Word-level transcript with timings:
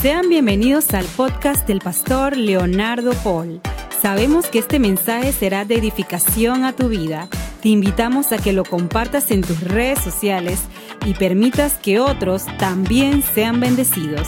Sean 0.00 0.30
bienvenidos 0.30 0.94
al 0.94 1.04
podcast 1.04 1.68
del 1.68 1.80
pastor 1.80 2.34
Leonardo 2.34 3.12
Paul. 3.22 3.60
Sabemos 4.00 4.46
que 4.46 4.60
este 4.60 4.78
mensaje 4.78 5.30
será 5.30 5.66
de 5.66 5.74
edificación 5.74 6.64
a 6.64 6.74
tu 6.74 6.88
vida. 6.88 7.28
Te 7.60 7.68
invitamos 7.68 8.32
a 8.32 8.38
que 8.38 8.54
lo 8.54 8.64
compartas 8.64 9.30
en 9.30 9.42
tus 9.42 9.60
redes 9.60 9.98
sociales 9.98 10.62
y 11.04 11.12
permitas 11.12 11.76
que 11.76 12.00
otros 12.00 12.46
también 12.56 13.20
sean 13.20 13.60
bendecidos. 13.60 14.26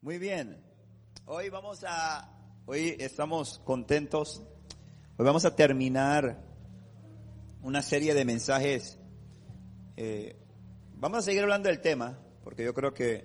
Muy 0.00 0.18
bien. 0.18 0.60
Hoy 1.24 1.50
vamos 1.50 1.84
a 1.86 2.36
hoy 2.66 2.96
estamos 2.98 3.60
contentos. 3.60 4.42
Hoy 5.16 5.24
vamos 5.24 5.44
a 5.44 5.54
terminar 5.54 6.42
una 7.62 7.80
serie 7.80 8.12
de 8.12 8.24
mensajes 8.24 8.98
eh, 9.96 10.39
Vamos 11.00 11.20
a 11.20 11.22
seguir 11.22 11.40
hablando 11.40 11.70
del 11.70 11.80
tema, 11.80 12.18
porque 12.44 12.62
yo 12.62 12.74
creo 12.74 12.92
que, 12.92 13.24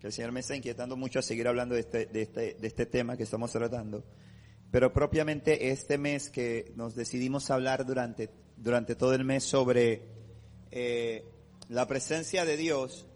el 0.00 0.10
Señor 0.10 0.32
me 0.32 0.40
está 0.40 0.56
inquietando 0.56 0.96
mucho 0.96 1.18
a 1.18 1.22
seguir 1.22 1.46
hablando 1.48 1.74
de 1.74 1.82
este, 1.82 2.08
este, 2.18 2.54
de 2.54 2.66
este 2.66 2.86
tema 2.86 3.14
que 3.14 3.24
estamos 3.24 3.52
tratando. 3.52 4.04
Pero 4.70 4.90
propiamente 4.90 5.70
este 5.70 5.98
mes 5.98 6.30
que 6.30 6.72
nos 6.74 6.94
decidimos 6.94 7.50
hablar 7.50 7.84
durante, 7.84 8.30
durante 8.56 8.94
todo 8.94 9.12
el 9.12 9.22
mes 9.22 9.44
sobre 9.44 10.08
eh, 10.70 11.26
la 11.68 11.86
presencia 11.86 12.46
de 12.46 12.56
Dios, 12.56 13.06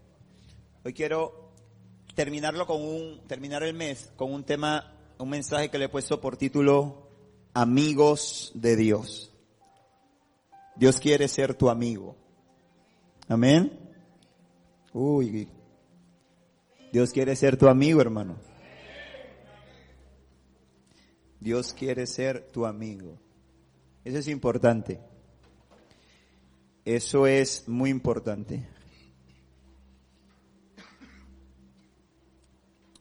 hoy 0.84 0.92
quiero 0.92 1.54
terminarlo 2.14 2.66
con 2.66 2.82
un, 2.82 3.26
terminar 3.26 3.62
el 3.62 3.72
mes 3.72 4.12
con 4.16 4.34
un 4.34 4.44
tema, 4.44 4.98
un 5.16 5.30
mensaje 5.30 5.70
que 5.70 5.78
le 5.78 5.86
he 5.86 5.88
puesto 5.88 6.20
por 6.20 6.36
título 6.36 7.08
Amigos 7.54 8.52
de 8.54 8.76
Dios. 8.76 9.32
Dios 10.76 11.00
quiere 11.00 11.26
ser 11.26 11.54
tu 11.54 11.70
amigo. 11.70 12.19
Amén. 13.30 13.70
Uy, 14.92 15.48
Dios 16.92 17.12
quiere 17.12 17.36
ser 17.36 17.56
tu 17.56 17.68
amigo, 17.68 18.00
hermano. 18.00 18.36
Dios 21.38 21.72
quiere 21.72 22.08
ser 22.08 22.50
tu 22.50 22.66
amigo. 22.66 23.20
Eso 24.04 24.18
es 24.18 24.26
importante. 24.26 25.00
Eso 26.84 27.28
es 27.28 27.68
muy 27.68 27.90
importante. 27.90 28.66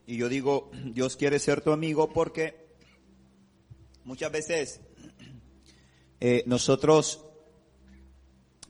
Y 0.05 0.17
yo 0.17 0.29
digo, 0.29 0.69
Dios 0.93 1.17
quiere 1.17 1.39
ser 1.39 1.61
tu 1.61 1.71
amigo 1.71 2.13
porque 2.13 2.75
muchas 4.03 4.31
veces 4.31 4.79
eh, 6.19 6.43
nosotros 6.45 7.25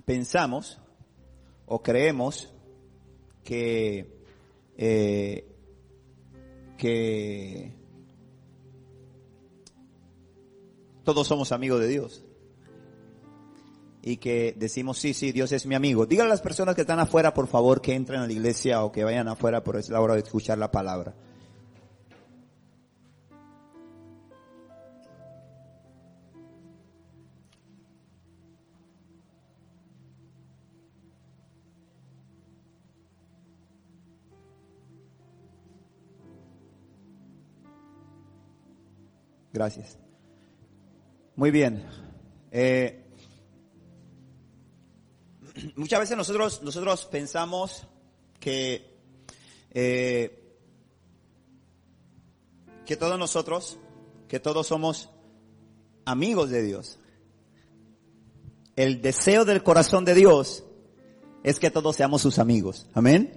pensamos 0.05 0.78
o 1.69 1.81
creemos 1.83 2.49
que, 3.43 4.11
eh, 4.75 5.47
que 6.77 7.73
todos 11.03 11.27
somos 11.27 11.51
amigos 11.51 11.79
de 11.79 11.87
Dios. 11.87 12.23
Y 14.01 14.17
que 14.17 14.55
decimos, 14.57 14.97
sí, 14.97 15.13
sí, 15.13 15.31
Dios 15.31 15.51
es 15.51 15.67
mi 15.67 15.75
amigo. 15.75 16.07
Díganle 16.07 16.31
a 16.31 16.33
las 16.33 16.41
personas 16.41 16.73
que 16.73 16.81
están 16.81 16.99
afuera, 16.99 17.33
por 17.33 17.47
favor, 17.47 17.81
que 17.81 17.93
entren 17.93 18.21
a 18.21 18.25
la 18.25 18.33
iglesia 18.33 18.83
o 18.83 18.91
que 18.91 19.03
vayan 19.03 19.27
afuera, 19.27 19.63
por 19.63 19.77
es 19.77 19.89
la 19.89 20.01
hora 20.01 20.15
de 20.15 20.21
escuchar 20.21 20.57
la 20.57 20.71
palabra. 20.71 21.13
Gracias. 39.51 39.97
Muy 41.35 41.51
bien. 41.51 41.85
Eh, 42.51 43.05
muchas 45.75 45.99
veces 45.99 46.17
nosotros, 46.17 46.61
nosotros 46.63 47.05
pensamos 47.05 47.85
que, 48.39 48.97
eh, 49.71 50.57
que 52.85 52.95
todos 52.97 53.17
nosotros, 53.17 53.77
que 54.27 54.39
todos 54.39 54.67
somos 54.67 55.09
amigos 56.05 56.49
de 56.49 56.63
Dios. 56.63 56.99
El 58.75 59.01
deseo 59.01 59.45
del 59.45 59.63
corazón 59.63 60.05
de 60.05 60.15
Dios 60.15 60.63
es 61.43 61.59
que 61.59 61.71
todos 61.71 61.95
seamos 61.95 62.21
sus 62.21 62.39
amigos. 62.39 62.87
Amén. 62.93 63.33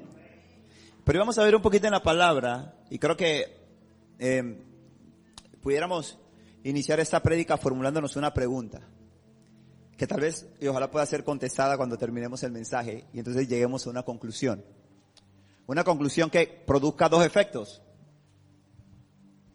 Pero 1.04 1.18
vamos 1.18 1.38
a 1.38 1.44
ver 1.44 1.56
un 1.56 1.62
poquito 1.62 1.86
en 1.86 1.92
la 1.92 2.02
palabra 2.02 2.76
y 2.90 2.98
creo 2.98 3.16
que 3.16 3.56
eh, 4.18 4.71
pudiéramos 5.62 6.18
iniciar 6.64 7.00
esta 7.00 7.22
prédica 7.22 7.56
formulándonos 7.56 8.16
una 8.16 8.34
pregunta, 8.34 8.80
que 9.96 10.06
tal 10.06 10.20
vez 10.20 10.46
y 10.60 10.66
ojalá 10.66 10.90
pueda 10.90 11.06
ser 11.06 11.24
contestada 11.24 11.76
cuando 11.76 11.96
terminemos 11.96 12.42
el 12.42 12.52
mensaje 12.52 13.06
y 13.12 13.18
entonces 13.18 13.48
lleguemos 13.48 13.86
a 13.86 13.90
una 13.90 14.02
conclusión. 14.02 14.64
Una 15.66 15.84
conclusión 15.84 16.28
que 16.28 16.46
produzca 16.66 17.08
dos 17.08 17.24
efectos. 17.24 17.82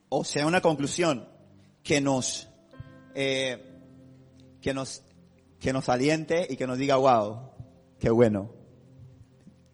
O 0.09 0.23
sea, 0.23 0.47
una 0.47 0.61
conclusión 0.61 1.27
que 1.83 1.99
nos, 1.99 2.47
eh, 3.13 3.81
que 4.61 4.73
nos, 4.73 5.03
que 5.59 5.73
nos 5.73 5.89
aliente 5.89 6.47
y 6.49 6.55
que 6.55 6.65
nos 6.65 6.77
diga, 6.77 6.95
wow, 6.95 7.51
qué 7.99 8.09
bueno. 8.09 8.53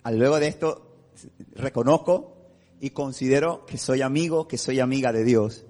Al 0.02 0.18
luego 0.18 0.40
de 0.40 0.48
esto, 0.48 1.08
reconozco 1.52 2.50
y 2.80 2.90
considero 2.90 3.66
que 3.68 3.78
soy 3.78 4.02
amigo, 4.02 4.48
que 4.48 4.58
soy 4.58 4.80
amiga 4.80 5.14
de 5.14 5.24
Dios 5.24 5.66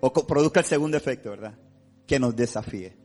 o 0.00 0.12
produzca 0.12 0.60
el 0.60 0.66
segundo 0.66 0.96
efecto, 0.96 1.30
¿verdad? 1.30 1.54
Que 2.06 2.18
nos 2.18 2.34
desafíe 2.34 2.96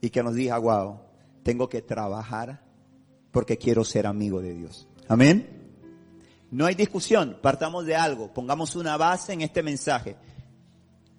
y 0.00 0.10
que 0.10 0.22
nos 0.22 0.34
diga, 0.34 0.58
wow, 0.58 1.00
tengo 1.42 1.68
que 1.68 1.82
trabajar 1.82 2.62
porque 3.30 3.56
quiero 3.56 3.84
ser 3.84 4.06
amigo 4.06 4.40
de 4.40 4.54
Dios. 4.54 4.88
Amén. 5.08 5.60
No 6.50 6.66
hay 6.66 6.74
discusión, 6.74 7.38
partamos 7.40 7.86
de 7.86 7.96
algo, 7.96 8.32
pongamos 8.32 8.76
una 8.76 8.96
base 8.96 9.32
en 9.32 9.40
este 9.40 9.62
mensaje, 9.62 10.16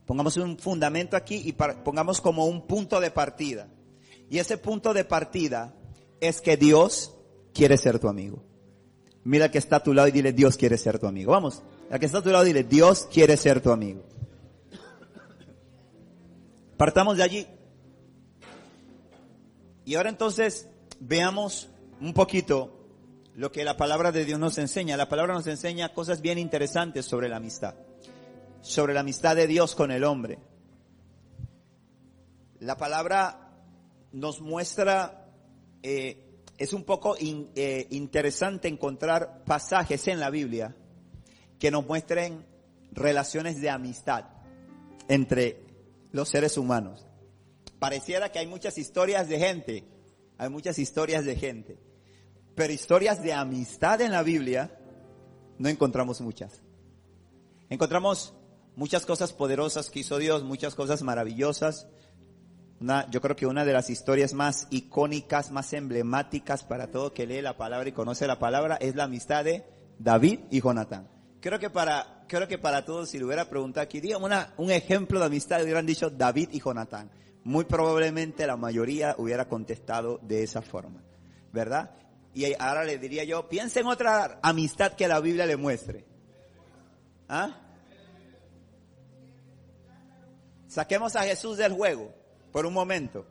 pongamos 0.06 0.38
un 0.38 0.58
fundamento 0.58 1.18
aquí 1.18 1.42
y 1.46 1.54
pongamos 1.54 2.22
como 2.22 2.46
un 2.46 2.68
punto 2.68 3.00
de 3.00 3.10
partida. 3.10 3.68
Y 4.30 4.38
ese 4.38 4.58
punto 4.58 4.94
de 4.94 5.06
partida 5.06 5.74
es 6.20 6.40
que 6.40 6.56
Dios 6.56 7.16
quiere 7.54 7.78
ser 7.78 8.00
tu 8.00 8.08
amigo. 8.08 8.44
Mira 9.24 9.50
que 9.50 9.58
está 9.58 9.78
a 9.78 9.84
tu 9.84 9.94
lado 9.94 10.08
y 10.08 10.12
dile, 10.12 10.34
Dios 10.34 10.58
quiere 10.58 10.78
ser 10.78 11.00
tu 11.00 11.08
amigo. 11.08 11.32
Vamos, 11.32 11.64
la 11.90 11.98
que 11.98 12.06
está 12.06 12.20
a 12.20 12.22
tu 12.22 12.30
lado 12.30 12.44
dile, 12.44 12.64
Dios 12.64 13.08
quiere 13.12 13.38
ser 13.38 13.62
tu 13.62 13.72
amigo. 13.72 14.04
Partamos 16.84 17.16
de 17.16 17.24
allí. 17.24 17.48
Y 19.86 19.96
ahora 19.96 20.10
entonces 20.10 20.68
veamos 21.00 21.70
un 22.02 22.14
poquito 22.14 22.90
lo 23.36 23.54
que 23.54 23.64
la 23.64 23.78
palabra 23.78 24.12
de 24.12 24.26
Dios 24.26 24.38
nos 24.38 24.58
enseña. 24.58 24.98
La 24.98 25.08
palabra 25.08 25.34
nos 25.34 25.48
enseña 25.48 25.94
cosas 25.94 26.20
bien 26.20 26.38
interesantes 26.38 27.06
sobre 27.06 27.30
la 27.30 27.38
amistad, 27.38 27.76
sobre 28.60 28.94
la 28.94 29.00
amistad 29.00 29.38
de 29.38 29.48
Dios 29.48 29.76
con 29.76 29.92
el 29.92 30.04
hombre. 30.04 30.40
La 32.60 32.76
palabra 32.76 33.62
nos 34.12 34.42
muestra, 34.42 35.32
eh, 35.84 36.42
es 36.58 36.74
un 36.74 36.84
poco 36.84 37.16
eh, 37.18 37.88
interesante 37.92 38.68
encontrar 38.68 39.46
pasajes 39.46 40.06
en 40.10 40.20
la 40.20 40.30
Biblia 40.30 40.76
que 41.60 41.72
nos 41.72 41.86
muestren 41.86 42.46
relaciones 42.92 43.62
de 43.62 43.70
amistad 43.70 44.26
entre 45.08 45.63
los 46.14 46.30
seres 46.30 46.58
humanos. 46.58 47.06
Pareciera 47.80 48.32
que 48.32 48.40
hay 48.40 48.48
muchas 48.48 48.78
historias 48.78 49.28
de 49.28 49.40
gente, 49.40 49.84
hay 50.38 50.50
muchas 50.50 50.80
historias 50.80 51.26
de 51.26 51.36
gente, 51.36 51.78
pero 52.56 52.72
historias 52.72 53.22
de 53.22 53.34
amistad 53.34 54.00
en 54.00 54.14
la 54.14 54.24
Biblia 54.24 54.80
no 55.58 55.68
encontramos 55.68 56.22
muchas. 56.22 56.62
Encontramos 57.70 58.34
muchas 58.76 59.06
cosas 59.06 59.34
poderosas 59.34 59.90
que 59.90 60.00
hizo 60.00 60.18
Dios, 60.18 60.44
muchas 60.44 60.76
cosas 60.76 61.02
maravillosas. 61.02 61.88
Una, 62.80 63.10
yo 63.10 63.20
creo 63.20 63.36
que 63.36 63.48
una 63.48 63.66
de 63.66 63.74
las 63.74 63.90
historias 63.90 64.34
más 64.34 64.68
icónicas, 64.70 65.52
más 65.52 65.74
emblemáticas 65.74 66.64
para 66.64 66.92
todo 66.92 67.14
que 67.14 67.26
lee 67.26 67.42
la 67.42 67.58
palabra 67.58 67.90
y 67.90 67.94
conoce 67.94 68.28
la 68.28 68.40
palabra 68.40 68.76
es 68.76 68.96
la 68.96 69.06
amistad 69.06 69.44
de 69.44 69.66
David 69.98 70.42
y 70.52 70.62
Jonatán. 70.62 71.10
Creo 71.44 71.60
que 71.60 71.70
para, 71.70 72.24
creo 72.30 72.48
que 72.48 72.58
para 72.58 72.86
todos, 72.86 73.10
si 73.10 73.18
le 73.20 73.26
hubiera 73.26 73.50
preguntado 73.50 73.84
aquí, 73.84 74.00
dígame 74.00 74.24
una, 74.24 74.54
un 74.56 74.72
ejemplo 74.72 75.20
de 75.20 75.26
amistad, 75.26 75.62
hubieran 75.62 75.86
dicho 75.86 76.10
David 76.10 76.48
y 76.54 76.62
Jonatán. 76.62 77.12
Muy 77.44 77.66
probablemente 77.66 78.48
la 78.48 78.56
mayoría 78.56 79.14
hubiera 79.18 79.50
contestado 79.50 80.20
de 80.22 80.42
esa 80.42 80.62
forma, 80.62 81.04
¿verdad? 81.52 81.92
Y 82.34 82.46
ahora 82.58 82.86
le 82.86 82.98
diría 82.98 83.26
yo, 83.26 83.50
piensa 83.50 83.82
en 83.82 83.88
otra 83.88 84.40
amistad 84.42 84.94
que 84.94 85.06
la 85.06 85.20
Biblia 85.20 85.46
le 85.46 85.58
muestre. 85.58 86.06
¿Ah? 87.28 87.60
Saquemos 90.70 91.18
a 91.18 91.24
Jesús 91.24 91.58
del 91.58 91.74
juego 91.74 92.16
por 92.54 92.66
un 92.66 92.74
momento. 92.74 93.26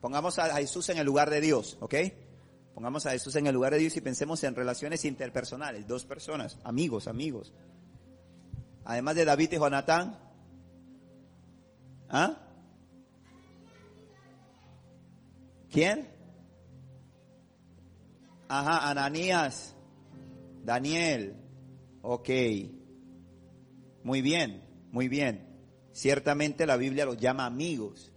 Pongamos 0.00 0.38
a 0.38 0.54
Jesús 0.54 0.88
en 0.90 0.98
el 0.98 1.06
lugar 1.06 1.30
de 1.30 1.40
Dios, 1.40 1.78
¿ok? 1.80 1.94
Pongamos 2.76 3.06
a 3.06 3.12
Jesús 3.12 3.34
en 3.36 3.46
el 3.46 3.54
lugar 3.54 3.72
de 3.72 3.78
Dios 3.78 3.96
y 3.96 4.02
pensemos 4.02 4.44
en 4.44 4.54
relaciones 4.54 5.06
interpersonales, 5.06 5.86
dos 5.86 6.04
personas, 6.04 6.58
amigos, 6.62 7.08
amigos. 7.08 7.54
Además 8.84 9.14
de 9.14 9.24
David 9.24 9.52
y 9.52 9.56
Jonatán. 9.56 10.18
¿Ah? 12.10 12.36
¿Quién? 15.70 16.06
Ajá, 18.46 18.90
Ananías, 18.90 19.74
Daniel. 20.62 21.34
Ok. 22.02 22.28
Muy 24.04 24.20
bien, 24.20 24.68
muy 24.92 25.08
bien. 25.08 25.48
Ciertamente 25.92 26.66
la 26.66 26.76
Biblia 26.76 27.06
los 27.06 27.16
llama 27.16 27.46
amigos. 27.46 28.12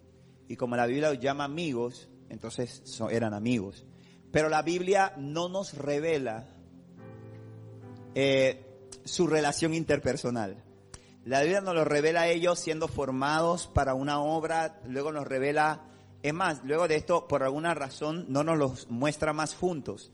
Y 0.50 0.58
como 0.58 0.76
la 0.76 0.86
Biblia 0.86 1.12
los 1.12 1.22
llama 1.22 1.46
amigos, 1.46 2.10
entonces 2.28 2.84
eran 3.10 3.34
amigos. 3.34 3.86
Pero 4.32 4.50
la 4.50 4.62
Biblia 4.62 5.14
no 5.18 5.50
nos 5.50 5.74
revela 5.74 6.48
eh, 8.16 8.66
su 9.06 9.28
relación 9.28 9.74
interpersonal. 9.74 10.64
La 11.26 11.42
Biblia 11.42 11.62
nos 11.62 11.76
lo 11.76 11.84
revela 11.84 12.22
a 12.22 12.28
ellos 12.28 12.60
siendo 12.60 12.88
formados 12.88 13.68
para 13.68 13.94
una 13.94 14.22
obra, 14.22 14.82
luego 14.86 15.12
nos 15.12 15.28
revela, 15.28 15.86
es 16.24 16.34
más, 16.34 16.64
luego 16.64 16.88
de 16.88 16.96
esto, 16.96 17.28
por 17.28 17.44
alguna 17.44 17.74
razón, 17.74 18.26
no 18.30 18.44
nos 18.44 18.58
los 18.58 18.90
muestra 18.90 19.34
más 19.34 19.54
juntos. 19.54 20.12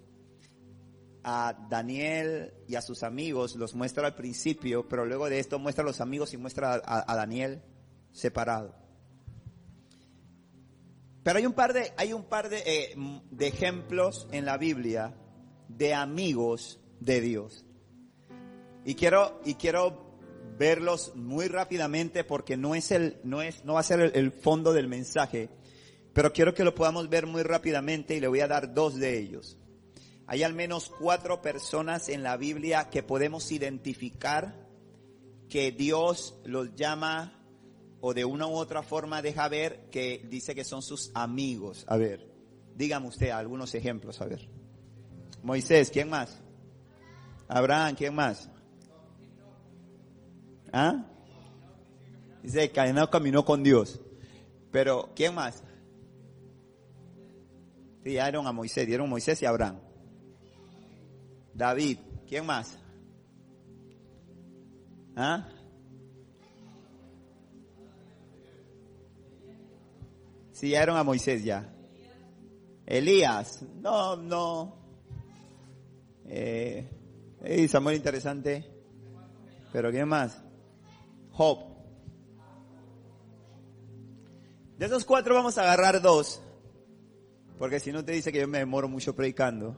A 1.24 1.56
Daniel 1.70 2.54
y 2.68 2.76
a 2.76 2.82
sus 2.82 3.02
amigos 3.04 3.56
los 3.56 3.76
muestra 3.76 4.06
al 4.08 4.16
principio, 4.16 4.88
pero 4.88 5.06
luego 5.06 5.30
de 5.30 5.40
esto 5.40 5.58
muestra 5.58 5.84
a 5.84 5.88
los 5.88 6.02
amigos 6.02 6.34
y 6.34 6.38
muestra 6.38 6.82
a, 6.84 7.16
Daniel 7.16 7.64
separado. 8.12 8.76
Pero 11.26 11.40
hay 11.40 11.48
un 11.48 11.54
par 11.54 11.74
de, 11.74 11.92
hay 11.98 12.14
un 12.14 12.26
par 12.26 12.50
de, 12.50 12.60
eh, 12.68 12.96
de 13.32 13.48
ejemplos 13.48 14.28
en 14.32 14.46
la 14.46 14.60
Biblia 14.60 15.16
de 15.68 15.96
amigos 15.96 16.80
de 17.00 17.20
Dios. 17.20 17.66
Y 18.86 18.94
quiero, 18.94 19.42
y 19.44 19.56
quiero 19.56 20.20
verlos 20.60 21.14
muy 21.16 21.48
rápidamente 21.48 22.24
porque 22.26 22.58
no 22.58 22.76
es 22.76 22.92
el, 22.92 23.18
no 23.24 23.42
es, 23.42 23.66
no 23.66 23.74
va 23.74 23.80
a 23.80 23.84
ser 23.84 24.12
el, 24.14 24.32
fondo 24.34 24.72
del 24.72 24.88
mensaje, 24.88 25.50
pero 26.14 26.32
quiero 26.32 26.54
que 26.54 26.64
lo 26.64 26.76
podamos 26.76 27.10
ver 27.10 27.26
muy 27.26 27.42
rápidamente 27.42 28.16
y 28.16 28.20
le 28.20 28.28
voy 28.28 28.42
a 28.42 28.48
dar 28.48 28.76
dos 28.76 28.96
de 28.98 29.18
ellos. 29.18 29.58
Hay 30.28 30.44
al 30.44 30.54
menos 30.54 30.92
cuatro 31.00 31.42
personas 31.42 32.08
en 32.08 32.22
la 32.22 32.38
Biblia 32.38 32.92
que 32.92 33.02
podemos 33.02 33.52
identificar 33.52 34.64
que 35.50 35.72
Dios 35.72 36.40
los 36.46 36.76
llama 36.76 37.35
o 38.02 38.14
de 38.14 38.26
una 38.26 38.48
u 38.48 38.54
otra 38.54 38.84
forma 38.84 39.22
deja 39.22 39.48
ver 39.48 39.90
que 39.90 40.26
dice 40.30 40.54
que 40.54 40.64
son 40.64 40.82
sus 40.82 41.12
amigos. 41.14 41.86
A 41.88 41.98
ver, 41.98 42.28
dígame 42.76 43.08
usted 43.08 43.30
algunos 43.30 43.74
ejemplos, 43.76 44.22
a 44.22 44.26
ver. 44.26 44.48
Moisés, 45.44 45.90
¿quién 45.92 46.10
más? 46.10 46.40
Abraham, 47.48 47.96
¿quién 47.96 48.16
más? 48.16 48.50
¿Ah? 50.72 51.06
Dice 52.44 52.70
que 52.70 53.08
caminó 53.10 53.46
con 53.46 53.64
Dios. 53.64 54.00
Pero, 54.72 55.10
¿quién 55.16 55.34
más? 55.34 55.64
Sí, 58.04 58.12
dieron 58.12 58.46
a 58.46 58.52
Moisés, 58.52 58.86
dieron 58.86 59.08
a 59.08 59.10
Moisés 59.10 59.42
y 59.42 59.46
Abraham. 59.46 59.80
David, 61.54 61.98
¿quién 62.28 62.46
más? 62.46 62.78
¿Ah? 65.16 65.48
Sí, 70.56 70.68
dieron 70.68 70.96
a 70.96 71.04
Moisés 71.04 71.44
ya. 71.44 71.70
Elías, 72.86 73.62
no, 73.82 74.16
no. 74.16 74.78
Eh, 76.26 76.88
Samuel 77.70 77.98
interesante. 77.98 78.66
Pero 79.74 79.92
¿quién 79.92 80.08
más? 80.08 80.42
Job. 81.32 81.60
De 84.78 84.86
esos 84.86 85.04
cuatro 85.04 85.36
vamos 85.36 85.58
a 85.58 85.64
agarrar 85.64 86.02
dos, 86.02 86.42
porque 87.60 87.82
si 87.82 87.92
no 87.92 88.06
te 88.06 88.14
dice 88.14 88.32
que 88.32 88.40
yo 88.40 88.48
me 88.48 88.60
demoro 88.60 88.88
mucho 88.88 89.14
predicando. 89.14 89.76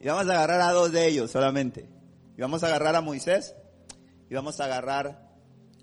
Y 0.00 0.06
vamos 0.06 0.26
a 0.30 0.32
agarrar 0.32 0.62
a 0.62 0.72
dos 0.72 0.92
de 0.92 1.08
ellos 1.08 1.30
solamente. 1.30 1.86
Y 2.38 2.40
vamos 2.40 2.62
a 2.62 2.68
agarrar 2.68 2.96
a 2.96 3.02
Moisés 3.02 3.54
y 4.30 4.34
vamos 4.34 4.60
a 4.60 4.64
agarrar 4.64 5.28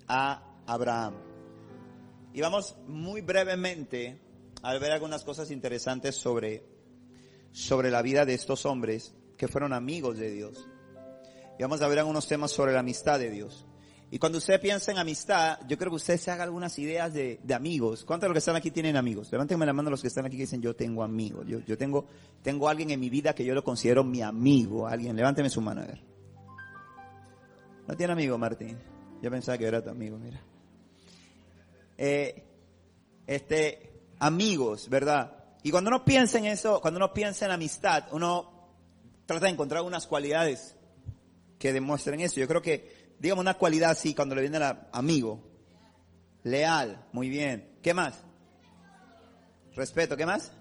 a 0.08 0.42
Abraham. 0.66 1.29
Y 2.34 2.42
vamos 2.42 2.76
muy 2.88 3.22
brevemente 3.22 4.20
a 4.62 4.78
ver 4.78 4.92
algunas 4.92 5.24
cosas 5.24 5.52
interesantes 5.52 6.16
sobre, 6.16 6.64
sobre 7.52 7.90
la 7.90 8.02
vida 8.02 8.26
de 8.26 8.34
estos 8.34 8.66
hombres 8.66 9.16
que 9.38 9.48
fueron 9.48 9.74
amigos 9.74 10.18
de 10.18 10.32
Dios. 10.32 10.68
Y 11.58 11.64
vamos 11.64 11.82
a 11.82 11.88
ver 11.88 12.00
algunos 12.00 12.28
temas 12.28 12.52
sobre 12.52 12.74
la 12.74 12.80
amistad 12.80 13.20
de 13.20 13.30
Dios. 13.30 13.66
Y 14.12 14.18
cuando 14.18 14.40
usted 14.40 14.60
piensa 14.60 14.92
en 14.92 14.98
amistad, 14.98 15.60
yo 15.68 15.78
creo 15.78 15.92
que 15.92 15.98
usted 15.98 16.18
se 16.18 16.32
haga 16.32 16.44
algunas 16.44 16.78
ideas 16.80 17.14
de, 17.14 17.40
amigos. 17.54 18.06
¿Cuántos 18.06 18.26
de 18.26 18.30
los 18.30 18.36
que 18.36 18.40
están 18.40 18.56
aquí 18.56 18.72
tienen 18.72 18.96
amigos? 18.96 19.32
Levántenme 19.32 19.66
la 19.66 19.74
mano 19.74 19.92
los 19.92 20.02
que 20.02 20.08
están 20.08 20.26
aquí 20.26 20.36
que 20.36 20.44
dicen 20.44 20.62
yo 20.62 20.76
tengo 20.76 21.04
amigos. 21.04 21.46
Yo, 21.48 21.60
yo 21.60 21.78
tengo, 21.78 22.08
tengo 22.42 22.70
alguien 22.70 22.90
en 22.90 23.00
mi 23.00 23.10
vida 23.10 23.36
que 23.36 23.46
yo 23.46 23.54
lo 23.54 23.64
considero 23.64 24.04
mi 24.04 24.22
amigo. 24.22 24.88
Alguien, 24.88 25.16
levánteme 25.16 25.50
su 25.50 25.62
mano 25.62 25.82
a 25.82 25.86
ver. 25.86 26.02
¿No 27.88 27.96
tiene 27.96 28.14
amigo, 28.14 28.38
Martín? 28.38 28.78
Yo 29.22 29.30
pensaba 29.30 29.58
que 29.58 29.66
era 29.66 29.84
tu 29.84 29.90
amigo, 29.90 30.18
mira. 30.18 30.42
Eh, 32.02 32.46
este, 33.28 33.92
amigos, 34.20 34.88
¿verdad? 34.88 35.36
Y 35.64 35.70
cuando 35.70 35.90
uno 35.90 36.06
piensa 36.06 36.38
en 36.38 36.46
eso, 36.46 36.80
cuando 36.80 36.98
uno 36.98 37.14
piensa 37.14 37.46
en 37.46 37.52
amistad, 37.52 38.06
uno 38.14 38.70
trata 39.26 39.48
de 39.48 39.52
encontrar 39.52 39.84
unas 39.84 40.08
cualidades 40.08 40.78
que 41.60 41.74
demuestren 41.74 42.22
eso. 42.22 42.40
Yo 42.40 42.48
creo 42.48 42.62
que, 42.62 43.16
digamos, 43.20 43.42
una 43.44 43.56
cualidad 43.56 43.92
así 43.92 44.16
cuando 44.16 44.34
le 44.34 44.44
viene 44.44 44.60
a 44.60 44.88
amigo, 44.94 45.44
leal, 46.44 47.06
muy 47.12 47.28
bien. 47.28 47.78
¿Qué 47.84 47.94
más? 47.94 48.24
Respeto, 49.76 50.16
¿qué 50.16 50.26
más? 50.26 50.54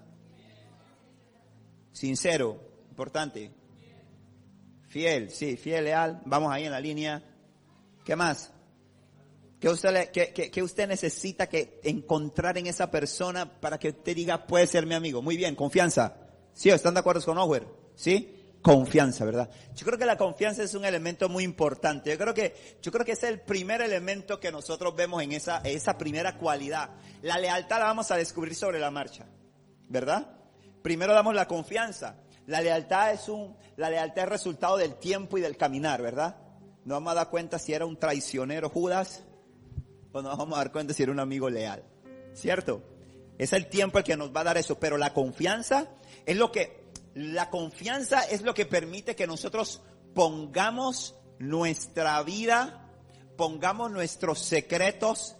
Sincero, 1.93 2.59
importante. 2.89 3.49
Fiel, 4.89 5.31
sí, 5.31 5.55
fiel, 5.55 5.85
leal. 5.85 6.21
Vamos 6.25 6.51
ahí 6.51 6.65
en 6.65 6.71
la 6.71 6.81
línea. 6.81 7.23
¿Qué 8.03 8.17
más? 8.17 8.51
¿Qué 9.59 9.67
usted, 9.67 10.11
que, 10.11 10.63
usted 10.63 10.87
necesita 10.87 11.47
que 11.47 11.81
encontrar 11.83 12.57
en 12.57 12.67
esa 12.67 12.89
persona 12.89 13.59
para 13.59 13.77
que 13.77 13.89
usted 13.89 14.15
diga, 14.15 14.47
puede 14.47 14.65
ser 14.67 14.85
mi 14.85 14.95
amigo? 14.95 15.21
Muy 15.21 15.35
bien, 15.35 15.55
confianza. 15.55 16.15
¿Sí? 16.53 16.69
¿Están 16.69 16.93
de 16.93 17.01
acuerdo 17.01 17.21
con 17.23 17.37
Ower? 17.37 17.67
¿Sí? 17.95 18.35
confianza, 18.61 19.23
¿verdad? 19.23 19.49
Yo 19.73 19.85
creo 19.85 19.97
que 19.97 20.05
la 20.05 20.17
confianza 20.17 20.63
es 20.63 20.75
un 20.75 20.83
elemento 20.83 21.29
muy 21.29 21.43
importante. 21.43 22.11
Yo 22.11 22.17
creo 22.17 22.33
que, 22.33 22.77
yo 22.81 22.91
creo 22.91 23.05
que 23.05 23.13
es 23.13 23.23
el 23.23 23.39
primer 23.39 23.81
elemento 23.81 24.37
que 24.39 24.51
nosotros 24.51 24.95
vemos 24.95 25.23
en 25.23 25.31
esa, 25.31 25.59
esa 25.59 25.97
primera 25.97 26.37
cualidad. 26.37 26.89
La 27.21 27.37
lealtad 27.37 27.79
la 27.79 27.85
vamos 27.85 28.11
a 28.11 28.17
descubrir 28.17 28.55
sobre 28.55 28.79
la 28.79 28.91
marcha, 28.91 29.25
¿verdad? 29.87 30.27
Primero 30.81 31.13
damos 31.13 31.35
la 31.35 31.47
confianza. 31.47 32.17
La 32.47 32.59
lealtad 32.61 33.13
es 33.13 33.29
un, 33.29 33.55
la 33.77 33.89
lealtad 33.89 34.25
es 34.25 34.29
resultado 34.29 34.75
del 34.75 34.95
tiempo 34.95 35.37
y 35.37 35.41
del 35.41 35.55
caminar, 35.55 36.01
¿verdad? 36.01 36.35
No 36.83 36.95
vamos 36.95 37.11
a 37.11 37.15
dar 37.15 37.29
cuenta 37.29 37.59
si 37.59 37.73
era 37.73 37.85
un 37.85 37.97
traicionero 37.97 38.69
Judas 38.69 39.23
o 40.11 40.21
no 40.21 40.35
vamos 40.35 40.57
a 40.57 40.63
dar 40.63 40.71
cuenta 40.71 40.93
si 40.93 41.03
era 41.03 41.11
un 41.11 41.19
amigo 41.19 41.49
leal, 41.49 41.83
¿cierto? 42.33 42.81
Es 43.37 43.53
el 43.53 43.67
tiempo 43.67 43.97
el 43.97 44.03
que 44.03 44.17
nos 44.17 44.35
va 44.35 44.41
a 44.41 44.45
dar 44.45 44.57
eso, 44.57 44.79
pero 44.79 44.97
la 44.97 45.13
confianza 45.13 45.87
es 46.25 46.37
lo 46.37 46.51
que 46.51 46.79
la 47.13 47.49
confianza 47.49 48.21
es 48.21 48.43
lo 48.43 48.53
que 48.53 48.65
permite 48.65 49.15
que 49.15 49.27
nosotros 49.27 49.81
pongamos 50.13 51.15
nuestra 51.39 52.21
vida, 52.23 52.87
pongamos 53.35 53.91
nuestros 53.91 54.39
secretos, 54.39 55.35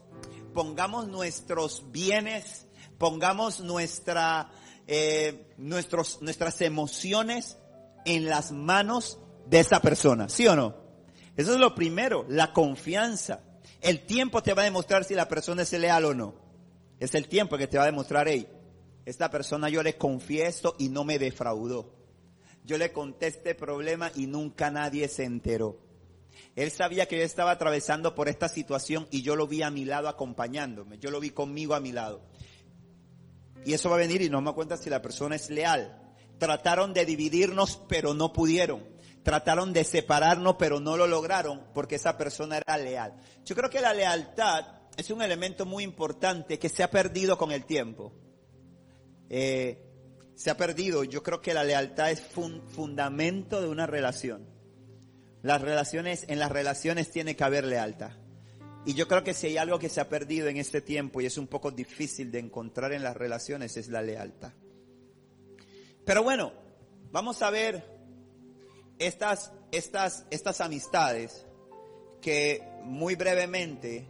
pongamos 0.54 1.08
nuestros 1.08 1.92
bienes, 1.92 2.68
pongamos 2.98 3.60
nuestra, 3.62 4.52
eh, 4.88 5.54
nuestros, 5.58 6.22
nuestras 6.22 6.62
emociones 6.62 7.58
en 8.06 8.26
las 8.26 8.52
manos 8.52 9.20
de 9.48 9.60
esa 9.60 9.82
persona, 9.82 10.30
¿sí 10.30 10.48
o 10.48 10.56
no? 10.56 10.76
Eso 11.36 11.54
es 11.54 11.60
lo 11.60 11.76
primero, 11.76 12.26
la 12.28 12.52
confianza. 12.52 13.42
El 13.82 14.06
tiempo 14.06 14.44
te 14.44 14.54
va 14.54 14.64
a 14.64 14.66
demostrar 14.66 15.04
si 15.04 15.16
la 15.16 15.28
persona 15.28 15.62
es 15.62 15.72
leal 15.74 16.06
o 16.06 16.14
no. 16.14 16.36
Es 17.00 17.16
el 17.16 17.28
tiempo 17.28 17.58
que 17.58 17.68
te 17.68 17.78
va 17.78 17.84
a 17.84 17.88
demostrar, 17.88 18.28
hey, 18.28 18.48
esta 19.06 19.32
persona 19.32 19.70
yo 19.70 19.82
le 19.82 19.98
confieso 19.98 20.76
y 20.78 20.90
no 20.90 21.04
me 21.04 21.18
defraudó. 21.18 21.96
Yo 22.66 22.78
le 22.78 22.92
conté 22.92 23.28
este 23.28 23.56
problema 23.56 24.12
y 24.16 24.28
nunca 24.28 24.70
nadie 24.70 25.08
se 25.08 25.24
enteró. 25.24 25.80
Él 26.56 26.72
sabía 26.72 27.08
que 27.08 27.18
yo 27.18 27.24
estaba 27.24 27.52
atravesando 27.52 28.16
por 28.16 28.28
esta 28.28 28.50
situación 28.50 29.08
y 29.12 29.22
yo 29.22 29.36
lo 29.36 29.48
vi 29.48 29.62
a 29.62 29.72
mi 29.72 29.86
lado 29.86 30.10
acompañándome. 30.10 31.00
Yo 31.00 31.10
lo 31.10 31.20
vi 31.20 31.30
conmigo 31.30 31.74
a 31.74 31.80
mi 31.80 31.92
lado. 31.92 32.22
Y 33.66 33.74
eso 33.74 33.90
va 33.90 33.96
a 33.96 34.00
venir 34.00 34.22
y 34.22 34.30
no 34.30 34.42
me 34.42 34.54
cuenta 34.54 34.78
si 34.78 34.90
la 34.90 35.02
persona 35.02 35.36
es 35.36 35.50
leal. 35.50 35.98
Trataron 36.38 36.94
de 36.94 37.06
dividirnos, 37.06 37.82
pero 37.88 38.14
no 38.14 38.34
pudieron. 38.34 38.84
Trataron 39.24 39.74
de 39.74 39.84
separarnos, 39.84 40.56
pero 40.58 40.80
no 40.80 40.98
lo 40.98 41.08
lograron 41.08 41.66
porque 41.74 41.96
esa 41.96 42.18
persona 42.18 42.58
era 42.58 42.78
leal. 42.78 43.16
Yo 43.46 43.56
creo 43.56 43.70
que 43.70 43.82
la 43.82 43.94
lealtad 43.94 44.66
es 44.98 45.10
un 45.12 45.22
elemento 45.22 45.66
muy 45.66 45.84
importante 45.84 46.60
que 46.60 46.70
se 46.70 46.84
ha 46.84 46.92
perdido 46.92 47.38
con 47.38 47.52
el 47.52 47.66
tiempo. 47.66 48.14
Eh, 49.30 49.86
se 50.36 50.50
ha 50.50 50.58
perdido. 50.58 51.04
Yo 51.04 51.22
creo 51.22 51.42
que 51.42 51.54
la 51.54 51.64
lealtad 51.64 52.12
es 52.12 52.22
fundamento 52.22 53.62
de 53.62 53.68
una 53.68 53.86
relación. 53.86 54.48
Las 55.42 55.62
relaciones, 55.62 56.26
en 56.28 56.40
las 56.40 56.52
relaciones 56.52 57.12
tiene 57.12 57.36
que 57.36 57.44
haber 57.44 57.66
lealtad. 57.66 58.12
Y 58.86 58.94
yo 58.94 59.08
creo 59.08 59.24
que 59.24 59.34
si 59.34 59.48
hay 59.48 59.58
algo 59.58 59.80
que 59.80 59.90
se 59.90 60.02
ha 60.02 60.10
perdido 60.10 60.48
en 60.48 60.58
este 60.58 60.82
tiempo 60.82 61.22
y 61.22 61.26
es 61.26 61.38
un 61.38 61.48
poco 61.48 61.72
difícil 61.72 62.32
de 62.32 62.40
encontrar 62.40 62.94
en 62.94 63.04
las 63.04 63.16
relaciones 63.16 63.76
es 63.78 63.90
la 63.90 64.02
lealtad. 64.02 64.54
Pero 66.06 66.24
bueno, 66.24 66.54
vamos 67.12 67.42
a 67.42 67.50
ver 67.50 67.99
estas, 69.00 69.52
estas, 69.72 70.26
estas 70.30 70.62
amistades 70.62 71.46
que 72.22 72.62
muy 72.84 73.16
brevemente 73.16 74.08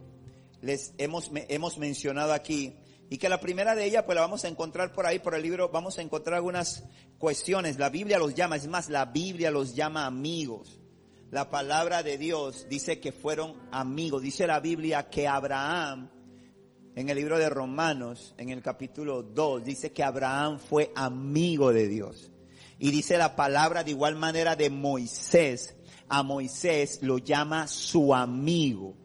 les 0.60 0.92
hemos, 0.98 1.30
hemos 1.32 1.78
mencionado 1.78 2.32
aquí 2.32 2.74
y 3.08 3.18
que 3.18 3.28
la 3.28 3.40
primera 3.40 3.74
de 3.74 3.84
ellas 3.84 4.04
pues 4.04 4.14
la 4.14 4.22
vamos 4.22 4.44
a 4.44 4.48
encontrar 4.48 4.92
por 4.92 5.06
ahí 5.06 5.18
por 5.18 5.34
el 5.34 5.42
libro, 5.42 5.68
vamos 5.70 5.98
a 5.98 6.02
encontrar 6.02 6.36
algunas 6.36 6.84
cuestiones. 7.18 7.78
La 7.78 7.88
Biblia 7.88 8.18
los 8.18 8.34
llama, 8.34 8.56
es 8.56 8.68
más, 8.68 8.88
la 8.88 9.06
Biblia 9.06 9.50
los 9.50 9.74
llama 9.74 10.06
amigos. 10.06 10.80
La 11.30 11.50
palabra 11.50 12.02
de 12.02 12.18
Dios 12.18 12.66
dice 12.68 13.00
que 13.00 13.12
fueron 13.12 13.56
amigos. 13.72 14.22
Dice 14.22 14.46
la 14.46 14.60
Biblia 14.60 15.08
que 15.10 15.26
Abraham, 15.26 16.08
en 16.94 17.08
el 17.08 17.16
libro 17.16 17.38
de 17.38 17.48
Romanos, 17.48 18.34
en 18.36 18.48
el 18.50 18.62
capítulo 18.62 19.22
2, 19.22 19.64
dice 19.64 19.92
que 19.92 20.02
Abraham 20.04 20.58
fue 20.58 20.92
amigo 20.94 21.72
de 21.72 21.88
Dios. 21.88 22.30
Y 22.80 22.90
dice 22.90 23.18
la 23.18 23.36
palabra 23.36 23.84
de 23.84 23.90
igual 23.90 24.16
manera 24.16 24.56
de 24.56 24.70
Moisés. 24.70 25.76
A 26.08 26.22
Moisés 26.22 27.00
lo 27.02 27.18
llama 27.18 27.68
su 27.68 28.14
amigo. 28.14 28.96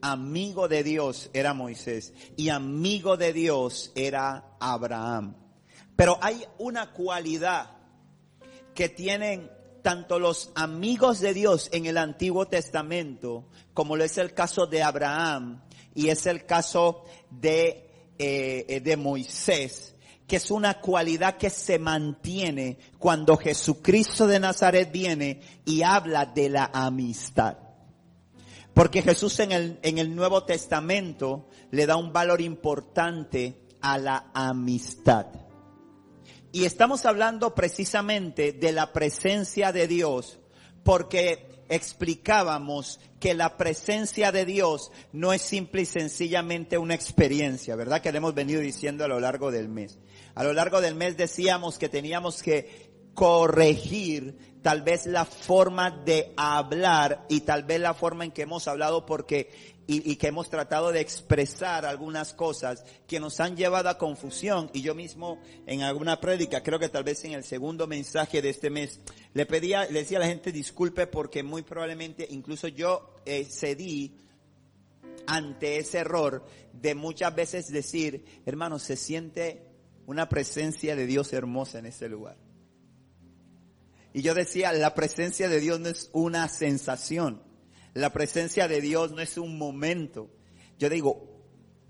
Amigo 0.00 0.66
de 0.66 0.82
Dios 0.82 1.30
era 1.32 1.52
Moisés 1.52 2.14
y 2.36 2.48
amigo 2.48 3.16
de 3.16 3.32
Dios 3.32 3.92
era 3.94 4.56
Abraham. 4.60 5.36
Pero 5.94 6.18
hay 6.22 6.44
una 6.58 6.92
cualidad 6.92 7.70
que 8.74 8.88
tienen 8.88 9.50
tanto 9.82 10.18
los 10.18 10.50
amigos 10.54 11.20
de 11.20 11.34
Dios 11.34 11.68
en 11.72 11.86
el 11.86 11.98
Antiguo 11.98 12.46
Testamento, 12.46 13.48
como 13.74 13.96
lo 13.96 14.04
es 14.04 14.16
el 14.18 14.32
caso 14.32 14.66
de 14.66 14.82
Abraham 14.82 15.62
y 15.94 16.08
es 16.08 16.26
el 16.26 16.46
caso 16.46 17.04
de, 17.30 18.14
eh, 18.18 18.80
de 18.82 18.96
Moisés, 18.96 19.95
que 20.26 20.36
es 20.36 20.50
una 20.50 20.80
cualidad 20.80 21.36
que 21.36 21.50
se 21.50 21.78
mantiene 21.78 22.78
cuando 22.98 23.36
Jesucristo 23.36 24.26
de 24.26 24.40
Nazaret 24.40 24.90
viene 24.90 25.40
y 25.64 25.82
habla 25.82 26.26
de 26.26 26.48
la 26.48 26.70
amistad. 26.72 27.58
Porque 28.74 29.02
Jesús 29.02 29.38
en 29.40 29.52
el, 29.52 29.78
en 29.82 29.98
el 29.98 30.14
Nuevo 30.14 30.44
Testamento 30.44 31.48
le 31.70 31.86
da 31.86 31.96
un 31.96 32.12
valor 32.12 32.40
importante 32.40 33.62
a 33.80 33.98
la 33.98 34.30
amistad. 34.34 35.26
Y 36.52 36.64
estamos 36.64 37.06
hablando 37.06 37.54
precisamente 37.54 38.52
de 38.52 38.72
la 38.72 38.92
presencia 38.92 39.72
de 39.72 39.86
Dios 39.86 40.38
porque 40.82 41.64
explicábamos 41.68 43.00
que 43.20 43.34
la 43.34 43.56
presencia 43.56 44.32
de 44.32 44.44
Dios 44.44 44.92
no 45.12 45.32
es 45.32 45.42
simple 45.42 45.82
y 45.82 45.86
sencillamente 45.86 46.78
una 46.78 46.94
experiencia, 46.94 47.76
¿verdad? 47.76 48.00
Que 48.00 48.12
le 48.12 48.18
hemos 48.18 48.34
venido 48.34 48.60
diciendo 48.60 49.04
a 49.04 49.08
lo 49.08 49.20
largo 49.20 49.50
del 49.50 49.68
mes. 49.68 49.98
A 50.36 50.44
lo 50.44 50.52
largo 50.52 50.82
del 50.82 50.94
mes 50.94 51.16
decíamos 51.16 51.78
que 51.78 51.88
teníamos 51.88 52.42
que 52.42 52.90
corregir 53.14 54.36
tal 54.60 54.82
vez 54.82 55.06
la 55.06 55.24
forma 55.24 55.90
de 55.90 56.34
hablar 56.36 57.24
y 57.30 57.40
tal 57.40 57.64
vez 57.64 57.80
la 57.80 57.94
forma 57.94 58.26
en 58.26 58.32
que 58.32 58.42
hemos 58.42 58.68
hablado 58.68 59.06
porque 59.06 59.76
y, 59.86 60.16
que 60.16 60.26
hemos 60.26 60.50
tratado 60.50 60.92
de 60.92 61.00
expresar 61.00 61.86
algunas 61.86 62.34
cosas 62.34 62.84
que 63.06 63.18
nos 63.18 63.40
han 63.40 63.56
llevado 63.56 63.88
a 63.88 63.96
confusión. 63.96 64.68
Y 64.74 64.82
yo 64.82 64.94
mismo 64.94 65.40
en 65.66 65.80
alguna 65.80 66.20
prédica, 66.20 66.62
creo 66.62 66.78
que 66.78 66.90
tal 66.90 67.04
vez 67.04 67.24
en 67.24 67.32
el 67.32 67.42
segundo 67.42 67.86
mensaje 67.86 68.42
de 68.42 68.50
este 68.50 68.68
mes, 68.68 69.00
le 69.32 69.46
pedía, 69.46 69.86
le 69.86 70.00
decía 70.00 70.18
a 70.18 70.20
la 70.20 70.26
gente 70.26 70.52
disculpe 70.52 71.06
porque 71.06 71.42
muy 71.42 71.62
probablemente 71.62 72.26
incluso 72.28 72.68
yo 72.68 73.14
eh, 73.24 73.46
cedí 73.46 74.18
ante 75.26 75.78
ese 75.78 75.98
error 75.98 76.44
de 76.74 76.94
muchas 76.94 77.34
veces 77.34 77.68
decir, 77.68 78.42
hermano, 78.44 78.78
se 78.78 78.96
siente 78.96 79.65
una 80.06 80.28
presencia 80.28 80.96
de 80.96 81.06
Dios 81.06 81.32
hermosa 81.32 81.78
en 81.78 81.86
ese 81.86 82.08
lugar. 82.08 82.36
Y 84.12 84.22
yo 84.22 84.34
decía, 84.34 84.72
la 84.72 84.94
presencia 84.94 85.48
de 85.48 85.60
Dios 85.60 85.78
no 85.80 85.88
es 85.88 86.08
una 86.12 86.48
sensación. 86.48 87.42
La 87.92 88.10
presencia 88.12 88.66
de 88.68 88.80
Dios 88.80 89.12
no 89.12 89.20
es 89.20 89.36
un 89.36 89.58
momento. 89.58 90.30
Yo 90.78 90.88
digo, 90.88 91.36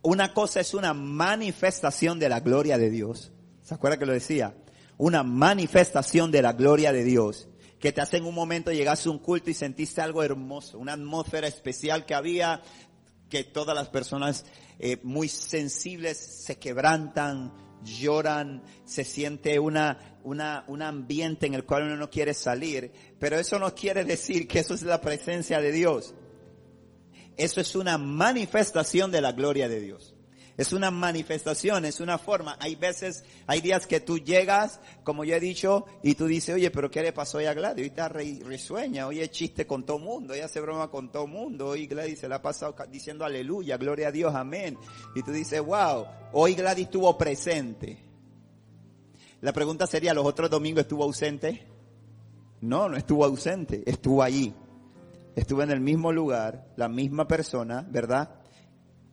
una 0.03 0.35
cosa 0.35 0.61
es 0.61 0.75
una 0.75 0.95
manifestación 0.95 2.19
de 2.19 2.29
la 2.29 2.41
gloria 2.41 2.79
de 2.79 2.91
Dios. 2.91 3.33
¿Se 3.63 3.75
acuerda 3.75 3.99
que 3.99 4.07
lo 4.07 4.13
decía? 4.13 4.57
Una 4.99 5.23
manifestación 5.23 6.31
de 6.31 6.43
la 6.43 6.53
gloria 6.53 6.93
de 6.93 7.05
Dios. 7.05 7.49
Que 7.79 7.93
te 7.93 8.01
hace 8.01 8.17
en 8.17 8.25
un 8.25 8.35
momento 8.35 8.73
llegaste 8.73 9.09
a 9.09 9.13
un 9.13 9.19
culto 9.19 9.51
y 9.51 9.55
sentiste 9.55 10.01
algo 10.01 10.23
hermoso, 10.23 10.79
una 10.79 10.95
atmósfera 10.95 11.47
especial 11.47 12.07
que 12.07 12.15
había, 12.15 12.63
que 13.29 13.45
todas 13.45 13.77
las 13.77 13.89
personas 13.89 14.47
eh, 14.79 14.99
muy 15.03 15.29
sensibles 15.29 16.19
se 16.19 16.59
quebrantan, 16.59 17.53
lloran, 17.85 18.63
se 18.85 19.05
siente 19.05 19.59
una, 19.59 20.19
una, 20.25 20.65
un 20.67 20.83
ambiente 20.83 21.47
en 21.47 21.55
el 21.55 21.65
cual 21.65 21.85
uno 21.85 21.97
no 21.97 22.11
quiere 22.11 22.35
salir, 22.35 22.93
pero 23.19 23.39
eso 23.39 23.59
no 23.59 23.75
quiere 23.75 24.05
decir 24.05 24.49
que 24.49 24.61
eso 24.61 24.75
es 24.75 24.83
la 24.83 25.01
presencia 25.01 25.61
de 25.61 25.73
Dios. 25.73 26.15
Eso 27.37 27.61
es 27.61 27.77
una 27.77 27.99
manifestación 27.99 29.11
de 29.11 29.21
la 29.21 29.33
gloria 29.33 29.69
de 29.69 29.81
Dios. 29.81 30.16
Es 30.57 30.73
una 30.73 30.91
manifestación, 30.91 31.85
es 31.85 32.01
una 32.01 32.17
forma. 32.17 32.57
Hay 32.61 32.77
veces, 32.77 33.25
hay 33.47 33.61
días 33.61 33.87
que 33.87 34.01
tú 34.01 34.19
llegas, 34.19 34.81
como 35.05 35.25
yo 35.25 35.35
he 35.35 35.41
dicho, 35.41 35.85
y 36.03 36.15
tú 36.15 36.27
dices, 36.27 36.55
oye, 36.55 36.71
pero 36.71 36.91
¿qué 36.91 37.03
le 37.03 37.13
pasó 37.13 37.39
hoy 37.39 37.45
a 37.45 37.53
Gladys? 37.53 37.83
Hoy 37.83 37.89
está 37.89 38.09
risueña, 38.09 39.07
hoy 39.07 39.21
es 39.21 39.31
chiste 39.31 39.67
con 39.67 39.85
todo 39.85 39.99
mundo, 39.99 40.33
ella 40.33 40.47
hace 40.47 40.61
broma 40.61 40.91
con 40.91 41.13
todo 41.13 41.27
mundo, 41.27 41.69
hoy 41.69 41.87
Gladys 41.87 42.21
se 42.21 42.29
la 42.29 42.37
ha 42.37 42.43
pasado 42.43 42.75
diciendo 42.91 43.25
aleluya, 43.27 43.77
gloria 43.77 44.09
a 44.09 44.13
Dios, 44.13 44.35
amén. 44.35 44.79
Y 45.15 45.23
tú 45.23 45.31
dices, 45.31 45.61
wow, 45.61 46.07
hoy 46.33 46.55
Gladys 46.55 46.87
estuvo 46.87 47.19
presente. 47.19 47.99
La 49.43 49.53
pregunta 49.53 49.87
sería, 49.87 50.15
¿los 50.15 50.25
otros 50.25 50.49
domingos 50.49 50.83
estuvo 50.83 51.05
ausente? 51.05 51.67
No, 52.63 52.89
no 52.89 52.97
estuvo 52.97 53.27
ausente, 53.27 53.83
estuvo 53.85 54.23
allí. 54.23 54.55
Estuvo 55.35 55.63
en 55.63 55.71
el 55.71 55.81
mismo 55.81 56.13
lugar, 56.13 56.67
la 56.77 56.89
misma 56.89 57.29
persona, 57.29 57.87
¿verdad? 57.91 58.36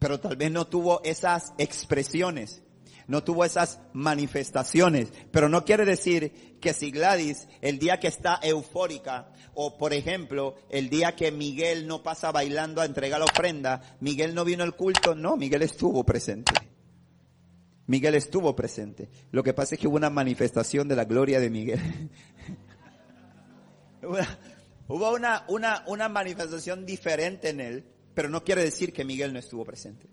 Pero 0.03 0.19
tal 0.19 0.36
vez 0.36 0.51
no 0.51 0.67
tuvo 0.67 1.01
esas 1.05 1.53
expresiones, 1.57 2.62
no 3.07 3.24
tuvo 3.24 3.45
esas 3.45 3.79
manifestaciones, 3.93 5.13
pero 5.31 5.48
no 5.48 5.63
quiere 5.63 5.86
decir 5.86 6.60
que 6.60 6.74
si 6.74 6.91
Gladys 6.91 7.48
el 7.62 7.79
día 7.79 8.01
que 8.01 8.10
está 8.10 8.38
eufórica 8.43 9.31
o 9.53 9.77
por 9.77 9.93
ejemplo 9.93 10.55
el 10.69 10.89
día 10.89 11.15
que 11.15 11.31
Miguel 11.31 11.88
no 11.88 12.03
pasa 12.03 12.33
bailando 12.33 12.81
a 12.81 12.86
entregar 12.86 13.19
la 13.19 13.27
ofrenda, 13.27 13.95
Miguel 14.01 14.36
no 14.36 14.43
vino 14.43 14.65
al 14.65 14.75
culto, 14.75 15.15
no, 15.15 15.38
Miguel 15.38 15.62
estuvo 15.62 16.03
presente. 16.03 16.51
Miguel 17.88 18.15
estuvo 18.15 18.53
presente. 18.53 19.10
Lo 19.31 19.41
que 19.41 19.53
pasa 19.53 19.75
es 19.75 19.79
que 19.79 19.88
hubo 19.88 19.95
una 19.95 20.10
manifestación 20.10 20.89
de 20.89 20.98
la 20.98 21.05
gloria 21.05 21.39
de 21.39 21.50
Miguel. 21.50 21.79
hubo 24.89 25.13
una, 25.13 25.45
una, 25.48 25.86
una 25.88 26.10
manifestación 26.10 26.86
diferente 26.86 27.51
en 27.51 27.62
él 27.62 27.92
pero 28.13 28.29
no 28.29 28.43
quiere 28.43 28.63
decir 28.63 28.93
que 28.93 29.05
Miguel 29.05 29.34
no 29.34 29.39
estuvo 29.39 29.65
presente. 29.65 30.08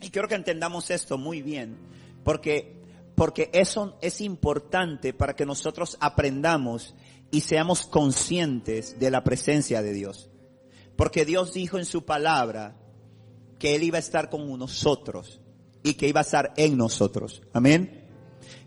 Y 0.00 0.10
quiero 0.10 0.28
que 0.28 0.36
entendamos 0.36 0.90
esto 0.90 1.18
muy 1.18 1.42
bien, 1.42 1.76
porque, 2.24 2.80
porque 3.14 3.50
eso 3.52 3.98
es 4.00 4.20
importante 4.20 5.12
para 5.12 5.34
que 5.34 5.46
nosotros 5.46 5.96
aprendamos 6.00 6.94
y 7.30 7.40
seamos 7.40 7.86
conscientes 7.86 8.98
de 8.98 9.10
la 9.10 9.24
presencia 9.24 9.82
de 9.82 9.92
Dios. 9.92 10.30
Porque 10.96 11.24
Dios 11.24 11.52
dijo 11.52 11.78
en 11.78 11.84
su 11.84 12.04
palabra 12.04 12.76
que 13.58 13.74
Él 13.74 13.82
iba 13.82 13.96
a 13.96 14.00
estar 14.00 14.30
con 14.30 14.58
nosotros 14.58 15.40
y 15.82 15.94
que 15.94 16.08
iba 16.08 16.20
a 16.20 16.24
estar 16.24 16.52
en 16.56 16.76
nosotros. 16.76 17.42
Amén. 17.52 18.06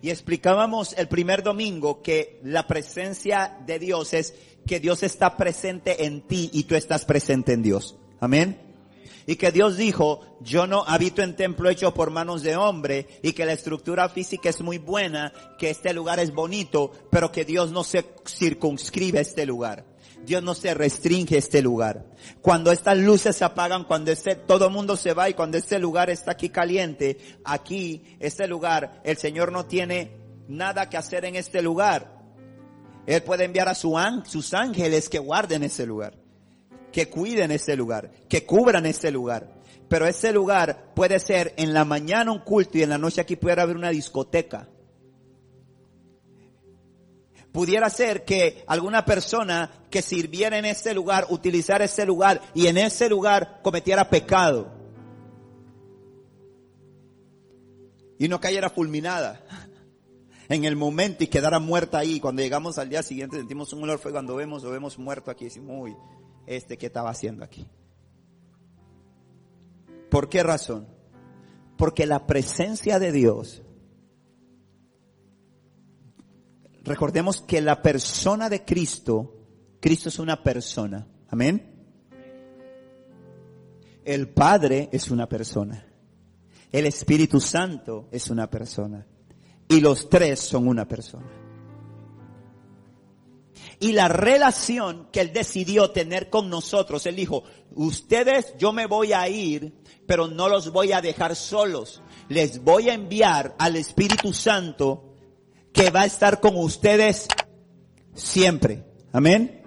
Y 0.01 0.09
explicábamos 0.09 0.93
el 0.97 1.07
primer 1.07 1.43
domingo 1.43 2.01
que 2.01 2.39
la 2.43 2.67
presencia 2.67 3.57
de 3.65 3.79
Dios 3.79 4.13
es 4.13 4.33
que 4.65 4.79
Dios 4.79 5.03
está 5.03 5.37
presente 5.37 6.05
en 6.05 6.21
ti 6.27 6.49
y 6.53 6.63
tú 6.63 6.75
estás 6.75 7.05
presente 7.05 7.53
en 7.53 7.61
Dios. 7.61 7.97
Amén. 8.21 8.55
Y 9.25 9.35
que 9.35 9.51
Dios 9.51 9.77
dijo, 9.77 10.21
yo 10.41 10.67
no 10.67 10.83
habito 10.87 11.23
en 11.23 11.35
templo 11.35 11.69
hecho 11.69 11.93
por 11.93 12.11
manos 12.11 12.43
de 12.43 12.55
hombre 12.55 13.07
y 13.23 13.33
que 13.33 13.45
la 13.45 13.53
estructura 13.53 14.09
física 14.09 14.49
es 14.49 14.61
muy 14.61 14.77
buena, 14.77 15.33
que 15.57 15.71
este 15.71 15.91
lugar 15.91 16.19
es 16.19 16.31
bonito, 16.31 16.91
pero 17.09 17.31
que 17.31 17.45
Dios 17.45 17.71
no 17.71 17.83
se 17.83 18.05
circunscribe 18.27 19.19
a 19.19 19.23
este 19.23 19.45
lugar. 19.45 19.85
Dios 20.23 20.43
no 20.43 20.53
se 20.53 20.75
restringe 20.75 21.37
este 21.37 21.63
lugar. 21.63 22.05
Cuando 22.41 22.71
estas 22.71 22.97
luces 22.99 23.35
se 23.35 23.43
apagan, 23.43 23.85
cuando 23.85 24.11
este, 24.11 24.35
todo 24.35 24.67
el 24.67 24.71
mundo 24.71 24.95
se 24.95 25.13
va 25.13 25.27
y 25.27 25.33
cuando 25.33 25.57
este 25.57 25.79
lugar 25.79 26.11
está 26.11 26.31
aquí 26.31 26.49
caliente, 26.49 27.17
aquí, 27.43 28.03
este 28.19 28.47
lugar, 28.47 29.01
el 29.03 29.17
Señor 29.17 29.51
no 29.51 29.65
tiene 29.65 30.19
nada 30.47 30.89
que 30.89 30.97
hacer 30.97 31.25
en 31.25 31.37
este 31.37 31.63
lugar. 31.63 32.21
Él 33.07 33.23
puede 33.23 33.45
enviar 33.45 33.67
a 33.67 33.73
su 33.73 33.97
sus 34.25 34.53
ángeles 34.53 35.09
que 35.09 35.17
guarden 35.17 35.63
ese 35.63 35.87
lugar 35.87 36.20
que 36.91 37.09
cuiden 37.09 37.51
ese 37.51 37.75
lugar, 37.75 38.11
que 38.27 38.45
cubran 38.45 38.85
ese 38.85 39.11
lugar. 39.11 39.61
Pero 39.87 40.07
ese 40.07 40.31
lugar 40.31 40.93
puede 40.93 41.19
ser 41.19 41.53
en 41.57 41.73
la 41.73 41.83
mañana 41.83 42.31
un 42.31 42.39
culto 42.39 42.77
y 42.77 42.83
en 42.83 42.89
la 42.89 42.97
noche 42.97 43.21
aquí 43.21 43.35
puede 43.35 43.61
haber 43.61 43.75
una 43.75 43.89
discoteca. 43.89 44.69
Pudiera 47.51 47.89
ser 47.89 48.23
que 48.23 48.63
alguna 48.67 49.03
persona 49.03 49.69
que 49.89 50.01
sirviera 50.01 50.57
en 50.57 50.65
ese 50.65 50.93
lugar, 50.93 51.27
utilizara 51.29 51.83
ese 51.83 52.05
lugar 52.05 52.41
y 52.53 52.67
en 52.67 52.77
ese 52.77 53.09
lugar 53.09 53.59
cometiera 53.61 54.09
pecado. 54.09 54.71
Y 58.17 58.29
no 58.29 58.39
cayera 58.39 58.69
fulminada 58.69 59.43
en 60.47 60.65
el 60.65 60.75
momento 60.75 61.23
y 61.23 61.27
quedara 61.27 61.59
muerta 61.59 61.97
ahí. 61.97 62.19
Cuando 62.19 62.41
llegamos 62.41 62.77
al 62.77 62.89
día 62.89 63.03
siguiente 63.03 63.37
sentimos 63.37 63.73
un 63.73 63.83
olor 63.83 63.99
fue 63.99 64.11
cuando 64.11 64.35
vemos, 64.35 64.63
lo 64.63 64.71
vemos 64.71 64.97
muerto 64.99 65.31
aquí. 65.31 65.45
Decimos, 65.45 65.75
uy, 65.79 65.95
este 66.55 66.77
que 66.77 66.87
estaba 66.87 67.09
haciendo 67.09 67.43
aquí. 67.43 67.67
¿Por 70.09 70.29
qué 70.29 70.43
razón? 70.43 70.87
Porque 71.77 72.05
la 72.05 72.27
presencia 72.27 72.99
de 72.99 73.11
Dios, 73.11 73.63
recordemos 76.83 77.41
que 77.41 77.61
la 77.61 77.81
persona 77.81 78.49
de 78.49 78.65
Cristo, 78.65 79.33
Cristo 79.79 80.09
es 80.09 80.19
una 80.19 80.43
persona. 80.43 81.07
Amén. 81.29 81.71
El 84.03 84.29
Padre 84.29 84.89
es 84.91 85.09
una 85.09 85.29
persona. 85.29 85.87
El 86.71 86.85
Espíritu 86.85 87.39
Santo 87.39 88.09
es 88.11 88.29
una 88.29 88.49
persona. 88.49 89.07
Y 89.67 89.79
los 89.79 90.09
tres 90.09 90.39
son 90.41 90.67
una 90.67 90.87
persona. 90.87 91.40
Y 93.81 93.93
la 93.93 94.07
relación 94.07 95.07
que 95.11 95.21
Él 95.21 95.33
decidió 95.33 95.89
tener 95.89 96.29
con 96.29 96.51
nosotros, 96.51 97.07
Él 97.07 97.15
dijo, 97.15 97.43
ustedes 97.73 98.53
yo 98.59 98.71
me 98.71 98.85
voy 98.85 99.11
a 99.11 99.27
ir, 99.27 99.73
pero 100.05 100.27
no 100.27 100.47
los 100.47 100.71
voy 100.71 100.91
a 100.91 101.01
dejar 101.01 101.35
solos. 101.35 102.03
Les 102.29 102.63
voy 102.63 102.89
a 102.89 102.93
enviar 102.93 103.55
al 103.57 103.75
Espíritu 103.75 104.33
Santo 104.33 105.15
que 105.73 105.89
va 105.89 106.01
a 106.01 106.05
estar 106.05 106.39
con 106.39 106.57
ustedes 106.57 107.27
siempre. 108.13 108.85
Amén. 109.13 109.63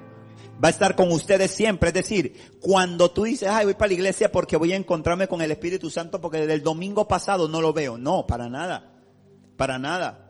Va 0.63 0.69
a 0.69 0.71
estar 0.71 0.95
con 0.95 1.11
ustedes 1.11 1.51
siempre. 1.51 1.89
Es 1.89 1.95
decir, 1.95 2.53
cuando 2.61 3.11
tú 3.11 3.25
dices, 3.25 3.49
ay, 3.49 3.65
voy 3.65 3.75
para 3.75 3.89
la 3.89 3.95
iglesia 3.95 4.31
porque 4.31 4.57
voy 4.57 4.73
a 4.75 4.77
encontrarme 4.77 5.27
con 5.27 5.43
el 5.43 5.51
Espíritu 5.51 5.91
Santo 5.91 6.21
porque 6.21 6.39
desde 6.39 6.55
el 6.55 6.63
domingo 6.63 7.09
pasado 7.09 7.49
no 7.49 7.61
lo 7.61 7.73
veo. 7.73 7.99
No, 7.99 8.29
para 8.29 8.49
nada. 8.49 8.93
Para 9.57 9.81
nada. 9.81 10.24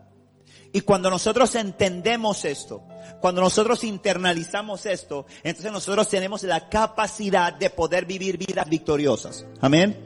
Y 0.75 0.81
cuando 0.81 1.09
nosotros 1.09 1.55
entendemos 1.55 2.43
esto, 2.43 2.83
cuando 3.21 3.39
nosotros 3.39 3.85
internalizamos 3.85 4.85
esto, 4.85 5.25
entonces 5.41 5.71
nosotros 5.71 6.09
tenemos 6.09 6.43
la 6.43 6.67
capacidad 6.67 7.53
de 7.53 7.69
poder 7.69 8.05
vivir 8.05 8.37
vidas 8.37 8.69
victoriosas. 8.69 9.45
Amén. 9.61 9.97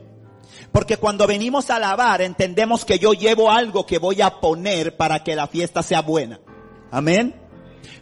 Porque 0.72 0.98
cuando 0.98 1.26
venimos 1.26 1.72
a 1.72 1.78
alabar, 1.78 2.22
entendemos 2.22 2.86
que 2.86 3.00
yo 3.00 3.14
llevo 3.14 3.50
algo 3.50 3.88
que 3.88 3.98
voy 3.98 4.22
a 4.22 4.40
poner 4.40 4.96
para 4.96 5.24
que 5.24 5.36
la 5.36 5.48
fiesta 5.48 5.82
sea 5.82 6.04
buena. 6.04 6.40
Amén. 6.92 7.34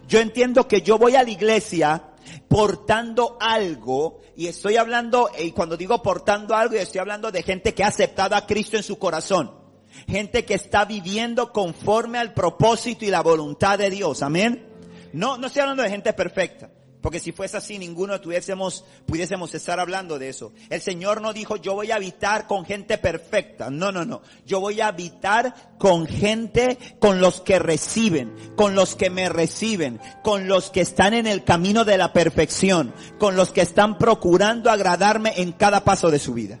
Yo 0.06 0.20
entiendo 0.20 0.68
que 0.68 0.82
yo 0.82 0.98
voy 0.98 1.16
a 1.16 1.22
la 1.22 1.30
iglesia 1.30 2.10
portando 2.48 3.38
algo, 3.40 4.20
y 4.36 4.46
estoy 4.46 4.76
hablando, 4.76 5.30
y 5.42 5.52
cuando 5.52 5.78
digo 5.78 6.02
portando 6.02 6.54
algo, 6.54 6.74
estoy 6.74 6.98
hablando 6.98 7.32
de 7.32 7.42
gente 7.42 7.72
que 7.72 7.82
ha 7.82 7.88
aceptado 7.88 8.36
a 8.36 8.44
Cristo 8.44 8.76
en 8.76 8.82
su 8.82 8.98
corazón 8.98 9.57
gente 10.06 10.44
que 10.44 10.54
está 10.54 10.84
viviendo 10.84 11.52
conforme 11.52 12.18
al 12.18 12.34
propósito 12.34 13.04
y 13.04 13.10
la 13.10 13.22
voluntad 13.22 13.78
de 13.78 13.90
Dios. 13.90 14.22
Amén. 14.22 14.66
No, 15.12 15.38
no 15.38 15.46
estoy 15.46 15.62
hablando 15.62 15.82
de 15.82 15.90
gente 15.90 16.12
perfecta. 16.12 16.70
Porque 17.00 17.20
si 17.20 17.30
fuese 17.30 17.56
así, 17.56 17.78
ninguno 17.78 18.20
tuviésemos, 18.20 18.84
pudiésemos 19.06 19.54
estar 19.54 19.78
hablando 19.78 20.18
de 20.18 20.28
eso. 20.28 20.52
El 20.68 20.80
Señor 20.80 21.22
no 21.22 21.32
dijo, 21.32 21.56
yo 21.56 21.74
voy 21.74 21.92
a 21.92 21.96
habitar 21.96 22.46
con 22.46 22.64
gente 22.64 22.98
perfecta. 22.98 23.70
No, 23.70 23.92
no, 23.92 24.04
no. 24.04 24.22
Yo 24.44 24.60
voy 24.60 24.80
a 24.80 24.88
habitar 24.88 25.76
con 25.78 26.06
gente, 26.06 26.76
con 26.98 27.20
los 27.20 27.40
que 27.40 27.60
reciben, 27.60 28.34
con 28.56 28.74
los 28.74 28.96
que 28.96 29.10
me 29.10 29.28
reciben, 29.28 30.00
con 30.24 30.48
los 30.48 30.70
que 30.70 30.80
están 30.80 31.14
en 31.14 31.28
el 31.28 31.44
camino 31.44 31.84
de 31.84 31.98
la 31.98 32.12
perfección, 32.12 32.92
con 33.18 33.36
los 33.36 33.52
que 33.52 33.60
están 33.60 33.96
procurando 33.96 34.70
agradarme 34.70 35.34
en 35.36 35.52
cada 35.52 35.84
paso 35.84 36.10
de 36.10 36.18
su 36.18 36.34
vida. 36.34 36.60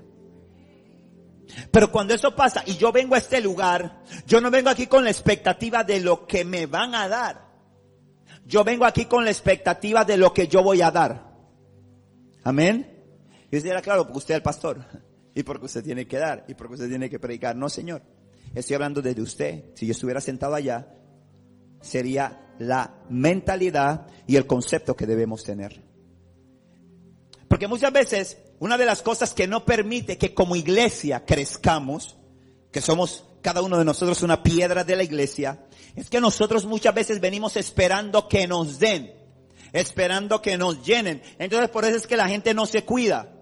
Pero 1.70 1.90
cuando 1.90 2.14
eso 2.14 2.34
pasa 2.34 2.62
y 2.66 2.76
yo 2.76 2.92
vengo 2.92 3.14
a 3.14 3.18
este 3.18 3.40
lugar, 3.40 4.02
yo 4.26 4.40
no 4.40 4.50
vengo 4.50 4.70
aquí 4.70 4.86
con 4.86 5.04
la 5.04 5.10
expectativa 5.10 5.84
de 5.84 6.00
lo 6.00 6.26
que 6.26 6.44
me 6.44 6.66
van 6.66 6.94
a 6.94 7.08
dar. 7.08 7.48
Yo 8.46 8.64
vengo 8.64 8.84
aquí 8.84 9.06
con 9.06 9.24
la 9.24 9.30
expectativa 9.30 10.04
de 10.04 10.16
lo 10.16 10.32
que 10.32 10.48
yo 10.48 10.62
voy 10.62 10.82
a 10.82 10.90
dar. 10.90 11.28
Amén. 12.44 13.04
Y 13.50 13.56
usted 13.56 13.70
dirá, 13.70 13.82
claro, 13.82 14.04
porque 14.04 14.18
usted 14.18 14.34
es 14.34 14.38
el 14.38 14.42
pastor. 14.42 14.84
Y 15.34 15.42
porque 15.42 15.66
usted 15.66 15.84
tiene 15.84 16.06
que 16.06 16.18
dar. 16.18 16.44
Y 16.48 16.54
porque 16.54 16.74
usted 16.74 16.88
tiene 16.88 17.10
que 17.10 17.18
predicar. 17.18 17.54
No, 17.56 17.68
Señor. 17.68 18.02
Estoy 18.54 18.74
hablando 18.74 19.02
desde 19.02 19.22
usted. 19.22 19.64
Si 19.74 19.86
yo 19.86 19.92
estuviera 19.92 20.20
sentado 20.20 20.54
allá, 20.54 20.94
sería 21.80 22.54
la 22.58 23.02
mentalidad 23.08 24.06
y 24.26 24.36
el 24.36 24.46
concepto 24.46 24.96
que 24.96 25.06
debemos 25.06 25.44
tener. 25.44 25.82
Porque 27.48 27.68
muchas 27.68 27.92
veces 27.92 28.38
una 28.60 28.76
de 28.76 28.86
las 28.86 29.02
cosas 29.02 29.34
que 29.34 29.46
no 29.46 29.64
permite 29.64 30.18
que 30.18 30.34
como 30.34 30.56
iglesia 30.56 31.24
crezcamos, 31.24 32.16
que 32.72 32.80
somos 32.80 33.24
cada 33.40 33.62
uno 33.62 33.78
de 33.78 33.84
nosotros 33.84 34.22
una 34.22 34.42
piedra 34.42 34.84
de 34.84 34.96
la 34.96 35.04
iglesia, 35.04 35.64
es 35.94 36.10
que 36.10 36.20
nosotros 36.20 36.66
muchas 36.66 36.94
veces 36.94 37.20
venimos 37.20 37.56
esperando 37.56 38.28
que 38.28 38.46
nos 38.46 38.78
den, 38.78 39.12
esperando 39.72 40.42
que 40.42 40.58
nos 40.58 40.84
llenen. 40.84 41.22
Entonces 41.38 41.70
por 41.70 41.84
eso 41.84 41.96
es 41.96 42.06
que 42.06 42.16
la 42.16 42.28
gente 42.28 42.52
no 42.54 42.66
se 42.66 42.84
cuida. 42.84 43.32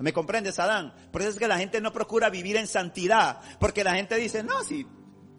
¿Me 0.00 0.12
comprendes, 0.12 0.58
Adán? 0.58 0.92
Por 1.12 1.22
eso 1.22 1.30
es 1.30 1.38
que 1.38 1.48
la 1.48 1.58
gente 1.58 1.80
no 1.80 1.92
procura 1.92 2.28
vivir 2.28 2.56
en 2.56 2.66
santidad, 2.66 3.40
porque 3.60 3.84
la 3.84 3.94
gente 3.94 4.16
dice, 4.16 4.42
no, 4.42 4.62
si, 4.64 4.86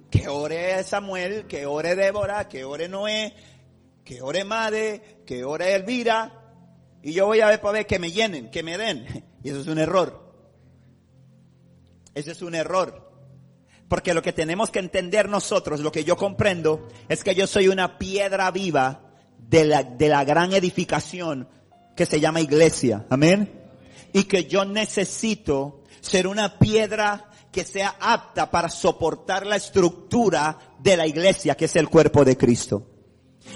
que 0.10 0.28
ore 0.30 0.82
Samuel, 0.84 1.46
que 1.46 1.66
ore 1.66 1.96
Débora, 1.96 2.48
que 2.48 2.64
ore 2.64 2.88
Noé, 2.88 3.36
que 4.06 4.22
ore 4.22 4.46
Made, 4.46 5.24
que 5.26 5.44
ore 5.44 5.76
Elvira, 5.76 6.45
y 7.06 7.14
yo 7.14 7.28
voy 7.28 7.40
a 7.40 7.46
ver 7.46 7.62
para 7.62 7.74
ver 7.74 7.86
que 7.86 8.00
me 8.00 8.12
llenen, 8.12 8.50
que 8.50 8.64
me 8.64 8.80
den. 8.80 9.06
Y 9.44 9.50
eso 9.50 9.60
es 9.60 9.68
un 9.68 9.78
error. 9.78 10.34
Eso 12.16 12.32
es 12.32 12.42
un 12.42 12.56
error. 12.56 13.12
Porque 13.88 14.16
lo 14.16 14.24
que 14.24 14.34
tenemos 14.34 14.72
que 14.72 14.80
entender 14.80 15.30
nosotros, 15.30 15.82
lo 15.82 15.92
que 15.92 16.04
yo 16.04 16.18
comprendo, 16.18 16.88
es 17.08 17.24
que 17.24 17.36
yo 17.36 17.46
soy 17.46 17.68
una 17.68 18.00
piedra 18.00 18.50
viva 18.50 19.04
de 19.38 19.66
la, 19.66 19.84
de 19.84 20.10
la 20.10 20.24
gran 20.24 20.52
edificación 20.54 21.48
que 21.96 22.08
se 22.08 22.20
llama 22.20 22.42
iglesia. 22.42 23.06
Amén. 23.12 23.54
Y 24.12 24.24
que 24.24 24.46
yo 24.46 24.66
necesito 24.66 25.84
ser 26.02 26.26
una 26.26 26.58
piedra 26.58 27.30
que 27.52 27.66
sea 27.66 27.98
apta 28.00 28.50
para 28.50 28.70
soportar 28.70 29.46
la 29.46 29.58
estructura 29.58 30.58
de 30.80 30.98
la 30.98 31.06
iglesia, 31.06 31.54
que 31.54 31.66
es 31.66 31.76
el 31.76 31.88
cuerpo 31.88 32.26
de 32.26 32.36
Cristo. 32.36 32.95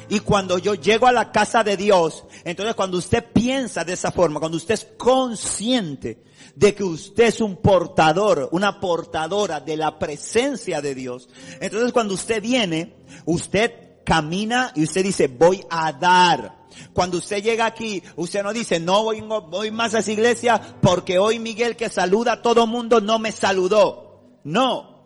Y 0.10 0.22
cuando 0.22 0.58
yo 0.58 0.74
llego 0.74 1.08
a 1.08 1.12
la 1.12 1.32
casa 1.32 1.63
de 1.63 1.78
Dios, 1.78 2.26
entonces 2.43 2.76
cuando 2.76 2.98
usted 2.98 3.24
piensa 3.32 3.84
de 3.84 3.93
esa 3.93 4.12
forma, 4.12 4.39
cuando 4.39 4.58
usted 4.58 4.74
es 4.74 4.88
consciente 4.98 6.24
de 6.56 6.74
que 6.74 6.84
usted 6.84 7.26
es 7.26 7.41
un 7.41 7.58
portador, 7.58 8.50
una 8.52 8.80
portadora 8.80 9.60
de 9.60 9.78
la 9.78 10.00
presencia 10.00 10.82
de 10.82 10.95
Dios, 10.95 11.30
entonces 11.62 11.93
cuando 11.93 12.15
usted 12.15 12.41
viene, 12.41 12.95
usted 13.26 14.04
camina 14.04 14.72
y 14.76 14.84
usted 14.84 15.04
dice, 15.04 15.28
voy 15.28 15.63
a 15.69 15.93
dar. 15.93 16.58
Cuando 16.93 17.17
usted 17.17 17.43
llega 17.43 17.65
aquí, 17.65 18.02
usted 18.15 18.41
no 18.41 18.52
dice, 18.52 18.80
no 18.80 19.04
voy, 19.04 19.22
voy 19.22 19.69
más 19.69 19.93
a 19.93 20.00
esa 20.00 20.12
iglesia 20.12 20.60
porque 20.82 21.19
hoy 21.19 21.38
Miguel 21.38 21.76
que 21.76 21.89
saluda 21.89 22.34
a 22.34 22.41
todo 22.41 22.65
mundo 22.65 23.02
no 23.02 23.19
me 23.19 23.32
saludó. 23.32 24.39
No, 24.43 25.06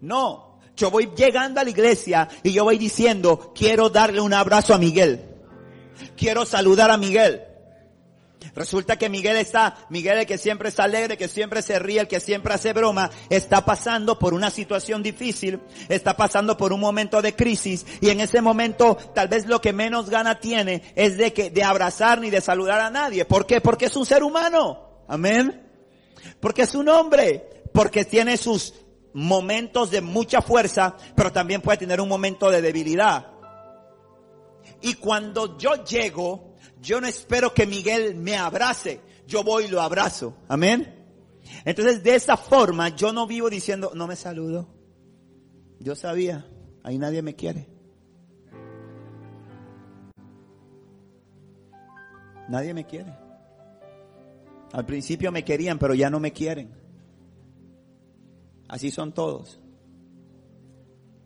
no. 0.00 0.51
Yo 0.82 0.90
voy 0.90 1.10
llegando 1.14 1.60
a 1.60 1.64
la 1.64 1.70
iglesia 1.70 2.28
y 2.42 2.50
yo 2.50 2.64
voy 2.64 2.76
diciendo, 2.76 3.52
quiero 3.54 3.88
darle 3.88 4.20
un 4.20 4.34
abrazo 4.34 4.74
a 4.74 4.78
Miguel. 4.78 5.24
Quiero 6.16 6.44
saludar 6.44 6.90
a 6.90 6.96
Miguel. 6.96 7.44
Resulta 8.56 8.98
que 8.98 9.08
Miguel 9.08 9.36
está, 9.36 9.76
Miguel 9.90 10.18
el 10.18 10.26
que 10.26 10.38
siempre 10.38 10.70
está 10.70 10.82
alegre, 10.82 11.16
que 11.16 11.28
siempre 11.28 11.62
se 11.62 11.78
ríe, 11.78 12.00
el 12.00 12.08
que 12.08 12.18
siempre 12.18 12.52
hace 12.52 12.72
broma, 12.72 13.12
está 13.30 13.64
pasando 13.64 14.18
por 14.18 14.34
una 14.34 14.50
situación 14.50 15.04
difícil, 15.04 15.60
está 15.88 16.16
pasando 16.16 16.56
por 16.56 16.72
un 16.72 16.80
momento 16.80 17.22
de 17.22 17.36
crisis 17.36 17.86
y 18.00 18.10
en 18.10 18.18
ese 18.18 18.42
momento 18.42 18.96
tal 19.14 19.28
vez 19.28 19.46
lo 19.46 19.60
que 19.60 19.72
menos 19.72 20.10
gana 20.10 20.40
tiene 20.40 20.82
es 20.96 21.16
de 21.16 21.32
que, 21.32 21.50
de 21.50 21.62
abrazar 21.62 22.20
ni 22.20 22.28
de 22.28 22.40
saludar 22.40 22.80
a 22.80 22.90
nadie. 22.90 23.24
¿Por 23.24 23.46
qué? 23.46 23.60
Porque 23.60 23.84
es 23.84 23.94
un 23.94 24.04
ser 24.04 24.24
humano. 24.24 25.04
Amén. 25.06 25.62
Porque 26.40 26.62
es 26.62 26.74
un 26.74 26.88
hombre. 26.88 27.48
Porque 27.72 28.04
tiene 28.04 28.36
sus 28.36 28.74
momentos 29.14 29.90
de 29.90 30.00
mucha 30.00 30.42
fuerza, 30.42 30.96
pero 31.14 31.32
también 31.32 31.60
puede 31.60 31.78
tener 31.78 32.00
un 32.00 32.08
momento 32.08 32.50
de 32.50 32.62
debilidad. 32.62 33.28
Y 34.80 34.94
cuando 34.94 35.56
yo 35.58 35.84
llego, 35.84 36.56
yo 36.80 37.00
no 37.00 37.06
espero 37.06 37.54
que 37.54 37.66
Miguel 37.66 38.16
me 38.16 38.36
abrace, 38.36 39.00
yo 39.26 39.44
voy 39.44 39.64
y 39.64 39.68
lo 39.68 39.80
abrazo. 39.80 40.36
Amén. 40.48 41.06
Entonces, 41.64 42.02
de 42.02 42.14
esa 42.14 42.36
forma, 42.36 42.88
yo 42.90 43.12
no 43.12 43.26
vivo 43.26 43.48
diciendo, 43.48 43.92
no 43.94 44.06
me 44.06 44.16
saludo. 44.16 44.68
Yo 45.78 45.94
sabía, 45.94 46.46
ahí 46.82 46.98
nadie 46.98 47.22
me 47.22 47.34
quiere. 47.34 47.68
Nadie 52.48 52.74
me 52.74 52.86
quiere. 52.86 53.16
Al 54.72 54.86
principio 54.86 55.30
me 55.30 55.44
querían, 55.44 55.78
pero 55.78 55.94
ya 55.94 56.10
no 56.10 56.18
me 56.18 56.32
quieren. 56.32 56.81
Así 58.72 58.90
son 58.90 59.12
todos. 59.12 59.60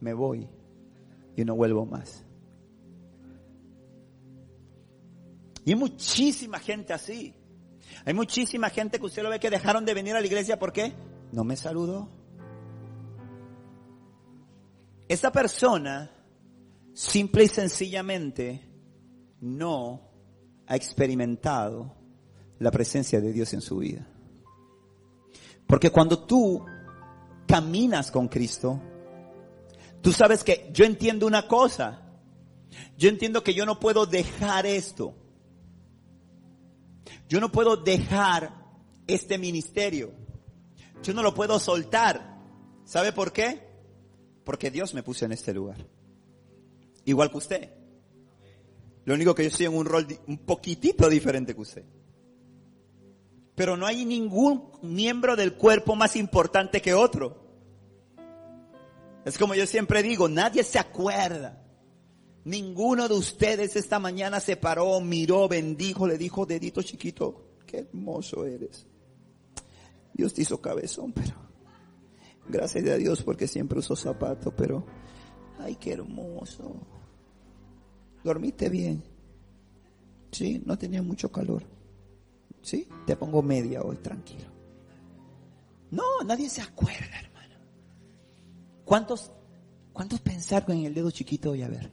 Me 0.01 0.13
voy. 0.13 0.49
y 1.37 1.45
no 1.45 1.55
vuelvo 1.55 1.87
más. 1.87 2.25
Y 5.65 5.71
hay 5.71 5.77
muchísima 5.77 6.59
gente 6.59 6.93
así. 6.93 7.37
Hay 8.05 8.15
muchísima 8.15 8.69
gente 8.69 8.99
que 8.99 9.07
usted 9.07 9.23
lo 9.23 9.31
ve 9.31 9.39
que 9.39 9.49
dejaron 9.49 9.85
de 9.85 9.95
venir 9.95 10.17
a 10.17 10.21
la 10.21 10.27
iglesia. 10.27 10.59
¿Por 10.59 10.73
qué? 10.73 10.93
No 11.31 11.45
me 11.45 11.57
saludó. 11.57 12.09
Esa 15.07 15.31
persona 15.31 16.11
simple 16.95 17.45
y 17.45 17.49
sencillamente 17.49 18.69
no 19.41 20.01
ha 20.67 20.75
experimentado 20.75 21.95
la 22.59 22.73
presencia 22.73 23.21
de 23.21 23.33
Dios 23.33 23.55
en 23.55 23.61
su 23.61 23.77
vida. 23.77 24.09
Porque 25.69 25.91
cuando 25.91 26.27
tú 26.27 26.65
caminas 27.47 28.11
con 28.11 28.29
Cristo, 28.29 28.81
tú 30.03 30.13
sabes 30.13 30.45
que 30.45 30.71
yo 30.73 30.85
entiendo 30.85 31.27
una 31.27 31.47
cosa. 31.47 32.03
Yo 32.99 33.09
entiendo 33.09 33.43
que 33.43 33.55
yo 33.55 33.65
no 33.67 33.81
puedo 33.81 34.07
dejar 34.07 34.67
esto. 34.67 35.15
Yo 37.29 37.41
no 37.41 37.51
puedo 37.51 37.77
dejar 37.77 38.53
este 39.07 39.39
ministerio. 39.39 40.13
Yo 41.03 41.15
no 41.15 41.23
lo 41.23 41.35
puedo 41.35 41.59
soltar. 41.59 42.39
¿Sabe 42.85 43.13
por 43.13 43.33
qué? 43.33 43.67
Porque 44.45 44.71
Dios 44.71 44.95
me 44.95 45.03
puso 45.03 45.25
en 45.25 45.33
este 45.33 45.53
lugar. 45.53 45.87
Igual 47.05 47.31
que 47.31 47.37
usted. 47.37 47.71
Lo 49.05 49.15
único 49.15 49.35
que 49.35 49.45
yo 49.45 49.49
estoy 49.49 49.67
en 49.67 49.75
un 49.75 49.87
rol 49.87 50.07
un 50.27 50.39
poquitito 50.39 51.09
diferente 51.09 51.55
que 51.55 51.61
usted. 51.61 51.85
Pero 53.57 53.77
no 53.77 53.87
hay 53.87 54.05
ningún 54.05 54.71
miembro 54.83 55.35
del 55.35 55.55
cuerpo 55.55 55.97
más 55.97 56.15
importante 56.15 56.81
que 56.81 56.95
otro. 56.95 57.45
Es 59.25 59.39
como 59.39 59.55
yo 59.57 59.67
siempre 59.67 60.03
digo, 60.05 60.29
nadie 60.29 60.63
se 60.63 60.79
acuerda. 60.79 61.61
Ninguno 62.45 63.09
de 63.09 63.15
ustedes 63.15 63.75
esta 63.75 63.99
mañana 63.99 64.39
se 64.39 64.57
paró, 64.57 65.01
miró, 65.01 65.49
bendijo, 65.49 66.07
le 66.07 66.17
dijo, 66.17 66.47
dedito 66.47 66.81
chiquito, 66.83 67.57
qué 67.67 67.79
hermoso 67.79 68.45
eres. 68.45 68.87
Dios 70.13 70.33
te 70.33 70.43
hizo 70.43 70.61
cabezón, 70.61 71.13
pero 71.13 71.35
gracias 72.49 72.87
a 72.89 72.97
Dios 72.97 73.23
porque 73.23 73.49
siempre 73.49 73.81
usó 73.81 73.97
zapato, 73.97 74.55
pero 74.55 74.87
ay, 75.59 75.75
qué 75.75 75.95
hermoso. 75.95 76.77
¿Dormiste 78.23 78.69
bien? 78.69 79.03
Sí, 80.31 80.63
no 80.65 80.79
tenía 80.79 81.03
mucho 81.03 81.33
calor. 81.33 81.76
¿Sí? 82.67 82.89
Te 83.07 83.15
pongo 83.15 83.43
media 83.43 83.81
hoy, 83.85 83.95
tranquilo. 83.99 84.51
No, 85.93 86.03
nadie 86.25 86.51
se 86.51 86.61
acuerda, 86.61 87.21
hermano. 87.23 87.55
¿Cuántos, 88.85 89.31
cuántos 89.93 90.21
pensaron 90.21 90.79
en 90.79 90.87
el 90.87 90.93
dedo 90.93 91.13
chiquito 91.13 91.53
hoy? 91.53 91.63
A 91.63 91.69
ver. 91.69 91.93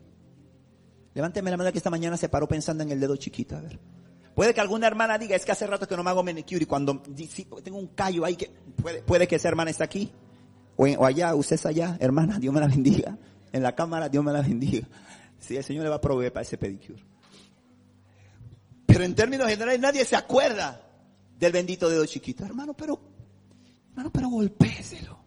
Levánteme 1.14 1.52
la 1.52 1.58
mano 1.58 1.72
que 1.72 1.78
esta 1.78 1.92
mañana 1.92 2.18
se 2.18 2.28
paró 2.28 2.48
pensando 2.48 2.82
en 2.82 2.90
el 2.90 3.00
dedo 3.00 3.16
chiquito, 3.18 3.56
a 3.56 3.62
ver. 3.62 3.80
Puede 4.34 4.56
que 4.56 4.62
alguna 4.62 4.88
hermana 4.88 5.20
diga, 5.20 5.36
es 5.36 5.46
que 5.46 5.52
hace 5.52 5.68
rato 5.68 5.88
que 5.88 5.96
no 5.96 6.04
me 6.04 6.10
hago 6.10 6.24
manicure 6.24 6.64
y 6.64 6.66
cuando 6.66 7.04
tengo 7.64 7.78
un 7.78 7.90
callo 7.90 8.26
ahí 8.26 8.36
que 8.36 8.50
puede, 8.82 9.04
puede 9.04 9.28
que 9.28 9.36
esa 9.36 9.50
hermana 9.50 9.70
esté 9.70 9.84
aquí 9.84 10.12
o, 10.76 10.88
o 10.88 11.06
allá, 11.06 11.36
usted 11.36 11.54
es 11.54 11.68
allá, 11.68 11.98
hermana, 12.00 12.40
Dios 12.40 12.52
me 12.52 12.60
la 12.60 12.68
bendiga. 12.68 13.16
En 13.52 13.62
la 13.62 13.76
cámara, 13.76 14.10
Dios 14.10 14.24
me 14.24 14.34
la 14.34 14.42
bendiga. 14.42 14.88
Sí, 15.38 15.56
el 15.56 15.64
Señor 15.64 15.84
le 15.84 15.90
va 15.90 15.98
a 15.98 16.02
proveer 16.02 16.34
para 16.34 16.42
ese 16.42 16.58
pedicure. 16.58 17.13
Pero 18.94 19.06
en 19.06 19.16
términos 19.16 19.48
generales 19.48 19.80
nadie 19.80 20.06
se 20.06 20.16
acuerda 20.16 20.80
del 21.40 21.52
bendito 21.52 21.90
dedo 21.90 22.06
chiquito. 22.06 22.46
Hermano, 22.46 22.76
pero, 22.76 23.02
hermano, 23.90 24.12
pero 24.12 24.30
golpéselo. 24.30 25.20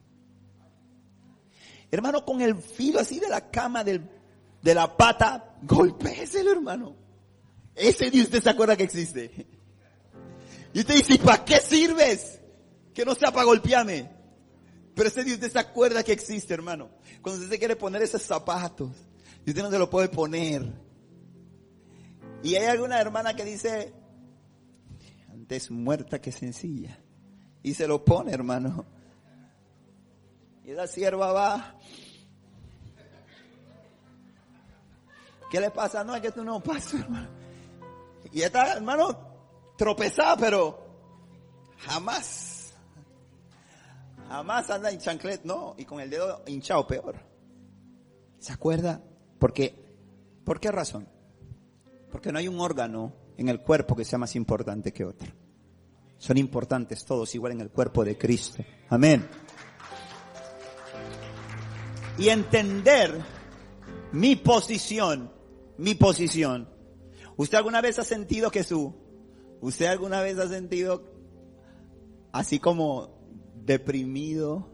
Hermano, 1.91 2.25
con 2.25 2.41
el 2.41 2.55
filo 2.55 3.01
así 3.01 3.19
de 3.19 3.29
la 3.29 3.51
cama 3.51 3.83
del, 3.83 4.09
de 4.63 4.73
la 4.73 4.97
pata, 4.97 5.57
golpéselo, 5.63 6.53
hermano. 6.53 6.95
Ese 7.75 8.09
Dios 8.09 8.27
usted 8.27 8.41
se 8.41 8.51
acuerda 8.51 8.77
que 8.77 8.85
existe. 8.85 9.49
Y 10.73 10.79
usted 10.79 10.95
dice, 10.95 11.19
¿para 11.19 11.45
qué 11.45 11.57
sirves? 11.57 12.41
Que 12.95 13.05
no 13.05 13.17
sea 13.17 13.33
para 13.33 13.47
golpearme. 13.47 14.09
Pero 14.95 15.09
ese 15.09 15.25
Dios 15.25 15.39
usted 15.39 15.51
se 15.51 15.59
acuerda 15.59 16.05
que 16.05 16.13
existe, 16.13 16.55
hermano. 16.55 16.89
Cuando 17.21 17.41
usted 17.41 17.55
se 17.55 17.59
quiere 17.59 17.75
poner 17.75 18.01
esos 18.03 18.23
zapatos, 18.23 18.93
y 19.45 19.51
usted 19.51 19.63
no 19.65 19.73
se 19.73 19.79
lo 19.79 19.91
puede 19.91 20.09
poner. 20.09 20.86
Y 22.47 22.55
hay 22.55 22.67
alguna 22.67 23.01
hermana 23.01 23.35
que 23.35 23.45
dice, 23.45 23.93
antes 25.33 25.69
muerta 25.69 26.21
que 26.21 26.31
sencilla. 26.31 26.97
Y 27.65 27.75
se 27.75 27.89
lo 27.89 28.05
pone, 28.05 28.31
hermano. 28.33 28.85
Y 30.63 30.71
la 30.71 30.87
sierva 30.87 31.33
va. 31.33 31.75
¿Qué 35.51 35.61
le 35.61 35.73
pasa? 35.73 36.05
No, 36.05 36.15
es 36.15 36.23
que 36.23 36.31
tú 36.31 36.45
no 36.45 36.61
pasas, 36.61 37.01
hermano. 37.01 37.29
Y 38.31 38.43
esta, 38.43 38.75
hermano, 38.75 39.09
tropezada, 39.77 40.37
pero 40.37 40.87
jamás. 41.79 42.75
Jamás 44.29 44.71
anda 44.71 44.93
en 44.93 45.01
chanclet, 45.01 45.43
no. 45.43 45.75
Y 45.79 45.85
con 45.85 45.99
el 45.99 46.11
dedo 46.11 46.45
hinchado, 46.47 46.87
peor. 46.87 47.17
¿Se 48.39 48.53
acuerda? 48.53 49.03
Porque, 49.41 49.75
¿por 50.45 50.61
qué 50.61 50.71
razón? 50.71 51.16
Porque 52.11 52.33
no 52.33 52.39
hay 52.39 52.49
un 52.49 52.61
órgano 52.61 53.13
en 53.37 53.49
el 53.49 53.61
cuerpo 53.61 53.95
que 53.95 54.05
sea 54.05 54.19
más 54.19 54.35
importante 54.37 54.93
que 54.93 55.05
otro. 55.05 55.29
Son 56.19 56.39
importantes 56.39 57.05
todos 57.05 57.35
igual 57.35 57.53
en 57.53 57.61
el 57.61 57.71
cuerpo 57.71 58.05
de 58.05 58.17
Cristo. 58.17 58.65
Amén. 58.89 59.27
Y 62.19 62.29
entender 62.29 63.13
mi 64.13 64.37
posición, 64.37 65.31
mi 65.77 65.95
posición. 65.95 66.69
¿Usted 67.37 67.59
alguna 67.59 67.83
vez 67.83 67.99
ha 67.99 68.05
sentido 68.05 68.51
que 68.51 68.65
su, 68.65 68.95
usted 69.61 69.87
alguna 69.87 70.23
vez 70.23 70.39
ha 70.39 70.49
sentido 70.49 71.05
así 72.33 72.59
como 72.59 73.11
deprimido? 73.55 74.73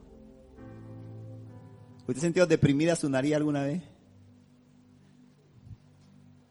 ¿Usted 2.02 2.18
ha 2.18 2.20
sentido 2.20 2.46
deprimida 2.46 2.94
su 2.94 3.10
nariz 3.10 3.34
alguna 3.34 3.64
vez? 3.64 3.82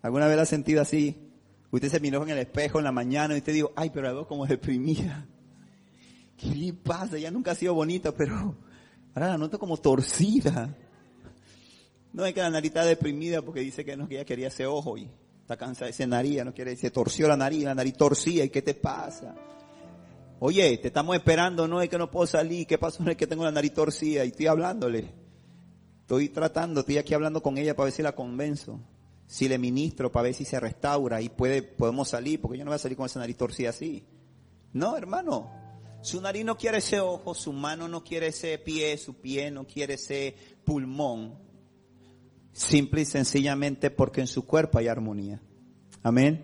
¿Alguna 0.02 0.28
vez 0.28 0.36
la 0.36 0.44
ha 0.44 0.48
sentido 0.48 0.82
así? 0.82 1.32
Usted 1.72 1.90
se 1.90 2.00
miró 2.00 2.24
en 2.24 2.30
el 2.30 2.38
espejo 2.40 2.80
en 2.80 2.86
la 2.86 2.92
mañana 2.92 3.34
y 3.34 3.38
usted 3.38 3.54
dijo, 3.54 3.72
ay, 3.76 3.92
pero 3.92 4.08
la 4.08 4.14
veo 4.14 4.28
como 4.28 4.46
deprimida. 4.46 5.26
¿Qué 6.36 6.48
le 6.48 6.74
pasa? 6.74 7.18
Ya 7.18 7.32
nunca 7.32 7.52
ha 7.52 7.56
sido 7.56 7.74
bonita, 7.74 8.12
pero 8.12 8.56
ahora 9.14 9.30
la 9.30 9.38
noto 9.38 9.58
como 9.58 9.78
torcida. 9.78 10.76
No 12.14 12.26
es 12.26 12.34
que 12.34 12.42
la 12.42 12.50
nariz 12.50 12.72
está 12.72 12.84
deprimida 12.84 13.42
porque 13.42 13.62
dice 13.62 13.86
que 13.86 13.96
no, 13.96 14.08
que 14.08 14.16
ella 14.16 14.26
quería 14.26 14.50
ese 14.50 14.66
ojo 14.66 14.98
y 14.98 15.10
está 15.40 15.56
cansada 15.56 15.86
de 15.86 15.92
ese 15.92 16.08
nariz, 16.08 16.44
no 16.44 16.54
quiere, 16.54 16.76
se 16.76 16.92
torció 16.92 17.28
la 17.28 17.38
nariz, 17.38 17.64
la 17.64 17.76
nariz 17.76 17.96
torcida, 17.96 18.44
¿y 18.44 18.50
qué 18.50 18.62
te 18.62 18.74
pasa? 18.74 19.34
Oye, 20.40 20.78
te 20.80 20.88
estamos 20.88 21.16
esperando, 21.16 21.68
no 21.68 21.82
es 21.82 21.88
que 21.88 21.98
no 21.98 22.12
puedo 22.12 22.28
salir, 22.28 22.68
¿qué 22.68 22.78
pasó? 22.78 23.02
No 23.04 23.12
es 23.12 23.18
que 23.18 23.28
tengo 23.28 23.46
la 23.46 23.52
nariz 23.52 23.74
torcida 23.74 24.26
y 24.26 24.30
estoy 24.30 24.48
hablándole. 24.48 25.14
Estoy 26.02 26.30
tratando, 26.30 26.82
estoy 26.82 26.98
aquí 26.98 27.14
hablando 27.14 27.42
con 27.42 27.58
ella 27.58 27.76
para 27.76 27.86
ver 27.86 27.94
si 27.94 28.02
la 28.02 28.14
convenzo 28.14 28.82
si 29.32 29.48
le 29.48 29.58
ministro 29.58 30.12
para 30.12 30.24
ver 30.24 30.34
si 30.34 30.44
se 30.44 30.60
restaura 30.60 31.22
y 31.22 31.30
puede, 31.30 31.64
podemos 31.64 32.10
salir, 32.10 32.42
porque 32.42 32.58
yo 32.58 32.66
no 32.66 32.72
voy 32.72 32.76
a 32.76 32.80
salir 32.80 32.98
con 32.98 33.06
esa 33.06 33.22
nariz 33.22 33.38
torcida 33.38 33.70
así. 33.70 34.04
No, 34.74 34.98
hermano. 34.98 35.50
Su 36.02 36.20
nariz 36.20 36.44
no 36.44 36.58
quiere 36.58 36.80
ese 36.80 37.00
ojo, 37.00 37.34
su 37.34 37.54
mano 37.54 37.88
no 37.88 38.04
quiere 38.04 38.28
ese 38.28 38.58
pie, 38.58 38.98
su 38.98 39.22
pie 39.22 39.50
no 39.50 39.66
quiere 39.66 39.94
ese 39.94 40.36
pulmón. 40.66 41.40
Simple 42.52 43.04
y 43.04 43.06
sencillamente 43.06 43.90
porque 43.90 44.20
en 44.20 44.28
su 44.28 44.46
cuerpo 44.46 44.80
hay 44.80 44.90
armonía. 44.90 45.42
Amén. 46.04 46.44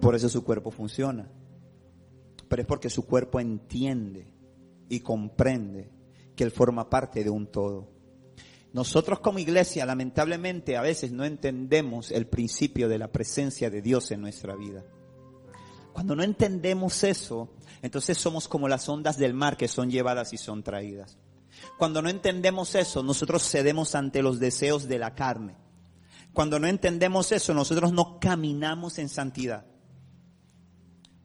Por 0.00 0.14
eso 0.14 0.28
su 0.28 0.44
cuerpo 0.44 0.70
funciona. 0.70 1.28
Pero 2.48 2.62
es 2.62 2.68
porque 2.68 2.88
su 2.88 3.04
cuerpo 3.04 3.40
entiende 3.40 4.32
y 4.88 5.00
comprende 5.00 5.90
que 6.36 6.44
él 6.44 6.52
forma 6.52 6.88
parte 6.88 7.24
de 7.24 7.30
un 7.30 7.48
todo. 7.48 7.99
Nosotros 8.72 9.20
como 9.20 9.40
iglesia 9.40 9.84
lamentablemente 9.84 10.76
a 10.76 10.82
veces 10.82 11.10
no 11.10 11.24
entendemos 11.24 12.10
el 12.10 12.26
principio 12.26 12.88
de 12.88 12.98
la 12.98 13.08
presencia 13.08 13.68
de 13.68 13.82
Dios 13.82 14.10
en 14.12 14.20
nuestra 14.20 14.54
vida. 14.54 14.84
Cuando 15.92 16.14
no 16.14 16.22
entendemos 16.22 17.02
eso, 17.02 17.52
entonces 17.82 18.16
somos 18.16 18.46
como 18.46 18.68
las 18.68 18.88
ondas 18.88 19.18
del 19.18 19.34
mar 19.34 19.56
que 19.56 19.66
son 19.66 19.90
llevadas 19.90 20.32
y 20.32 20.36
son 20.36 20.62
traídas. 20.62 21.18
Cuando 21.78 22.00
no 22.00 22.08
entendemos 22.08 22.74
eso, 22.76 23.02
nosotros 23.02 23.48
cedemos 23.48 23.94
ante 23.94 24.22
los 24.22 24.38
deseos 24.38 24.86
de 24.86 24.98
la 24.98 25.14
carne. 25.14 25.56
Cuando 26.32 26.60
no 26.60 26.68
entendemos 26.68 27.32
eso, 27.32 27.54
nosotros 27.54 27.92
no 27.92 28.20
caminamos 28.20 28.98
en 28.98 29.08
santidad. 29.08 29.66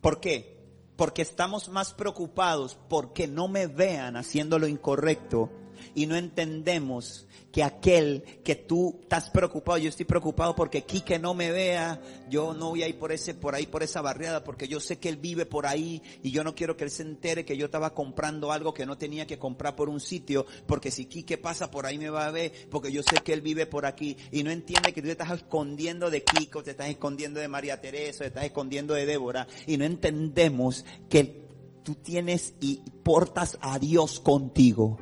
¿Por 0.02 0.20
qué? 0.20 0.56
Porque 0.96 1.22
estamos 1.22 1.70
más 1.70 1.94
preocupados 1.94 2.78
porque 2.90 3.28
no 3.28 3.48
me 3.48 3.68
vean 3.68 4.18
haciendo 4.18 4.58
lo 4.58 4.68
incorrecto 4.68 5.52
y 5.94 6.06
no 6.08 6.16
entendemos 6.16 7.28
que 7.56 7.64
aquel 7.64 8.22
que 8.44 8.56
tú 8.56 9.00
estás 9.04 9.30
preocupado, 9.30 9.78
yo 9.78 9.88
estoy 9.88 10.06
preocupado 10.06 10.54
porque 10.58 10.84
Quique 10.84 11.18
no 11.20 11.34
me 11.34 11.54
vea, 11.54 12.02
yo 12.30 12.54
no 12.54 12.72
voy 12.72 12.84
a 12.84 12.90
ir 12.90 13.00
por 13.00 13.14
ese, 13.14 13.34
por 13.34 13.56
ahí, 13.56 13.66
por 13.66 13.82
esa 13.82 14.02
barriada, 14.02 14.44
porque 14.44 14.68
yo 14.68 14.82
sé 14.82 15.00
que 15.00 15.08
él 15.08 15.16
vive 15.16 15.46
por 15.46 15.66
ahí 15.66 16.02
y 16.22 16.32
yo 16.32 16.44
no 16.44 16.54
quiero 16.54 16.76
que 16.76 16.84
él 16.84 16.92
se 16.92 17.04
entere 17.04 17.46
que 17.46 17.56
yo 17.56 17.68
estaba 17.68 17.94
comprando 17.94 18.52
algo 18.52 18.74
que 18.74 18.86
no 18.86 18.98
tenía 18.98 19.26
que 19.26 19.40
comprar 19.40 19.74
por 19.74 19.88
un 19.88 20.02
sitio, 20.02 20.46
porque 20.68 20.92
si 20.92 21.06
Quique 21.06 21.38
pasa 21.38 21.72
por 21.72 21.86
ahí 21.86 21.98
me 21.98 22.10
va 22.10 22.26
a 22.26 22.32
ver, 22.32 22.52
porque 22.70 22.92
yo 22.92 23.02
sé 23.04 23.22
que 23.24 23.32
él 23.32 23.40
vive 23.40 23.66
por 23.68 23.86
aquí 23.86 24.18
y 24.34 24.44
no 24.44 24.52
entiende 24.52 24.92
que 24.92 25.02
tú 25.02 25.06
te 25.06 25.14
estás 25.14 25.32
escondiendo 25.32 26.10
de 26.10 26.26
Kiko, 26.26 26.62
te 26.62 26.72
estás 26.72 26.90
escondiendo 26.90 27.40
de 27.40 27.48
María 27.48 27.80
Teresa, 27.80 28.26
te 28.26 28.28
estás 28.28 28.44
escondiendo 28.44 28.96
de 28.96 29.06
Débora 29.06 29.48
y 29.66 29.78
no 29.78 29.86
entendemos 29.86 30.84
que 31.08 31.48
tú 31.84 31.96
tienes 31.96 32.54
y 32.60 32.82
portas 33.02 33.58
a 33.62 33.80
Dios 33.80 34.20
contigo. 34.20 34.98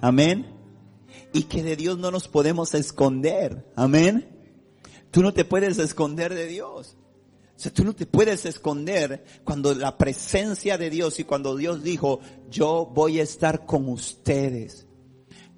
Amén 0.00 0.57
y 1.32 1.44
que 1.44 1.62
de 1.62 1.76
Dios 1.76 1.98
no 1.98 2.10
nos 2.10 2.28
podemos 2.28 2.74
esconder. 2.74 3.64
Amén. 3.76 4.28
Tú 5.10 5.22
no 5.22 5.32
te 5.32 5.44
puedes 5.44 5.78
esconder 5.78 6.34
de 6.34 6.46
Dios. 6.46 6.96
O 7.56 7.60
sea, 7.60 7.72
tú 7.72 7.82
no 7.84 7.92
te 7.92 8.06
puedes 8.06 8.46
esconder 8.46 9.24
cuando 9.42 9.74
la 9.74 9.98
presencia 9.98 10.78
de 10.78 10.90
Dios 10.90 11.18
y 11.18 11.24
cuando 11.24 11.56
Dios 11.56 11.82
dijo, 11.82 12.20
yo 12.48 12.86
voy 12.86 13.18
a 13.18 13.24
estar 13.24 13.66
con 13.66 13.88
ustedes. 13.88 14.86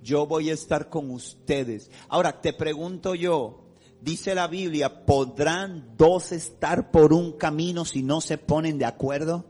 Yo 0.03 0.27
voy 0.27 0.49
a 0.49 0.55
estar 0.55 0.89
con 0.89 1.11
ustedes. 1.11 1.91
Ahora, 2.09 2.41
te 2.41 2.55
pregunto 2.55 3.15
yo, 3.15 3.67
dice 4.01 4.35
la 4.35 4.49
Biblia, 4.49 5.05
¿podrán 5.05 5.95
dos 5.99 6.33
estar 6.33 6.91
por 6.91 7.13
un 7.13 7.33
camino 7.33 7.85
si 7.85 8.03
no 8.03 8.23
se 8.23 8.39
ponen 8.39 8.79
de 8.79 8.87
acuerdo? 8.87 9.45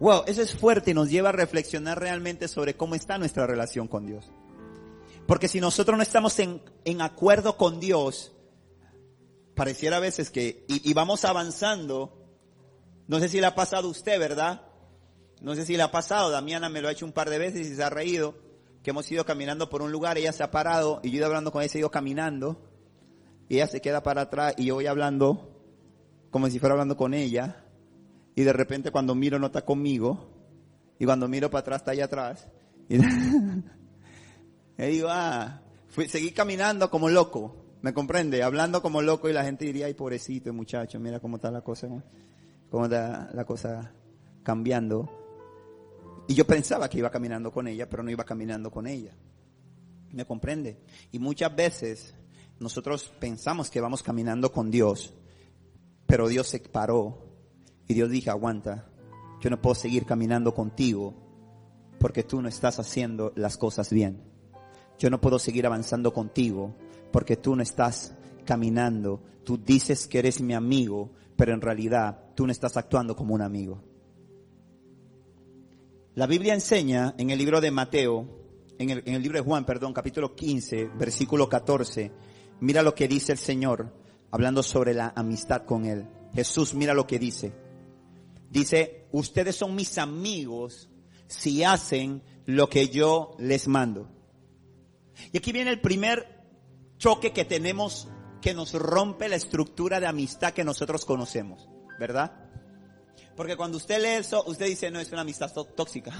Wow, 0.00 0.22
eso 0.26 0.42
es 0.42 0.54
fuerte 0.54 0.92
y 0.92 0.94
nos 0.94 1.10
lleva 1.10 1.30
a 1.30 1.32
reflexionar 1.32 1.98
realmente 1.98 2.46
sobre 2.46 2.76
cómo 2.76 2.94
está 2.94 3.18
nuestra 3.18 3.46
relación 3.46 3.88
con 3.88 4.06
Dios. 4.06 4.30
Porque 5.26 5.48
si 5.48 5.60
nosotros 5.60 5.96
no 5.96 6.02
estamos 6.02 6.38
en, 6.38 6.62
en 6.84 7.02
acuerdo 7.02 7.56
con 7.56 7.80
Dios, 7.80 8.32
pareciera 9.54 9.96
a 9.96 10.00
veces 10.00 10.30
que, 10.30 10.64
y, 10.68 10.88
y, 10.88 10.94
vamos 10.94 11.24
avanzando, 11.24 12.16
no 13.08 13.18
sé 13.18 13.28
si 13.28 13.40
le 13.40 13.46
ha 13.46 13.54
pasado 13.54 13.88
a 13.88 13.90
usted, 13.90 14.18
¿verdad? 14.20 14.62
No 15.40 15.54
sé 15.54 15.66
si 15.66 15.76
le 15.76 15.82
ha 15.82 15.90
pasado, 15.90 16.30
Damiana 16.30 16.68
me 16.68 16.80
lo 16.80 16.88
ha 16.88 16.92
hecho 16.92 17.04
un 17.04 17.12
par 17.12 17.28
de 17.28 17.38
veces 17.38 17.66
y 17.66 17.74
se 17.74 17.82
ha 17.82 17.90
reído, 17.90 18.36
que 18.82 18.90
hemos 18.90 19.10
ido 19.10 19.24
caminando 19.24 19.68
por 19.68 19.82
un 19.82 19.92
lugar, 19.92 20.16
ella 20.16 20.32
se 20.32 20.42
ha 20.42 20.50
parado 20.50 21.00
y 21.02 21.10
yo 21.10 21.16
ido 21.16 21.26
hablando 21.26 21.52
con 21.52 21.62
ella, 21.62 21.72
he 21.74 21.78
ido 21.78 21.90
caminando, 21.90 22.68
y 23.48 23.56
ella 23.56 23.66
se 23.66 23.80
queda 23.80 24.02
para 24.02 24.22
atrás 24.22 24.54
y 24.56 24.66
yo 24.66 24.76
voy 24.76 24.86
hablando 24.86 25.58
como 26.30 26.48
si 26.48 26.58
fuera 26.58 26.74
hablando 26.74 26.96
con 26.96 27.14
ella, 27.14 27.64
y 28.34 28.42
de 28.42 28.52
repente 28.52 28.90
cuando 28.90 29.14
miro 29.14 29.38
no 29.38 29.46
está 29.46 29.64
conmigo, 29.64 30.38
y 30.98 31.04
cuando 31.04 31.28
miro 31.28 31.50
para 31.50 31.60
atrás 31.60 31.80
está 31.82 31.92
allá 31.92 32.06
atrás. 32.06 32.48
Y, 32.88 32.98
digo, 34.82 35.08
ah, 35.10 35.62
fui, 35.88 36.08
seguí 36.08 36.32
caminando 36.32 36.90
como 36.90 37.08
loco, 37.08 37.56
¿me 37.82 37.92
comprende? 37.92 38.42
Hablando 38.42 38.82
como 38.82 39.00
loco 39.00 39.28
y 39.28 39.32
la 39.32 39.44
gente 39.44 39.64
diría, 39.64 39.86
ay 39.86 39.94
pobrecito 39.94 40.52
muchacho, 40.52 40.98
mira 40.98 41.20
cómo 41.20 41.36
está 41.36 41.50
la 41.50 41.60
cosa, 41.60 41.88
cómo 42.70 42.84
está 42.84 43.30
la 43.32 43.44
cosa 43.44 43.92
cambiando. 44.42 45.08
Y 46.26 46.34
yo 46.34 46.46
pensaba 46.46 46.88
que 46.90 46.98
iba 46.98 47.10
caminando 47.10 47.52
con 47.52 47.68
ella, 47.68 47.88
pero 47.88 48.02
no 48.02 48.10
iba 48.10 48.24
caminando 48.24 48.70
con 48.70 48.86
ella. 48.86 49.14
¿Me 50.12 50.26
comprende? 50.26 50.80
Y 51.12 51.18
muchas 51.18 51.54
veces 51.54 52.14
nosotros 52.58 53.12
pensamos 53.20 53.70
que 53.70 53.80
vamos 53.80 54.02
caminando 54.02 54.50
con 54.50 54.70
Dios, 54.70 55.14
pero 56.06 56.28
Dios 56.28 56.48
se 56.48 56.58
paró 56.60 57.27
y 57.88 57.94
Dios 57.94 58.10
dijo, 58.10 58.30
aguanta, 58.30 58.86
yo 59.40 59.50
no 59.50 59.60
puedo 59.60 59.74
seguir 59.74 60.04
caminando 60.04 60.54
contigo 60.54 61.14
porque 61.98 62.22
tú 62.22 62.40
no 62.42 62.48
estás 62.48 62.78
haciendo 62.78 63.32
las 63.34 63.56
cosas 63.56 63.90
bien. 63.90 64.22
Yo 64.98 65.10
no 65.10 65.20
puedo 65.20 65.38
seguir 65.38 65.66
avanzando 65.66 66.12
contigo 66.12 66.76
porque 67.10 67.36
tú 67.36 67.56
no 67.56 67.62
estás 67.62 68.14
caminando. 68.44 69.22
Tú 69.44 69.56
dices 69.56 70.06
que 70.06 70.18
eres 70.18 70.40
mi 70.40 70.54
amigo, 70.54 71.10
pero 71.36 71.54
en 71.54 71.60
realidad 71.60 72.34
tú 72.34 72.46
no 72.46 72.52
estás 72.52 72.76
actuando 72.76 73.16
como 73.16 73.34
un 73.34 73.42
amigo. 73.42 73.82
La 76.14 76.26
Biblia 76.26 76.52
enseña 76.54 77.14
en 77.16 77.30
el 77.30 77.38
libro 77.38 77.60
de 77.60 77.70
Mateo, 77.70 78.26
en 78.78 78.90
el, 78.90 79.22
libro 79.22 79.38
de 79.38 79.44
Juan, 79.44 79.64
perdón, 79.64 79.92
capítulo 79.92 80.34
15, 80.34 80.90
versículo 80.98 81.48
14, 81.48 82.12
mira 82.60 82.82
lo 82.82 82.94
que 82.94 83.08
dice 83.08 83.32
el 83.32 83.38
Señor 83.38 83.92
hablando 84.30 84.62
sobre 84.62 84.94
la 84.94 85.12
amistad 85.16 85.64
con 85.64 85.84
Él. 85.84 86.06
Jesús, 86.34 86.74
mira 86.74 86.92
lo 86.92 87.06
que 87.06 87.18
dice. 87.18 87.67
Dice, 88.50 89.06
ustedes 89.12 89.56
son 89.56 89.74
mis 89.74 89.98
amigos 89.98 90.88
si 91.26 91.64
hacen 91.64 92.22
lo 92.46 92.68
que 92.68 92.88
yo 92.88 93.36
les 93.38 93.68
mando. 93.68 94.10
Y 95.32 95.38
aquí 95.38 95.52
viene 95.52 95.70
el 95.70 95.80
primer 95.80 96.26
choque 96.96 97.32
que 97.32 97.44
tenemos 97.44 98.08
que 98.40 98.54
nos 98.54 98.72
rompe 98.72 99.28
la 99.28 99.36
estructura 99.36 100.00
de 100.00 100.06
amistad 100.06 100.52
que 100.52 100.64
nosotros 100.64 101.04
conocemos, 101.04 101.68
¿verdad? 101.98 102.32
Porque 103.36 103.56
cuando 103.56 103.76
usted 103.76 104.00
lee 104.00 104.20
eso, 104.20 104.42
usted 104.46 104.66
dice, 104.66 104.90
no, 104.90 105.00
es 105.00 105.12
una 105.12 105.22
amistad 105.22 105.52
tóxica. 105.52 106.12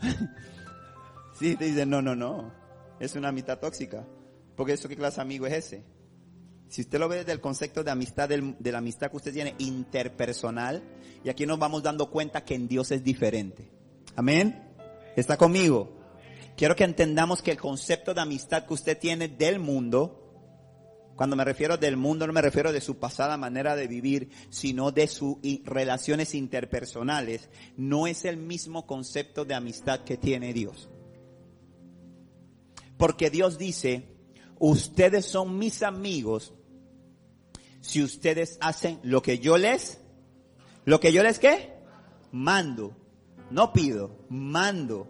sí, 1.38 1.56
te 1.56 1.64
dice, 1.66 1.86
no, 1.86 2.02
no, 2.02 2.14
no, 2.14 2.52
es 2.98 3.14
una 3.14 3.28
amistad 3.28 3.58
tóxica. 3.58 4.06
Porque 4.56 4.74
eso, 4.74 4.88
¿qué 4.88 4.96
clase 4.96 5.16
de 5.16 5.22
amigo 5.22 5.46
es 5.46 5.54
ese? 5.54 5.84
Si 6.70 6.82
usted 6.82 7.00
lo 7.00 7.08
ve 7.08 7.16
desde 7.16 7.32
el 7.32 7.40
concepto 7.40 7.82
de 7.82 7.90
amistad, 7.90 8.28
de 8.28 8.72
la 8.72 8.78
amistad 8.78 9.10
que 9.10 9.16
usted 9.16 9.32
tiene 9.32 9.56
interpersonal, 9.58 10.84
y 11.24 11.28
aquí 11.28 11.44
nos 11.44 11.58
vamos 11.58 11.82
dando 11.82 12.08
cuenta 12.10 12.44
que 12.44 12.54
en 12.54 12.68
Dios 12.68 12.92
es 12.92 13.02
diferente. 13.02 13.68
Amén. 14.14 14.68
¿Está 15.16 15.36
conmigo? 15.36 15.98
Quiero 16.56 16.76
que 16.76 16.84
entendamos 16.84 17.42
que 17.42 17.50
el 17.50 17.58
concepto 17.58 18.14
de 18.14 18.20
amistad 18.20 18.66
que 18.66 18.74
usted 18.74 18.96
tiene 18.96 19.26
del 19.26 19.58
mundo, 19.58 20.32
cuando 21.16 21.34
me 21.34 21.44
refiero 21.44 21.76
del 21.76 21.96
mundo 21.96 22.24
no 22.28 22.32
me 22.32 22.40
refiero 22.40 22.70
de 22.70 22.80
su 22.80 23.00
pasada 23.00 23.36
manera 23.36 23.74
de 23.74 23.88
vivir, 23.88 24.30
sino 24.50 24.92
de 24.92 25.08
sus 25.08 25.38
relaciones 25.64 26.36
interpersonales, 26.36 27.50
no 27.76 28.06
es 28.06 28.24
el 28.24 28.36
mismo 28.36 28.86
concepto 28.86 29.44
de 29.44 29.54
amistad 29.54 30.04
que 30.04 30.16
tiene 30.16 30.52
Dios. 30.52 30.88
Porque 32.96 33.28
Dios 33.28 33.58
dice, 33.58 34.06
ustedes 34.60 35.24
son 35.24 35.58
mis 35.58 35.82
amigos 35.82 36.54
si 37.80 38.02
ustedes 38.02 38.58
hacen 38.60 39.00
lo 39.02 39.22
que 39.22 39.38
yo 39.38 39.56
les, 39.56 40.00
lo 40.84 41.00
que 41.00 41.12
yo 41.12 41.22
les 41.22 41.38
qué? 41.38 41.72
Mando. 42.32 42.96
No 43.50 43.72
pido, 43.72 44.16
mando. 44.28 45.08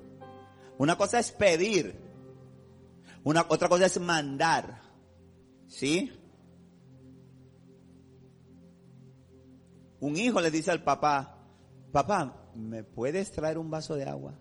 Una 0.78 0.96
cosa 0.96 1.18
es 1.18 1.30
pedir. 1.32 1.94
Una, 3.22 3.44
otra 3.48 3.68
cosa 3.68 3.86
es 3.86 4.00
mandar. 4.00 4.80
¿Sí? 5.66 6.12
Un 10.00 10.16
hijo 10.16 10.40
le 10.40 10.50
dice 10.50 10.70
al 10.70 10.82
papá, 10.82 11.38
papá, 11.92 12.50
¿me 12.54 12.82
puedes 12.82 13.30
traer 13.30 13.58
un 13.58 13.70
vaso 13.70 13.94
de 13.94 14.04
agua? 14.04 14.38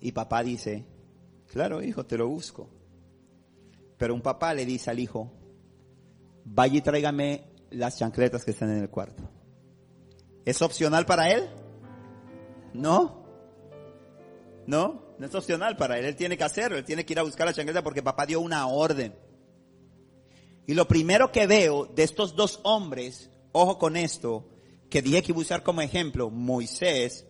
Y 0.00 0.12
papá 0.12 0.42
dice, 0.42 0.86
claro 1.48 1.82
hijo, 1.82 2.06
te 2.06 2.16
lo 2.16 2.28
busco. 2.28 2.70
Pero 3.98 4.14
un 4.14 4.22
papá 4.22 4.54
le 4.54 4.64
dice 4.64 4.90
al 4.90 5.00
hijo, 5.00 5.39
vaya 6.44 6.78
y 6.78 6.80
tráigame 6.80 7.44
las 7.70 7.98
chancletas 7.98 8.44
que 8.44 8.50
están 8.50 8.70
en 8.70 8.78
el 8.78 8.90
cuarto. 8.90 9.22
¿Es 10.44 10.62
opcional 10.62 11.06
para 11.06 11.30
él? 11.30 11.48
No. 12.74 13.24
No, 14.66 15.14
no 15.18 15.26
es 15.26 15.34
opcional 15.34 15.76
para 15.76 15.98
él. 15.98 16.04
Él 16.04 16.16
tiene 16.16 16.36
que 16.36 16.44
hacerlo. 16.44 16.78
Él 16.78 16.84
tiene 16.84 17.04
que 17.04 17.12
ir 17.12 17.18
a 17.18 17.22
buscar 17.22 17.46
la 17.46 17.52
chancleta 17.52 17.82
porque 17.82 18.02
papá 18.02 18.26
dio 18.26 18.40
una 18.40 18.66
orden. 18.66 19.14
Y 20.66 20.74
lo 20.74 20.86
primero 20.86 21.32
que 21.32 21.46
veo 21.46 21.86
de 21.86 22.04
estos 22.04 22.36
dos 22.36 22.60
hombres, 22.62 23.30
ojo 23.52 23.78
con 23.78 23.96
esto, 23.96 24.48
que 24.88 25.02
dije 25.02 25.22
que 25.22 25.32
usar 25.32 25.62
como 25.62 25.80
ejemplo, 25.80 26.30
Moisés 26.30 27.26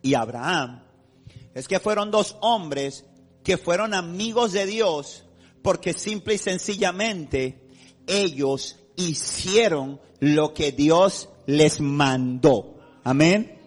y 0.00 0.14
Abraham, 0.14 0.82
es 1.54 1.68
que 1.68 1.80
fueron 1.80 2.10
dos 2.10 2.36
hombres 2.40 3.04
que 3.44 3.56
fueron 3.56 3.92
amigos 3.94 4.52
de 4.52 4.66
Dios 4.66 5.26
porque 5.62 5.92
simple 5.92 6.34
y 6.34 6.38
sencillamente 6.38 7.61
ellos 8.06 8.78
hicieron 8.96 10.00
lo 10.20 10.54
que 10.54 10.72
Dios 10.72 11.28
les 11.46 11.80
mandó. 11.80 12.78
Amén. 13.04 13.58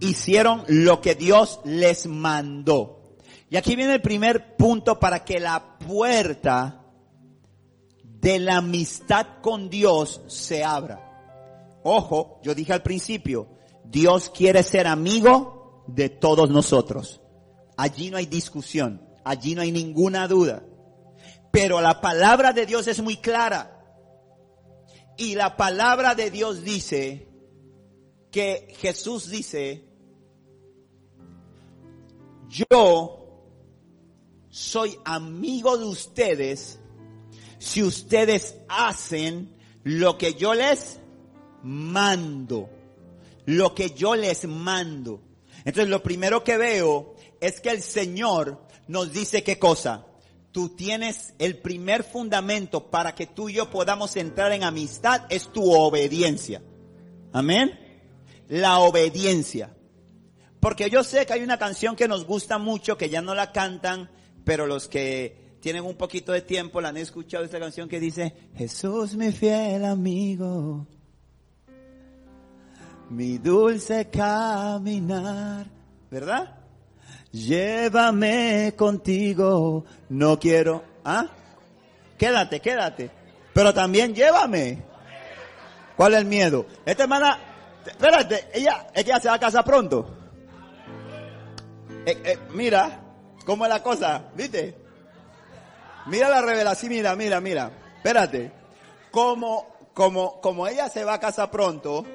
Hicieron 0.00 0.64
lo 0.68 1.00
que 1.00 1.14
Dios 1.14 1.60
les 1.64 2.06
mandó. 2.06 3.16
Y 3.50 3.56
aquí 3.56 3.76
viene 3.76 3.94
el 3.94 4.02
primer 4.02 4.56
punto 4.56 4.98
para 4.98 5.24
que 5.24 5.40
la 5.40 5.78
puerta 5.78 6.84
de 8.20 8.38
la 8.38 8.58
amistad 8.58 9.26
con 9.42 9.68
Dios 9.68 10.20
se 10.28 10.62
abra. 10.62 11.80
Ojo, 11.82 12.40
yo 12.42 12.54
dije 12.54 12.72
al 12.72 12.82
principio, 12.82 13.48
Dios 13.84 14.30
quiere 14.30 14.62
ser 14.62 14.86
amigo 14.86 15.84
de 15.86 16.08
todos 16.08 16.48
nosotros. 16.50 17.20
Allí 17.76 18.10
no 18.10 18.18
hay 18.18 18.26
discusión, 18.26 19.02
allí 19.24 19.54
no 19.54 19.62
hay 19.62 19.72
ninguna 19.72 20.28
duda. 20.28 20.62
Pero 21.50 21.80
la 21.80 22.00
palabra 22.00 22.52
de 22.52 22.66
Dios 22.66 22.86
es 22.86 23.00
muy 23.00 23.16
clara. 23.16 23.76
Y 25.16 25.34
la 25.34 25.56
palabra 25.56 26.14
de 26.14 26.30
Dios 26.30 26.62
dice 26.62 27.28
que 28.30 28.74
Jesús 28.78 29.28
dice 29.28 29.90
yo 32.50 33.20
soy 34.50 34.98
amigo 35.04 35.78
de 35.78 35.84
ustedes 35.84 36.80
si 37.58 37.82
ustedes 37.82 38.56
hacen 38.68 39.56
lo 39.84 40.18
que 40.18 40.34
yo 40.34 40.54
les 40.54 40.98
mando. 41.62 42.68
Lo 43.46 43.74
que 43.74 43.90
yo 43.90 44.16
les 44.16 44.46
mando. 44.46 45.22
Entonces 45.58 45.88
lo 45.88 46.02
primero 46.02 46.42
que 46.42 46.56
veo 46.56 47.14
es 47.40 47.60
que 47.60 47.70
el 47.70 47.82
Señor 47.82 48.66
nos 48.88 49.12
dice 49.12 49.44
qué 49.44 49.58
cosa. 49.58 50.06
Tú 50.52 50.70
tienes 50.70 51.34
el 51.38 51.58
primer 51.58 52.02
fundamento 52.02 52.90
para 52.90 53.14
que 53.14 53.26
tú 53.26 53.48
y 53.48 53.54
yo 53.54 53.70
podamos 53.70 54.16
entrar 54.16 54.52
en 54.52 54.64
amistad 54.64 55.22
es 55.30 55.52
tu 55.52 55.72
obediencia. 55.72 56.60
Amén. 57.32 57.78
La 58.48 58.80
obediencia. 58.80 59.76
Porque 60.58 60.90
yo 60.90 61.04
sé 61.04 61.24
que 61.24 61.32
hay 61.32 61.42
una 61.42 61.58
canción 61.58 61.94
que 61.94 62.08
nos 62.08 62.26
gusta 62.26 62.58
mucho, 62.58 62.98
que 62.98 63.08
ya 63.08 63.22
no 63.22 63.34
la 63.34 63.52
cantan, 63.52 64.10
pero 64.44 64.66
los 64.66 64.88
que 64.88 65.56
tienen 65.60 65.84
un 65.84 65.94
poquito 65.94 66.32
de 66.32 66.42
tiempo 66.42 66.80
la 66.80 66.88
han 66.88 66.96
escuchado 66.96 67.44
esta 67.44 67.60
canción 67.60 67.88
que 67.88 68.00
dice, 68.00 68.34
Jesús 68.56 69.14
mi 69.14 69.30
fiel 69.30 69.84
amigo, 69.84 70.86
mi 73.08 73.38
dulce 73.38 74.10
caminar, 74.10 75.66
¿verdad? 76.10 76.59
Llévame 77.32 78.74
contigo, 78.76 79.84
no 80.08 80.38
quiero, 80.38 80.82
¿ah? 81.04 81.26
Quédate, 82.18 82.60
quédate, 82.60 83.10
pero 83.54 83.72
también 83.72 84.14
llévame. 84.14 84.82
¿Cuál 85.96 86.14
es 86.14 86.20
el 86.20 86.26
miedo? 86.26 86.66
Esta 86.84 87.04
hermana, 87.04 87.38
espérate, 87.86 88.48
ella, 88.52 88.86
que 88.92 89.02
ella 89.02 89.20
se 89.20 89.28
va 89.28 89.34
a 89.34 89.40
casa 89.40 89.62
pronto. 89.62 90.16
Eh, 92.06 92.20
eh, 92.24 92.38
mira, 92.52 93.00
cómo 93.44 93.64
es 93.64 93.68
la 93.70 93.82
cosa, 93.82 94.24
¿viste? 94.34 94.76
Mira 96.06 96.28
la 96.28 96.40
revelación, 96.40 96.90
mira, 96.90 97.14
mira, 97.14 97.40
mira. 97.40 97.70
Espérate. 97.96 98.50
Como, 99.10 99.66
como, 99.92 100.40
como 100.40 100.66
ella 100.66 100.88
se 100.88 101.04
va 101.04 101.14
a 101.14 101.20
casa 101.20 101.50
pronto, 101.50 102.06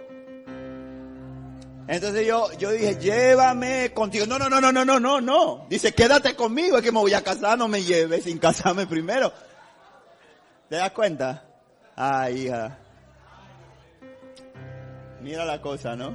entonces 1.87 2.25
yo, 2.25 2.51
yo 2.53 2.71
dije, 2.71 2.97
llévame 2.97 3.91
contigo. 3.93 4.25
No, 4.25 4.39
no, 4.39 4.49
no, 4.49 4.59
no, 4.59 4.71
no, 4.71 4.85
no, 4.85 4.99
no, 4.99 5.21
no. 5.21 5.65
Dice, 5.69 5.93
quédate 5.93 6.35
conmigo, 6.35 6.77
es 6.77 6.83
que 6.83 6.91
me 6.91 6.99
voy 6.99 7.13
a 7.13 7.23
casar, 7.23 7.57
no 7.57 7.67
me 7.67 7.83
lleves 7.83 8.23
sin 8.23 8.37
casarme 8.39 8.87
primero. 8.87 9.31
¿Te 10.69 10.77
das 10.77 10.91
cuenta? 10.91 11.45
Ay, 11.95 12.45
hija. 12.45 12.79
Mira 15.21 15.45
la 15.45 15.61
cosa, 15.61 15.95
¿no? 15.95 16.13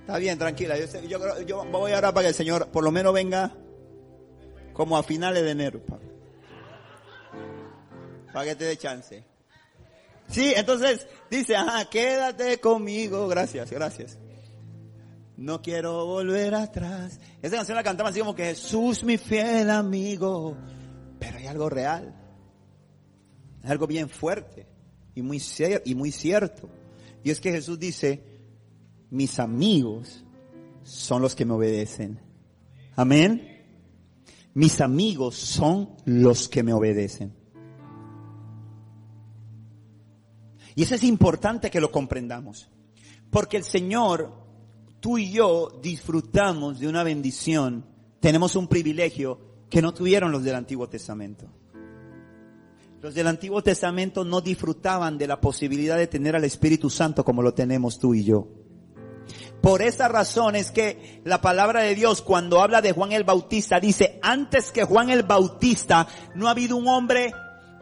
Está 0.00 0.18
bien, 0.18 0.38
tranquila. 0.38 0.76
Yo, 0.76 0.86
yo, 1.06 1.40
yo 1.42 1.64
voy 1.66 1.92
a 1.92 1.98
orar 1.98 2.12
para 2.12 2.24
que 2.24 2.28
el 2.28 2.34
Señor 2.34 2.68
por 2.68 2.82
lo 2.82 2.90
menos 2.90 3.12
venga 3.12 3.52
como 4.72 4.96
a 4.96 5.02
finales 5.02 5.42
de 5.42 5.50
enero. 5.50 5.80
Para, 8.32 8.44
que 8.46 8.56
te 8.56 8.64
dé 8.64 8.76
chance. 8.76 9.24
Sí, 10.28 10.52
entonces 10.56 11.06
dice, 11.30 11.56
ajá, 11.56 11.88
quédate 11.90 12.58
conmigo. 12.58 13.28
Gracias, 13.28 13.70
gracias. 13.70 14.18
No 15.36 15.60
quiero 15.60 16.06
volver 16.06 16.54
atrás. 16.54 17.18
Esa 17.42 17.56
canción 17.56 17.76
la 17.76 17.82
cantamos 17.82 18.10
así 18.10 18.20
como 18.20 18.34
que 18.34 18.44
Jesús 18.44 19.02
mi 19.02 19.18
fiel 19.18 19.70
amigo. 19.70 20.56
Pero 21.18 21.38
hay 21.38 21.46
algo 21.46 21.68
real. 21.68 22.14
Es 23.62 23.70
algo 23.70 23.86
bien 23.86 24.08
fuerte 24.08 24.66
y 25.14 25.22
muy, 25.22 25.42
y 25.84 25.94
muy 25.94 26.12
cierto. 26.12 26.68
Y 27.24 27.30
es 27.30 27.40
que 27.40 27.52
Jesús 27.52 27.78
dice, 27.78 28.22
mis 29.10 29.38
amigos 29.38 30.24
son 30.82 31.22
los 31.22 31.34
que 31.34 31.44
me 31.44 31.54
obedecen. 31.54 32.18
Amén. 32.96 33.48
Mis 34.54 34.80
amigos 34.80 35.36
son 35.36 35.90
los 36.04 36.48
que 36.48 36.62
me 36.62 36.72
obedecen. 36.72 37.41
Y 40.74 40.82
eso 40.82 40.94
es 40.94 41.04
importante 41.04 41.70
que 41.70 41.80
lo 41.80 41.90
comprendamos. 41.90 42.68
Porque 43.30 43.56
el 43.56 43.64
Señor, 43.64 44.32
tú 45.00 45.18
y 45.18 45.30
yo 45.30 45.80
disfrutamos 45.82 46.78
de 46.80 46.88
una 46.88 47.02
bendición, 47.02 47.84
tenemos 48.20 48.56
un 48.56 48.68
privilegio 48.68 49.38
que 49.68 49.82
no 49.82 49.92
tuvieron 49.94 50.32
los 50.32 50.44
del 50.44 50.54
Antiguo 50.54 50.88
Testamento. 50.88 51.46
Los 53.00 53.14
del 53.14 53.26
Antiguo 53.26 53.62
Testamento 53.62 54.24
no 54.24 54.40
disfrutaban 54.40 55.18
de 55.18 55.26
la 55.26 55.40
posibilidad 55.40 55.96
de 55.96 56.06
tener 56.06 56.36
al 56.36 56.44
Espíritu 56.44 56.88
Santo 56.88 57.24
como 57.24 57.42
lo 57.42 57.52
tenemos 57.52 57.98
tú 57.98 58.14
y 58.14 58.22
yo. 58.22 58.46
Por 59.60 59.82
esa 59.82 60.08
razón 60.08 60.56
es 60.56 60.70
que 60.70 61.20
la 61.24 61.40
palabra 61.40 61.82
de 61.82 61.94
Dios 61.94 62.20
cuando 62.20 62.60
habla 62.60 62.82
de 62.82 62.92
Juan 62.92 63.12
el 63.12 63.24
Bautista 63.24 63.80
dice, 63.80 64.18
antes 64.22 64.72
que 64.72 64.84
Juan 64.84 65.10
el 65.10 65.22
Bautista 65.22 66.06
no 66.34 66.48
ha 66.48 66.50
habido 66.50 66.76
un 66.76 66.88
hombre 66.88 67.32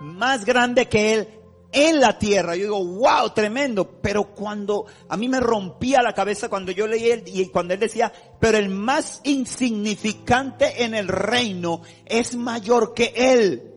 más 0.00 0.44
grande 0.44 0.88
que 0.88 1.14
él 1.14 1.28
en 1.72 2.00
la 2.00 2.18
tierra. 2.18 2.56
Yo 2.56 2.62
digo, 2.64 2.84
wow, 2.84 3.30
tremendo. 3.34 4.00
Pero 4.00 4.34
cuando 4.34 4.86
a 5.08 5.16
mí 5.16 5.28
me 5.28 5.40
rompía 5.40 6.02
la 6.02 6.14
cabeza 6.14 6.48
cuando 6.48 6.72
yo 6.72 6.86
leí 6.86 7.10
él 7.10 7.24
y 7.26 7.46
cuando 7.46 7.74
él 7.74 7.80
decía, 7.80 8.12
pero 8.38 8.58
el 8.58 8.68
más 8.68 9.20
insignificante 9.24 10.84
en 10.84 10.94
el 10.94 11.08
reino 11.08 11.82
es 12.04 12.34
mayor 12.36 12.94
que 12.94 13.12
él. 13.16 13.74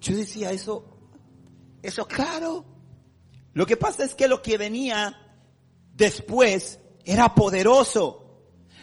Yo 0.00 0.16
decía, 0.16 0.50
eso, 0.52 0.84
eso 1.82 2.06
claro. 2.06 2.64
Lo 3.52 3.66
que 3.66 3.76
pasa 3.76 4.04
es 4.04 4.14
que 4.14 4.28
lo 4.28 4.42
que 4.42 4.58
venía 4.58 5.16
después 5.94 6.80
era 7.04 7.34
poderoso. 7.34 8.22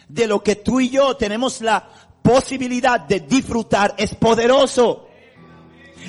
De 0.08 0.26
lo 0.26 0.42
que 0.42 0.56
tú 0.56 0.80
y 0.80 0.90
yo 0.90 1.16
tenemos 1.16 1.60
la 1.62 1.88
posibilidad 2.22 3.00
de 3.00 3.20
disfrutar 3.20 3.94
es 3.96 4.14
poderoso. 4.14 5.08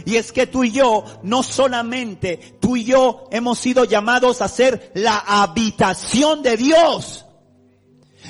Y 0.05 0.17
es 0.17 0.31
que 0.31 0.47
tú 0.47 0.63
y 0.63 0.71
yo, 0.71 1.05
no 1.23 1.43
solamente 1.43 2.57
tú 2.59 2.75
y 2.75 2.83
yo 2.83 3.27
hemos 3.31 3.59
sido 3.59 3.85
llamados 3.85 4.41
a 4.41 4.47
ser 4.47 4.91
la 4.95 5.17
habitación 5.19 6.41
de 6.43 6.57
Dios. 6.57 7.25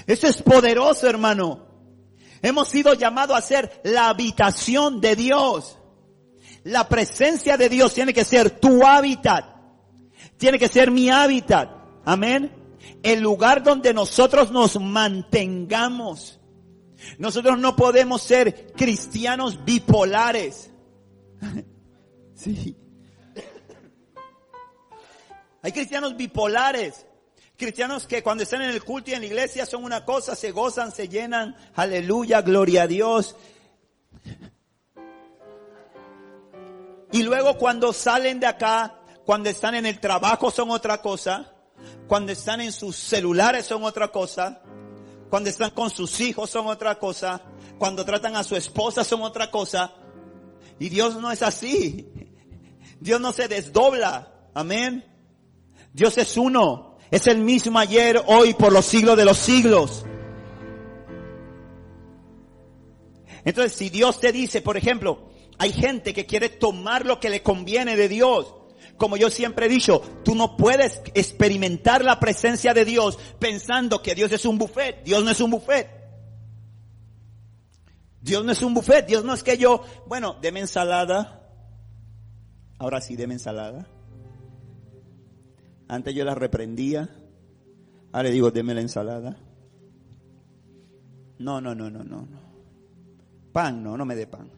Eso 0.06 0.28
es 0.28 0.42
poderoso, 0.42 1.08
hermano. 1.08 1.66
Hemos 2.42 2.68
sido 2.68 2.94
llamados 2.94 3.38
a 3.38 3.42
ser 3.42 3.82
la 3.84 4.10
habitación 4.10 5.02
de 5.02 5.16
Dios. 5.16 5.78
La 6.64 6.88
presencia 6.88 7.58
de 7.58 7.70
Dios 7.70 7.94
tiene 7.94 8.14
que 8.14 8.24
ser 8.24 8.60
tu 8.60 8.86
hábitat. 8.86 9.46
Tiene 10.38 10.60
que 10.60 10.68
ser 10.68 10.92
mi 10.92 11.10
hábitat. 11.10 11.70
Amén 12.06 12.66
el 13.06 13.22
lugar 13.22 13.62
donde 13.62 13.94
nosotros 13.94 14.52
nos 14.52 14.80
mantengamos. 14.80 16.40
Nosotros 17.20 17.60
no 17.60 17.76
podemos 17.76 18.24
ser 18.24 18.74
cristianos 18.74 19.64
bipolares. 19.64 20.72
Sí. 22.36 22.76
Hay 25.62 25.72
cristianos 25.72 26.16
bipolares. 26.16 27.06
Cristianos 27.58 28.06
que 28.06 28.22
cuando 28.22 28.44
están 28.44 28.62
en 28.62 28.72
el 28.72 28.84
culto 28.84 29.12
y 29.12 29.14
en 29.14 29.22
la 29.22 29.28
iglesia 29.28 29.66
son 29.66 29.86
una 29.86 30.04
cosa, 30.04 30.36
se 30.36 30.52
gozan, 30.52 30.92
se 30.92 31.08
llenan, 31.08 31.56
aleluya, 31.74 32.42
gloria 32.42 32.84
a 32.84 32.88
Dios. 32.88 33.36
Y 37.14 37.24
luego 37.24 37.58
cuando 37.58 37.94
salen 37.94 38.42
de 38.42 38.48
acá, 38.48 39.00
cuando 39.26 39.50
están 39.50 39.74
en 39.74 39.86
el 39.86 40.00
trabajo 40.00 40.52
son 40.52 40.70
otra 40.70 41.02
cosa. 41.02 41.54
Cuando 42.08 42.32
están 42.32 42.62
en 42.62 42.72
sus 42.72 42.96
celulares 42.96 43.66
son 43.66 43.84
otra 43.84 44.10
cosa. 44.10 44.62
Cuando 45.30 45.50
están 45.50 45.72
con 45.72 45.90
sus 45.90 46.20
hijos 46.20 46.50
son 46.50 46.68
otra 46.68 47.00
cosa. 47.00 47.42
Cuando 47.80 48.06
tratan 48.06 48.36
a 48.36 48.44
su 48.44 48.56
esposa 48.56 49.04
son 49.04 49.24
otra 49.24 49.50
cosa. 49.50 49.94
Y 50.80 50.90
Dios 50.90 51.16
no 51.18 51.32
es 51.32 51.42
así. 51.42 52.08
Dios 53.00 53.22
no 53.22 53.32
se 53.32 53.48
desdobla. 53.48 54.50
Amén. 54.54 55.06
Dios 55.94 56.18
es 56.18 56.38
uno. 56.38 56.98
Es 57.12 57.28
el 57.28 57.38
mismo 57.40 57.80
ayer, 57.80 58.22
hoy, 58.28 58.54
por 58.54 58.74
los 58.74 58.86
siglos 58.86 59.16
de 59.16 59.26
los 59.26 59.38
siglos. 59.38 60.06
Entonces, 63.44 63.74
si 63.74 63.90
Dios 63.90 64.20
te 64.20 64.32
dice, 64.32 64.62
por 64.62 64.76
ejemplo, 64.76 65.30
hay 65.58 65.72
gente 65.72 66.14
que 66.14 66.26
quiere 66.26 66.50
tomar 66.50 67.06
lo 67.06 67.20
que 67.20 67.30
le 67.30 67.44
conviene 67.44 67.96
de 67.96 68.10
Dios 68.10 68.54
como 68.98 69.18
yo 69.18 69.30
siempre 69.30 69.66
he 69.66 69.70
dicho, 69.70 70.02
tú 70.24 70.36
no 70.36 70.56
puedes 70.56 71.02
experimentar 71.14 72.04
la 72.04 72.20
presencia 72.20 72.74
de 72.74 72.86
Dios 72.86 73.20
pensando 73.40 74.02
que 74.02 74.16
Dios 74.16 74.32
es 74.32 74.46
un 74.46 74.58
buffet. 74.58 75.04
Dios 75.04 75.24
no 75.24 75.32
es 75.32 75.42
un 75.42 75.52
buffet. 75.52 75.90
Dios 78.26 78.44
no 78.44 78.52
es 78.52 78.62
un 78.64 78.74
buffet. 78.74 79.06
Dios 79.06 79.24
no 79.24 79.36
es 79.36 79.44
que 79.44 79.56
yo, 79.56 79.84
bueno, 80.08 80.36
deme 80.42 80.60
ensalada. 80.60 81.48
Ahora 82.80 83.00
sí, 83.00 83.16
deme 83.16 83.36
ensalada. 83.36 83.88
Antes 85.88 86.16
yo 86.16 86.26
la 86.26 86.34
reprendía. 86.34 87.08
Ahora 88.12 88.24
le 88.24 88.32
digo, 88.32 88.50
deme 88.50 88.74
la 88.74 88.82
ensalada. 88.82 89.38
No, 91.38 91.62
no, 91.62 91.76
no, 91.76 91.92
no, 91.92 92.04
no. 92.04 92.28
Pan, 93.54 93.84
no, 93.84 93.96
no 93.96 94.06
me 94.06 94.16
dé 94.16 94.26
pan. 94.26 94.50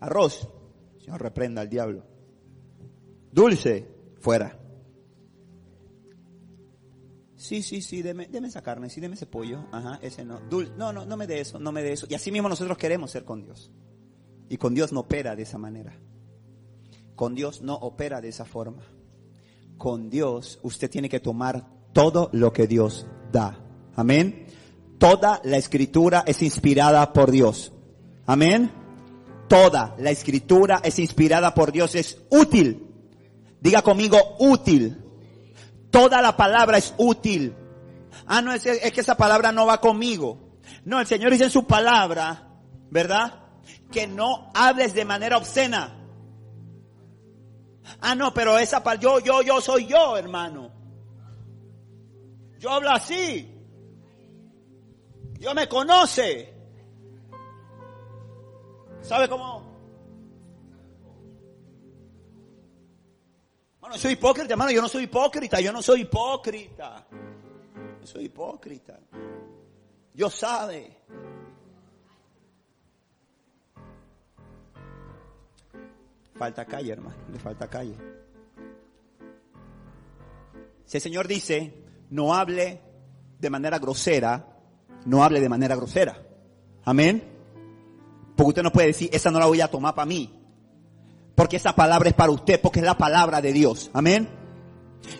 Arroz. 0.00 0.48
Señor, 1.00 1.20
reprenda 1.20 1.60
al 1.60 1.68
diablo. 1.68 2.06
Dulce, 3.30 3.86
fuera. 4.20 4.58
Sí, 7.40 7.62
sí, 7.62 7.80
sí, 7.80 8.02
deme, 8.02 8.26
deme 8.26 8.48
esa 8.48 8.62
carne, 8.62 8.90
sí, 8.90 9.00
deme 9.00 9.14
ese 9.14 9.24
pollo. 9.24 9.64
Ajá, 9.72 9.98
ese 10.02 10.26
no. 10.26 10.40
Dul 10.50 10.74
no, 10.76 10.92
no, 10.92 11.06
no 11.06 11.16
me 11.16 11.26
dé 11.26 11.40
eso, 11.40 11.58
no 11.58 11.72
me 11.72 11.82
dé 11.82 11.94
eso. 11.94 12.06
Y 12.10 12.12
así 12.12 12.30
mismo 12.30 12.50
nosotros 12.50 12.76
queremos 12.76 13.10
ser 13.10 13.24
con 13.24 13.40
Dios. 13.42 13.70
Y 14.50 14.58
con 14.58 14.74
Dios 14.74 14.92
no 14.92 15.00
opera 15.00 15.34
de 15.34 15.44
esa 15.44 15.56
manera. 15.56 15.98
Con 17.16 17.34
Dios 17.34 17.62
no 17.62 17.76
opera 17.76 18.20
de 18.20 18.28
esa 18.28 18.44
forma. 18.44 18.82
Con 19.78 20.10
Dios 20.10 20.58
usted 20.62 20.90
tiene 20.90 21.08
que 21.08 21.18
tomar 21.18 21.66
todo 21.94 22.28
lo 22.34 22.52
que 22.52 22.66
Dios 22.66 23.06
da. 23.32 23.58
Amén. 23.96 24.46
Toda 24.98 25.40
la 25.42 25.56
escritura 25.56 26.24
es 26.26 26.42
inspirada 26.42 27.10
por 27.14 27.30
Dios. 27.30 27.72
Amén. 28.26 28.70
Toda 29.48 29.96
la 29.98 30.10
escritura 30.10 30.82
es 30.84 30.98
inspirada 30.98 31.54
por 31.54 31.72
Dios, 31.72 31.94
es 31.94 32.20
útil. 32.28 32.86
Diga 33.62 33.80
conmigo, 33.80 34.18
útil. 34.40 35.09
Toda 35.90 36.22
la 36.22 36.36
palabra 36.36 36.78
es 36.78 36.94
útil. 36.98 37.54
Ah, 38.26 38.42
no, 38.42 38.52
es, 38.52 38.62
que 38.62 39.00
esa 39.00 39.16
palabra 39.16 39.52
no 39.52 39.66
va 39.66 39.80
conmigo. 39.80 40.38
No, 40.84 41.00
el 41.00 41.06
Señor 41.06 41.32
dice 41.32 41.44
en 41.44 41.50
su 41.50 41.66
palabra, 41.66 42.48
¿verdad? 42.90 43.34
Que 43.90 44.06
no 44.06 44.50
hables 44.54 44.94
de 44.94 45.04
manera 45.04 45.36
obscena. 45.36 45.96
Ah, 48.00 48.14
no, 48.14 48.32
pero 48.32 48.58
esa 48.58 48.82
palabra, 48.82 49.02
yo, 49.02 49.18
yo, 49.20 49.42
yo 49.42 49.60
soy 49.60 49.86
yo, 49.86 50.16
hermano. 50.16 50.70
Yo 52.58 52.70
hablo 52.70 52.90
así. 52.90 53.50
Dios 55.38 55.54
me 55.54 55.68
conoce. 55.68 56.54
¿Sabe 59.00 59.28
cómo? 59.28 59.59
Bueno, 63.90 64.02
soy 64.02 64.12
hipócrita, 64.12 64.54
hermano. 64.54 64.70
Yo 64.70 64.82
no 64.82 64.88
soy 64.88 65.02
hipócrita. 65.02 65.60
Yo 65.60 65.72
no 65.72 65.82
soy 65.82 66.02
hipócrita. 66.02 67.06
No 68.00 68.06
soy 68.06 68.26
hipócrita. 68.26 69.00
Dios 70.14 70.32
sabe. 70.32 70.96
Falta 76.36 76.64
calle, 76.66 76.92
hermano. 76.92 77.16
Le 77.32 77.38
falta 77.40 77.66
calle. 77.68 77.96
Si 80.84 80.96
el 80.96 81.02
Señor 81.02 81.26
dice, 81.26 81.74
no 82.10 82.32
hable 82.32 82.80
de 83.40 83.50
manera 83.50 83.80
grosera, 83.80 84.56
no 85.04 85.24
hable 85.24 85.40
de 85.40 85.48
manera 85.48 85.74
grosera. 85.74 86.16
Amén. 86.84 87.24
Porque 88.36 88.50
usted 88.50 88.62
no 88.62 88.70
puede 88.70 88.86
decir, 88.86 89.10
esa 89.12 89.32
no 89.32 89.40
la 89.40 89.46
voy 89.46 89.60
a 89.60 89.68
tomar 89.68 89.96
para 89.96 90.06
mí. 90.06 90.39
Porque 91.34 91.56
esa 91.56 91.74
palabra 91.74 92.08
es 92.10 92.14
para 92.14 92.32
usted, 92.32 92.60
porque 92.60 92.80
es 92.80 92.84
la 92.84 92.98
palabra 92.98 93.40
de 93.40 93.52
Dios. 93.52 93.90
Amén. 93.92 94.28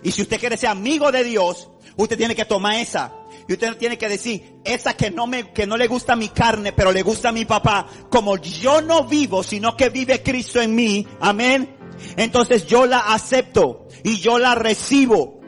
Y 0.03 0.13
si 0.13 0.23
usted 0.23 0.39
quiere 0.39 0.57
ser 0.57 0.71
amigo 0.71 1.11
de 1.11 1.25
Dios, 1.25 1.71
usted 1.97 2.17
tiene 2.17 2.35
que 2.35 2.45
tomar 2.45 2.77
esa. 2.77 3.13
Y 3.49 3.55
usted 3.55 3.77
tiene 3.77 3.99
que 3.99 4.09
decir, 4.09 4.61
esa 4.65 4.95
que 4.97 5.11
no 5.11 5.27
me, 5.27 5.53
que 5.53 5.67
no 5.67 5.77
le 5.77 5.89
gusta 5.89 6.15
mi 6.15 6.29
carne, 6.29 6.73
pero 6.73 6.93
le 6.93 7.03
gusta 7.03 7.31
a 7.31 7.33
mi 7.33 7.45
papá. 7.45 7.87
Como 8.09 8.37
yo 8.37 8.81
no 8.81 9.05
vivo, 9.05 9.43
sino 9.43 9.77
que 9.77 9.89
vive 9.89 10.23
Cristo 10.23 10.61
en 10.61 10.75
mí. 10.75 11.07
Amén. 11.21 11.77
Entonces 12.17 12.67
yo 12.67 12.87
la 12.87 13.13
acepto 13.13 13.89
y 14.05 14.19
yo 14.19 14.39
la 14.39 14.55
recibo. 14.55 15.41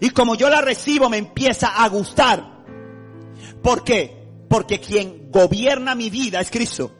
Y 0.00 0.10
como 0.10 0.34
yo 0.34 0.48
la 0.48 0.60
recibo, 0.60 1.08
me 1.08 1.18
empieza 1.18 1.82
a 1.82 1.88
gustar. 1.88 2.64
¿Por 3.62 3.84
qué? 3.84 4.28
Porque 4.48 4.80
quien 4.80 5.30
gobierna 5.30 5.94
mi 5.94 6.10
vida 6.10 6.40
es 6.40 6.50
Cristo. 6.50 6.92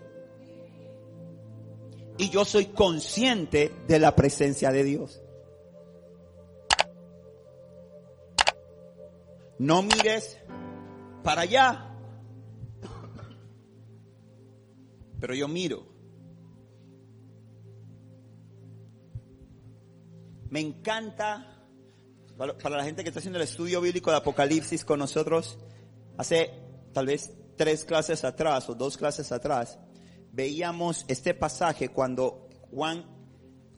Y 2.17 2.31
yo 2.31 2.45
soy 2.45 2.67
consciente 2.67 3.75
de 3.89 3.99
la 3.99 4.15
presencia 4.15 4.71
de 4.71 4.85
Dios. 4.85 5.21
No 9.59 9.83
mires 9.83 10.39
para 11.23 11.43
allá. 11.43 11.91
Pero 15.21 15.35
yo 15.35 15.49
miro. 15.49 15.95
Me 20.51 20.61
encanta, 20.61 21.67
para 22.37 22.77
la 22.77 22.85
gente 22.85 23.03
que 23.03 23.09
está 23.09 23.19
haciendo 23.19 23.39
el 23.39 23.45
estudio 23.45 23.81
bíblico 23.81 24.13
de 24.13 24.19
Apocalipsis 24.19 24.85
con 24.85 25.01
nosotros, 25.01 25.59
hace 26.17 26.53
tal 26.93 27.07
vez 27.07 27.33
tres 27.57 27.85
clases 27.85 28.23
atrás 28.23 28.69
o 28.69 28.75
dos 28.75 28.97
clases 28.97 29.33
atrás, 29.33 29.81
veíamos 30.35 31.05
este 31.07 31.33
pasaje 31.33 31.91
cuando 31.91 32.49
Juan 32.73 33.05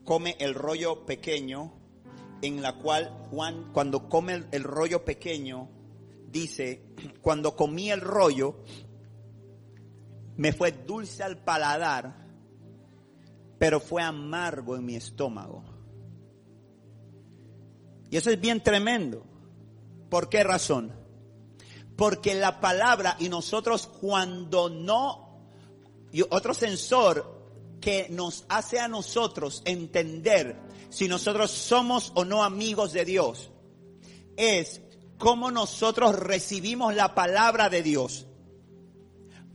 come 0.05 0.37
el 0.41 0.55
rollo 0.55 1.05
pequeño, 1.05 1.75
en 2.41 2.63
la 2.63 2.79
cual 2.79 3.27
Juan, 3.31 3.73
cuando 3.73 4.09
come 4.09 4.47
el, 4.51 4.63
rollo 4.65 5.05
pequeño, 5.05 5.69
dice, 6.29 6.95
cuando 7.21 7.55
comí 7.57 7.91
el 7.91 8.01
rollo, 8.01 8.63
me 10.37 10.53
fue 10.53 10.73
dulce 10.73 11.23
al 11.23 11.39
paladar, 11.39 12.27
pero 13.59 13.81
fue 13.81 14.03
amargo 14.03 14.77
en 14.77 14.85
mi 14.85 14.97
estómago. 14.97 15.65
Y 18.11 18.17
eso 18.17 18.31
es 18.31 18.41
bien 18.41 18.63
tremendo. 18.63 19.27
¿Por 20.09 20.29
qué 20.29 20.45
razón? 20.45 20.93
Porque 21.97 22.35
la 22.35 22.61
palabra 22.61 23.17
y 23.19 23.29
nosotros 23.29 23.89
cuando 23.89 24.71
no, 24.71 25.26
y 26.17 26.23
otro 26.31 26.55
sensor 26.55 27.31
que 27.79 28.07
nos 28.09 28.47
hace 28.49 28.81
a 28.81 28.89
nosotros 28.89 29.61
entender 29.67 30.57
si 30.89 31.09
nosotros 31.09 31.51
somos 31.51 32.11
o 32.15 32.25
no 32.25 32.43
amigos 32.43 32.95
de 32.95 33.05
Dios, 33.05 33.51
es 34.39 34.81
cómo 35.19 35.51
nosotros 35.51 36.19
recibimos 36.19 36.95
la 36.95 37.15
palabra 37.15 37.69
de 37.69 37.83
Dios. 37.83 38.25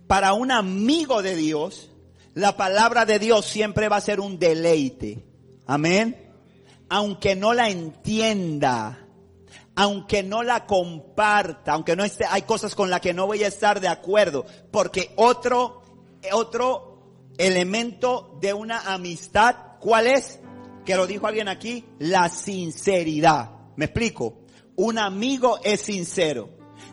Para 0.06 0.34
un 0.34 0.52
amigo 0.52 1.24
de 1.24 1.36
Dios, 1.36 1.90
la 2.36 2.56
palabra 2.58 3.08
de 3.08 3.18
Dios 3.18 3.44
siempre 3.48 3.90
va 3.90 3.96
a 3.96 4.02
ser 4.02 4.20
un 4.20 4.38
deleite. 4.38 5.26
Amén. 5.66 6.32
Aunque 6.90 7.36
no 7.36 7.56
la 7.56 7.72
entienda, 7.72 9.08
aunque 9.76 10.22
no 10.22 10.44
la 10.44 10.68
comparta, 10.68 11.74
aunque 11.74 11.96
no 11.96 12.04
esté, 12.04 12.26
hay 12.30 12.44
cosas 12.44 12.76
con 12.76 12.92
las 12.92 13.02
que 13.02 13.16
no 13.16 13.26
voy 13.26 13.44
a 13.44 13.48
estar 13.48 13.80
de 13.80 13.88
acuerdo, 13.88 14.46
porque 14.70 15.12
otro, 15.16 15.81
otro 16.34 16.92
elemento 17.38 18.38
de 18.40 18.54
una 18.54 18.94
amistad, 18.94 19.56
¿cuál 19.80 20.08
es? 20.08 20.40
Que 20.86 20.96
lo 20.96 21.08
dijo 21.08 21.28
alguien 21.28 21.48
aquí, 21.48 21.86
la 22.00 22.30
sinceridad. 22.30 23.52
¿Me 23.76 23.86
explico? 23.86 24.44
Un 24.76 24.98
amigo 24.98 25.60
es 25.64 25.82
sincero. 25.82 26.50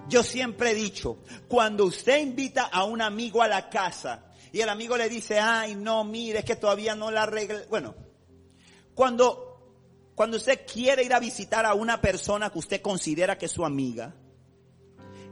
Yo 0.09 0.23
siempre 0.23 0.71
he 0.71 0.75
dicho, 0.75 1.19
cuando 1.49 1.85
usted 1.85 2.21
invita 2.21 2.65
a 2.65 2.85
un 2.85 3.03
amigo 3.03 3.43
a 3.43 3.49
la 3.49 3.69
casa 3.69 4.25
y 4.53 4.61
el 4.61 4.69
amigo 4.69 4.97
le 4.97 5.09
dice, 5.09 5.39
ay, 5.39 5.75
no, 5.75 6.05
mire, 6.05 6.41
es 6.41 6.45
que 6.45 6.57
todavía 6.57 6.95
no 6.95 7.11
la 7.11 7.25
arreglé. 7.25 7.67
Bueno, 7.69 7.95
cuando, 8.95 10.13
cuando 10.15 10.39
usted 10.39 10.61
quiere 10.71 11.05
ir 11.05 11.13
a 11.13 11.21
visitar 11.21 11.67
a 11.67 11.75
una 11.75 12.01
persona 12.01 12.51
que 12.51 12.59
usted 12.59 12.81
considera 12.81 13.37
que 13.37 13.47
es 13.47 13.53
su 13.53 13.65
amiga 13.65 14.15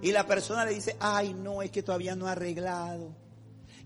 y 0.02 0.12
la 0.12 0.26
persona 0.26 0.64
le 0.66 0.74
dice, 0.74 0.96
ay, 1.00 1.32
no, 1.32 1.62
es 1.62 1.70
que 1.70 1.82
todavía 1.82 2.14
no 2.14 2.28
ha 2.28 2.32
arreglado 2.32 3.25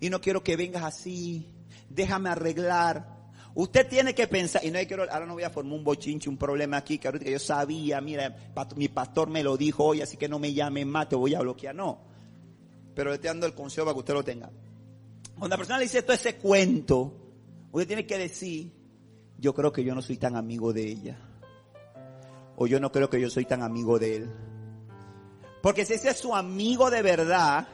y 0.00 0.10
no 0.10 0.20
quiero 0.20 0.42
que 0.42 0.56
vengas 0.56 0.82
así, 0.82 1.46
déjame 1.88 2.30
arreglar. 2.30 3.20
Usted 3.54 3.88
tiene 3.88 4.14
que 4.14 4.26
pensar, 4.26 4.64
y 4.64 4.70
no 4.70 4.78
quiero, 4.86 5.02
ahora 5.10 5.26
no 5.26 5.34
voy 5.34 5.42
a 5.42 5.50
formar 5.50 5.74
un 5.74 5.84
bochinche, 5.84 6.30
un 6.30 6.38
problema 6.38 6.78
aquí, 6.78 6.98
que 6.98 7.08
ahorita 7.08 7.28
yo 7.28 7.38
sabía, 7.38 8.00
mira, 8.00 8.34
mi 8.76 8.88
pastor 8.88 9.28
me 9.28 9.42
lo 9.42 9.56
dijo 9.56 9.84
hoy, 9.84 10.00
así 10.00 10.16
que 10.16 10.28
no 10.28 10.38
me 10.38 10.54
llamen 10.54 10.88
más, 10.88 11.08
te 11.08 11.16
voy 11.16 11.34
a 11.34 11.40
bloquear. 11.40 11.74
No. 11.74 12.00
Pero 12.94 13.10
le 13.10 13.16
estoy 13.16 13.28
dando 13.28 13.46
el 13.46 13.54
consejo 13.54 13.84
para 13.84 13.94
que 13.94 13.98
usted 14.00 14.14
lo 14.14 14.24
tenga. 14.24 14.50
Cuando 15.34 15.48
la 15.48 15.56
persona 15.56 15.78
le 15.78 15.84
dice 15.84 16.02
todo 16.02 16.14
ese 16.14 16.36
cuento, 16.36 17.16
usted 17.72 17.86
tiene 17.86 18.06
que 18.06 18.18
decir, 18.18 18.72
yo 19.38 19.54
creo 19.54 19.72
que 19.72 19.84
yo 19.84 19.94
no 19.94 20.02
soy 20.02 20.16
tan 20.16 20.36
amigo 20.36 20.72
de 20.72 20.86
ella. 20.86 21.18
O 22.56 22.66
yo 22.66 22.78
no 22.78 22.92
creo 22.92 23.10
que 23.10 23.20
yo 23.20 23.30
soy 23.30 23.46
tan 23.46 23.62
amigo 23.62 23.98
de 23.98 24.16
él. 24.16 24.30
Porque 25.62 25.84
si 25.84 25.94
ese 25.94 26.10
es 26.10 26.18
su 26.18 26.34
amigo 26.34 26.90
de 26.90 27.02
verdad, 27.02 27.68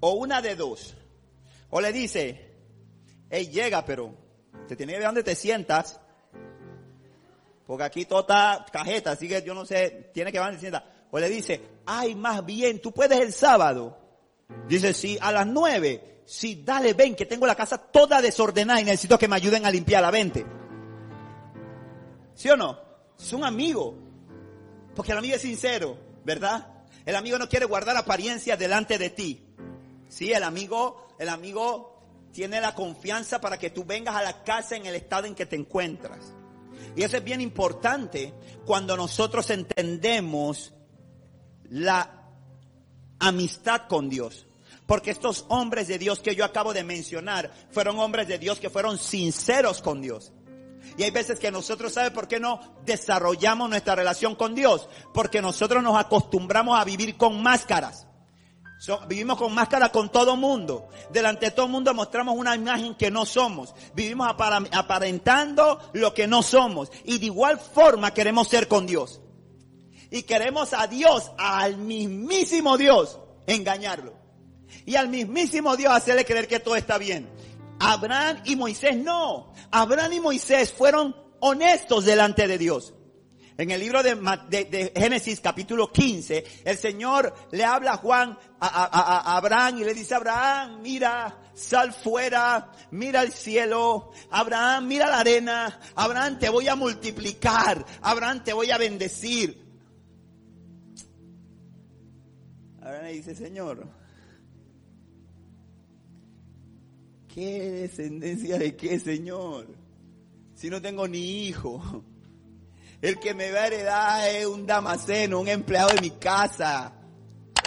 o 0.00 0.12
una 0.12 0.42
de 0.42 0.56
dos, 0.56 0.96
o 1.70 1.80
le 1.80 1.92
dice, 1.92 2.54
él 3.30 3.50
llega, 3.50 3.84
pero 3.84 4.14
te 4.68 4.76
tiene 4.76 4.92
que 4.92 4.98
ver 4.98 5.06
dónde 5.06 5.22
te 5.22 5.34
sientas. 5.34 6.00
Porque 7.66 7.84
aquí 7.84 8.00
está 8.02 8.66
cajeta, 8.72 9.12
así 9.12 9.28
que 9.28 9.42
yo 9.42 9.54
no 9.54 9.64
sé, 9.64 10.10
tiene 10.12 10.32
que 10.32 10.38
ver 10.38 10.46
dónde 10.46 10.58
te 10.58 10.62
sientas. 10.62 10.82
O 11.10 11.18
le 11.18 11.28
dice, 11.28 11.60
ay, 11.86 12.14
más 12.14 12.44
bien, 12.44 12.80
tú 12.80 12.92
puedes 12.92 13.20
el 13.20 13.32
sábado. 13.32 13.98
Dice, 14.68 14.92
sí, 14.94 15.18
a 15.20 15.32
las 15.32 15.46
nueve. 15.46 16.22
Sí, 16.24 16.62
dale, 16.64 16.94
ven, 16.94 17.16
que 17.16 17.26
tengo 17.26 17.46
la 17.46 17.56
casa 17.56 17.78
toda 17.78 18.22
desordenada 18.22 18.80
y 18.80 18.84
necesito 18.84 19.18
que 19.18 19.26
me 19.26 19.36
ayuden 19.36 19.66
a 19.66 19.70
limpiarla, 19.70 20.10
vente. 20.10 20.46
¿Sí 22.34 22.48
o 22.48 22.56
no? 22.56 22.78
Es 23.18 23.32
un 23.32 23.44
amigo. 23.44 23.96
Porque 24.94 25.12
el 25.12 25.18
amigo 25.18 25.36
es 25.36 25.42
sincero, 25.42 25.96
¿verdad? 26.24 26.84
El 27.04 27.16
amigo 27.16 27.38
no 27.38 27.48
quiere 27.48 27.66
guardar 27.66 27.96
apariencia 27.96 28.56
delante 28.56 28.98
de 28.98 29.10
ti. 29.10 29.46
Sí, 30.08 30.32
el 30.32 30.42
amigo, 30.42 31.08
el 31.20 31.28
amigo 31.28 32.00
tiene 32.32 32.62
la 32.62 32.74
confianza 32.74 33.42
para 33.42 33.58
que 33.58 33.68
tú 33.68 33.84
vengas 33.84 34.16
a 34.16 34.22
la 34.22 34.42
casa 34.42 34.74
en 34.74 34.86
el 34.86 34.94
estado 34.94 35.26
en 35.26 35.34
que 35.34 35.44
te 35.44 35.54
encuentras. 35.54 36.32
Y 36.96 37.02
eso 37.02 37.18
es 37.18 37.22
bien 37.24 37.42
importante 37.42 38.32
cuando 38.64 38.96
nosotros 38.96 39.50
entendemos 39.50 40.72
la 41.68 42.24
amistad 43.18 43.82
con 43.86 44.08
Dios. 44.08 44.46
Porque 44.86 45.10
estos 45.10 45.44
hombres 45.48 45.88
de 45.88 45.98
Dios 45.98 46.20
que 46.20 46.34
yo 46.34 46.42
acabo 46.42 46.72
de 46.72 46.84
mencionar 46.84 47.52
fueron 47.70 47.98
hombres 47.98 48.26
de 48.26 48.38
Dios 48.38 48.58
que 48.58 48.70
fueron 48.70 48.96
sinceros 48.96 49.82
con 49.82 50.00
Dios. 50.00 50.32
Y 50.96 51.02
hay 51.02 51.10
veces 51.10 51.38
que 51.38 51.50
nosotros, 51.50 51.92
¿sabe 51.92 52.12
por 52.12 52.28
qué 52.28 52.40
no 52.40 52.60
desarrollamos 52.86 53.68
nuestra 53.68 53.94
relación 53.94 54.36
con 54.36 54.54
Dios? 54.54 54.88
Porque 55.12 55.42
nosotros 55.42 55.82
nos 55.82 56.00
acostumbramos 56.00 56.80
a 56.80 56.84
vivir 56.84 57.18
con 57.18 57.42
máscaras. 57.42 58.06
Vivimos 59.08 59.36
con 59.36 59.52
máscara 59.54 59.90
con 59.90 60.10
todo 60.10 60.36
mundo. 60.36 60.88
Delante 61.10 61.46
de 61.46 61.52
todo 61.52 61.68
mundo 61.68 61.92
mostramos 61.94 62.36
una 62.36 62.54
imagen 62.54 62.94
que 62.94 63.10
no 63.10 63.26
somos. 63.26 63.74
Vivimos 63.94 64.28
aparentando 64.28 65.80
lo 65.92 66.14
que 66.14 66.26
no 66.26 66.42
somos. 66.42 66.90
Y 67.04 67.18
de 67.18 67.26
igual 67.26 67.58
forma 67.58 68.14
queremos 68.14 68.48
ser 68.48 68.68
con 68.68 68.86
Dios. 68.86 69.20
Y 70.10 70.22
queremos 70.22 70.72
a 70.72 70.86
Dios, 70.86 71.30
al 71.38 71.76
mismísimo 71.76 72.76
Dios, 72.76 73.18
engañarlo. 73.46 74.14
Y 74.86 74.96
al 74.96 75.08
mismísimo 75.08 75.76
Dios 75.76 75.92
hacerle 75.92 76.24
creer 76.24 76.48
que 76.48 76.60
todo 76.60 76.76
está 76.76 76.98
bien. 76.98 77.28
Abraham 77.78 78.42
y 78.44 78.56
Moisés 78.56 78.96
no. 78.96 79.52
Abraham 79.70 80.14
y 80.14 80.20
Moisés 80.20 80.72
fueron 80.72 81.14
honestos 81.40 82.04
delante 82.04 82.48
de 82.48 82.58
Dios. 82.58 82.94
En 83.60 83.70
el 83.70 83.78
libro 83.78 84.02
de, 84.02 84.90
Génesis 84.96 85.38
capítulo 85.40 85.92
15, 85.92 86.62
el 86.64 86.78
Señor 86.78 87.34
le 87.52 87.62
habla 87.62 87.92
a 87.92 87.96
Juan, 87.98 88.38
a, 88.58 89.36
Abraham 89.36 89.80
y 89.80 89.84
le 89.84 89.92
dice, 89.92 90.14
Abraham, 90.14 90.80
mira, 90.80 91.36
sal 91.52 91.92
fuera, 91.92 92.72
mira 92.90 93.20
el 93.20 93.30
cielo, 93.30 94.12
Abraham, 94.30 94.86
mira 94.86 95.08
la 95.08 95.20
arena, 95.20 95.78
Abraham, 95.94 96.38
te 96.38 96.48
voy 96.48 96.68
a 96.68 96.74
multiplicar, 96.74 97.84
Abraham, 98.00 98.42
te 98.42 98.54
voy 98.54 98.70
a 98.70 98.78
bendecir. 98.78 99.62
Abraham 102.80 103.04
le 103.04 103.12
dice, 103.12 103.34
Señor, 103.34 103.86
¿Qué 107.28 107.70
descendencia 107.70 108.58
de 108.58 108.74
qué, 108.74 108.98
Señor? 108.98 109.66
Si 110.54 110.70
no 110.70 110.80
tengo 110.80 111.06
ni 111.06 111.46
hijo. 111.46 112.02
El 113.02 113.18
que 113.18 113.34
me 113.34 113.50
va 113.50 113.60
a 113.60 113.66
heredar 113.66 114.28
es 114.30 114.46
un 114.46 114.66
damaseno, 114.66 115.40
un 115.40 115.48
empleado 115.48 115.94
de 115.94 116.00
mi 116.02 116.10
casa. 116.10 116.92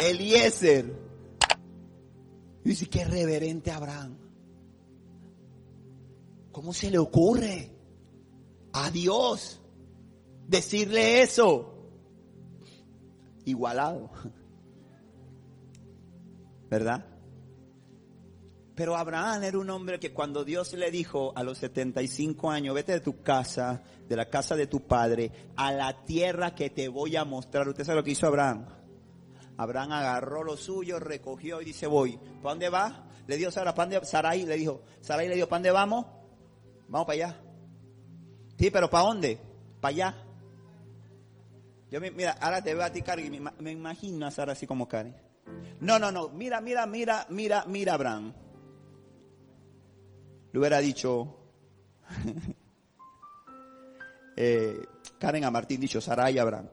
Eliezer. 0.02 0.86
Y 2.64 2.70
dice, 2.70 2.88
qué 2.88 3.04
reverente 3.04 3.72
Abraham. 3.72 4.18
¿Cómo 6.52 6.72
se 6.74 6.92
le 6.92 7.00
ocurre 7.00 7.72
a 8.74 8.92
Dios 8.92 9.60
decirle 10.48 11.24
eso? 11.24 11.74
Igualado. 13.46 14.12
¿Verdad? 16.70 17.13
Pero 18.76 18.98
Abraham 18.98 19.44
era 19.44 19.60
un 19.60 19.70
hombre 19.70 20.00
que 20.00 20.14
cuando 20.14 20.44
Dios 20.44 20.74
le 20.74 20.90
dijo 20.90 21.32
a 21.36 21.44
los 21.44 21.60
75 21.60 22.50
años, 22.50 22.74
vete 22.74 22.94
de 22.94 23.02
tu 23.02 23.22
casa, 23.22 23.84
de 24.08 24.16
la 24.16 24.30
casa 24.30 24.56
de 24.56 24.66
tu 24.66 24.88
padre, 24.88 25.32
a 25.56 25.72
la 25.72 26.04
tierra 26.06 26.56
que 26.56 26.72
te 26.72 26.88
voy 26.88 27.16
a 27.16 27.24
mostrar. 27.24 27.68
¿Usted 27.68 27.84
sabe 27.84 28.00
lo 28.00 28.04
que 28.04 28.12
hizo 28.12 28.26
Abraham? 28.26 28.66
Abraham 29.58 29.92
agarró 29.92 30.44
lo 30.44 30.58
suyo, 30.58 31.00
recogió 31.00 31.62
y 31.62 31.66
dice, 31.66 31.86
voy. 31.86 32.18
¿Para 32.42 32.50
dónde 32.50 32.70
va? 32.70 33.06
Le 33.28 33.38
dio 33.38 33.52
Sara, 33.52 33.76
¿para 33.76 33.92
dónde? 33.92 34.08
Sarai 34.08 34.44
le 34.44 34.56
dijo, 34.56 34.82
Sarai 35.02 35.28
le 35.28 35.36
dijo, 35.36 35.48
¿para 35.48 35.60
dónde 35.60 35.72
vamos? 35.72 36.06
Vamos 36.88 37.06
para 37.06 37.28
allá. 37.28 37.42
Sí, 38.58 38.72
pero 38.72 38.90
¿para 38.90 39.06
dónde? 39.06 39.40
Para 39.80 39.90
allá. 39.92 40.16
Yo 41.92 42.02
mira, 42.02 42.32
ahora 42.42 42.64
te 42.64 42.74
veo 42.74 42.84
a 42.84 42.90
ti, 42.92 43.04
Cari, 43.04 43.30
me, 43.30 43.52
me 43.60 43.72
imagino 43.72 44.26
a 44.26 44.32
Sara 44.32 44.54
así 44.54 44.66
como 44.66 44.88
Cari. 44.88 45.14
No, 45.80 46.00
no, 46.00 46.12
no, 46.12 46.30
mira, 46.30 46.60
mira, 46.60 46.88
mira, 46.88 47.28
mira, 47.30 47.66
mira, 47.68 47.94
Abraham 47.94 48.34
le 50.54 50.60
hubiera 50.60 50.78
dicho, 50.78 51.36
eh, 54.38 54.86
Karen 55.18 55.46
a 55.46 55.52
Martín 55.52 55.82
dicho, 55.82 56.00
Saray 56.00 56.38
Abraham. 56.38 56.70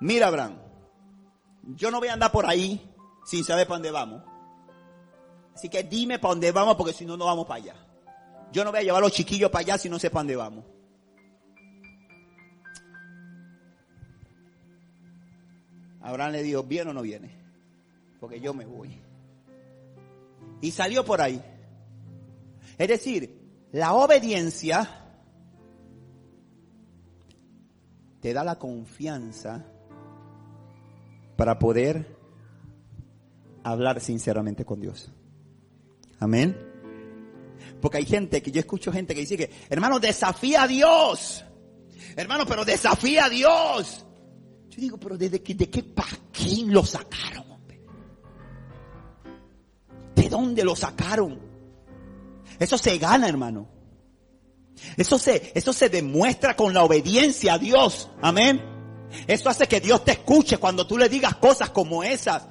Mira, 0.00 0.28
Abraham, 0.28 0.56
yo 1.76 1.90
no 1.90 1.98
voy 1.98 2.08
a 2.08 2.14
andar 2.14 2.32
por 2.32 2.46
ahí 2.46 2.90
sin 3.26 3.44
saber 3.44 3.66
para 3.66 3.76
dónde 3.76 3.90
vamos. 3.90 4.22
Así 5.54 5.68
que 5.68 5.82
dime 5.82 6.18
para 6.18 6.32
dónde 6.32 6.50
vamos 6.50 6.76
porque 6.76 6.94
si 6.94 7.04
no, 7.04 7.18
no 7.18 7.26
vamos 7.26 7.46
para 7.46 7.62
allá. 7.62 7.74
Yo 8.50 8.64
no 8.64 8.70
voy 8.70 8.80
a 8.80 8.84
llevar 8.84 9.02
a 9.02 9.06
los 9.06 9.12
chiquillos 9.12 9.50
para 9.50 9.60
allá 9.60 9.78
si 9.78 9.90
no 9.90 9.98
sé 9.98 10.08
para 10.08 10.20
dónde 10.20 10.36
vamos. 10.36 10.64
Abraham 16.00 16.32
le 16.32 16.42
dijo, 16.42 16.62
¿viene 16.62 16.90
o 16.90 16.94
no 16.94 17.02
viene? 17.02 17.30
Porque 18.18 18.40
yo 18.40 18.54
me 18.54 18.64
voy. 18.64 18.98
Y 20.62 20.70
salió 20.70 21.04
por 21.04 21.20
ahí. 21.20 21.42
Es 22.78 22.88
decir, 22.88 23.38
la 23.72 23.94
obediencia 23.94 24.88
te 28.20 28.32
da 28.32 28.42
la 28.42 28.58
confianza 28.58 29.64
para 31.36 31.58
poder 31.58 32.16
hablar 33.62 34.00
sinceramente 34.00 34.64
con 34.64 34.80
Dios. 34.80 35.10
Amén. 36.20 36.56
Porque 37.80 37.98
hay 37.98 38.06
gente 38.06 38.42
que 38.42 38.50
yo 38.50 38.60
escucho 38.60 38.92
gente 38.92 39.14
que 39.14 39.20
dice 39.20 39.36
que, 39.36 39.50
hermano, 39.68 40.00
desafía 40.00 40.62
a 40.62 40.68
Dios. 40.68 41.44
Hermano, 42.16 42.44
pero 42.46 42.64
desafía 42.64 43.26
a 43.26 43.28
Dios. 43.28 44.06
Yo 44.70 44.80
digo, 44.80 44.98
pero 44.98 45.16
¿desde 45.16 45.42
que, 45.42 45.54
de 45.54 45.68
qué 45.68 45.82
paquín 45.82 46.72
lo 46.72 46.84
sacaron, 46.84 47.50
hombre? 47.50 47.80
¿De 50.14 50.28
dónde 50.28 50.64
lo 50.64 50.74
sacaron? 50.74 51.53
Eso 52.58 52.78
se 52.78 52.98
gana, 52.98 53.28
hermano. 53.28 53.68
Eso 54.96 55.18
se, 55.18 55.52
eso 55.54 55.72
se 55.72 55.88
demuestra 55.88 56.56
con 56.56 56.74
la 56.74 56.82
obediencia 56.84 57.54
a 57.54 57.58
Dios. 57.58 58.10
Amén. 58.20 58.62
Eso 59.26 59.48
hace 59.48 59.66
que 59.66 59.80
Dios 59.80 60.04
te 60.04 60.12
escuche 60.12 60.58
cuando 60.58 60.86
tú 60.86 60.98
le 60.98 61.08
digas 61.08 61.36
cosas 61.36 61.70
como 61.70 62.02
esas. 62.02 62.42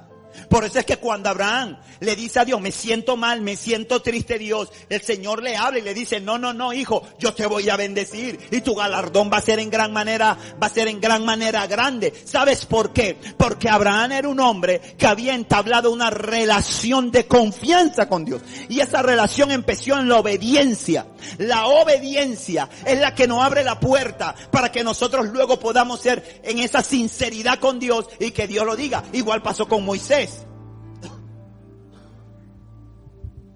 Por 0.48 0.64
eso 0.64 0.78
es 0.78 0.84
que 0.84 0.96
cuando 0.96 1.28
Abraham 1.28 1.78
le 2.00 2.16
dice 2.16 2.40
a 2.40 2.44
Dios, 2.44 2.60
me 2.60 2.72
siento 2.72 3.16
mal, 3.16 3.40
me 3.40 3.56
siento 3.56 4.02
triste 4.02 4.38
Dios, 4.38 4.70
el 4.88 5.02
Señor 5.02 5.42
le 5.42 5.56
habla 5.56 5.78
y 5.78 5.82
le 5.82 5.94
dice, 5.94 6.20
no, 6.20 6.38
no, 6.38 6.52
no, 6.52 6.72
hijo, 6.72 7.02
yo 7.18 7.34
te 7.34 7.46
voy 7.46 7.68
a 7.68 7.76
bendecir 7.76 8.38
y 8.50 8.60
tu 8.60 8.74
galardón 8.74 9.30
va 9.32 9.38
a 9.38 9.42
ser 9.42 9.58
en 9.58 9.70
gran 9.70 9.92
manera, 9.92 10.36
va 10.62 10.66
a 10.66 10.70
ser 10.70 10.88
en 10.88 11.00
gran 11.00 11.24
manera 11.24 11.66
grande. 11.66 12.12
¿Sabes 12.24 12.66
por 12.66 12.92
qué? 12.92 13.18
Porque 13.36 13.68
Abraham 13.68 14.12
era 14.12 14.28
un 14.28 14.40
hombre 14.40 14.80
que 14.98 15.06
había 15.06 15.34
entablado 15.34 15.90
una 15.90 16.10
relación 16.10 17.10
de 17.10 17.26
confianza 17.26 18.08
con 18.08 18.24
Dios. 18.24 18.42
Y 18.68 18.80
esa 18.80 19.02
relación 19.02 19.50
empezó 19.50 19.84
en 19.98 20.08
la 20.08 20.18
obediencia. 20.18 21.06
La 21.38 21.66
obediencia 21.66 22.68
es 22.86 22.98
la 22.98 23.14
que 23.14 23.26
nos 23.26 23.44
abre 23.44 23.64
la 23.64 23.78
puerta 23.80 24.34
para 24.50 24.70
que 24.70 24.84
nosotros 24.84 25.26
luego 25.26 25.58
podamos 25.58 26.00
ser 26.00 26.40
en 26.42 26.58
esa 26.58 26.82
sinceridad 26.82 27.58
con 27.58 27.78
Dios 27.78 28.06
y 28.18 28.30
que 28.30 28.46
Dios 28.46 28.64
lo 28.64 28.76
diga. 28.76 29.02
Igual 29.12 29.42
pasó 29.42 29.68
con 29.68 29.84
Moisés. 29.84 30.23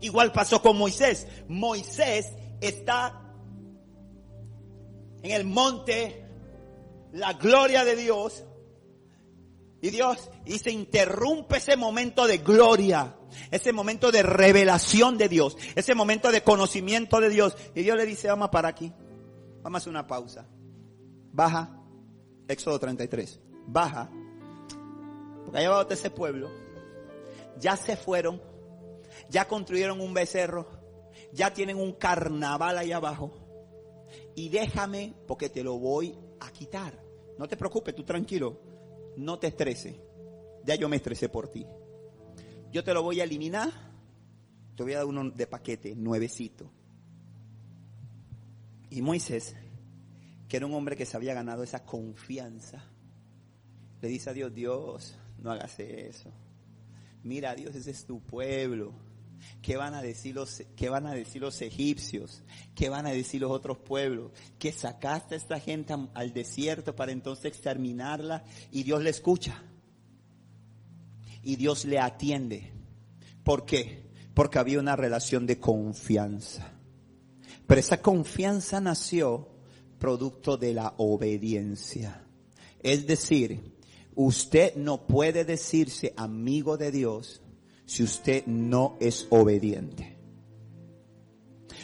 Igual 0.01 0.33
pasó 0.33 0.63
con 0.63 0.77
Moisés. 0.79 1.27
Moisés 1.49 2.33
está 2.61 3.21
en 5.23 5.31
el 5.33 5.45
monte, 5.45 6.25
la 7.13 7.33
gloria 7.35 7.85
de 7.85 7.97
Dios. 7.97 8.45
Y 9.81 9.91
Dios, 9.91 10.31
y 10.45 10.59
se 10.59 10.73
interrumpe 10.73 11.59
ese 11.59 11.77
momento 11.77 12.27
de 12.27 12.39
gloria, 12.39 13.17
ese 13.53 13.73
momento 13.73 14.11
de 14.11 14.25
revelación 14.25 15.17
de 15.17 15.29
Dios, 15.29 15.57
ese 15.77 15.95
momento 15.95 16.33
de 16.33 16.43
conocimiento 16.43 17.21
de 17.21 17.29
Dios. 17.29 17.57
Y 17.77 17.83
Dios 17.83 17.97
le 17.97 18.05
dice, 18.05 18.27
vamos 18.29 18.49
para 18.49 18.69
aquí, 18.69 18.93
vamos 19.63 19.77
a 19.77 19.79
hacer 19.79 19.91
una 19.91 20.07
pausa. 20.07 20.49
Baja, 21.33 21.81
Éxodo 22.49 22.81
33, 22.81 23.41
baja, 23.69 24.11
porque 25.49 25.59
allá 25.61 25.69
abajo 25.69 25.91
ese 25.91 26.11
pueblo, 26.11 26.51
ya 27.59 27.77
se 27.77 27.97
fueron 27.97 28.41
ya 29.31 29.47
construyeron 29.47 30.01
un 30.01 30.15
becerro, 30.15 30.67
ya 31.33 31.53
tienen 31.53 31.77
un 31.77 31.93
carnaval 31.93 32.79
ahí 32.79 32.93
abajo. 32.93 33.33
Y 34.35 34.49
déjame 34.49 35.15
porque 35.27 35.49
te 35.49 35.63
lo 35.63 35.79
voy 35.79 36.17
a 36.41 36.51
quitar. 36.51 36.99
No 37.39 37.47
te 37.47 37.57
preocupes, 37.57 37.95
tú 37.95 38.05
tranquilo, 38.05 38.61
no 39.17 39.39
te 39.39 39.49
estreses. 39.49 39.97
Ya 40.65 40.75
yo 40.75 40.89
me 40.89 40.97
estresé 40.97 41.29
por 41.29 41.49
ti. 41.49 41.67
Yo 42.73 42.85
te 42.85 42.95
lo 42.95 43.03
voy 43.03 43.21
a 43.21 43.25
eliminar. 43.25 43.71
Te 44.77 44.83
voy 44.83 44.93
a 44.93 44.99
dar 44.99 45.07
uno 45.07 45.31
de 45.31 45.47
paquete, 45.47 45.95
nuevecito. 45.95 46.71
Y 48.91 49.03
Moisés, 49.03 49.57
que 50.49 50.57
era 50.57 50.67
un 50.67 50.75
hombre 50.75 50.97
que 50.97 51.05
se 51.05 51.17
había 51.17 51.35
ganado 51.35 51.63
esa 51.63 51.85
confianza, 51.85 52.85
le 54.01 54.09
dice 54.09 54.31
a 54.31 54.33
Dios, 54.33 54.55
Dios, 54.55 55.19
no 55.39 55.51
hagas 55.51 55.79
eso. 55.81 56.31
Mira, 57.23 57.55
Dios, 57.55 57.75
ese 57.75 57.91
es 57.91 58.05
tu 58.05 58.21
pueblo 58.21 58.95
¿Qué 59.63 59.77
van 59.77 59.95
a 59.95 60.03
decir 60.03 60.35
los, 60.35 60.63
qué 60.77 60.89
van 60.89 61.07
a 61.07 61.15
decir 61.15 61.43
los 61.43 61.61
egipcios? 61.63 62.43
¿Qué 62.75 62.89
van 62.89 63.07
a 63.07 63.11
decir 63.11 63.41
los 63.41 63.51
otros 63.51 63.79
pueblos? 63.79 64.33
Que 64.59 64.73
sacaste 64.73 65.35
a 65.35 65.39
esta 65.39 65.61
gente 65.61 65.95
al 66.15 66.33
desierto 66.33 66.95
para 66.95 67.13
entonces 67.13 67.47
exterminarla 67.47 68.45
y 68.71 68.83
Dios 68.83 69.03
le 69.03 69.11
escucha. 69.11 69.63
Y 71.43 71.57
Dios 71.57 71.85
le 71.85 71.99
atiende. 71.99 72.73
¿Por 73.45 73.65
qué? 73.65 74.11
Porque 74.35 74.59
había 74.59 74.79
una 74.79 74.97
relación 74.97 75.47
de 75.47 75.59
confianza. 75.59 76.73
Pero 77.67 77.81
esa 77.81 78.01
confianza 78.01 78.81
nació 78.81 79.49
producto 79.99 80.57
de 80.57 80.75
la 80.75 80.95
obediencia. 80.99 82.25
Es 82.81 83.07
decir, 83.07 83.78
usted 84.19 84.75
no 84.75 85.07
puede 85.07 85.45
decirse 85.45 86.13
amigo 86.17 86.77
de 86.77 86.91
Dios 86.91 87.41
si 87.87 88.03
usted 88.03 88.45
no 88.47 88.97
es 88.99 89.29
obediente. 89.31 90.19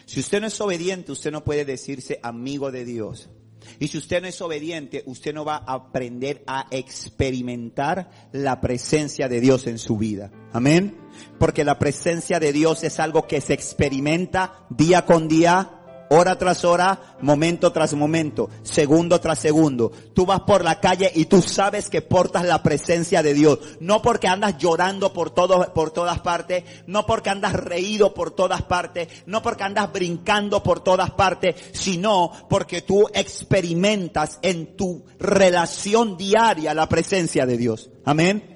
Si 0.04 0.18
usted 0.18 0.40
no 0.40 0.48
es 0.48 0.60
obediente, 0.60 1.12
usted 1.12 1.30
no 1.30 1.44
puede 1.44 1.64
decirse 1.64 2.18
amigo 2.24 2.72
de 2.72 2.84
Dios. 2.84 3.30
Y 3.78 3.86
si 3.86 3.98
usted 3.98 4.20
no 4.20 4.26
es 4.26 4.40
obediente, 4.42 5.04
usted 5.06 5.32
no 5.32 5.44
va 5.44 5.62
a 5.64 5.74
aprender 5.74 6.42
a 6.48 6.66
experimentar 6.72 8.10
la 8.32 8.60
presencia 8.60 9.28
de 9.28 9.40
Dios 9.40 9.68
en 9.68 9.78
su 9.78 9.96
vida. 9.96 10.32
Amén. 10.52 10.98
Porque 11.38 11.62
la 11.62 11.78
presencia 11.78 12.40
de 12.40 12.52
Dios 12.52 12.82
es 12.82 12.98
algo 12.98 13.28
que 13.28 13.40
se 13.40 13.54
experimenta 13.54 14.66
día 14.70 15.06
con 15.06 15.28
día, 15.28 15.83
hora 16.14 16.38
tras 16.38 16.64
hora, 16.64 17.16
momento 17.20 17.72
tras 17.72 17.94
momento, 17.94 18.48
segundo 18.62 19.20
tras 19.20 19.38
segundo. 19.38 19.92
Tú 20.14 20.26
vas 20.26 20.40
por 20.40 20.64
la 20.64 20.80
calle 20.80 21.10
y 21.14 21.26
tú 21.26 21.42
sabes 21.42 21.90
que 21.90 22.00
portas 22.02 22.44
la 22.44 22.62
presencia 22.62 23.22
de 23.22 23.34
Dios. 23.34 23.58
No 23.80 24.00
porque 24.00 24.28
andas 24.28 24.56
llorando 24.58 25.12
por 25.12 25.30
todo, 25.30 25.72
por 25.74 25.90
todas 25.90 26.20
partes, 26.20 26.62
no 26.86 27.04
porque 27.06 27.30
andas 27.30 27.54
reído 27.54 28.14
por 28.14 28.30
todas 28.30 28.62
partes, 28.62 29.08
no 29.26 29.42
porque 29.42 29.64
andas 29.64 29.92
brincando 29.92 30.62
por 30.62 30.78
todas 30.80 31.10
partes, 31.10 31.56
sino 31.72 32.30
porque 32.48 32.82
tú 32.82 33.08
experimentas 33.12 34.38
en 34.42 34.76
tu 34.76 35.04
relación 35.18 36.16
diaria 36.16 36.72
la 36.74 36.88
presencia 36.88 37.44
de 37.46 37.56
Dios. 37.56 37.90
Amén. 38.04 38.52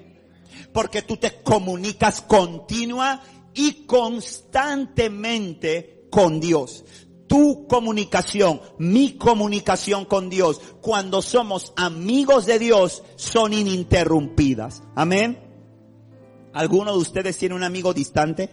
Porque 0.73 1.03
tú 1.03 1.17
te 1.17 1.43
comunicas 1.43 2.21
continua 2.21 3.21
y 3.55 3.87
constantemente 3.87 6.07
con 6.11 6.41
Dios 6.41 6.85
tu 7.29 7.67
comunicación, 7.69 8.61
mi 8.79 9.17
comunicación 9.17 10.07
con 10.07 10.31
Dios, 10.31 10.61
cuando 10.81 11.23
somos 11.23 11.73
amigos 11.77 12.47
de 12.47 12.59
Dios, 12.59 13.05
son 13.17 13.53
ininterrumpidas. 13.53 14.83
Amén. 14.97 15.39
¿Alguno 16.53 16.93
de 16.93 16.99
ustedes 16.99 17.39
tiene 17.39 17.55
un 17.55 17.63
amigo 17.63 17.95
distante? 17.95 18.51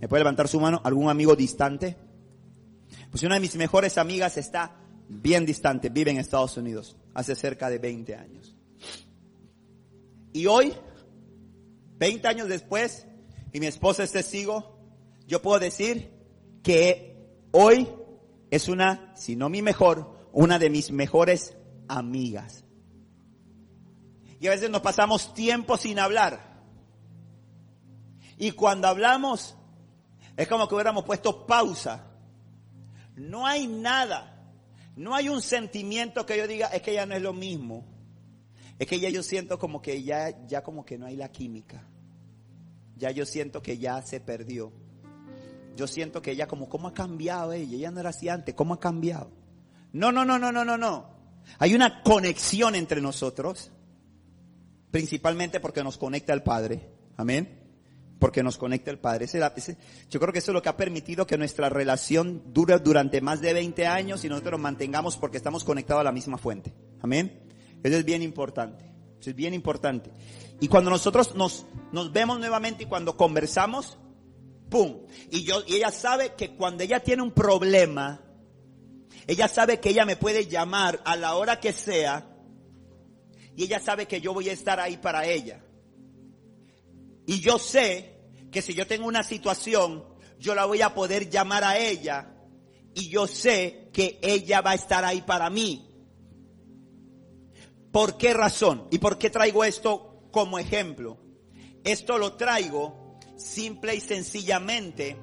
¿Me 0.00 0.08
puede 0.08 0.20
levantar 0.20 0.48
su 0.48 0.58
mano? 0.58 0.80
¿Algún 0.82 1.08
amigo 1.08 1.36
distante? 1.36 1.96
Pues 3.10 3.22
una 3.22 3.36
de 3.36 3.40
mis 3.40 3.54
mejores 3.56 3.98
amigas 3.98 4.36
está 4.38 4.76
bien 5.08 5.44
distante, 5.46 5.90
vive 5.90 6.10
en 6.10 6.18
Estados 6.18 6.56
Unidos, 6.56 6.96
hace 7.14 7.36
cerca 7.36 7.68
de 7.68 7.78
20 7.78 8.16
años. 8.16 8.56
Y 10.32 10.46
hoy, 10.46 10.72
20 11.98 12.26
años 12.26 12.48
después, 12.48 13.06
y 13.52 13.60
mi 13.60 13.66
esposa 13.66 14.02
es 14.02 14.12
testigo, 14.12 14.78
yo 15.26 15.42
puedo 15.42 15.58
decir 15.60 16.21
que 16.62 17.16
hoy 17.50 17.88
es 18.50 18.68
una, 18.68 19.12
si 19.16 19.36
no 19.36 19.48
mi 19.48 19.62
mejor, 19.62 20.28
una 20.32 20.58
de 20.58 20.70
mis 20.70 20.90
mejores 20.90 21.56
amigas. 21.88 22.64
Y 24.40 24.46
a 24.46 24.50
veces 24.50 24.70
nos 24.70 24.82
pasamos 24.82 25.34
tiempo 25.34 25.76
sin 25.76 25.98
hablar. 25.98 26.60
Y 28.38 28.52
cuando 28.52 28.88
hablamos, 28.88 29.56
es 30.36 30.48
como 30.48 30.66
que 30.68 30.74
hubiéramos 30.74 31.04
puesto 31.04 31.46
pausa. 31.46 32.10
No 33.14 33.46
hay 33.46 33.66
nada. 33.66 34.28
No 34.96 35.14
hay 35.14 35.28
un 35.28 35.40
sentimiento 35.40 36.26
que 36.26 36.36
yo 36.36 36.46
diga, 36.46 36.68
es 36.68 36.82
que 36.82 36.94
ya 36.94 37.06
no 37.06 37.14
es 37.14 37.22
lo 37.22 37.32
mismo. 37.32 37.86
Es 38.78 38.86
que 38.86 38.98
ya 38.98 39.08
yo 39.10 39.22
siento 39.22 39.58
como 39.58 39.80
que 39.80 40.02
ya, 40.02 40.46
ya 40.46 40.62
como 40.62 40.84
que 40.84 40.98
no 40.98 41.06
hay 41.06 41.16
la 41.16 41.30
química. 41.30 41.86
Ya 42.96 43.10
yo 43.10 43.24
siento 43.24 43.62
que 43.62 43.78
ya 43.78 44.02
se 44.02 44.20
perdió 44.20 44.72
yo 45.76 45.86
siento 45.86 46.22
que 46.22 46.32
ella 46.32 46.46
como, 46.46 46.68
¿cómo 46.68 46.88
ha 46.88 46.94
cambiado 46.94 47.52
ella? 47.52 47.76
Ella 47.76 47.90
no 47.90 48.00
era 48.00 48.10
así 48.10 48.28
antes, 48.28 48.54
¿cómo 48.54 48.74
ha 48.74 48.80
cambiado? 48.80 49.30
No, 49.92 50.12
no, 50.12 50.24
no, 50.24 50.38
no, 50.38 50.52
no, 50.52 50.64
no, 50.64 50.78
no. 50.78 51.06
Hay 51.58 51.74
una 51.74 52.02
conexión 52.02 52.74
entre 52.74 53.00
nosotros, 53.00 53.70
principalmente 54.90 55.60
porque 55.60 55.82
nos 55.82 55.98
conecta 55.98 56.32
el 56.32 56.42
Padre. 56.42 56.88
Amén. 57.16 57.60
Porque 58.18 58.42
nos 58.42 58.56
conecta 58.56 58.90
el 58.90 58.98
Padre. 58.98 59.26
yo 60.08 60.20
creo 60.20 60.32
que 60.32 60.38
eso 60.38 60.52
es 60.52 60.54
lo 60.54 60.62
que 60.62 60.68
ha 60.68 60.76
permitido 60.76 61.26
que 61.26 61.36
nuestra 61.36 61.68
relación 61.68 62.42
dure 62.52 62.78
durante 62.78 63.20
más 63.20 63.40
de 63.40 63.52
20 63.52 63.86
años 63.86 64.24
y 64.24 64.28
nosotros 64.28 64.52
nos 64.52 64.60
mantengamos 64.60 65.16
porque 65.16 65.36
estamos 65.36 65.64
conectados 65.64 66.00
a 66.00 66.04
la 66.04 66.12
misma 66.12 66.38
fuente. 66.38 66.72
Amén. 67.00 67.42
Eso 67.82 67.96
es 67.96 68.04
bien 68.04 68.22
importante. 68.22 68.84
Eso 69.20 69.30
es 69.30 69.36
bien 69.36 69.54
importante. 69.54 70.10
Y 70.60 70.68
cuando 70.68 70.90
nosotros 70.90 71.34
nos, 71.34 71.66
nos 71.90 72.12
vemos 72.12 72.38
nuevamente 72.38 72.84
y 72.84 72.86
cuando 72.86 73.16
conversamos, 73.16 73.98
Y, 75.30 75.44
yo, 75.44 75.62
y 75.66 75.76
ella 75.76 75.90
sabe 75.90 76.34
que 76.34 76.56
cuando 76.56 76.82
ella 76.82 77.00
tiene 77.00 77.22
un 77.22 77.32
problema, 77.32 78.22
ella 79.26 79.48
sabe 79.48 79.80
que 79.80 79.90
ella 79.90 80.04
me 80.04 80.16
puede 80.16 80.46
llamar 80.46 81.00
a 81.04 81.16
la 81.16 81.34
hora 81.36 81.60
que 81.60 81.72
sea 81.72 82.28
y 83.54 83.64
ella 83.64 83.80
sabe 83.80 84.06
que 84.06 84.20
yo 84.20 84.32
voy 84.32 84.48
a 84.48 84.52
estar 84.52 84.80
ahí 84.80 84.96
para 84.96 85.26
ella. 85.26 85.62
Y 87.26 87.40
yo 87.40 87.58
sé 87.58 88.18
que 88.50 88.62
si 88.62 88.74
yo 88.74 88.86
tengo 88.86 89.06
una 89.06 89.22
situación, 89.22 90.04
yo 90.38 90.54
la 90.54 90.64
voy 90.64 90.82
a 90.82 90.94
poder 90.94 91.28
llamar 91.28 91.64
a 91.64 91.78
ella 91.78 92.34
y 92.94 93.08
yo 93.08 93.26
sé 93.26 93.90
que 93.92 94.18
ella 94.22 94.60
va 94.60 94.72
a 94.72 94.74
estar 94.74 95.04
ahí 95.04 95.22
para 95.22 95.50
mí. 95.50 95.88
¿Por 97.92 98.16
qué 98.16 98.32
razón? 98.32 98.88
¿Y 98.90 98.98
por 98.98 99.18
qué 99.18 99.28
traigo 99.28 99.64
esto 99.64 100.28
como 100.32 100.58
ejemplo? 100.58 101.18
Esto 101.84 102.16
lo 102.16 102.34
traigo 102.34 103.01
simple 103.42 103.94
y 103.94 104.00
sencillamente 104.00 105.16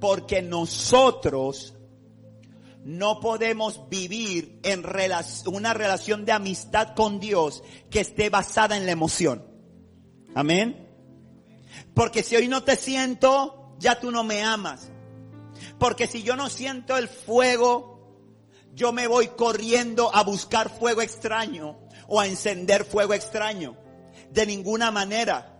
porque 0.00 0.42
nosotros 0.42 1.74
no 2.84 3.20
podemos 3.20 3.88
vivir 3.90 4.60
en 4.62 4.84
una 5.46 5.74
relación 5.74 6.24
de 6.24 6.32
amistad 6.32 6.94
con 6.94 7.20
Dios 7.20 7.62
que 7.90 8.00
esté 8.00 8.30
basada 8.30 8.76
en 8.76 8.86
la 8.86 8.92
emoción. 8.92 9.44
Amén. 10.34 10.88
Porque 11.94 12.22
si 12.22 12.36
hoy 12.36 12.48
no 12.48 12.62
te 12.62 12.76
siento, 12.76 13.74
ya 13.78 13.98
tú 13.98 14.10
no 14.10 14.24
me 14.24 14.42
amas. 14.42 14.90
Porque 15.78 16.06
si 16.06 16.22
yo 16.22 16.36
no 16.36 16.48
siento 16.48 16.96
el 16.96 17.08
fuego, 17.08 17.98
yo 18.74 18.92
me 18.92 19.06
voy 19.06 19.28
corriendo 19.28 20.14
a 20.14 20.22
buscar 20.22 20.70
fuego 20.70 21.02
extraño 21.02 21.78
o 22.06 22.20
a 22.20 22.26
encender 22.26 22.84
fuego 22.84 23.14
extraño. 23.14 23.76
De 24.30 24.46
ninguna 24.46 24.90
manera. 24.90 25.57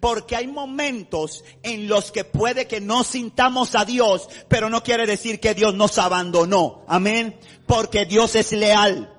Porque 0.00 0.36
hay 0.36 0.46
momentos 0.46 1.44
en 1.62 1.88
los 1.88 2.12
que 2.12 2.24
puede 2.24 2.66
que 2.66 2.80
no 2.80 3.04
sintamos 3.04 3.74
a 3.74 3.84
Dios, 3.84 4.28
pero 4.48 4.70
no 4.70 4.82
quiere 4.82 5.06
decir 5.06 5.40
que 5.40 5.54
Dios 5.54 5.74
nos 5.74 5.98
abandonó. 5.98 6.84
Amén. 6.88 7.38
Porque 7.66 8.04
Dios 8.06 8.34
es 8.34 8.52
leal. 8.52 9.12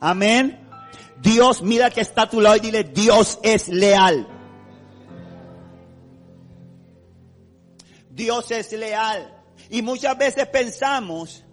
Amén. 0.00 0.68
Dios, 1.20 1.62
mira 1.62 1.90
que 1.90 2.00
está 2.00 2.22
a 2.22 2.30
tu 2.30 2.40
lado 2.40 2.56
y 2.56 2.60
dile, 2.60 2.84
Dios 2.84 3.38
es 3.42 3.68
leal. 3.68 4.26
Dios 8.10 8.50
es 8.50 8.72
leal. 8.72 9.42
Y 9.70 9.82
muchas 9.82 10.18
veces 10.18 10.46
pensamos, 10.48 11.44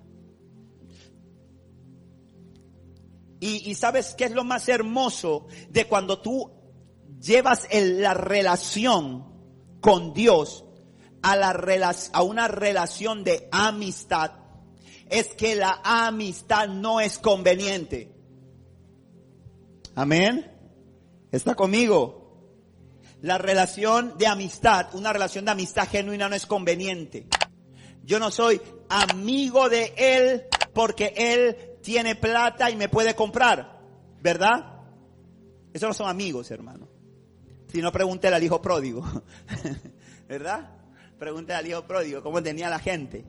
y, 3.40 3.70
y 3.70 3.76
sabes 3.76 4.16
qué 4.18 4.26
es 4.26 4.32
lo 4.32 4.44
más 4.44 4.68
hermoso 4.68 5.48
de 5.70 5.86
cuando 5.88 6.20
tú 6.20 6.59
llevas 7.20 7.68
la 7.72 8.14
relación 8.14 9.26
con 9.82 10.14
Dios 10.14 10.66
a, 11.22 11.34
a 12.14 12.22
una 12.24 12.48
relación 12.48 13.24
de 13.24 13.48
amistad, 13.52 14.32
es 15.10 15.28
que 15.36 15.56
la 15.56 15.82
amistad 15.84 16.68
no 16.68 17.00
es 17.00 17.18
conveniente. 17.18 18.12
Amén. 19.96 20.50
¿Está 21.32 21.56
conmigo? 21.56 22.20
La 23.22 23.38
relación 23.38 24.18
de 24.18 24.28
amistad, 24.28 24.96
una 24.96 25.12
relación 25.12 25.46
de 25.46 25.52
amistad 25.52 25.88
genuina 25.90 26.30
no 26.30 26.36
es 26.36 26.46
conveniente. 26.46 27.28
Yo 28.04 28.18
no 28.18 28.32
soy 28.32 28.62
amigo 28.88 29.70
de 29.70 29.94
él 29.98 30.46
porque 30.74 31.14
él 31.16 31.80
tiene 31.82 32.16
plata 32.16 32.72
y 32.72 32.76
me 32.76 32.90
puede 32.90 33.16
comprar, 33.16 33.82
¿verdad? 34.22 34.80
Esos 35.74 35.90
no 35.90 35.94
son 35.94 36.10
amigos, 36.10 36.50
hermano. 36.50 36.89
Si 37.72 37.82
no, 37.82 37.92
pregúntele 37.92 38.36
al 38.36 38.44
hijo 38.44 38.62
pródigo. 38.62 39.06
¿Verdad? 40.28 40.70
Pregúntele 41.18 41.60
al 41.60 41.68
hijo 41.68 41.86
pródigo 41.86 42.24
cómo 42.24 42.42
tenía 42.42 42.70
la 42.70 42.80
gente. 42.80 43.26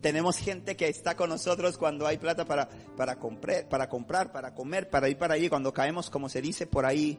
Tenemos 0.00 0.38
gente 0.38 0.76
que 0.76 0.88
está 0.88 1.16
con 1.16 1.30
nosotros 1.30 1.76
cuando 1.78 2.06
hay 2.06 2.18
plata 2.18 2.44
para, 2.44 2.68
para, 2.96 3.16
comprar, 3.18 3.68
para 3.68 3.88
comprar, 3.88 4.32
para 4.32 4.54
comer, 4.54 4.88
para 4.88 5.08
ir 5.08 5.18
para 5.18 5.34
allí. 5.34 5.48
Cuando 5.48 5.72
caemos, 5.72 6.10
como 6.10 6.28
se 6.28 6.40
dice 6.40 6.66
por 6.66 6.86
ahí, 6.86 7.18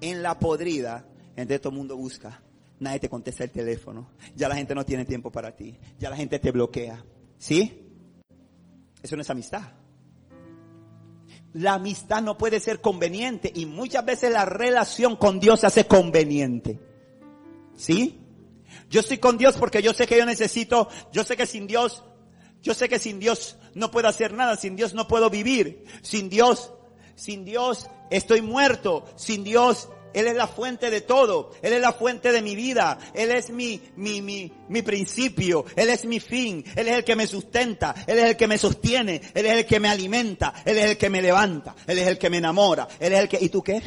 en 0.00 0.22
la 0.22 0.38
podrida, 0.38 1.06
entonces 1.30 1.60
todo 1.60 1.72
el 1.72 1.78
mundo 1.78 1.96
busca. 1.96 2.42
nadie 2.78 3.00
te 3.00 3.08
contesta 3.08 3.44
el 3.44 3.50
teléfono, 3.50 4.10
ya 4.34 4.48
la 4.48 4.56
gente 4.56 4.74
no 4.74 4.84
tiene 4.84 5.04
tiempo 5.04 5.32
para 5.32 5.54
ti, 5.56 5.78
ya 5.98 6.10
la 6.10 6.16
gente 6.16 6.38
te 6.38 6.50
bloquea. 6.50 7.04
¿Sí? 7.38 7.82
Eso 9.02 9.16
no 9.16 9.22
es 9.22 9.30
amistad. 9.30 9.62
La 11.56 11.72
amistad 11.74 12.20
no 12.20 12.36
puede 12.36 12.60
ser 12.60 12.82
conveniente 12.82 13.50
y 13.54 13.64
muchas 13.64 14.04
veces 14.04 14.30
la 14.30 14.44
relación 14.44 15.16
con 15.16 15.40
Dios 15.40 15.60
se 15.60 15.66
hace 15.66 15.86
conveniente. 15.86 16.78
¿Sí? 17.74 18.20
Yo 18.90 19.00
estoy 19.00 19.16
con 19.16 19.38
Dios 19.38 19.56
porque 19.56 19.80
yo 19.80 19.94
sé 19.94 20.06
que 20.06 20.18
yo 20.18 20.26
necesito, 20.26 20.90
yo 21.12 21.24
sé 21.24 21.34
que 21.34 21.46
sin 21.46 21.66
Dios, 21.66 22.04
yo 22.62 22.74
sé 22.74 22.90
que 22.90 22.98
sin 22.98 23.18
Dios 23.18 23.56
no 23.72 23.90
puedo 23.90 24.06
hacer 24.06 24.34
nada, 24.34 24.56
sin 24.56 24.76
Dios 24.76 24.92
no 24.92 25.08
puedo 25.08 25.30
vivir, 25.30 25.84
sin 26.02 26.28
Dios, 26.28 26.74
sin 27.14 27.46
Dios 27.46 27.88
estoy 28.10 28.42
muerto, 28.42 29.06
sin 29.16 29.42
Dios 29.42 29.88
él 30.16 30.28
es 30.28 30.34
la 30.34 30.46
fuente 30.46 30.90
de 30.90 31.02
todo. 31.02 31.50
Él 31.60 31.74
es 31.74 31.80
la 31.82 31.92
fuente 31.92 32.32
de 32.32 32.40
mi 32.40 32.56
vida. 32.56 32.98
Él 33.12 33.30
es 33.30 33.50
mi, 33.50 33.82
mi, 33.96 34.22
mi, 34.22 34.50
mi 34.70 34.80
principio. 34.80 35.66
Él 35.76 35.90
es 35.90 36.06
mi 36.06 36.20
fin. 36.20 36.64
Él 36.74 36.88
es 36.88 36.94
el 36.94 37.04
que 37.04 37.14
me 37.14 37.26
sustenta. 37.26 37.94
Él 38.06 38.18
es 38.20 38.24
el 38.30 38.36
que 38.38 38.46
me 38.46 38.56
sostiene. 38.56 39.20
Él 39.34 39.44
es 39.44 39.52
el 39.52 39.66
que 39.66 39.78
me 39.78 39.88
alimenta. 39.88 40.54
Él 40.64 40.78
es 40.78 40.86
el 40.86 40.96
que 40.96 41.10
me 41.10 41.20
levanta. 41.20 41.76
Él 41.86 41.98
es 41.98 42.08
el 42.08 42.16
que 42.16 42.30
me 42.30 42.38
enamora. 42.38 42.88
Él 42.98 43.12
es 43.12 43.20
el 43.20 43.28
que, 43.28 43.38
¿y 43.38 43.50
tú 43.50 43.62
qué? 43.62 43.82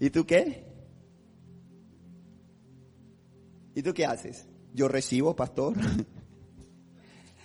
¿Y 0.00 0.10
tú 0.10 0.26
qué? 0.26 0.64
¿Y 3.76 3.82
tú 3.82 3.94
qué 3.94 4.06
haces? 4.06 4.48
Yo 4.74 4.88
recibo, 4.88 5.36
pastor. 5.36 5.74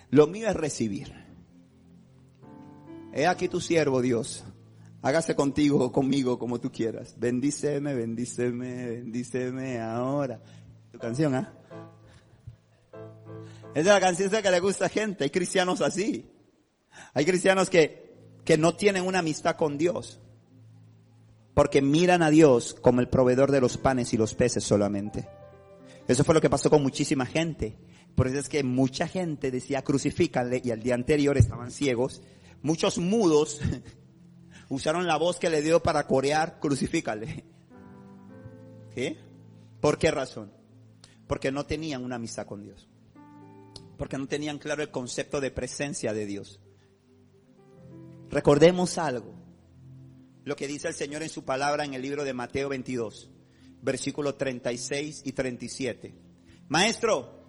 Lo 0.10 0.26
mío 0.26 0.48
es 0.50 0.56
recibir. 0.56 1.14
He 3.14 3.28
aquí 3.28 3.48
tu 3.48 3.62
siervo, 3.62 4.02
Dios. 4.02 4.44
Hágase 5.04 5.36
contigo 5.36 5.84
o 5.84 5.92
conmigo 5.92 6.40
como 6.40 6.62
tú 6.62 6.72
quieras. 6.72 7.16
Bendíceme, 7.18 7.94
bendíceme, 7.94 8.88
bendíceme 8.88 9.82
ahora. 9.82 10.42
Tu 10.94 10.98
canción, 10.98 11.36
¿ah? 11.36 11.54
Esa 13.76 13.80
es 13.80 13.86
la 13.86 14.00
canción 14.00 14.30
que 14.30 14.50
le 14.50 14.62
gusta 14.62 14.86
a 14.86 14.90
gente. 14.90 15.26
Hay 15.26 15.30
cristianos 15.30 15.82
así. 15.82 16.32
Hay 17.14 17.26
cristianos 17.26 17.70
que, 17.70 18.16
que 18.46 18.58
no 18.58 18.78
tienen 18.78 19.04
una 19.04 19.20
amistad 19.20 19.58
con 19.58 19.78
Dios. 19.78 20.22
Porque 21.54 21.82
miran 21.82 22.24
a 22.24 22.30
Dios 22.30 22.74
como 22.74 23.02
el 23.02 23.10
proveedor 23.10 23.52
de 23.52 23.60
los 23.60 23.78
panes 23.78 24.14
y 24.14 24.18
los 24.18 24.36
peces 24.36 24.64
solamente. 24.64 25.28
Eso 26.08 26.24
fue 26.24 26.34
lo 26.34 26.40
que 26.40 26.50
pasó 26.50 26.70
con 26.70 26.82
muchísima 26.82 27.26
gente. 27.26 27.78
Por 28.16 28.28
eso 28.28 28.40
es 28.40 28.48
que 28.48 28.64
mucha 28.64 29.10
gente 29.10 29.52
decía 29.52 29.82
crucifícale 29.82 30.62
y 30.64 30.72
al 30.72 30.82
día 30.82 30.96
anterior 30.96 31.38
estaban 31.38 31.72
ciegos. 31.72 32.22
Muchos 32.62 33.00
mudos 33.00 33.60
usaron 34.70 35.08
la 35.08 35.18
voz 35.18 35.40
que 35.40 35.50
le 35.50 35.62
dio 35.62 35.82
para 35.82 36.08
corear, 36.08 36.60
crucifícale. 36.60 37.44
¿Qué? 38.94 39.18
¿Por 39.82 39.98
qué 39.98 40.12
razón? 40.12 40.52
Porque 41.28 41.52
no 41.52 41.66
tenían 41.66 42.04
una 42.04 42.16
amistad 42.16 42.46
con 42.46 42.64
Dios. 42.64 42.88
Porque 43.98 44.18
no 44.18 44.28
tenían 44.28 44.60
claro 44.60 44.82
el 44.82 44.92
concepto 44.92 45.42
de 45.42 45.52
presencia 45.52 46.14
de 46.14 46.26
Dios. 46.26 46.60
Recordemos 48.30 48.98
algo. 48.98 49.34
Lo 50.44 50.56
que 50.56 50.68
dice 50.68 50.90
el 50.90 50.94
Señor 50.94 51.24
en 51.24 51.30
su 51.30 51.46
palabra 51.46 51.86
en 51.86 51.94
el 51.94 52.02
libro 52.02 52.24
de 52.24 52.34
Mateo 52.34 52.70
22, 52.70 53.32
versículos 53.82 54.38
36 54.38 55.22
y 55.24 55.32
37. 55.32 56.16
Maestro, 56.68 57.46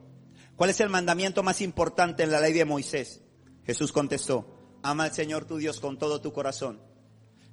¿cuál 0.55 0.71
es 0.71 0.81
el 0.81 0.91
mandamiento 0.91 1.43
más 1.43 1.61
importante 1.61 2.23
en 2.23 2.31
la 2.31 2.41
ley 2.41 2.53
de 2.53 2.65
Moisés? 2.65 3.23
Jesús 3.65 3.93
contestó, 3.93 4.79
ama 4.83 5.05
al 5.05 5.13
Señor 5.13 5.45
tu 5.45 5.57
Dios 5.57 5.81
con 5.81 5.99
todo 5.99 6.21
tu 6.21 6.33
corazón 6.33 6.94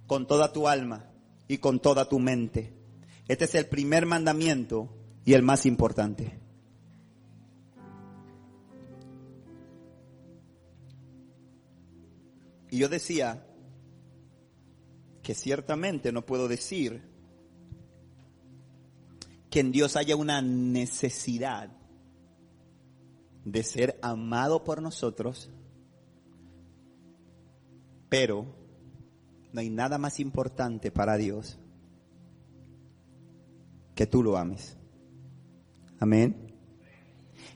con 0.08 0.28
toda 0.28 0.52
tu 0.52 0.68
alma 0.68 1.10
y 1.48 1.58
con 1.58 1.80
toda 1.80 2.08
tu 2.08 2.20
mente. 2.20 2.74
Este 3.28 3.46
es 3.46 3.56
el 3.56 3.68
primer 3.68 4.06
mandamiento 4.06 4.90
y 5.26 5.34
el 5.34 5.44
más 5.44 5.66
importante. 5.66 6.40
Y 12.70 12.78
yo 12.78 12.88
decía 12.88 13.46
que 15.22 15.36
ciertamente 15.36 16.12
no 16.12 16.26
puedo 16.26 16.48
decir 16.48 17.04
que 19.50 19.60
en 19.60 19.74
Dios 19.74 19.98
haya 19.98 20.16
una 20.16 20.42
necesidad 20.42 21.70
de 23.44 23.64
ser 23.64 24.00
amado 24.02 24.64
por 24.64 24.82
nosotros, 24.82 25.50
pero 28.08 28.61
no 29.54 29.60
hay 29.60 29.70
nada 29.70 29.98
más 29.98 30.20
importante 30.20 30.92
para 30.92 31.18
Dios 31.18 31.60
que 33.96 34.08
tú 34.08 34.24
lo 34.24 34.38
ames. 34.38 34.78
Amén. 36.00 36.56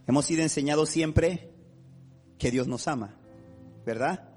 Hemos 0.07 0.25
sido 0.25 0.43
enseñados 0.43 0.89
siempre 0.89 1.51
que 2.37 2.51
Dios 2.51 2.67
nos 2.67 2.87
ama, 2.87 3.15
¿verdad? 3.85 4.29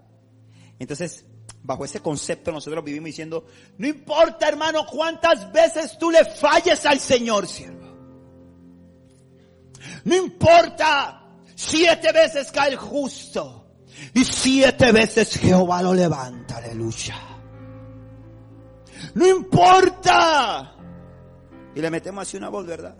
Entonces, 0.79 1.27
bajo 1.63 1.85
ese 1.85 2.01
concepto 2.01 2.53
nosotros 2.53 2.85
vivimos 2.85 3.07
diciendo, 3.07 3.45
no 3.77 3.87
importa 3.87 4.49
hermano 4.49 4.87
cuántas 4.87 5.53
veces 5.53 5.99
tú 5.99 6.11
le 6.11 6.25
falles 6.25 6.87
al 6.87 7.01
Señor, 7.01 7.47
siervo. 7.47 7.79
No 10.05 10.17
importa, 10.17 11.27
siete 11.55 12.13
veces 12.13 12.51
cae 12.53 12.71
el 12.71 12.77
justo 12.77 13.67
y 14.15 14.25
siete 14.25 14.93
veces 14.93 15.37
Jehová 15.37 15.83
lo 15.83 15.93
levanta, 15.93 16.57
aleluya. 16.57 17.28
No 19.15 19.27
importa. 19.27 20.75
Y 21.75 21.81
le 21.81 21.91
metemos 21.91 22.23
así 22.23 22.37
una 22.37 22.49
voz, 22.49 22.67
¿verdad? 22.67 22.97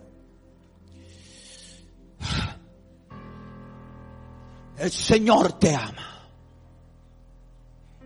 El 4.77 4.91
Señor 4.91 5.59
te 5.59 5.75
ama. 5.75 6.29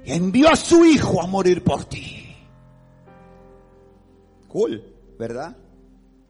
Envió 0.06 0.50
a 0.50 0.56
su 0.56 0.84
Hijo 0.84 1.22
a 1.22 1.28
morir 1.28 1.64
por 1.64 1.86
ti. 1.86 2.36
Cool, 4.48 4.84
¿verdad? 5.18 5.56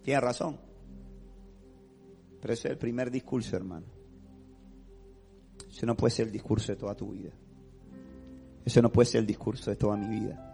Tiene 0.04 0.20
razón. 0.20 0.60
Pero 2.42 2.54
ese 2.54 2.68
es 2.68 2.72
el 2.74 2.78
primer 2.78 3.10
discurso, 3.10 3.56
hermano. 3.56 3.86
Ese 5.70 5.86
no 5.86 5.96
puede 5.96 6.12
ser 6.12 6.28
el 6.28 6.34
discurso 6.34 6.74
de 6.74 6.78
toda 6.78 6.94
tu 6.94 7.12
vida. 7.12 7.32
Ese 8.66 8.82
no 8.82 8.92
puede 8.92 9.06
ser 9.06 9.22
el 9.22 9.28
discurso 9.28 9.72
de 9.72 9.78
toda 9.78 9.98
mi 9.98 10.20
vida. 10.20 10.53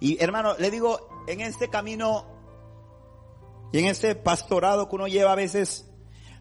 Y 0.00 0.22
hermano, 0.22 0.54
le 0.58 0.70
digo, 0.70 1.24
en 1.26 1.40
este 1.40 1.68
camino 1.68 2.26
y 3.72 3.78
en 3.78 3.86
este 3.86 4.14
pastorado 4.14 4.88
que 4.88 4.96
uno 4.96 5.08
lleva 5.08 5.32
a 5.32 5.36
veces, 5.36 5.90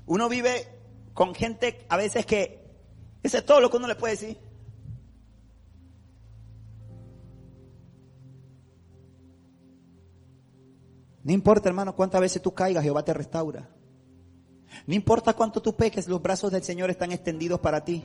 uno 0.06 0.30
vive 0.30 0.68
con 1.14 1.34
gente 1.34 1.86
a 1.90 1.98
veces 1.98 2.26
que, 2.26 2.64
ese 3.22 3.38
es 3.38 3.46
todo 3.46 3.62
lo 3.62 3.70
que 3.70 3.78
uno 3.78 3.88
le 3.88 3.96
puede 3.96 4.14
decir. 4.14 4.38
No 11.24 11.32
importa, 11.32 11.70
hermano, 11.70 11.96
cuántas 11.96 12.20
veces 12.20 12.42
tú 12.42 12.54
caigas, 12.54 12.84
Jehová 12.84 13.04
te 13.06 13.14
restaura. 13.14 13.70
No 14.86 14.94
importa 14.94 15.34
cuánto 15.34 15.62
tú 15.62 15.76
peques, 15.76 16.08
los 16.08 16.22
brazos 16.22 16.52
del 16.52 16.64
Señor 16.64 16.90
están 16.90 17.12
extendidos 17.12 17.62
para 17.62 17.86
ti. 17.86 18.04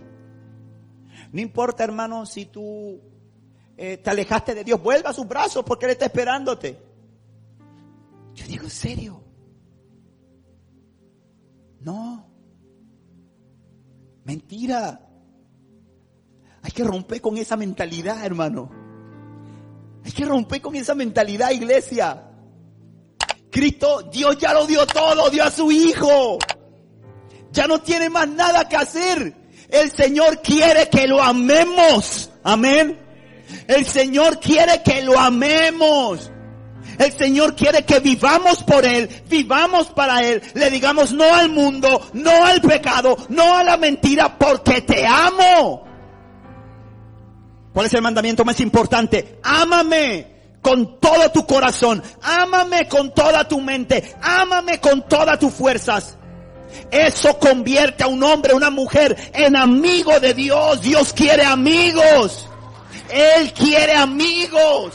No 1.33 1.41
importa, 1.41 1.83
hermano, 1.83 2.27
si 2.27 2.47
tú 2.47 3.01
eh, 3.81 3.97
te 3.99 4.11
alejaste 4.11 4.57
de 4.57 4.65
Dios, 4.65 4.83
vuelva 4.83 5.11
a 5.11 5.13
sus 5.13 5.29
brazos 5.29 5.65
porque 5.65 5.87
Él 5.87 5.93
está 5.93 6.07
esperándote. 6.07 6.77
Yo 8.35 8.45
digo, 8.47 8.65
¿en 8.65 8.71
serio? 8.71 9.23
No. 11.81 12.27
Mentira. 14.25 15.01
Hay 16.61 16.73
que 16.73 16.83
romper 16.83 17.21
con 17.21 17.39
esa 17.39 17.57
mentalidad, 17.57 18.25
hermano. 18.27 18.69
Hay 20.05 20.11
que 20.11 20.25
romper 20.25 20.61
con 20.61 20.75
esa 20.75 20.97
mentalidad, 20.97 21.53
iglesia. 21.53 22.25
Cristo, 23.49 24.03
Dios 24.13 24.39
ya 24.39 24.55
lo 24.55 24.67
dio 24.67 24.85
todo, 24.89 25.31
dio 25.31 25.45
a 25.45 25.53
su 25.53 25.71
Hijo. 25.71 26.39
Ya 27.53 27.69
no 27.69 27.81
tiene 27.81 28.11
más 28.11 28.29
nada 28.29 28.69
que 28.69 28.77
hacer. 28.77 29.37
El 29.69 29.93
Señor 29.93 30.43
quiere 30.43 30.89
que 30.91 31.07
lo 31.07 31.23
amemos. 31.23 32.31
Amén. 32.43 33.08
El 33.67 33.87
Señor 33.87 34.41
quiere 34.41 34.83
que 34.83 35.03
lo 35.03 35.19
amemos. 35.19 36.31
El 36.99 37.13
Señor 37.13 37.55
quiere 37.55 37.85
que 37.85 38.01
vivamos 38.01 38.65
por 38.65 38.85
Él, 38.85 39.09
vivamos 39.29 39.89
para 39.89 40.23
Él, 40.25 40.43
le 40.55 40.69
digamos 40.69 41.13
no 41.13 41.33
al 41.33 41.49
mundo, 41.49 42.09
no 42.13 42.45
al 42.45 42.61
pecado, 42.61 43.17
no 43.29 43.57
a 43.57 43.63
la 43.63 43.77
mentira, 43.77 44.37
porque 44.37 44.81
te 44.83 45.07
amo. 45.07 45.85
¿Cuál 47.73 47.87
es 47.87 47.95
el 47.95 48.03
mandamiento 48.03 48.45
más 48.45 48.59
importante? 48.59 49.39
Ámame 49.45 50.39
con 50.61 50.99
todo 50.99 51.31
tu 51.31 51.47
corazón, 51.47 52.03
ámame 52.21 52.89
con 52.89 53.15
toda 53.15 53.47
tu 53.47 53.61
mente, 53.61 54.17
ámame 54.21 54.81
con 54.81 55.07
todas 55.09 55.39
tus 55.39 55.53
fuerzas. 55.53 56.19
Eso 56.91 57.39
convierte 57.39 58.03
a 58.03 58.09
un 58.09 58.23
hombre, 58.25 58.55
una 58.55 58.71
mujer 58.71 59.17
en 59.35 59.55
amigo 59.55 60.19
de 60.19 60.35
Dios. 60.35 60.83
Dios 60.83 61.13
quiere 61.13 61.45
amigos. 61.45 62.48
Él 63.11 63.53
quiere 63.53 63.95
amigos. 63.95 64.95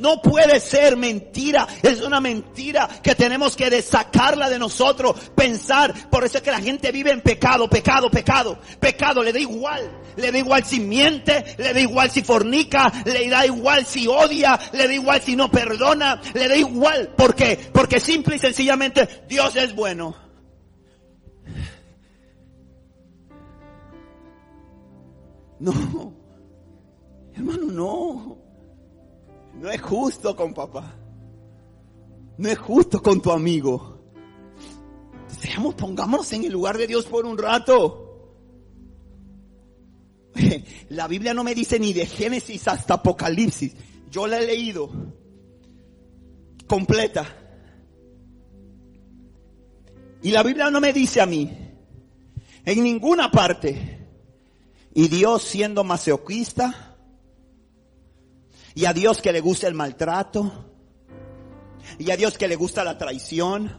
No 0.00 0.22
puede 0.22 0.60
ser 0.60 0.96
mentira. 0.96 1.68
Es 1.82 2.00
una 2.00 2.20
mentira 2.20 2.88
que 3.02 3.14
tenemos 3.14 3.54
que 3.54 3.82
sacarla 3.82 4.48
de 4.48 4.58
nosotros. 4.58 5.14
Pensar. 5.34 6.08
Por 6.08 6.24
eso 6.24 6.38
es 6.38 6.42
que 6.42 6.50
la 6.50 6.60
gente 6.60 6.90
vive 6.90 7.10
en 7.10 7.20
pecado, 7.20 7.68
pecado, 7.68 8.10
pecado. 8.10 8.58
Pecado 8.80 9.22
le 9.22 9.32
da 9.32 9.38
igual. 9.38 9.90
Le 10.16 10.32
da 10.32 10.38
igual 10.38 10.64
si 10.64 10.80
miente, 10.80 11.54
le 11.58 11.72
da 11.72 11.80
igual 11.80 12.10
si 12.10 12.22
fornica, 12.22 12.92
le 13.04 13.28
da 13.28 13.46
igual 13.46 13.86
si 13.86 14.08
odia, 14.08 14.58
le 14.72 14.88
da 14.88 14.92
igual 14.92 15.22
si 15.22 15.36
no 15.36 15.50
perdona, 15.50 16.20
le 16.34 16.48
da 16.48 16.56
igual. 16.56 17.14
¿Por 17.16 17.34
qué? 17.34 17.58
Porque 17.72 18.00
simple 18.00 18.36
y 18.36 18.38
sencillamente 18.38 19.24
Dios 19.28 19.54
es 19.56 19.74
bueno. 19.74 20.29
No, 25.60 25.72
hermano, 27.34 27.66
no. 27.66 28.38
No 29.54 29.70
es 29.70 29.80
justo 29.80 30.34
con 30.34 30.54
papá. 30.54 30.96
No 32.38 32.48
es 32.48 32.58
justo 32.58 33.02
con 33.02 33.20
tu 33.20 33.30
amigo. 33.30 34.00
Seamos, 35.28 35.74
pongámonos 35.74 36.32
en 36.32 36.44
el 36.44 36.52
lugar 36.52 36.78
de 36.78 36.86
Dios 36.86 37.06
por 37.06 37.26
un 37.26 37.36
rato. 37.36 38.06
La 40.88 41.06
Biblia 41.06 41.34
no 41.34 41.44
me 41.44 41.54
dice 41.54 41.78
ni 41.78 41.92
de 41.92 42.06
Génesis 42.06 42.66
hasta 42.66 42.94
Apocalipsis. 42.94 43.74
Yo 44.10 44.26
la 44.26 44.40
he 44.40 44.46
leído 44.46 44.90
completa. 46.70 47.26
Y 50.22 50.30
la 50.30 50.42
Biblia 50.44 50.70
no 50.70 50.80
me 50.80 50.92
dice 50.92 51.20
a 51.20 51.26
mí, 51.26 51.50
en 52.64 52.84
ninguna 52.84 53.30
parte, 53.30 53.99
y 54.94 55.08
Dios 55.08 55.42
siendo 55.42 55.84
masoquista, 55.84 56.96
y 58.74 58.84
a 58.84 58.92
Dios 58.92 59.20
que 59.20 59.32
le 59.32 59.40
gusta 59.40 59.68
el 59.68 59.74
maltrato, 59.74 60.66
y 61.98 62.10
a 62.10 62.16
Dios 62.16 62.38
que 62.38 62.48
le 62.48 62.56
gusta 62.56 62.84
la 62.84 62.98
traición, 62.98 63.76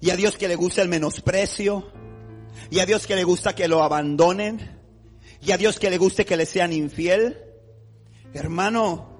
y 0.00 0.10
a 0.10 0.16
Dios 0.16 0.36
que 0.36 0.48
le 0.48 0.56
gusta 0.56 0.82
el 0.82 0.88
menosprecio, 0.88 1.90
y 2.70 2.80
a 2.80 2.86
Dios 2.86 3.06
que 3.06 3.16
le 3.16 3.24
gusta 3.24 3.54
que 3.54 3.68
lo 3.68 3.82
abandonen, 3.82 4.78
y 5.40 5.52
a 5.52 5.56
Dios 5.56 5.78
que 5.78 5.90
le 5.90 5.98
guste 5.98 6.24
que 6.24 6.36
le 6.36 6.46
sean 6.46 6.72
infiel. 6.72 7.38
Hermano, 8.32 9.16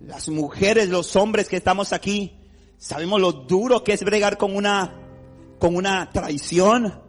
las 0.00 0.28
mujeres, 0.28 0.88
los 0.88 1.16
hombres 1.16 1.48
que 1.48 1.56
estamos 1.56 1.92
aquí, 1.92 2.38
sabemos 2.78 3.20
lo 3.20 3.32
duro 3.32 3.84
que 3.84 3.92
es 3.92 4.02
bregar 4.02 4.38
con 4.38 4.56
una, 4.56 4.94
con 5.58 5.76
una 5.76 6.10
traición, 6.10 7.02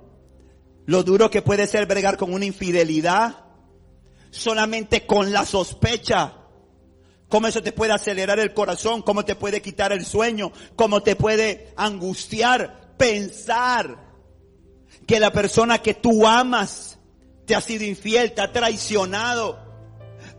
lo 0.85 1.03
duro 1.03 1.29
que 1.29 1.41
puede 1.41 1.67
ser 1.67 1.85
bregar 1.85 2.17
con 2.17 2.33
una 2.33 2.45
infidelidad, 2.45 3.45
solamente 4.29 5.05
con 5.05 5.31
la 5.31 5.45
sospecha. 5.45 6.37
Cómo 7.29 7.47
eso 7.47 7.61
te 7.61 7.71
puede 7.71 7.93
acelerar 7.93 8.39
el 8.39 8.53
corazón, 8.53 9.01
cómo 9.01 9.23
te 9.23 9.35
puede 9.35 9.61
quitar 9.61 9.93
el 9.93 10.05
sueño, 10.05 10.51
cómo 10.75 11.01
te 11.01 11.15
puede 11.15 11.73
angustiar, 11.77 12.95
pensar 12.97 14.11
que 15.07 15.19
la 15.19 15.31
persona 15.31 15.81
que 15.81 15.93
tú 15.93 16.27
amas 16.27 16.99
te 17.45 17.55
ha 17.55 17.61
sido 17.61 17.85
infiel, 17.85 18.33
te 18.33 18.41
ha 18.41 18.51
traicionado. 18.51 19.59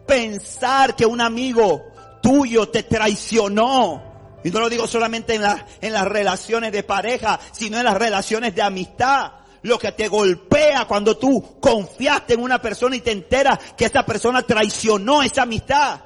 Pensar 0.06 0.96
que 0.96 1.06
un 1.06 1.20
amigo 1.20 1.82
tuyo 2.22 2.68
te 2.68 2.82
traicionó. 2.82 4.40
Y 4.44 4.50
no 4.50 4.60
lo 4.60 4.68
digo 4.68 4.86
solamente 4.86 5.34
en, 5.34 5.42
en 5.80 5.92
las 5.92 6.04
relaciones 6.04 6.72
de 6.72 6.82
pareja, 6.82 7.38
sino 7.52 7.78
en 7.78 7.84
las 7.84 7.96
relaciones 7.96 8.54
de 8.54 8.62
amistad. 8.62 9.32
Lo 9.62 9.78
que 9.78 9.92
te 9.92 10.08
golpea 10.08 10.86
cuando 10.86 11.16
tú 11.16 11.60
confiaste 11.60 12.34
en 12.34 12.42
una 12.42 12.60
persona 12.60 12.96
y 12.96 13.00
te 13.00 13.12
enteras 13.12 13.58
que 13.76 13.84
esta 13.84 14.04
persona 14.04 14.42
traicionó 14.42 15.22
esa 15.22 15.42
amistad. 15.42 16.00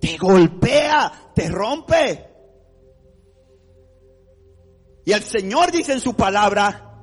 Te 0.00 0.16
golpea, 0.16 1.30
te 1.34 1.48
rompe. 1.50 2.26
Y 5.04 5.12
el 5.12 5.22
Señor 5.22 5.70
dice 5.70 5.92
en 5.92 6.00
su 6.00 6.14
palabra, 6.14 7.02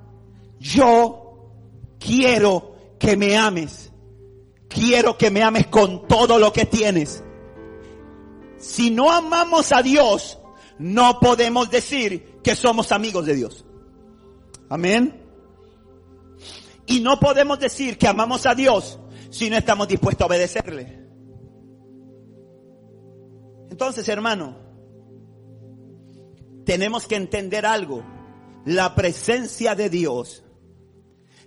yo 0.59 1.51
quiero 1.99 2.75
que 2.99 3.15
me 3.15 3.37
ames. 3.37 3.91
Quiero 4.67 5.17
que 5.17 5.29
me 5.29 5.43
ames 5.43 5.67
con 5.67 6.07
todo 6.07 6.39
lo 6.39 6.51
que 6.51 6.65
tienes. 6.65 7.23
Si 8.57 8.89
no 8.89 9.11
amamos 9.11 9.71
a 9.71 9.83
Dios, 9.83 10.39
no 10.79 11.19
podemos 11.19 11.69
decir 11.69 12.39
que 12.43 12.55
somos 12.55 12.91
amigos 12.91 13.25
de 13.25 13.35
Dios. 13.35 13.65
Amén. 14.69 15.26
Y 16.87 17.01
no 17.01 17.19
podemos 17.19 17.59
decir 17.59 17.97
que 17.97 18.07
amamos 18.07 18.45
a 18.45 18.55
Dios 18.55 18.99
si 19.29 19.49
no 19.49 19.57
estamos 19.57 19.87
dispuestos 19.87 20.23
a 20.23 20.27
obedecerle. 20.27 21.05
Entonces, 23.69 24.07
hermano, 24.09 24.57
tenemos 26.65 27.05
que 27.05 27.15
entender 27.15 27.65
algo. 27.65 28.03
La 28.65 28.95
presencia 28.95 29.75
de 29.75 29.89
Dios 29.89 30.43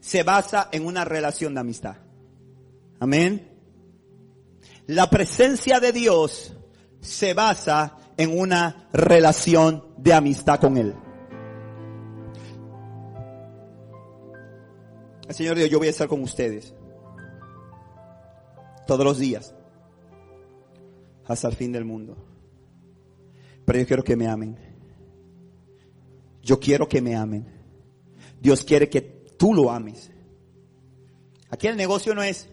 se 0.00 0.22
basa 0.22 0.68
en 0.72 0.86
una 0.86 1.04
relación 1.04 1.54
de 1.54 1.60
amistad. 1.60 1.96
Amén. 3.00 3.50
La 4.86 5.08
presencia 5.08 5.80
de 5.80 5.92
Dios 5.92 6.54
se 7.00 7.34
basa 7.34 7.96
en 8.16 8.38
una 8.38 8.88
relación 8.92 9.86
de 9.96 10.12
amistad 10.12 10.60
con 10.60 10.76
Él. 10.76 10.94
El 15.30 15.36
Señor 15.36 15.54
dijo, 15.54 15.68
yo 15.68 15.78
voy 15.78 15.86
a 15.86 15.90
estar 15.90 16.08
con 16.08 16.24
ustedes 16.24 16.74
todos 18.84 19.04
los 19.04 19.16
días 19.16 19.54
hasta 21.24 21.46
el 21.46 21.54
fin 21.54 21.70
del 21.70 21.84
mundo. 21.84 22.16
Pero 23.64 23.78
yo 23.78 23.86
quiero 23.86 24.02
que 24.02 24.16
me 24.16 24.26
amen. 24.26 24.58
Yo 26.42 26.58
quiero 26.58 26.88
que 26.88 27.00
me 27.00 27.14
amen. 27.14 27.46
Dios 28.40 28.64
quiere 28.64 28.90
que 28.90 29.02
tú 29.38 29.54
lo 29.54 29.70
ames. 29.70 30.10
Aquí 31.48 31.68
el 31.68 31.76
negocio 31.76 32.12
no 32.12 32.24
es, 32.24 32.48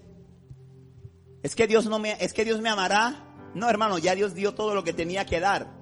es 1.42 1.56
que 1.56 1.66
Dios 1.66 1.88
no 1.88 1.98
me, 1.98 2.16
es 2.24 2.32
que 2.32 2.46
Dios 2.46 2.62
me 2.62 2.70
amará. 2.70 3.50
No, 3.56 3.72
hermano, 3.72 3.98
ya 3.98 4.14
Dios 4.14 4.36
dio 4.36 4.54
todo 4.54 4.76
lo 4.76 4.84
que 4.84 4.94
tenía 4.94 5.26
que 5.26 5.40
dar. 5.40 5.74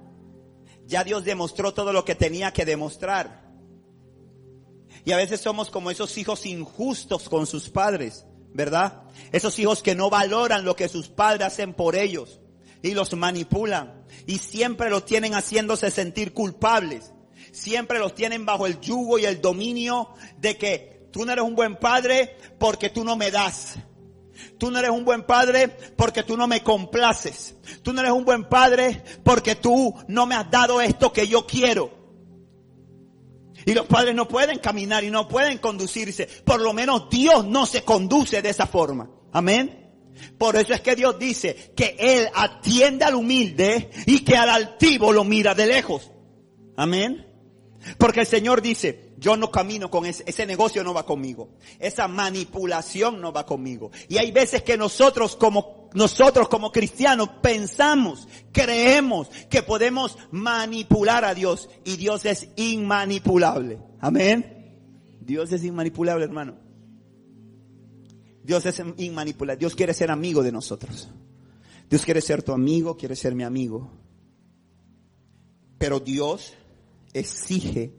Ya 0.86 1.04
Dios 1.04 1.26
demostró 1.26 1.74
todo 1.74 1.92
lo 1.92 2.06
que 2.06 2.14
tenía 2.14 2.54
que 2.54 2.64
demostrar. 2.64 3.45
Y 5.06 5.12
a 5.12 5.16
veces 5.16 5.40
somos 5.40 5.70
como 5.70 5.90
esos 5.90 6.18
hijos 6.18 6.44
injustos 6.44 7.30
con 7.30 7.46
sus 7.46 7.70
padres, 7.70 8.26
¿verdad? 8.52 9.04
Esos 9.32 9.58
hijos 9.58 9.82
que 9.82 9.94
no 9.94 10.10
valoran 10.10 10.66
lo 10.66 10.76
que 10.76 10.88
sus 10.88 11.08
padres 11.08 11.46
hacen 11.46 11.72
por 11.72 11.96
ellos 11.96 12.40
y 12.82 12.92
los 12.92 13.14
manipulan 13.14 14.04
y 14.26 14.36
siempre 14.36 14.90
los 14.90 15.06
tienen 15.06 15.32
haciéndose 15.32 15.90
sentir 15.90 16.34
culpables. 16.34 17.14
Siempre 17.52 17.98
los 17.98 18.14
tienen 18.14 18.44
bajo 18.44 18.66
el 18.66 18.78
yugo 18.80 19.18
y 19.18 19.24
el 19.24 19.40
dominio 19.40 20.10
de 20.36 20.58
que 20.58 20.96
Tú 21.16 21.24
no 21.24 21.32
eres 21.32 21.46
un 21.46 21.54
buen 21.54 21.76
padre 21.76 22.36
porque 22.58 22.90
tú 22.90 23.02
no 23.02 23.16
me 23.16 23.30
das. 23.30 23.76
Tú 24.58 24.70
no 24.70 24.78
eres 24.80 24.90
un 24.90 25.06
buen 25.06 25.22
padre 25.22 25.68
porque 25.96 26.22
tú 26.22 26.36
no 26.36 26.46
me 26.46 26.62
complaces. 26.62 27.54
Tú 27.82 27.94
no 27.94 28.02
eres 28.02 28.12
un 28.12 28.26
buen 28.26 28.44
padre 28.44 29.02
porque 29.24 29.54
tú 29.54 29.94
no 30.08 30.26
me 30.26 30.34
has 30.34 30.50
dado 30.50 30.78
esto 30.82 31.14
que 31.14 31.26
yo 31.26 31.46
quiero. 31.46 31.95
Y 33.66 33.74
los 33.74 33.86
padres 33.86 34.14
no 34.14 34.28
pueden 34.28 34.60
caminar 34.60 35.02
y 35.02 35.10
no 35.10 35.26
pueden 35.28 35.58
conducirse. 35.58 36.26
Por 36.44 36.60
lo 36.60 36.72
menos 36.72 37.10
Dios 37.10 37.44
no 37.44 37.66
se 37.66 37.82
conduce 37.82 38.40
de 38.40 38.48
esa 38.48 38.66
forma. 38.66 39.10
Amén. 39.32 39.92
Por 40.38 40.54
eso 40.56 40.72
es 40.72 40.80
que 40.80 40.94
Dios 40.94 41.18
dice 41.18 41.72
que 41.76 41.96
Él 41.98 42.28
atiende 42.32 43.04
al 43.04 43.16
humilde 43.16 43.90
y 44.06 44.20
que 44.20 44.36
al 44.36 44.48
altivo 44.48 45.12
lo 45.12 45.24
mira 45.24 45.54
de 45.54 45.66
lejos. 45.66 46.12
Amén. 46.76 47.26
Porque 47.98 48.20
el 48.20 48.26
Señor 48.26 48.62
dice, 48.62 49.14
yo 49.18 49.36
no 49.36 49.50
camino 49.50 49.90
con 49.90 50.06
ese, 50.06 50.22
ese 50.26 50.46
negocio 50.46 50.84
no 50.84 50.94
va 50.94 51.04
conmigo. 51.04 51.50
Esa 51.80 52.06
manipulación 52.06 53.20
no 53.20 53.32
va 53.32 53.46
conmigo. 53.46 53.90
Y 54.08 54.18
hay 54.18 54.30
veces 54.30 54.62
que 54.62 54.76
nosotros 54.76 55.36
como, 55.36 55.85
nosotros 55.96 56.50
como 56.50 56.72
cristianos 56.72 57.30
pensamos, 57.40 58.28
creemos 58.52 59.28
que 59.48 59.62
podemos 59.62 60.18
manipular 60.30 61.24
a 61.24 61.32
Dios 61.32 61.70
y 61.86 61.96
Dios 61.96 62.26
es 62.26 62.50
inmanipulable. 62.56 63.78
Amén. 63.98 64.76
Dios 65.22 65.50
es 65.52 65.64
inmanipulable, 65.64 66.26
hermano. 66.26 66.58
Dios 68.44 68.66
es 68.66 68.78
inmanipulable. 68.98 69.58
Dios 69.58 69.74
quiere 69.74 69.94
ser 69.94 70.10
amigo 70.10 70.42
de 70.42 70.52
nosotros. 70.52 71.08
Dios 71.88 72.04
quiere 72.04 72.20
ser 72.20 72.42
tu 72.42 72.52
amigo, 72.52 72.98
quiere 72.98 73.16
ser 73.16 73.34
mi 73.34 73.44
amigo. 73.44 73.90
Pero 75.78 75.98
Dios 75.98 76.52
exige 77.14 77.94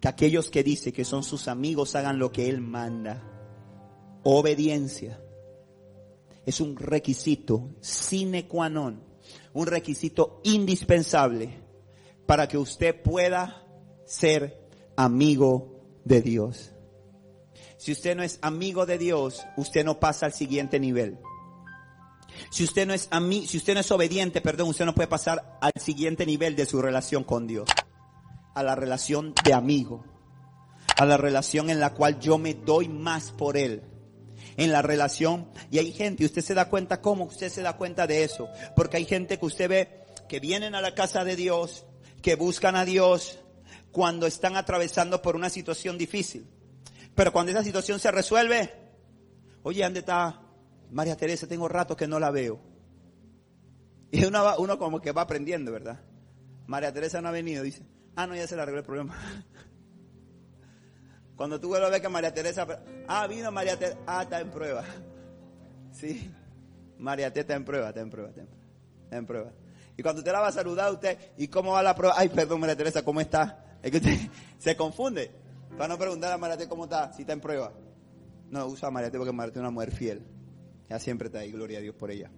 que 0.00 0.08
aquellos 0.08 0.50
que 0.50 0.64
dice 0.64 0.92
que 0.92 1.04
son 1.04 1.22
sus 1.22 1.46
amigos 1.46 1.94
hagan 1.94 2.18
lo 2.18 2.32
que 2.32 2.48
Él 2.48 2.60
manda. 2.60 3.22
Obediencia. 4.24 5.20
Es 6.46 6.60
un 6.60 6.76
requisito 6.76 7.74
sine 7.80 8.46
qua 8.46 8.68
non, 8.68 9.02
un 9.52 9.66
requisito 9.66 10.40
indispensable 10.44 11.50
para 12.24 12.46
que 12.46 12.56
usted 12.56 13.02
pueda 13.02 13.66
ser 14.04 14.68
amigo 14.96 16.00
de 16.04 16.22
Dios. 16.22 16.72
Si 17.78 17.92
usted 17.92 18.16
no 18.16 18.22
es 18.22 18.38
amigo 18.42 18.86
de 18.86 18.96
Dios, 18.96 19.44
usted 19.56 19.84
no 19.84 20.00
pasa 20.00 20.26
al 20.26 20.32
siguiente 20.32 20.80
nivel. 20.80 21.18
Si 22.50 22.64
usted 22.64 22.86
no 22.86 22.94
es 22.94 23.08
a 23.10 23.20
mí, 23.20 23.46
si 23.46 23.56
usted 23.56 23.74
no 23.74 23.80
es 23.80 23.90
obediente, 23.90 24.40
perdón, 24.40 24.68
usted 24.68 24.84
no 24.84 24.94
puede 24.94 25.08
pasar 25.08 25.58
al 25.60 25.72
siguiente 25.80 26.26
nivel 26.26 26.56
de 26.56 26.66
su 26.66 26.80
relación 26.80 27.24
con 27.24 27.46
Dios. 27.46 27.68
A 28.54 28.62
la 28.62 28.74
relación 28.74 29.34
de 29.44 29.52
amigo. 29.52 30.04
A 30.96 31.04
la 31.04 31.16
relación 31.16 31.70
en 31.70 31.80
la 31.80 31.92
cual 31.92 32.18
yo 32.20 32.38
me 32.38 32.54
doy 32.54 32.88
más 32.88 33.32
por 33.32 33.56
Él. 33.56 33.82
En 34.56 34.72
la 34.72 34.80
relación, 34.80 35.50
y 35.70 35.78
hay 35.78 35.92
gente, 35.92 36.24
usted 36.24 36.40
se 36.42 36.54
da 36.54 36.70
cuenta 36.70 37.02
cómo, 37.02 37.24
usted 37.24 37.50
se 37.50 37.62
da 37.62 37.76
cuenta 37.76 38.06
de 38.06 38.24
eso. 38.24 38.48
Porque 38.74 38.96
hay 38.96 39.04
gente 39.04 39.38
que 39.38 39.46
usted 39.46 39.68
ve 39.68 40.04
que 40.28 40.40
vienen 40.40 40.74
a 40.74 40.80
la 40.80 40.94
casa 40.94 41.24
de 41.24 41.36
Dios, 41.36 41.84
que 42.22 42.36
buscan 42.36 42.74
a 42.74 42.84
Dios 42.84 43.38
cuando 43.92 44.26
están 44.26 44.56
atravesando 44.56 45.22
por 45.22 45.36
una 45.36 45.50
situación 45.50 45.98
difícil. 45.98 46.46
Pero 47.14 47.32
cuando 47.32 47.52
esa 47.52 47.64
situación 47.64 47.98
se 47.98 48.10
resuelve, 48.10 48.72
oye, 49.62 49.82
¿dónde 49.82 50.00
está 50.00 50.42
María 50.90 51.16
Teresa? 51.16 51.46
Tengo 51.46 51.68
rato 51.68 51.96
que 51.96 52.06
no 52.06 52.18
la 52.18 52.30
veo. 52.30 52.60
Y 54.10 54.24
uno, 54.24 54.54
uno 54.58 54.78
como 54.78 55.00
que 55.00 55.12
va 55.12 55.22
aprendiendo, 55.22 55.72
¿verdad? 55.72 56.00
María 56.66 56.92
Teresa 56.92 57.20
no 57.20 57.28
ha 57.28 57.32
venido, 57.32 57.62
dice. 57.62 57.84
Ah, 58.14 58.26
no, 58.26 58.34
ya 58.34 58.46
se 58.46 58.56
le 58.56 58.62
arregló 58.62 58.80
el 58.80 58.86
problema. 58.86 59.14
Cuando 61.36 61.60
tú 61.60 61.68
vuelves 61.68 61.88
a 61.88 61.90
ver 61.92 62.00
que 62.00 62.08
María 62.08 62.32
Teresa, 62.32 62.66
ah, 63.06 63.26
vino 63.26 63.52
María 63.52 63.78
Teresa, 63.78 63.98
ah, 64.06 64.22
está 64.22 64.40
en 64.40 64.50
prueba. 64.50 64.84
Sí, 65.92 66.30
María 66.98 67.32
Teresa 67.32 67.40
está 67.40 67.54
en 67.54 67.64
prueba, 67.64 67.88
está 67.88 68.00
en 68.02 68.10
prueba, 68.10 68.28
está 68.28 69.16
en 69.16 69.24
prueba. 69.26 69.50
Y 69.96 70.02
cuando 70.02 70.20
usted 70.20 70.30
la 70.30 70.40
va 70.40 70.48
a 70.48 70.52
saludar, 70.52 70.92
usted, 70.92 71.16
¿y 71.38 71.48
cómo 71.48 71.72
va 71.72 71.82
la 71.82 71.94
prueba? 71.94 72.14
Ay, 72.18 72.28
perdón, 72.28 72.60
María 72.60 72.76
Teresa, 72.76 73.02
¿cómo 73.02 73.18
está? 73.18 73.78
Es 73.82 73.90
que 73.90 73.96
usted 73.96 74.18
se 74.58 74.76
confunde. 74.76 75.30
Para 75.70 75.88
no 75.88 75.98
preguntar 75.98 76.32
a 76.32 76.36
María 76.36 76.56
Teresa 76.56 76.68
cómo 76.68 76.84
está, 76.84 77.12
si 77.14 77.22
está 77.22 77.32
en 77.32 77.40
prueba. 77.40 77.72
No, 78.50 78.66
usa 78.66 78.88
a 78.88 78.90
María 78.90 79.08
Teresa 79.08 79.20
porque 79.20 79.32
María 79.34 79.52
Teresa 79.52 79.60
es 79.60 79.68
una 79.68 79.70
mujer 79.70 79.90
fiel. 79.90 80.26
Ya 80.90 80.98
siempre 80.98 81.28
está 81.28 81.38
ahí, 81.38 81.50
gloria 81.50 81.78
a 81.78 81.80
Dios 81.80 81.94
por 81.94 82.10
ella. 82.10 82.30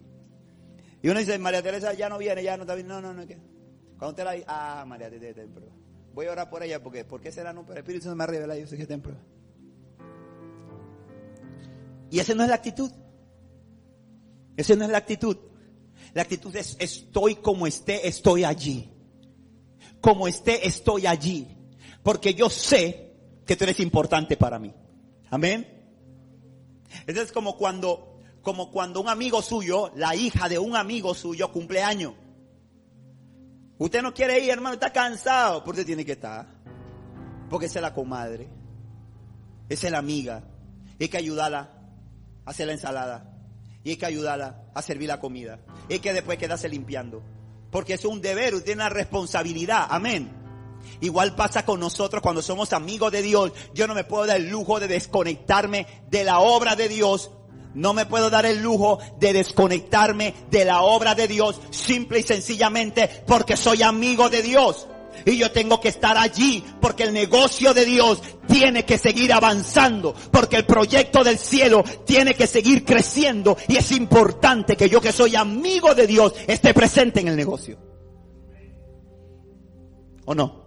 Y 1.03 1.09
uno 1.09 1.19
dice, 1.19 1.37
María 1.39 1.63
Teresa 1.63 1.93
ya 1.95 2.09
no 2.09 2.17
viene, 2.19 2.45
ya 2.45 2.57
no 2.57 2.63
está 2.63 2.77
bien. 2.77 2.87
No, 2.87 3.01
no, 3.01 3.13
no, 3.13 3.27
¿qué? 3.27 3.39
Cuando 3.99 4.11
usted 4.11 4.25
la 4.25 4.33
dice, 4.33 4.47
ah, 4.49 4.85
María 4.87 5.11
Teresa 5.11 5.31
está 5.31 5.43
en 5.43 5.53
prueba. 5.53 5.78
Voy 6.19 6.27
a 6.27 6.33
orar 6.33 6.51
por 6.51 6.65
ella 6.65 6.83
porque, 6.83 7.05
¿por 7.05 7.21
qué 7.21 7.31
será 7.31 7.53
no? 7.53 7.63
Pero 7.63 7.75
el 7.75 7.79
Espíritu 7.79 8.03
Santo 8.03 8.17
me 8.17 8.25
ha 8.25 8.27
revelado, 8.27 8.59
yo 8.59 8.67
sé 8.67 8.75
que 8.75 8.83
está 8.83 8.95
en 8.95 9.03
prueba. 9.03 9.21
Y 12.11 12.19
esa 12.19 12.35
no 12.35 12.43
es 12.43 12.49
la 12.49 12.57
actitud. 12.57 12.91
Esa 14.57 14.75
no 14.75 14.87
es 14.87 14.91
la 14.91 14.99
actitud. 14.99 15.37
La 16.15 16.23
actitud 16.23 16.57
es, 16.57 16.77
estoy 16.81 17.37
como 17.37 17.69
esté, 17.69 18.09
estoy 18.09 18.43
allí. 18.43 18.93
Como 20.01 20.27
esté, 20.27 20.67
estoy 20.67 21.07
allí. 21.07 21.57
Porque 22.03 22.35
yo 22.35 22.51
sé 22.51 23.15
que 23.47 23.55
tú 23.55 23.63
eres 23.63 23.79
importante 23.79 24.37
para 24.37 24.59
mí. 24.59 24.75
Amén. 25.31 25.69
Entonces 27.07 27.31
como 27.31 27.57
cuando, 27.57 28.19
como 28.43 28.73
cuando 28.73 29.01
un 29.01 29.09
amigo 29.09 29.41
suyo, 29.41 29.93
la 29.95 30.17
hija 30.17 30.49
de 30.49 30.59
un 30.59 30.75
amigo 30.75 31.15
suyo 31.15 31.53
cumple 31.53 31.81
años. 31.85 32.15
Usted 33.79 34.03
no 34.03 34.13
quiere 34.13 34.41
ir, 34.41 34.51
hermano, 34.51 34.75
está 34.75 34.93
cansado. 34.93 35.63
Porque 35.65 35.85
tiene 35.85 36.05
que 36.05 36.13
estar. 36.13 36.47
Porque 37.49 37.67
esa 37.67 37.79
es 37.79 37.83
la 37.83 37.95
comadre. 37.95 38.49
Esa 39.69 39.87
es 39.87 39.93
la 39.93 39.99
amiga. 39.99 40.43
Hay 41.01 41.09
que 41.09 41.17
ayudarla 41.17 41.71
a 42.45 42.51
hacer 42.51 42.67
la 42.67 42.73
ensalada. 42.73 43.35
Y 43.85 43.91
hay 43.91 43.97
que 43.97 44.07
ayudarla 44.07 44.65
a 44.75 44.83
servir 44.83 45.09
la 45.09 45.21
comida. 45.21 45.61
Y 45.89 45.95
hay 45.95 45.99
que 46.01 46.13
después 46.13 46.39
quedarse 46.39 46.69
limpiando. 46.69 47.23
Porque 47.71 47.95
es 47.95 48.05
un 48.05 48.21
deber, 48.21 48.55
usted 48.55 48.67
tiene 48.67 48.83
una 48.83 48.89
responsabilidad. 48.89 49.87
Amén. 49.89 50.31
Igual 51.01 51.35
pasa 51.35 51.65
con 51.65 51.81
nosotros 51.81 52.23
cuando 52.23 52.43
somos 52.43 52.73
amigos 52.73 53.13
de 53.13 53.23
Dios. 53.23 53.53
Yo 53.75 53.87
no 53.87 53.95
me 53.95 54.05
puedo 54.05 54.27
dar 54.27 54.39
el 54.39 54.49
lujo 54.49 54.81
de 54.81 54.89
desconectarme 54.89 55.87
de 56.11 56.25
la 56.25 56.41
obra 56.41 56.77
de 56.77 56.89
Dios. 56.89 57.31
No 57.79 57.95
me 57.95 58.07
puedo 58.07 58.29
dar 58.29 58.45
el 58.45 58.61
lujo 58.61 58.99
de 59.21 59.33
desconectarme 59.33 60.35
de 60.51 60.65
la 60.65 60.83
obra 60.83 61.15
de 61.15 61.29
Dios 61.29 61.61
simple 61.71 62.19
y 62.19 62.23
sencillamente 62.25 63.09
porque 63.25 63.57
soy 63.57 63.85
amigo 63.85 64.29
de 64.29 64.43
Dios. 64.43 64.89
Y 65.25 65.37
yo 65.37 65.53
tengo 65.53 65.81
que 65.81 65.91
estar 65.91 66.19
allí 66.19 66.65
porque 66.81 67.05
el 67.05 67.13
negocio 67.13 67.73
de 67.75 67.85
Dios 67.85 68.21
tiene 68.49 68.85
que 68.85 68.99
seguir 68.99 69.33
avanzando, 69.33 70.13
porque 70.33 70.57
el 70.57 70.67
proyecto 70.67 71.23
del 71.23 71.39
cielo 71.39 71.85
tiene 72.05 72.35
que 72.35 72.49
seguir 72.49 72.85
creciendo 72.85 73.57
y 73.69 73.77
es 73.77 73.93
importante 73.93 74.77
que 74.77 74.89
yo 74.89 75.01
que 75.01 75.13
soy 75.13 75.37
amigo 75.37 75.95
de 75.95 76.09
Dios 76.09 76.35
esté 76.49 76.75
presente 76.75 77.21
en 77.21 77.29
el 77.29 77.37
negocio. 77.37 77.79
¿O 80.25 80.35
no? 80.35 80.65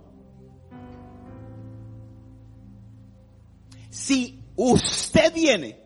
Si 3.90 4.42
usted 4.56 5.34
viene 5.34 5.81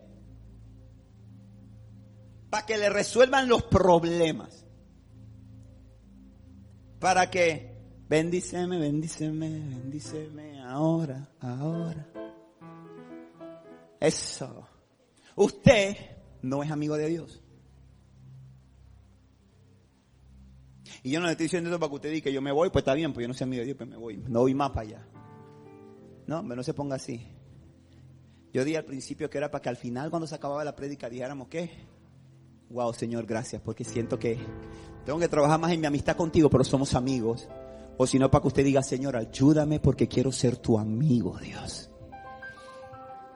para 2.56 2.64
que 2.64 2.78
le 2.78 2.88
resuelvan 2.88 3.48
los 3.48 3.64
problemas, 3.64 4.64
para 6.98 7.30
que 7.30 7.76
bendíceme, 8.08 8.78
bendíceme, 8.78 9.50
bendíceme 9.50 10.62
ahora, 10.62 11.28
ahora. 11.40 12.08
Eso. 14.00 14.66
Usted 15.34 15.96
no 16.40 16.62
es 16.62 16.70
amigo 16.70 16.96
de 16.96 17.08
Dios. 17.08 17.42
Y 21.02 21.10
yo 21.10 21.20
no 21.20 21.26
le 21.26 21.32
estoy 21.32 21.44
diciendo 21.44 21.68
eso 21.68 21.78
para 21.78 21.90
que 21.90 21.96
usted 21.96 22.10
diga 22.10 22.24
que 22.24 22.32
yo 22.32 22.40
me 22.40 22.52
voy, 22.52 22.70
pues 22.70 22.84
está 22.84 22.94
bien, 22.94 23.12
pues 23.12 23.24
yo 23.24 23.28
no 23.28 23.34
soy 23.34 23.44
amigo 23.44 23.60
de 23.60 23.66
Dios, 23.66 23.76
pues 23.76 23.90
me 23.90 23.98
voy. 23.98 24.16
No 24.16 24.40
voy 24.40 24.54
más 24.54 24.70
para 24.70 24.80
allá. 24.80 25.06
No, 26.26 26.42
no 26.42 26.62
se 26.62 26.72
ponga 26.72 26.96
así. 26.96 27.20
Yo 28.54 28.64
dije 28.64 28.78
al 28.78 28.86
principio 28.86 29.28
que 29.28 29.36
era 29.36 29.50
para 29.50 29.60
que 29.60 29.68
al 29.68 29.76
final, 29.76 30.08
cuando 30.08 30.26
se 30.26 30.34
acababa 30.34 30.64
la 30.64 30.74
prédica, 30.74 31.10
dijéramos 31.10 31.48
que, 31.48 31.95
wow, 32.70 32.92
Señor, 32.92 33.26
gracias, 33.26 33.62
porque 33.62 33.84
siento 33.84 34.18
que 34.18 34.38
tengo 35.04 35.18
que 35.18 35.28
trabajar 35.28 35.60
más 35.60 35.72
en 35.72 35.80
mi 35.80 35.86
amistad 35.86 36.16
contigo, 36.16 36.50
pero 36.50 36.64
somos 36.64 36.94
amigos. 36.94 37.48
O 37.98 38.06
si 38.06 38.18
no, 38.18 38.30
para 38.30 38.42
que 38.42 38.48
usted 38.48 38.64
diga, 38.64 38.82
Señor, 38.82 39.16
ayúdame 39.16 39.80
porque 39.80 40.08
quiero 40.08 40.32
ser 40.32 40.56
tu 40.56 40.78
amigo, 40.78 41.38
Dios. 41.38 41.90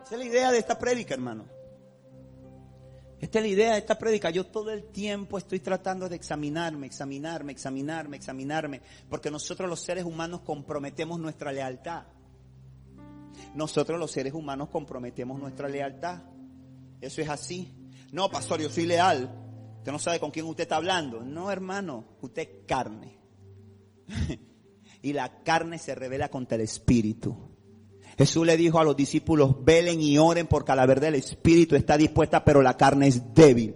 Esa 0.04 0.14
es 0.14 0.18
la 0.18 0.24
idea 0.24 0.50
de 0.50 0.58
esta 0.58 0.78
prédica, 0.78 1.14
hermano. 1.14 1.46
Esta 3.20 3.38
es 3.38 3.44
la 3.44 3.48
idea 3.48 3.72
de 3.72 3.78
esta 3.78 3.98
prédica. 3.98 4.30
Yo 4.30 4.46
todo 4.46 4.70
el 4.70 4.84
tiempo 4.84 5.38
estoy 5.38 5.60
tratando 5.60 6.08
de 6.08 6.16
examinarme, 6.16 6.86
examinarme, 6.86 7.52
examinarme, 7.52 8.16
examinarme, 8.16 8.82
porque 9.08 9.30
nosotros 9.30 9.68
los 9.68 9.80
seres 9.80 10.04
humanos 10.04 10.40
comprometemos 10.40 11.20
nuestra 11.20 11.52
lealtad. 11.52 12.04
Nosotros 13.54 13.98
los 13.98 14.10
seres 14.10 14.34
humanos 14.34 14.68
comprometemos 14.70 15.38
nuestra 15.38 15.68
lealtad. 15.68 16.22
Eso 17.00 17.22
es 17.22 17.28
así. 17.28 17.72
No, 18.12 18.30
pastor, 18.30 18.60
yo 18.60 18.70
soy 18.70 18.86
leal. 18.86 19.30
Usted 19.78 19.92
no 19.92 19.98
sabe 19.98 20.20
con 20.20 20.30
quién 20.30 20.46
usted 20.46 20.62
está 20.62 20.76
hablando. 20.76 21.22
No, 21.22 21.50
hermano, 21.50 22.04
usted 22.20 22.42
es 22.42 22.48
carne. 22.66 23.18
y 25.02 25.12
la 25.12 25.42
carne 25.42 25.78
se 25.78 25.94
revela 25.94 26.28
contra 26.28 26.56
el 26.56 26.62
espíritu. 26.62 27.36
Jesús 28.18 28.44
le 28.44 28.56
dijo 28.56 28.78
a 28.78 28.84
los 28.84 28.96
discípulos, 28.96 29.64
velen 29.64 30.02
y 30.02 30.18
oren 30.18 30.46
porque 30.46 30.74
la 30.74 30.84
verdad 30.84 31.08
el 31.08 31.14
espíritu 31.14 31.76
está 31.76 31.96
dispuesta, 31.96 32.44
pero 32.44 32.60
la 32.60 32.76
carne 32.76 33.06
es 33.06 33.34
débil. 33.34 33.74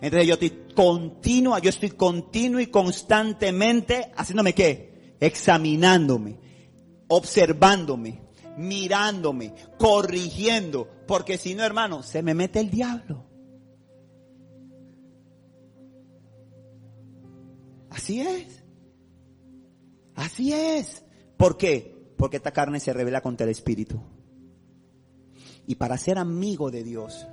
Entonces 0.00 0.26
yo 0.26 0.34
estoy 0.34 0.66
continua, 0.74 1.58
yo 1.60 1.70
estoy 1.70 1.90
continuo 1.90 2.60
y 2.60 2.66
constantemente 2.66 4.12
haciéndome 4.16 4.54
qué? 4.54 5.16
Examinándome, 5.20 6.38
observándome, 7.08 8.22
mirándome, 8.58 9.54
corrigiendo, 9.78 10.88
porque 11.06 11.38
si 11.38 11.54
no, 11.54 11.64
hermano, 11.64 12.02
se 12.02 12.22
me 12.22 12.34
mete 12.34 12.60
el 12.60 12.70
diablo. 12.70 13.24
Así 17.90 18.20
es. 18.20 18.64
Así 20.14 20.52
es. 20.52 21.04
¿Por 21.36 21.56
qué? 21.56 22.12
Porque 22.16 22.36
esta 22.38 22.52
carne 22.52 22.80
se 22.80 22.92
revela 22.92 23.20
contra 23.20 23.44
el 23.44 23.50
Espíritu. 23.50 24.02
Y 25.66 25.76
para 25.76 25.96
ser 25.96 26.18
amigo 26.18 26.70
de 26.70 26.82
Dios, 26.82 27.26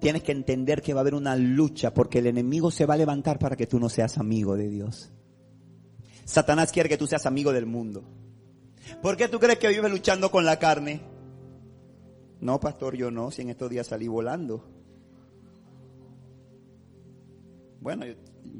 tienes 0.00 0.22
que 0.22 0.32
entender 0.32 0.80
que 0.80 0.94
va 0.94 1.00
a 1.00 1.02
haber 1.02 1.14
una 1.14 1.36
lucha 1.36 1.92
porque 1.92 2.20
el 2.20 2.26
enemigo 2.26 2.70
se 2.70 2.86
va 2.86 2.94
a 2.94 2.98
levantar 2.98 3.38
para 3.38 3.56
que 3.56 3.66
tú 3.66 3.78
no 3.78 3.88
seas 3.88 4.18
amigo 4.18 4.56
de 4.56 4.68
Dios. 4.68 5.10
Satanás 6.24 6.72
quiere 6.72 6.88
que 6.88 6.96
tú 6.96 7.06
seas 7.06 7.26
amigo 7.26 7.52
del 7.52 7.66
mundo. 7.66 8.04
¿Por 9.02 9.16
qué 9.16 9.28
tú 9.28 9.38
crees 9.38 9.58
que 9.58 9.68
vives 9.68 9.90
luchando 9.90 10.30
con 10.30 10.44
la 10.44 10.58
carne? 10.58 11.00
No, 12.40 12.60
pastor, 12.60 12.96
yo 12.96 13.10
no, 13.10 13.30
si 13.30 13.42
en 13.42 13.50
estos 13.50 13.70
días 13.70 13.86
salí 13.86 14.08
volando. 14.08 14.64
Bueno, 17.80 18.04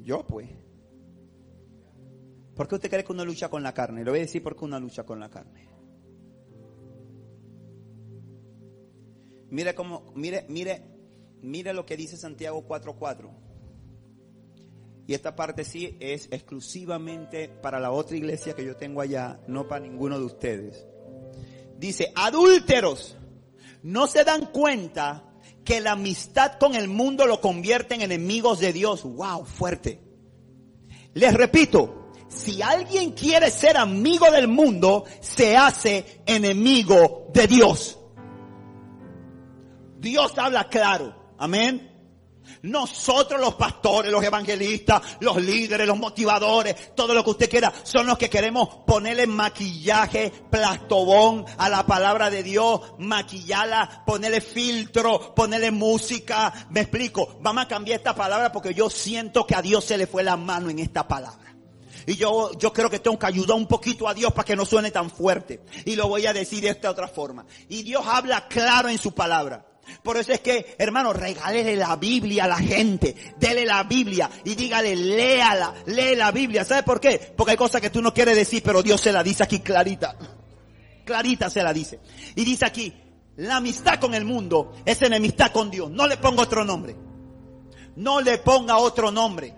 yo, 0.02 0.26
pues. 0.26 0.48
¿Por 2.54 2.68
qué 2.68 2.74
usted 2.76 2.90
cree 2.90 3.04
que 3.04 3.12
uno 3.12 3.24
lucha 3.24 3.48
con 3.48 3.62
la 3.62 3.74
carne? 3.74 4.04
Le 4.04 4.10
voy 4.10 4.20
a 4.20 4.22
decir 4.22 4.42
por 4.42 4.56
qué 4.56 4.64
uno 4.64 4.78
lucha 4.78 5.04
con 5.04 5.18
la 5.18 5.28
carne. 5.28 5.68
Mire 9.50 9.74
cómo, 9.74 10.12
mire, 10.14 10.46
mire, 10.48 10.82
mire 11.42 11.72
lo 11.72 11.86
que 11.86 11.96
dice 11.96 12.16
Santiago 12.16 12.66
4:4. 12.66 13.43
Y 15.06 15.14
esta 15.14 15.36
parte 15.36 15.64
sí 15.64 15.96
es 16.00 16.28
exclusivamente 16.30 17.48
para 17.48 17.78
la 17.78 17.90
otra 17.90 18.16
iglesia 18.16 18.54
que 18.54 18.64
yo 18.64 18.76
tengo 18.76 19.00
allá, 19.00 19.40
no 19.46 19.68
para 19.68 19.84
ninguno 19.84 20.18
de 20.18 20.24
ustedes. 20.24 20.86
Dice, 21.76 22.10
adúlteros, 22.14 23.16
no 23.82 24.06
se 24.06 24.24
dan 24.24 24.46
cuenta 24.46 25.30
que 25.64 25.80
la 25.80 25.92
amistad 25.92 26.58
con 26.58 26.74
el 26.74 26.88
mundo 26.88 27.26
lo 27.26 27.40
convierte 27.40 27.94
en 27.94 28.02
enemigos 28.02 28.60
de 28.60 28.72
Dios. 28.72 29.02
Wow, 29.02 29.44
fuerte. 29.44 30.00
Les 31.12 31.34
repito, 31.34 32.10
si 32.28 32.62
alguien 32.62 33.12
quiere 33.12 33.50
ser 33.50 33.76
amigo 33.76 34.30
del 34.30 34.48
mundo, 34.48 35.04
se 35.20 35.56
hace 35.56 36.22
enemigo 36.26 37.30
de 37.32 37.46
Dios. 37.46 37.98
Dios 39.98 40.32
habla 40.38 40.68
claro. 40.68 41.34
Amén. 41.38 41.93
Nosotros 42.62 43.40
los 43.40 43.54
pastores, 43.54 44.10
los 44.10 44.24
evangelistas, 44.24 45.02
los 45.20 45.36
líderes, 45.42 45.86
los 45.86 45.98
motivadores, 45.98 46.94
todo 46.94 47.14
lo 47.14 47.22
que 47.24 47.30
usted 47.30 47.50
quiera, 47.50 47.72
son 47.82 48.06
los 48.06 48.18
que 48.18 48.30
queremos 48.30 48.68
ponerle 48.86 49.26
maquillaje, 49.26 50.32
plastobón 50.50 51.44
a 51.58 51.68
la 51.68 51.86
palabra 51.86 52.30
de 52.30 52.42
Dios, 52.42 52.80
maquillarla, 52.98 54.04
ponerle 54.06 54.40
filtro, 54.40 55.34
ponerle 55.34 55.70
música. 55.70 56.52
Me 56.70 56.80
explico, 56.80 57.38
vamos 57.40 57.64
a 57.64 57.68
cambiar 57.68 57.98
esta 57.98 58.14
palabra 58.14 58.52
porque 58.52 58.74
yo 58.74 58.88
siento 58.90 59.46
que 59.46 59.54
a 59.54 59.62
Dios 59.62 59.84
se 59.84 59.98
le 59.98 60.06
fue 60.06 60.22
la 60.22 60.36
mano 60.36 60.70
en 60.70 60.78
esta 60.78 61.06
palabra. 61.06 61.44
Y 62.06 62.16
yo, 62.16 62.52
yo 62.58 62.72
creo 62.72 62.90
que 62.90 62.98
tengo 62.98 63.18
que 63.18 63.26
ayudar 63.26 63.56
un 63.56 63.66
poquito 63.66 64.08
a 64.08 64.14
Dios 64.14 64.32
para 64.32 64.44
que 64.44 64.56
no 64.56 64.66
suene 64.66 64.90
tan 64.90 65.10
fuerte. 65.10 65.64
Y 65.84 65.96
lo 65.96 66.08
voy 66.08 66.26
a 66.26 66.32
decir 66.32 66.62
de 66.62 66.70
esta 66.70 66.90
otra 66.90 67.08
forma. 67.08 67.46
Y 67.68 67.82
Dios 67.82 68.04
habla 68.06 68.46
claro 68.48 68.88
en 68.88 68.98
su 68.98 69.12
palabra. 69.12 69.64
Por 70.02 70.16
eso 70.16 70.32
es 70.32 70.40
que, 70.40 70.76
hermano, 70.78 71.12
regálele 71.12 71.76
la 71.76 71.96
Biblia 71.96 72.44
a 72.44 72.48
la 72.48 72.58
gente. 72.58 73.14
Dele 73.38 73.64
la 73.64 73.82
Biblia 73.84 74.30
y 74.44 74.54
dígale, 74.54 74.94
léala, 74.96 75.74
lee 75.86 76.16
la 76.16 76.30
Biblia. 76.30 76.64
¿Sabe 76.64 76.82
por 76.82 77.00
qué? 77.00 77.32
Porque 77.36 77.52
hay 77.52 77.56
cosas 77.56 77.80
que 77.80 77.90
tú 77.90 78.02
no 78.02 78.12
quieres 78.12 78.36
decir, 78.36 78.62
pero 78.62 78.82
Dios 78.82 79.00
se 79.00 79.12
la 79.12 79.22
dice 79.22 79.42
aquí 79.42 79.60
clarita. 79.60 80.16
Clarita 81.04 81.50
se 81.50 81.62
la 81.62 81.72
dice. 81.72 82.00
Y 82.34 82.44
dice 82.44 82.64
aquí, 82.64 82.92
la 83.36 83.56
amistad 83.56 83.98
con 83.98 84.14
el 84.14 84.24
mundo 84.24 84.72
es 84.84 85.00
enemistad 85.02 85.52
con 85.52 85.70
Dios. 85.70 85.90
No 85.90 86.06
le 86.06 86.16
ponga 86.16 86.42
otro 86.42 86.64
nombre. 86.64 86.96
No 87.96 88.20
le 88.20 88.38
ponga 88.38 88.78
otro 88.78 89.10
nombre. 89.10 89.54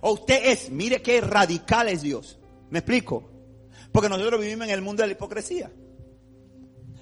O 0.00 0.12
usted 0.12 0.46
es, 0.46 0.70
mire 0.70 1.02
qué 1.02 1.20
radical 1.20 1.88
es 1.88 2.02
Dios. 2.02 2.38
¿Me 2.70 2.80
explico? 2.80 3.30
Porque 3.92 4.08
nosotros 4.08 4.40
vivimos 4.40 4.66
en 4.66 4.74
el 4.74 4.82
mundo 4.82 5.02
de 5.02 5.08
la 5.08 5.12
hipocresía. 5.12 5.72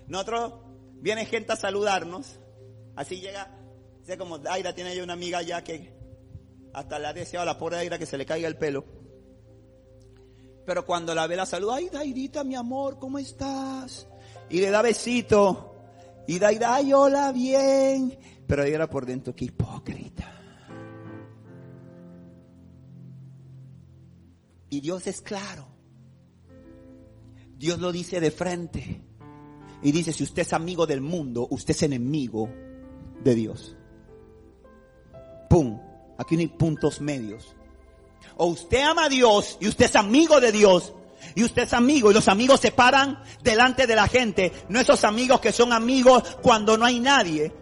Nosotros 0.06 0.52
viene 1.00 1.26
gente 1.26 1.52
a 1.52 1.56
saludarnos. 1.56 2.38
Así 2.96 3.20
llega, 3.20 3.50
sé 4.02 4.16
como 4.16 4.38
Aira 4.48 4.74
tiene 4.74 5.02
una 5.02 5.14
amiga 5.14 5.42
ya 5.42 5.62
que 5.62 5.94
hasta 6.72 6.98
le 6.98 7.06
ha 7.06 7.12
deseado 7.12 7.42
a 7.42 7.46
la 7.52 7.58
pobre 7.58 7.78
Aira 7.78 7.98
que 7.98 8.06
se 8.06 8.18
le 8.18 8.26
caiga 8.26 8.48
el 8.48 8.56
pelo. 8.56 8.84
Pero 10.66 10.86
cuando 10.86 11.14
la 11.14 11.26
ve 11.26 11.36
la 11.36 11.46
saluda, 11.46 11.76
ay 11.76 11.88
Dairita, 11.90 12.42
mi 12.42 12.54
amor, 12.54 12.98
¿cómo 12.98 13.18
estás? 13.18 14.06
Y 14.48 14.60
le 14.60 14.70
da 14.70 14.82
besito. 14.82 15.74
Y 16.26 16.38
Daira, 16.38 16.74
ay 16.74 16.92
hola, 16.92 17.32
bien. 17.32 18.18
Pero 18.46 18.62
era 18.64 18.88
por 18.88 19.04
dentro, 19.06 19.34
qué 19.34 19.46
hipócrita. 19.46 20.30
Y 24.70 24.80
Dios 24.80 25.06
es 25.06 25.20
claro. 25.20 25.68
Dios 27.56 27.78
lo 27.78 27.92
dice 27.92 28.20
de 28.20 28.30
frente. 28.30 29.02
Y 29.84 29.92
dice, 29.92 30.12
si 30.14 30.24
usted 30.24 30.42
es 30.42 30.52
amigo 30.54 30.86
del 30.86 31.02
mundo, 31.02 31.46
usted 31.50 31.72
es 31.72 31.82
enemigo 31.82 32.48
de 33.22 33.34
Dios. 33.34 33.76
¡Pum! 35.48 35.78
Aquí 36.18 36.36
no 36.36 36.40
hay 36.40 36.48
puntos 36.48 37.02
medios. 37.02 37.54
O 38.36 38.46
usted 38.46 38.80
ama 38.80 39.04
a 39.04 39.08
Dios 39.10 39.58
y 39.60 39.68
usted 39.68 39.84
es 39.84 39.94
amigo 39.94 40.40
de 40.40 40.52
Dios. 40.52 40.94
Y 41.34 41.44
usted 41.44 41.64
es 41.64 41.74
amigo 41.74 42.10
y 42.10 42.14
los 42.14 42.28
amigos 42.28 42.60
se 42.60 42.72
paran 42.72 43.22
delante 43.42 43.86
de 43.86 43.94
la 43.94 44.08
gente. 44.08 44.52
No 44.70 44.80
esos 44.80 45.04
amigos 45.04 45.40
que 45.40 45.52
son 45.52 45.72
amigos 45.72 46.38
cuando 46.42 46.78
no 46.78 46.86
hay 46.86 46.98
nadie. 46.98 47.52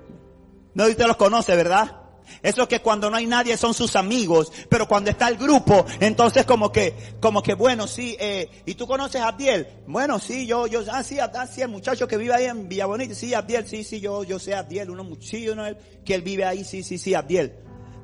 No, 0.75 0.87
usted 0.87 1.07
los 1.07 1.17
conoce, 1.17 1.57
¿verdad? 1.57 2.02
Eso 2.43 2.67
que 2.67 2.81
cuando 2.81 3.11
no 3.11 3.17
hay 3.17 3.27
nadie 3.27 3.57
son 3.57 3.75
sus 3.75 3.97
amigos, 3.97 4.53
pero 4.69 4.89
cuando 4.89 5.11
está 5.11 5.29
el 5.29 5.37
grupo, 5.37 5.85
entonces 6.01 6.45
como 6.45 6.73
que, 6.73 7.17
como 7.21 7.43
que 7.43 7.55
bueno, 7.55 7.87
sí, 7.87 8.17
eh, 8.19 8.49
¿y 8.67 8.75
tú 8.75 8.87
conoces 8.87 9.21
a 9.21 9.29
Abdiel? 9.29 9.69
Bueno, 9.87 10.19
sí, 10.19 10.47
yo, 10.47 10.67
yo, 10.67 10.83
ah, 10.91 11.03
sí, 11.03 11.19
ah, 11.19 11.31
el 11.57 11.69
muchacho 11.69 12.09
que 12.09 12.17
vive 12.17 12.35
ahí 12.35 12.47
en 12.47 12.69
Villabonita, 12.69 13.15
sí, 13.15 13.35
Abdiel, 13.35 13.67
sí, 13.69 13.85
sí, 13.85 14.01
yo, 14.01 14.25
yo 14.25 14.39
sé 14.39 14.55
Abdiel, 14.55 14.91
uno, 14.91 15.17
sí, 15.21 15.49
uno, 15.49 15.65
que 16.05 16.15
él 16.15 16.23
vive 16.23 16.45
ahí, 16.45 16.65
sí, 16.65 16.83
sí, 16.83 16.99
sí, 16.99 17.15
Abdiel. 17.15 17.55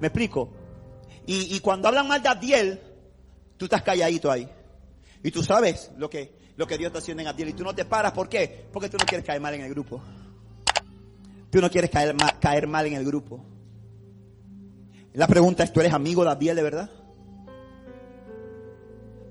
¿Me 0.00 0.08
explico? 0.08 0.52
Y, 1.26 1.60
cuando 1.60 1.88
hablan 1.88 2.08
mal 2.08 2.22
de 2.22 2.28
Abdiel, 2.30 2.80
tú 3.58 3.66
estás 3.66 3.82
calladito 3.82 4.30
ahí. 4.30 4.48
Y 5.22 5.30
tú 5.30 5.42
sabes 5.42 5.90
lo 5.98 6.08
que, 6.08 6.32
lo 6.56 6.66
que 6.66 6.78
Dios 6.78 6.88
está 6.88 7.00
haciendo 7.00 7.20
en 7.20 7.28
Abdiel 7.28 7.50
y 7.50 7.52
tú 7.52 7.64
no 7.64 7.74
te 7.74 7.84
paras, 7.84 8.12
¿por 8.12 8.30
qué? 8.30 8.66
Porque 8.72 8.88
tú 8.88 8.96
no 8.98 9.04
quieres 9.04 9.26
caer 9.26 9.38
mal 9.38 9.52
en 9.52 9.60
el 9.60 9.68
grupo. 9.68 10.00
Tú 11.50 11.60
no 11.60 11.70
quieres 11.70 11.90
caer 11.90 12.16
caer 12.40 12.66
mal 12.66 12.86
en 12.86 12.94
el 12.94 13.04
grupo. 13.04 13.44
La 15.18 15.26
pregunta 15.26 15.64
es, 15.64 15.72
¿tú 15.72 15.80
eres 15.80 15.92
amigo 15.92 16.22
de 16.22 16.30
Abdiel 16.30 16.54
de 16.54 16.62
verdad? 16.62 16.90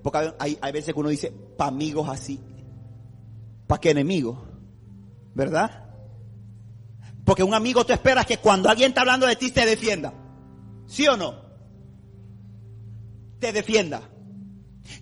Porque 0.04 0.34
hay, 0.38 0.72
veces 0.74 0.94
que 0.94 1.00
uno 1.00 1.08
dice, 1.08 1.32
para 1.32 1.70
amigos 1.70 2.10
así. 2.10 2.42
¿Para 3.68 3.80
qué 3.80 3.92
enemigos? 3.92 4.38
¿Verdad? 5.34 5.86
Porque 7.24 7.42
un 7.42 7.54
amigo 7.54 7.86
tú 7.86 7.94
esperas 7.94 8.26
que 8.26 8.40
cuando 8.40 8.68
alguien 8.68 8.90
está 8.90 9.00
hablando 9.00 9.28
de 9.28 9.38
ti 9.38 9.50
te 9.50 9.66
defienda. 9.66 10.14
¿Sí 10.88 11.08
o 11.08 11.16
no? 11.16 11.36
Te 13.40 13.54
defienda. 13.54 14.02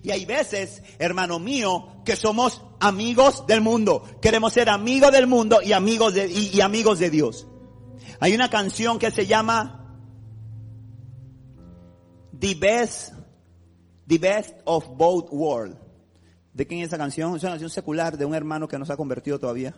Y 0.04 0.12
hay 0.12 0.24
veces, 0.24 0.84
hermano 1.00 1.40
mío, 1.40 2.00
que 2.04 2.14
somos 2.14 2.62
amigos 2.78 3.44
del 3.48 3.60
mundo. 3.60 4.04
Queremos 4.22 4.52
ser 4.52 4.68
amigos 4.68 5.10
del 5.10 5.26
mundo 5.26 5.60
y 5.62 5.72
amigos 5.72 6.14
y 6.16 6.60
amigos 6.60 7.00
de 7.00 7.10
Dios. 7.10 7.48
Hay 8.20 8.36
una 8.36 8.48
canción 8.48 9.00
que 9.00 9.10
se 9.10 9.26
llama 9.26 9.75
The 12.38 12.54
Best, 12.54 13.12
the 14.06 14.18
best 14.18 14.54
of 14.64 14.86
Both 14.96 15.30
Worlds. 15.30 15.78
¿De 16.52 16.66
quién 16.66 16.80
es 16.80 16.88
esa 16.88 16.98
canción? 16.98 17.36
Es 17.36 17.42
una 17.42 17.52
canción 17.52 17.70
secular 17.70 18.16
de 18.16 18.24
un 18.24 18.34
hermano 18.34 18.66
que 18.66 18.78
no 18.78 18.86
se 18.86 18.92
ha 18.92 18.96
convertido 18.96 19.38
todavía. 19.38 19.74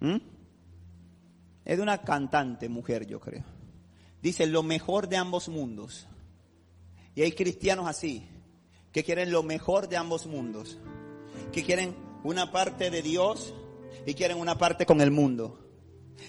¿Mm? 0.00 0.18
Es 1.64 1.76
de 1.76 1.82
una 1.82 2.02
cantante 2.02 2.68
mujer, 2.68 3.06
yo 3.06 3.20
creo. 3.20 3.42
Dice 4.20 4.46
lo 4.46 4.62
mejor 4.62 5.08
de 5.08 5.16
ambos 5.16 5.48
mundos. 5.48 6.06
Y 7.14 7.22
hay 7.22 7.32
cristianos 7.32 7.88
así, 7.88 8.28
que 8.92 9.02
quieren 9.02 9.32
lo 9.32 9.42
mejor 9.42 9.88
de 9.88 9.96
ambos 9.96 10.26
mundos. 10.26 10.78
Que 11.52 11.62
quieren 11.62 11.96
una 12.22 12.52
parte 12.52 12.90
de 12.90 13.02
Dios 13.02 13.54
y 14.06 14.14
quieren 14.14 14.38
una 14.38 14.58
parte 14.58 14.84
con 14.84 15.00
el 15.00 15.10
mundo. 15.10 15.58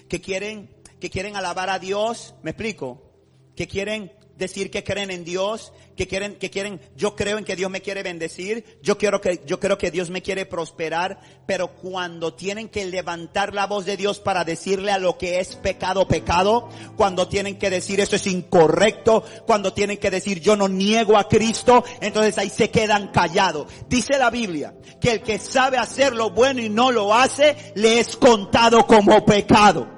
Que 0.08 0.20
quieren, 0.20 0.74
que 1.00 1.10
quieren 1.10 1.36
alabar 1.36 1.68
a 1.68 1.78
Dios, 1.78 2.34
me 2.42 2.52
explico. 2.52 3.12
Que 3.54 3.66
quieren 3.68 4.12
decir 4.36 4.70
que 4.70 4.84
creen 4.84 5.10
en 5.10 5.24
Dios, 5.24 5.72
que 5.96 6.06
quieren, 6.06 6.36
que 6.36 6.50
quieren, 6.50 6.80
yo 6.96 7.16
creo 7.16 7.38
en 7.38 7.44
que 7.44 7.56
Dios 7.56 7.70
me 7.70 7.80
quiere 7.80 8.02
bendecir, 8.02 8.78
yo 8.82 8.98
quiero 8.98 9.20
que, 9.20 9.42
yo 9.46 9.58
creo 9.58 9.78
que 9.78 9.90
Dios 9.90 10.10
me 10.10 10.22
quiere 10.22 10.46
prosperar, 10.46 11.20
pero 11.46 11.74
cuando 11.74 12.34
tienen 12.34 12.68
que 12.68 12.84
levantar 12.84 13.54
la 13.54 13.66
voz 13.66 13.86
de 13.86 13.96
Dios 13.96 14.20
para 14.20 14.44
decirle 14.44 14.92
a 14.92 14.98
lo 14.98 15.16
que 15.16 15.40
es 15.40 15.56
pecado, 15.56 16.06
pecado, 16.06 16.68
cuando 16.96 17.28
tienen 17.28 17.58
que 17.58 17.70
decir 17.70 18.00
eso 18.00 18.16
es 18.16 18.26
incorrecto, 18.26 19.24
cuando 19.46 19.72
tienen 19.72 19.96
que 19.98 20.10
decir 20.10 20.40
yo 20.40 20.56
no 20.56 20.68
niego 20.68 21.16
a 21.16 21.28
Cristo, 21.28 21.84
entonces 22.00 22.36
ahí 22.38 22.50
se 22.50 22.70
quedan 22.70 23.08
callados. 23.08 23.72
Dice 23.88 24.18
la 24.18 24.30
Biblia 24.30 24.74
que 25.00 25.12
el 25.12 25.22
que 25.22 25.38
sabe 25.38 25.78
hacer 25.78 26.14
lo 26.14 26.30
bueno 26.30 26.60
y 26.60 26.68
no 26.68 26.92
lo 26.92 27.14
hace, 27.14 27.72
le 27.74 28.00
es 28.00 28.16
contado 28.16 28.86
como 28.86 29.24
pecado. 29.24 29.95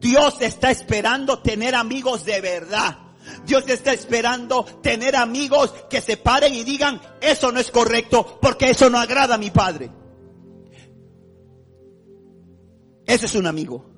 Dios 0.00 0.40
está 0.40 0.70
esperando 0.70 1.40
tener 1.40 1.74
amigos 1.74 2.24
de 2.24 2.40
verdad. 2.40 2.98
Dios 3.44 3.68
está 3.68 3.92
esperando 3.92 4.64
tener 4.82 5.14
amigos 5.14 5.72
que 5.90 6.00
se 6.00 6.16
paren 6.16 6.54
y 6.54 6.64
digan, 6.64 7.00
eso 7.20 7.52
no 7.52 7.60
es 7.60 7.70
correcto 7.70 8.38
porque 8.40 8.70
eso 8.70 8.88
no 8.88 8.98
agrada 8.98 9.34
a 9.34 9.38
mi 9.38 9.50
Padre. 9.50 9.90
Ese 13.06 13.26
es 13.26 13.34
un 13.34 13.46
amigo. 13.46 13.90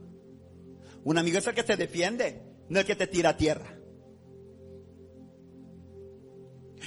Un 1.04 1.18
amigo 1.18 1.38
es 1.38 1.46
el 1.46 1.54
que 1.54 1.62
te 1.62 1.76
defiende, 1.76 2.42
no 2.68 2.80
el 2.80 2.86
que 2.86 2.96
te 2.96 3.06
tira 3.06 3.30
a 3.30 3.36
tierra. 3.36 3.78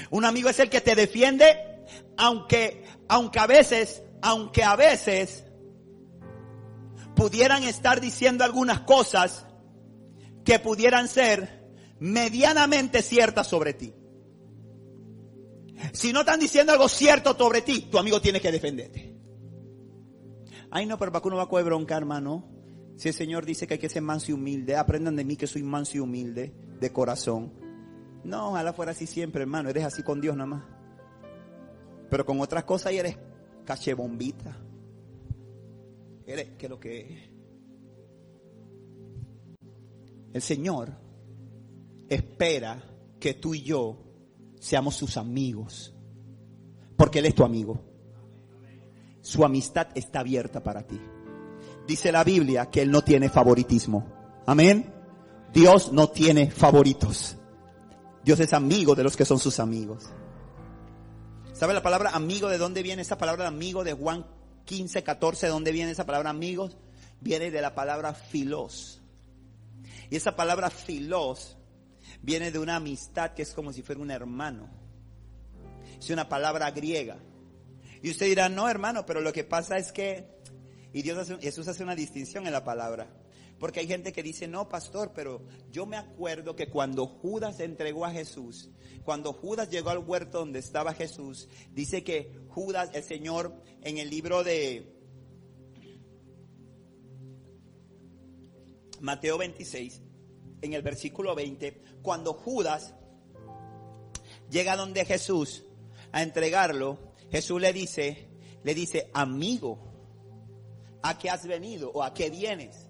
Un 0.09 0.25
amigo 0.25 0.49
es 0.49 0.59
el 0.59 0.69
que 0.69 0.81
te 0.81 0.93
defiende, 0.93 1.55
aunque, 2.17 2.83
aunque 3.07 3.39
a 3.39 3.47
veces, 3.47 4.03
aunque 4.21 4.63
a 4.63 4.75
veces 4.75 5.44
pudieran 7.15 7.63
estar 7.63 8.01
diciendo 8.01 8.43
algunas 8.43 8.81
cosas 8.81 9.45
que 10.43 10.59
pudieran 10.59 11.07
ser 11.07 11.65
medianamente 11.99 13.01
ciertas 13.01 13.47
sobre 13.47 13.73
ti. 13.73 13.93
Si 15.93 16.13
no 16.13 16.21
están 16.21 16.39
diciendo 16.39 16.71
algo 16.71 16.87
cierto 16.87 17.35
sobre 17.35 17.61
ti, 17.61 17.87
tu 17.91 17.97
amigo 17.97 18.21
tiene 18.21 18.39
que 18.39 18.51
defenderte. 18.51 19.15
Ay, 20.71 20.85
no, 20.85 20.97
pero 20.97 21.11
para 21.11 21.21
que 21.21 21.27
uno 21.27 21.37
va 21.37 21.43
a 21.43 21.49
coger 21.49 21.65
bronca, 21.65 21.97
hermano. 21.97 22.49
Si 22.97 23.09
el 23.09 23.13
Señor 23.13 23.45
dice 23.45 23.67
que 23.67 23.75
hay 23.75 23.79
que 23.79 23.89
ser 23.89 24.01
manso 24.01 24.31
y 24.31 24.33
humilde, 24.33 24.75
aprendan 24.75 25.15
de 25.15 25.25
mí 25.25 25.35
que 25.35 25.47
soy 25.47 25.63
manso 25.63 25.97
y 25.97 25.99
humilde 25.99 26.53
de 26.79 26.91
corazón. 26.91 27.53
No, 28.23 28.49
ojalá 28.49 28.73
fuera 28.73 28.91
así 28.91 29.05
siempre, 29.05 29.41
hermano. 29.41 29.69
Eres 29.69 29.83
así 29.83 30.01
con 30.01 30.21
Dios 30.21 30.35
nada 30.35 30.47
más. 30.47 30.63
Pero 32.09 32.25
con 32.25 32.39
otras 32.39 32.63
cosas 32.63 32.93
y 32.93 32.97
eres 32.97 33.17
cachebombita. 33.65 34.57
Que 36.25 36.67
lo 36.67 36.79
que 36.79 37.35
El 40.33 40.41
Señor 40.41 40.89
espera 42.09 42.83
que 43.19 43.35
tú 43.35 43.53
y 43.53 43.61
yo 43.61 43.97
seamos 44.59 44.95
sus 44.95 45.17
amigos, 45.17 45.93
porque 46.97 47.19
Él 47.19 47.27
es 47.27 47.35
tu 47.35 47.43
amigo. 47.43 47.79
Su 49.21 49.45
amistad 49.45 49.87
está 49.95 50.19
abierta 50.19 50.61
para 50.61 50.85
ti. 50.85 50.99
Dice 51.87 52.11
la 52.11 52.23
Biblia 52.23 52.69
que 52.69 52.81
Él 52.81 52.91
no 52.91 53.03
tiene 53.03 53.29
favoritismo. 53.29 54.05
Amén. 54.45 54.91
Dios 55.53 55.93
no 55.93 56.09
tiene 56.09 56.49
favoritos. 56.49 57.37
Dios 58.23 58.39
es 58.39 58.51
amigo 58.53 58.95
de 58.95 59.03
los 59.03 59.15
que 59.15 59.25
son 59.25 59.39
sus 59.39 59.59
amigos. 59.59 60.09
¿Sabe 61.53 61.73
la 61.73 61.83
palabra 61.83 62.09
amigo 62.09 62.49
de 62.49 62.57
dónde 62.57 62.83
viene 62.83 63.03
esa 63.03 63.17
palabra 63.17 63.47
amigo 63.47 63.83
de 63.83 63.93
Juan 63.93 64.25
15, 64.65 65.03
14? 65.03 65.45
¿De 65.45 65.51
dónde 65.51 65.71
viene 65.71 65.91
esa 65.91 66.05
palabra 66.05 66.29
amigos? 66.29 66.77
Viene 67.21 67.51
de 67.51 67.61
la 67.61 67.73
palabra 67.73 68.13
filos. 68.13 69.01
Y 70.09 70.15
esa 70.15 70.35
palabra 70.35 70.69
filos 70.69 71.57
viene 72.21 72.51
de 72.51 72.59
una 72.59 72.75
amistad 72.75 73.33
que 73.33 73.43
es 73.43 73.53
como 73.53 73.71
si 73.71 73.81
fuera 73.81 74.01
un 74.01 74.11
hermano. 74.11 74.69
Es 75.99 76.09
una 76.09 76.27
palabra 76.27 76.71
griega. 76.71 77.17
Y 78.01 78.11
usted 78.11 78.27
dirá, 78.27 78.49
no 78.49 78.69
hermano, 78.69 79.05
pero 79.05 79.21
lo 79.21 79.33
que 79.33 79.43
pasa 79.43 79.77
es 79.77 79.91
que, 79.91 80.27
y 80.93 81.01
Dios 81.01 81.17
hace, 81.17 81.37
Jesús 81.39 81.67
hace 81.67 81.83
una 81.83 81.95
distinción 81.95 82.45
en 82.45 82.53
la 82.53 82.63
palabra. 82.63 83.07
Porque 83.65 83.79
hay 83.79 83.87
gente 83.87 84.13
que 84.13 84.21
dice, 84.21 84.47
no, 84.47 84.69
pastor, 84.69 85.11
pero 85.15 85.41
yo 85.71 85.87
me 85.87 85.97
acuerdo 85.97 86.55
que 86.55 86.69
cuando 86.69 87.07
Judas 87.07 87.59
entregó 87.59 88.05
a 88.05 88.11
Jesús, 88.11 88.69
cuando 89.03 89.33
Judas 89.33 89.71
llegó 89.71 89.89
al 89.89 89.97
huerto 89.97 90.37
donde 90.37 90.59
estaba 90.59 90.93
Jesús, 90.93 91.49
dice 91.71 92.03
que 92.03 92.31
Judas, 92.49 92.91
el 92.93 93.01
Señor, 93.01 93.59
en 93.81 93.97
el 93.97 94.11
libro 94.11 94.43
de 94.43 94.95
Mateo 98.99 99.39
26, 99.39 99.99
en 100.61 100.73
el 100.73 100.83
versículo 100.83 101.33
20, 101.33 101.81
cuando 102.03 102.33
Judas 102.33 102.93
llega 104.51 104.75
donde 104.75 105.05
Jesús 105.05 105.63
a 106.11 106.21
entregarlo, 106.21 106.99
Jesús 107.31 107.59
le 107.59 107.73
dice, 107.73 108.29
le 108.63 108.75
dice, 108.75 109.09
amigo, 109.15 109.79
¿a 111.01 111.17
qué 111.17 111.31
has 111.31 111.47
venido 111.47 111.89
o 111.95 112.03
a 112.03 112.13
qué 112.13 112.29
vienes? 112.29 112.84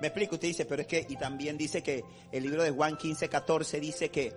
Me 0.00 0.08
explico, 0.08 0.36
usted 0.36 0.48
dice, 0.48 0.64
pero 0.64 0.82
es 0.82 0.88
que, 0.88 1.06
y 1.08 1.16
también 1.16 1.58
dice 1.58 1.82
que 1.82 2.04
el 2.30 2.42
libro 2.42 2.62
de 2.62 2.70
Juan 2.70 2.96
15, 2.96 3.28
14 3.28 3.80
dice 3.80 4.10
que 4.10 4.32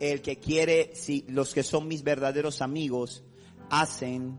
el 0.00 0.22
que 0.22 0.38
quiere, 0.38 0.92
si 0.94 1.24
los 1.28 1.52
que 1.52 1.62
son 1.62 1.86
mis 1.86 2.02
verdaderos 2.02 2.62
amigos 2.62 3.22
hacen 3.70 4.38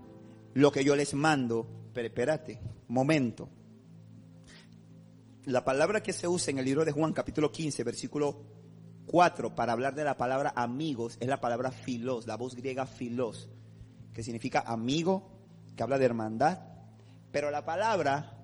lo 0.53 0.71
que 0.71 0.83
yo 0.83 0.95
les 0.95 1.13
mando, 1.13 1.67
pero 1.93 2.07
espérate, 2.07 2.59
momento. 2.87 3.49
La 5.45 5.63
palabra 5.63 6.01
que 6.01 6.13
se 6.13 6.27
usa 6.27 6.51
en 6.51 6.59
el 6.59 6.65
libro 6.65 6.83
de 6.83 6.91
Juan 6.91 7.13
capítulo 7.13 7.51
15, 7.51 7.83
versículo 7.83 8.41
4, 9.05 9.53
para 9.53 9.73
hablar 9.73 9.93
de 9.93 10.03
la 10.03 10.17
palabra 10.17 10.53
amigos, 10.55 11.17
es 11.19 11.27
la 11.27 11.39
palabra 11.39 11.71
filos, 11.71 12.25
la 12.25 12.37
voz 12.37 12.55
griega 12.55 12.87
filos, 12.87 13.49
que 14.13 14.23
significa 14.23 14.61
amigo, 14.61 15.29
que 15.75 15.83
habla 15.83 15.99
de 15.99 16.05
hermandad, 16.05 16.59
pero 17.31 17.51
la 17.51 17.65
palabra 17.65 18.35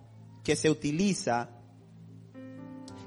que 0.44 0.56
se 0.56 0.70
utiliza 0.70 1.61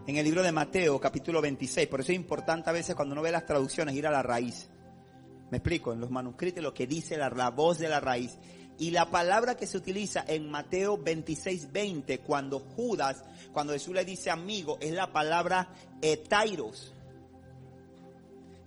en 0.06 0.16
el 0.16 0.24
libro 0.24 0.42
de 0.42 0.52
Mateo, 0.52 1.00
capítulo 1.00 1.40
26. 1.40 1.88
Por 1.88 2.00
eso 2.00 2.12
es 2.12 2.16
importante 2.16 2.68
a 2.68 2.74
veces 2.74 2.94
cuando 2.94 3.14
uno 3.14 3.22
ve 3.22 3.32
las 3.32 3.46
traducciones 3.46 3.94
ir 3.94 4.06
a 4.06 4.10
la 4.10 4.22
raíz. 4.22 4.68
Me 5.50 5.58
explico, 5.58 5.92
en 5.92 6.00
los 6.00 6.10
manuscritos 6.10 6.62
lo 6.62 6.74
que 6.74 6.86
dice 6.86 7.16
la, 7.16 7.50
voz 7.50 7.78
de 7.78 7.88
la 7.88 8.00
raíz. 8.00 8.36
Y 8.78 8.90
la 8.90 9.10
palabra 9.10 9.56
que 9.56 9.66
se 9.66 9.78
utiliza 9.78 10.24
en 10.26 10.50
Mateo 10.50 10.98
26, 10.98 11.72
20, 11.72 12.18
cuando 12.20 12.58
Judas, 12.58 13.24
cuando 13.52 13.72
Jesús 13.72 13.94
le 13.94 14.04
dice 14.04 14.30
amigo, 14.30 14.78
es 14.80 14.92
la 14.92 15.10
palabra 15.12 15.72
etairos. 16.02 16.92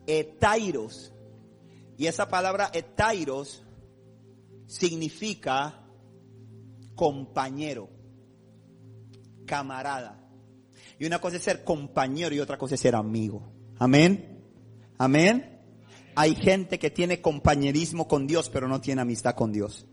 Etairos. 0.08 1.14
Y 1.98 2.08
esa 2.08 2.28
palabra 2.30 2.72
etairos 2.74 3.64
significa 4.66 5.84
compañero, 6.96 7.90
camarada. 9.46 10.27
Y 11.00 11.06
una 11.06 11.20
cosa 11.20 11.38
es 11.38 11.44
ser 11.44 11.64
compañero 11.64 12.34
y 12.34 12.40
otra 12.40 12.58
cosa 12.58 12.76
es 12.76 12.82
ser 12.82 12.96
amigo. 12.96 13.52
Amén. 13.78 14.42
Amén. 14.98 15.62
Hay 16.16 16.36
gente 16.36 16.80
que 16.80 16.90
tiene 16.90 17.22
compañerismo 17.22 18.08
con 18.08 18.26
Dios, 18.26 18.50
pero 18.50 18.68
no 18.68 18.82
tiene 18.82 19.02
amistad 19.02 19.36
con 19.36 19.52
Dios. 19.52 19.86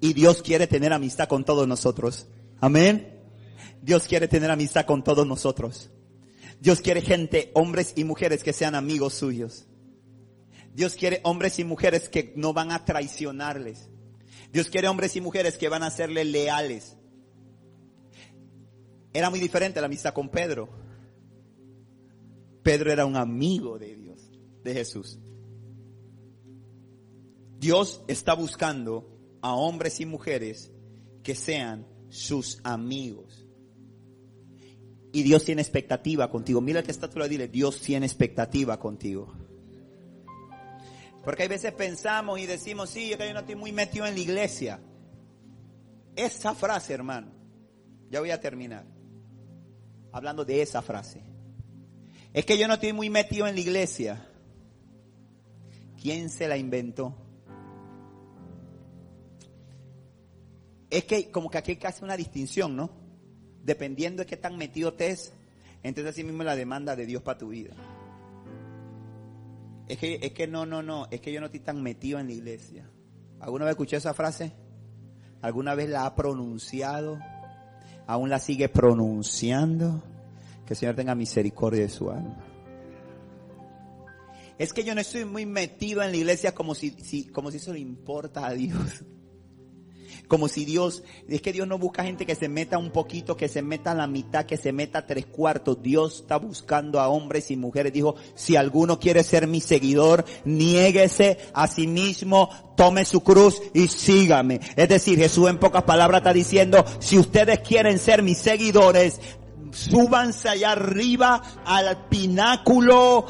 Y 0.00 0.12
Dios 0.12 0.42
quiere 0.42 0.66
tener 0.66 0.92
amistad 0.92 1.28
con 1.28 1.44
todos 1.44 1.66
nosotros. 1.66 2.28
Amén. 2.60 3.18
Dios 3.82 4.06
quiere 4.06 4.28
tener 4.28 4.50
amistad 4.50 4.84
con 4.84 5.02
todos 5.02 5.26
nosotros. 5.26 5.90
Dios 6.60 6.80
quiere 6.80 7.00
gente, 7.00 7.50
hombres 7.54 7.94
y 7.96 8.04
mujeres 8.04 8.42
que 8.42 8.52
sean 8.52 8.74
amigos 8.74 9.14
suyos. 9.14 9.66
Dios 10.74 10.94
quiere 10.94 11.20
hombres 11.24 11.58
y 11.58 11.64
mujeres 11.64 12.08
que 12.08 12.32
no 12.36 12.52
van 12.52 12.72
a 12.72 12.84
traicionarles. 12.84 13.88
Dios 14.52 14.68
quiere 14.68 14.88
hombres 14.88 15.16
y 15.16 15.20
mujeres 15.20 15.56
que 15.56 15.68
van 15.68 15.82
a 15.82 15.90
serle 15.90 16.24
leales. 16.24 16.96
Era 19.12 19.30
muy 19.30 19.40
diferente 19.40 19.80
la 19.80 19.86
amistad 19.86 20.14
con 20.14 20.28
Pedro. 20.28 20.68
Pedro 22.62 22.92
era 22.92 23.06
un 23.06 23.16
amigo 23.16 23.78
de 23.78 23.96
Dios, 23.96 24.30
de 24.62 24.74
Jesús. 24.74 25.18
Dios 27.58 28.02
está 28.06 28.34
buscando 28.34 29.38
a 29.42 29.54
hombres 29.54 30.00
y 30.00 30.06
mujeres 30.06 30.70
que 31.22 31.34
sean 31.34 31.86
sus 32.08 32.60
amigos. 32.62 33.46
Y 35.12 35.22
Dios 35.24 35.44
tiene 35.44 35.60
expectativa 35.60 36.30
contigo. 36.30 36.60
Mira 36.60 36.82
que 36.82 36.92
le 36.92 37.28
dile, 37.28 37.48
Dios 37.48 37.80
tiene 37.80 38.06
expectativa 38.06 38.78
contigo. 38.78 39.34
Porque 41.24 41.42
hay 41.42 41.48
veces 41.48 41.72
pensamos 41.72 42.38
y 42.38 42.46
decimos, 42.46 42.90
sí, 42.90 43.10
yo 43.10 43.16
no 43.32 43.40
estoy 43.40 43.56
muy 43.56 43.72
metido 43.72 44.06
en 44.06 44.14
la 44.14 44.20
iglesia. 44.20 44.80
Esa 46.14 46.54
frase, 46.54 46.94
hermano, 46.94 47.32
ya 48.08 48.20
voy 48.20 48.30
a 48.30 48.40
terminar 48.40 48.99
hablando 50.12 50.44
de 50.44 50.62
esa 50.62 50.82
frase. 50.82 51.22
Es 52.32 52.46
que 52.46 52.58
yo 52.58 52.68
no 52.68 52.74
estoy 52.74 52.92
muy 52.92 53.10
metido 53.10 53.46
en 53.46 53.54
la 53.54 53.60
iglesia. 53.60 54.26
¿Quién 56.00 56.30
se 56.30 56.48
la 56.48 56.56
inventó? 56.56 57.14
Es 60.88 61.04
que 61.04 61.30
como 61.30 61.50
que 61.50 61.58
aquí 61.58 61.72
hay 61.72 61.76
que 61.76 61.86
hacer 61.86 62.04
una 62.04 62.16
distinción, 62.16 62.76
¿no? 62.76 62.90
Dependiendo 63.62 64.22
de 64.22 64.26
qué 64.26 64.36
tan 64.36 64.56
metido 64.56 64.94
te 64.94 65.08
es, 65.08 65.32
entonces 65.82 66.12
así 66.12 66.24
mismo 66.24 66.42
la 66.42 66.56
demanda 66.56 66.96
de 66.96 67.06
Dios 67.06 67.22
para 67.22 67.38
tu 67.38 67.48
vida. 67.48 67.74
Es 69.88 69.98
que, 69.98 70.18
es 70.22 70.32
que 70.32 70.46
no, 70.46 70.66
no, 70.66 70.82
no, 70.82 71.08
es 71.10 71.20
que 71.20 71.32
yo 71.32 71.40
no 71.40 71.46
estoy 71.46 71.60
tan 71.60 71.82
metido 71.82 72.18
en 72.18 72.28
la 72.28 72.32
iglesia. 72.32 72.88
¿Alguna 73.40 73.64
vez 73.64 73.72
escuché 73.72 73.96
esa 73.96 74.14
frase? 74.14 74.52
¿Alguna 75.42 75.74
vez 75.74 75.88
la 75.88 76.06
ha 76.06 76.14
pronunciado? 76.14 77.18
Aún 78.06 78.30
la 78.30 78.38
sigue 78.38 78.68
pronunciando, 78.68 80.02
que 80.66 80.74
el 80.74 80.78
Señor 80.78 80.94
tenga 80.94 81.14
misericordia 81.14 81.82
de 81.82 81.88
su 81.88 82.10
alma. 82.10 82.44
Es 84.58 84.72
que 84.72 84.84
yo 84.84 84.94
no 84.94 85.00
estoy 85.00 85.24
muy 85.24 85.46
metido 85.46 86.02
en 86.02 86.10
la 86.10 86.16
iglesia 86.16 86.52
como 86.54 86.74
si, 86.74 87.24
como 87.32 87.50
si 87.50 87.56
eso 87.56 87.72
le 87.72 87.80
importa 87.80 88.46
a 88.46 88.52
Dios. 88.52 89.04
Como 90.30 90.46
si 90.46 90.64
Dios, 90.64 91.02
es 91.28 91.42
que 91.42 91.52
Dios 91.52 91.66
no 91.66 91.76
busca 91.76 92.04
gente 92.04 92.24
que 92.24 92.36
se 92.36 92.48
meta 92.48 92.78
un 92.78 92.92
poquito, 92.92 93.36
que 93.36 93.48
se 93.48 93.62
meta 93.62 93.90
a 93.90 93.96
la 93.96 94.06
mitad, 94.06 94.46
que 94.46 94.56
se 94.56 94.70
meta 94.70 95.04
tres 95.04 95.26
cuartos. 95.26 95.82
Dios 95.82 96.20
está 96.20 96.36
buscando 96.36 97.00
a 97.00 97.08
hombres 97.08 97.50
y 97.50 97.56
mujeres. 97.56 97.92
Dijo, 97.92 98.14
si 98.36 98.54
alguno 98.54 99.00
quiere 99.00 99.24
ser 99.24 99.48
mi 99.48 99.60
seguidor, 99.60 100.24
niéguese 100.44 101.38
a 101.52 101.66
sí 101.66 101.88
mismo, 101.88 102.48
tome 102.76 103.04
su 103.04 103.22
cruz 103.22 103.60
y 103.74 103.88
sígame. 103.88 104.60
Es 104.76 104.88
decir, 104.88 105.18
Jesús 105.18 105.50
en 105.50 105.58
pocas 105.58 105.82
palabras 105.82 106.20
está 106.20 106.32
diciendo, 106.32 106.84
si 107.00 107.18
ustedes 107.18 107.58
quieren 107.58 107.98
ser 107.98 108.22
mis 108.22 108.38
seguidores, 108.38 109.20
súbanse 109.72 110.48
allá 110.48 110.70
arriba 110.70 111.42
al 111.64 112.06
pináculo 112.08 113.26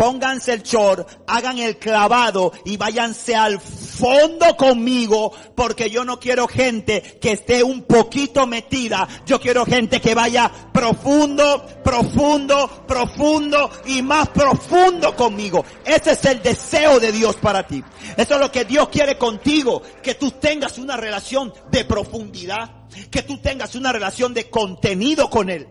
pónganse 0.00 0.54
el 0.54 0.62
short, 0.62 1.06
hagan 1.26 1.58
el 1.58 1.76
clavado 1.76 2.54
y 2.64 2.78
váyanse 2.78 3.36
al 3.36 3.60
fondo 3.60 4.56
conmigo 4.56 5.30
porque 5.54 5.90
yo 5.90 6.06
no 6.06 6.18
quiero 6.18 6.48
gente 6.48 7.18
que 7.20 7.32
esté 7.32 7.62
un 7.62 7.82
poquito 7.82 8.46
metida. 8.46 9.06
Yo 9.26 9.38
quiero 9.38 9.66
gente 9.66 10.00
que 10.00 10.14
vaya 10.14 10.50
profundo, 10.72 11.66
profundo, 11.84 12.86
profundo 12.88 13.70
y 13.84 14.00
más 14.00 14.30
profundo 14.30 15.14
conmigo. 15.14 15.66
Ese 15.84 16.12
es 16.12 16.24
el 16.24 16.42
deseo 16.42 16.98
de 16.98 17.12
Dios 17.12 17.36
para 17.36 17.66
ti. 17.66 17.84
Eso 18.16 18.34
es 18.36 18.40
lo 18.40 18.50
que 18.50 18.64
Dios 18.64 18.88
quiere 18.88 19.18
contigo, 19.18 19.82
que 20.02 20.14
tú 20.14 20.30
tengas 20.30 20.78
una 20.78 20.96
relación 20.96 21.52
de 21.70 21.84
profundidad, 21.84 22.86
que 23.10 23.22
tú 23.22 23.36
tengas 23.36 23.74
una 23.74 23.92
relación 23.92 24.32
de 24.32 24.48
contenido 24.48 25.28
con 25.28 25.50
Él 25.50 25.68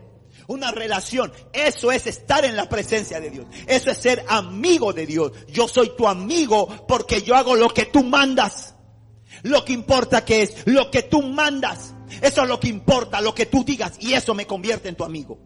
una 0.50 0.72
relación. 0.72 1.32
Eso 1.52 1.92
es 1.92 2.06
estar 2.06 2.44
en 2.44 2.56
la 2.56 2.68
presencia 2.68 3.20
de 3.20 3.30
Dios. 3.30 3.46
Eso 3.66 3.90
es 3.90 3.98
ser 3.98 4.24
amigo 4.28 4.92
de 4.92 5.06
Dios. 5.06 5.32
Yo 5.48 5.68
soy 5.68 5.92
tu 5.96 6.08
amigo 6.08 6.66
porque 6.88 7.22
yo 7.22 7.36
hago 7.36 7.54
lo 7.54 7.68
que 7.68 7.86
tú 7.86 8.02
mandas. 8.02 8.74
Lo 9.44 9.64
que 9.64 9.72
importa 9.72 10.24
que 10.24 10.42
es 10.42 10.66
lo 10.66 10.90
que 10.90 11.04
tú 11.04 11.22
mandas. 11.22 11.94
Eso 12.20 12.42
es 12.42 12.48
lo 12.48 12.58
que 12.58 12.68
importa, 12.68 13.20
lo 13.20 13.32
que 13.32 13.46
tú 13.46 13.62
digas. 13.64 13.92
Y 14.00 14.14
eso 14.14 14.34
me 14.34 14.46
convierte 14.46 14.88
en 14.88 14.96
tu 14.96 15.04
amigo. 15.04 15.38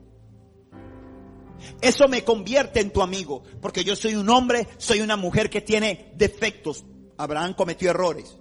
Eso 1.82 2.08
me 2.08 2.24
convierte 2.24 2.80
en 2.80 2.90
tu 2.90 3.02
amigo, 3.02 3.42
porque 3.60 3.84
yo 3.84 3.96
soy 3.96 4.14
un 4.14 4.28
hombre, 4.28 4.68
soy 4.76 5.00
una 5.00 5.16
mujer 5.16 5.48
que 5.48 5.60
tiene 5.60 6.12
defectos. 6.14 6.84
Abraham 7.16 7.54
cometió 7.54 7.90
errores. 7.90 8.36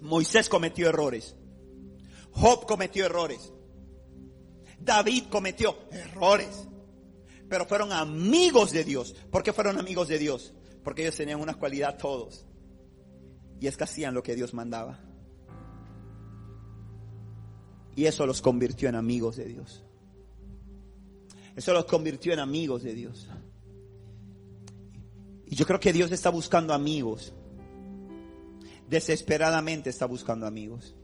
Moisés 0.00 0.48
cometió 0.48 0.88
errores. 0.88 1.36
Job 2.32 2.66
cometió 2.66 3.06
errores. 3.06 3.52
David 4.88 5.24
cometió 5.30 5.76
errores. 5.92 6.66
Pero 7.48 7.66
fueron 7.66 7.92
amigos 7.92 8.72
de 8.72 8.84
Dios. 8.84 9.14
¿Por 9.30 9.42
qué 9.42 9.52
fueron 9.52 9.78
amigos 9.78 10.08
de 10.08 10.18
Dios? 10.18 10.54
Porque 10.82 11.02
ellos 11.02 11.16
tenían 11.16 11.40
una 11.40 11.54
cualidad 11.54 11.98
todos. 11.98 12.46
Y 13.60 13.66
es 13.66 13.76
que 13.76 13.84
hacían 13.84 14.14
lo 14.14 14.22
que 14.22 14.34
Dios 14.34 14.54
mandaba. 14.54 14.98
Y 17.94 18.06
eso 18.06 18.26
los 18.26 18.40
convirtió 18.40 18.88
en 18.88 18.94
amigos 18.94 19.36
de 19.36 19.44
Dios. 19.44 19.84
Eso 21.54 21.72
los 21.72 21.84
convirtió 21.84 22.32
en 22.32 22.38
amigos 22.38 22.82
de 22.82 22.94
Dios. 22.94 23.28
Y 25.46 25.56
yo 25.56 25.66
creo 25.66 25.80
que 25.80 25.92
Dios 25.92 26.12
está 26.12 26.30
buscando 26.30 26.72
amigos. 26.72 27.34
Desesperadamente 28.88 29.90
está 29.90 30.06
buscando 30.06 30.46
amigos. 30.46 30.94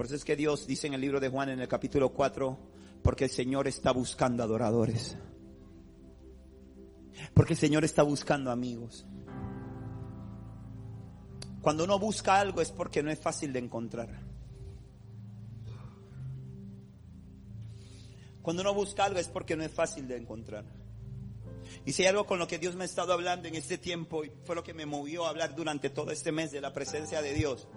Por 0.00 0.06
eso 0.06 0.14
es 0.14 0.24
que 0.24 0.34
Dios 0.34 0.66
dice 0.66 0.86
en 0.86 0.94
el 0.94 1.02
libro 1.02 1.20
de 1.20 1.28
Juan 1.28 1.50
en 1.50 1.60
el 1.60 1.68
capítulo 1.68 2.08
4, 2.14 2.58
porque 3.02 3.24
el 3.24 3.30
Señor 3.30 3.68
está 3.68 3.92
buscando 3.92 4.42
adoradores. 4.42 5.18
Porque 7.34 7.52
el 7.52 7.58
Señor 7.58 7.84
está 7.84 8.02
buscando 8.02 8.50
amigos. 8.50 9.04
Cuando 11.60 11.84
uno 11.84 11.98
busca 11.98 12.40
algo 12.40 12.62
es 12.62 12.70
porque 12.72 13.02
no 13.02 13.10
es 13.10 13.18
fácil 13.18 13.52
de 13.52 13.58
encontrar. 13.58 14.08
Cuando 18.40 18.62
uno 18.62 18.72
busca 18.72 19.04
algo 19.04 19.18
es 19.18 19.28
porque 19.28 19.54
no 19.54 19.64
es 19.64 19.70
fácil 19.70 20.08
de 20.08 20.16
encontrar. 20.16 20.64
Y 21.84 21.92
si 21.92 22.04
hay 22.04 22.08
algo 22.08 22.24
con 22.24 22.38
lo 22.38 22.48
que 22.48 22.58
Dios 22.58 22.74
me 22.74 22.84
ha 22.84 22.86
estado 22.86 23.12
hablando 23.12 23.48
en 23.48 23.54
este 23.54 23.76
tiempo, 23.76 24.24
y 24.24 24.32
fue 24.46 24.54
lo 24.54 24.64
que 24.64 24.72
me 24.72 24.86
movió 24.86 25.26
a 25.26 25.28
hablar 25.28 25.54
durante 25.54 25.90
todo 25.90 26.10
este 26.10 26.32
mes 26.32 26.52
de 26.52 26.62
la 26.62 26.72
presencia 26.72 27.20
de 27.20 27.34
Dios, 27.34 27.68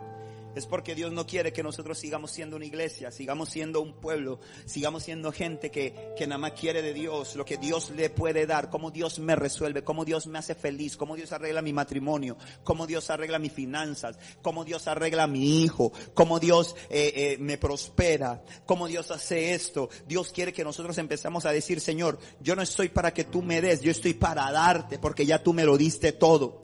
es 0.55 0.65
porque 0.65 0.95
Dios 0.95 1.11
no 1.11 1.25
quiere 1.25 1.53
que 1.53 1.63
nosotros 1.63 1.97
sigamos 1.97 2.31
siendo 2.31 2.55
una 2.55 2.65
iglesia, 2.65 3.11
sigamos 3.11 3.49
siendo 3.49 3.81
un 3.81 3.93
pueblo, 3.93 4.39
sigamos 4.65 5.03
siendo 5.03 5.31
gente 5.31 5.71
que, 5.71 6.13
que 6.17 6.27
nada 6.27 6.39
más 6.39 6.53
quiere 6.53 6.81
de 6.81 6.93
Dios, 6.93 7.35
lo 7.35 7.45
que 7.45 7.57
Dios 7.57 7.91
le 7.91 8.09
puede 8.09 8.45
dar, 8.45 8.69
cómo 8.69 8.91
Dios 8.91 9.19
me 9.19 9.35
resuelve, 9.35 9.83
cómo 9.83 10.05
Dios 10.05 10.27
me 10.27 10.39
hace 10.39 10.55
feliz, 10.55 10.97
cómo 10.97 11.15
Dios 11.15 11.31
arregla 11.31 11.61
mi 11.61 11.73
matrimonio, 11.73 12.37
cómo 12.63 12.87
Dios 12.87 13.09
arregla 13.09 13.39
mis 13.39 13.53
finanzas, 13.53 14.17
cómo 14.41 14.63
Dios 14.63 14.87
arregla 14.87 15.23
a 15.23 15.27
mi 15.27 15.63
hijo, 15.63 15.91
cómo 16.13 16.39
Dios 16.39 16.75
eh, 16.89 17.13
eh, 17.15 17.37
me 17.39 17.57
prospera, 17.57 18.43
cómo 18.65 18.87
Dios 18.87 19.11
hace 19.11 19.53
esto. 19.53 19.89
Dios 20.07 20.31
quiere 20.31 20.53
que 20.53 20.63
nosotros 20.63 20.97
empezamos 20.97 21.45
a 21.45 21.51
decir, 21.51 21.79
Señor, 21.79 22.19
yo 22.39 22.55
no 22.55 22.61
estoy 22.61 22.89
para 22.89 23.13
que 23.13 23.23
tú 23.23 23.41
me 23.41 23.61
des, 23.61 23.81
yo 23.81 23.91
estoy 23.91 24.13
para 24.13 24.51
darte 24.51 24.99
porque 24.99 25.25
ya 25.25 25.41
tú 25.41 25.53
me 25.53 25.65
lo 25.65 25.77
diste 25.77 26.11
todo 26.11 26.62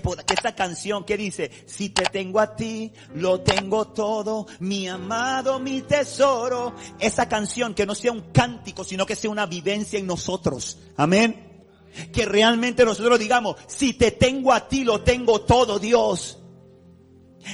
que, 0.00 0.32
esta 0.32 0.54
canción 0.54 1.04
que 1.04 1.18
dice, 1.18 1.50
si 1.66 1.90
te 1.90 2.04
tengo 2.04 2.40
a 2.40 2.56
ti, 2.56 2.92
lo 3.14 3.42
tengo 3.42 3.88
todo, 3.88 4.46
mi 4.60 4.88
amado, 4.88 5.58
mi 5.58 5.82
tesoro. 5.82 6.74
Esa 6.98 7.28
canción 7.28 7.74
que 7.74 7.84
no 7.84 7.94
sea 7.94 8.12
un 8.12 8.32
cántico, 8.32 8.84
sino 8.84 9.04
que 9.04 9.16
sea 9.16 9.30
una 9.30 9.44
vivencia 9.44 9.98
en 9.98 10.06
nosotros. 10.06 10.78
Amén. 10.96 11.66
Que 12.10 12.24
realmente 12.24 12.86
nosotros 12.86 13.18
digamos, 13.18 13.56
si 13.66 13.92
te 13.92 14.12
tengo 14.12 14.52
a 14.52 14.66
ti, 14.66 14.82
lo 14.82 15.02
tengo 15.02 15.42
todo, 15.42 15.78
Dios. 15.78 16.38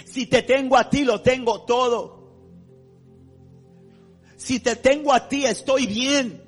Si 0.06 0.27
te 0.27 0.43
tengo 0.43 0.77
a 0.77 0.89
ti, 0.89 1.05
lo 1.05 1.20
tengo 1.20 1.62
todo. 1.62 2.19
Si 4.36 4.60
te 4.60 4.77
tengo 4.77 5.12
a 5.12 5.28
ti, 5.28 5.44
estoy 5.44 5.89
bien. 5.89 6.44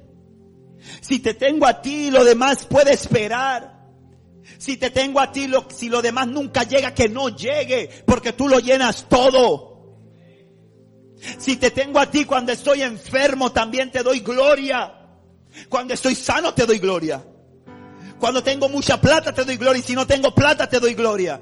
Si 1.00 1.18
te 1.18 1.34
tengo 1.34 1.66
a 1.66 1.82
ti, 1.82 2.12
lo 2.12 2.22
demás 2.22 2.64
puede 2.66 2.92
esperar. 2.92 3.79
Si 4.58 4.76
te 4.76 4.90
tengo 4.90 5.20
a 5.20 5.32
ti, 5.32 5.46
lo, 5.46 5.66
si 5.70 5.88
lo 5.88 6.02
demás 6.02 6.26
nunca 6.26 6.64
llega, 6.64 6.94
que 6.94 7.08
no 7.08 7.28
llegue, 7.28 7.88
porque 8.06 8.32
tú 8.32 8.48
lo 8.48 8.58
llenas 8.58 9.08
todo. 9.08 9.70
Si 11.38 11.56
te 11.56 11.70
tengo 11.70 11.98
a 11.98 12.10
ti 12.10 12.24
cuando 12.24 12.52
estoy 12.52 12.82
enfermo, 12.82 13.52
también 13.52 13.90
te 13.90 14.02
doy 14.02 14.20
gloria. 14.20 14.96
Cuando 15.68 15.94
estoy 15.94 16.14
sano, 16.14 16.54
te 16.54 16.66
doy 16.66 16.78
gloria. 16.78 17.24
Cuando 18.18 18.42
tengo 18.42 18.68
mucha 18.68 19.00
plata, 19.00 19.32
te 19.32 19.44
doy 19.44 19.56
gloria. 19.56 19.80
Y 19.80 19.82
si 19.82 19.94
no 19.94 20.06
tengo 20.06 20.34
plata, 20.34 20.68
te 20.68 20.80
doy 20.80 20.94
gloria. 20.94 21.40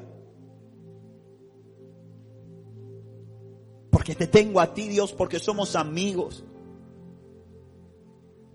Porque 3.91 4.15
te 4.15 4.27
tengo 4.27 4.61
a 4.61 4.73
ti, 4.75 4.89
Dios, 4.89 5.13
porque 5.13 5.39
somos 5.39 5.77
amigos. 5.77 6.45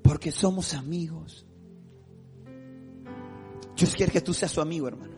Porque 0.02 0.32
somos 0.32 0.74
amigos. 0.74 1.45
Dios 3.75 3.95
quiere 3.95 4.11
que 4.11 4.21
tú 4.21 4.33
seas 4.33 4.51
su 4.51 4.61
amigo, 4.61 4.87
hermano. 4.87 5.15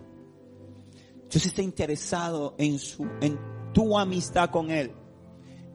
Dios 1.30 1.45
está 1.45 1.61
interesado 1.61 2.56
en, 2.57 2.80
su, 2.80 3.06
en 3.22 3.38
tu 3.73 3.98
amistad 3.98 4.49
con 4.49 4.72
Él. 4.72 4.91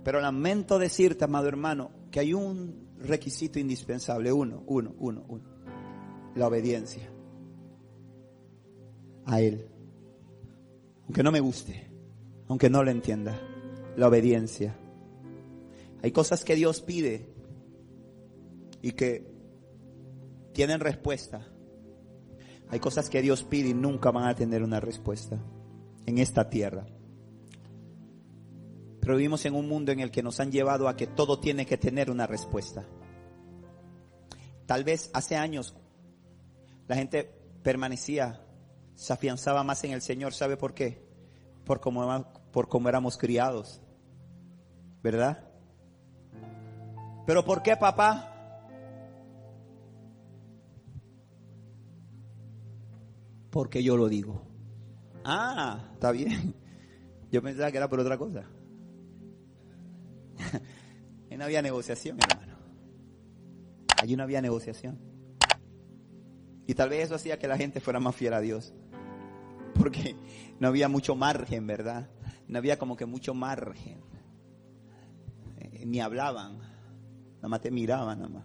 Pero 0.02 0.20
lamento 0.20 0.78
decirte, 0.78 1.24
amado 1.24 1.48
hermano, 1.48 1.90
que 2.11 2.20
hay 2.20 2.32
un 2.32 2.89
requisito 2.98 3.59
indispensable. 3.59 4.32
Uno, 4.32 4.62
uno, 4.66 4.94
uno, 4.98 5.24
uno. 5.28 5.44
La 6.35 6.47
obediencia. 6.47 7.11
A 9.27 9.40
Él. 9.40 9.69
Aunque 11.05 11.23
no 11.23 11.32
me 11.32 11.40
guste. 11.40 11.90
Aunque 12.48 12.70
no 12.70 12.82
lo 12.82 12.90
entienda. 12.90 13.39
La 13.97 14.09
obediencia. 14.09 14.77
Hay 16.02 16.12
cosas 16.12 16.44
que 16.44 16.55
Dios 16.55 16.81
pide 16.81 17.28
y 18.81 18.93
que 18.93 19.31
tienen 20.52 20.81
respuesta. 20.81 21.47
Hay 22.71 22.79
cosas 22.79 23.11
que 23.11 23.23
Dios 23.23 23.43
pide 23.43 23.71
y 23.71 23.75
nunca 23.75 24.11
van 24.11 24.29
a 24.29 24.35
tener 24.35 24.63
una 24.63 24.79
respuesta 24.81 25.39
en 26.07 26.19
esta 26.19 26.49
tierra. 26.49 26.87
Pero 29.01 29.17
vivimos 29.17 29.45
en 29.45 29.55
un 29.55 29.69
mundo 29.69 29.93
en 29.93 30.01
el 30.01 30.11
que 30.11 30.23
nos 30.23 30.39
han 30.41 30.53
llevado 30.53 30.89
a 30.89 30.97
que 30.97 31.07
todo 31.07 31.41
tiene 31.41 31.67
que 31.67 31.79
tener 31.79 32.11
una 32.11 32.27
respuesta. 32.27 32.85
Tal 34.67 34.85
vez 34.85 35.11
hace 35.15 35.37
años 35.37 35.75
la 36.87 36.97
gente 36.97 37.25
permanecía, 37.63 38.41
se 38.95 39.13
afianzaba 39.13 39.65
más 39.65 39.83
en 39.85 39.93
el 39.93 40.03
Señor. 40.03 40.33
¿Sabe 40.33 40.57
por 40.57 40.75
qué? 40.75 41.05
Por 41.65 41.81
cómo, 41.81 42.27
por 42.53 42.69
cómo 42.69 42.89
éramos 42.89 43.17
criados. 43.17 43.81
¿Verdad? 45.03 45.45
Pero 47.27 47.45
¿por 47.45 47.63
qué, 47.63 47.77
papá? 47.77 48.40
Porque 53.51 53.83
yo 53.83 53.97
lo 53.97 54.09
digo. 54.09 54.43
Ah, 55.25 55.91
está 55.95 56.13
bien. 56.13 56.55
Yo 57.31 57.43
pensaba 57.43 57.71
que 57.71 57.77
era 57.77 57.89
por 57.89 58.01
otra 58.01 58.19
cosa. 58.19 58.45
Ahí 61.31 61.37
no 61.37 61.45
había 61.45 61.63
negociación, 61.63 62.19
hermano. 62.21 62.57
Allí 64.03 64.17
no 64.17 64.23
había 64.23 64.41
negociación. 64.41 64.99
Y 66.67 66.75
tal 66.75 66.89
vez 66.89 67.05
eso 67.05 67.15
hacía 67.17 67.39
que 67.39 67.49
la 67.49 67.57
gente 67.57 67.81
fuera 67.81 68.01
más 68.01 68.17
fiel 68.17 68.35
a 68.35 68.41
Dios. 68.41 68.73
Porque 69.75 70.17
no 70.59 70.69
había 70.69 70.89
mucho 70.89 71.15
margen, 71.15 71.67
¿verdad? 71.67 72.11
No 72.49 72.59
había 72.59 72.79
como 72.79 72.97
que 72.97 73.07
mucho 73.07 73.35
margen. 73.35 74.01
Eh, 75.59 75.85
ni 75.87 76.01
hablaban. 76.01 76.59
Nada 77.37 77.49
más 77.49 77.61
te 77.61 77.71
miraban, 77.71 78.19
nada 78.19 78.31
más. 78.31 78.45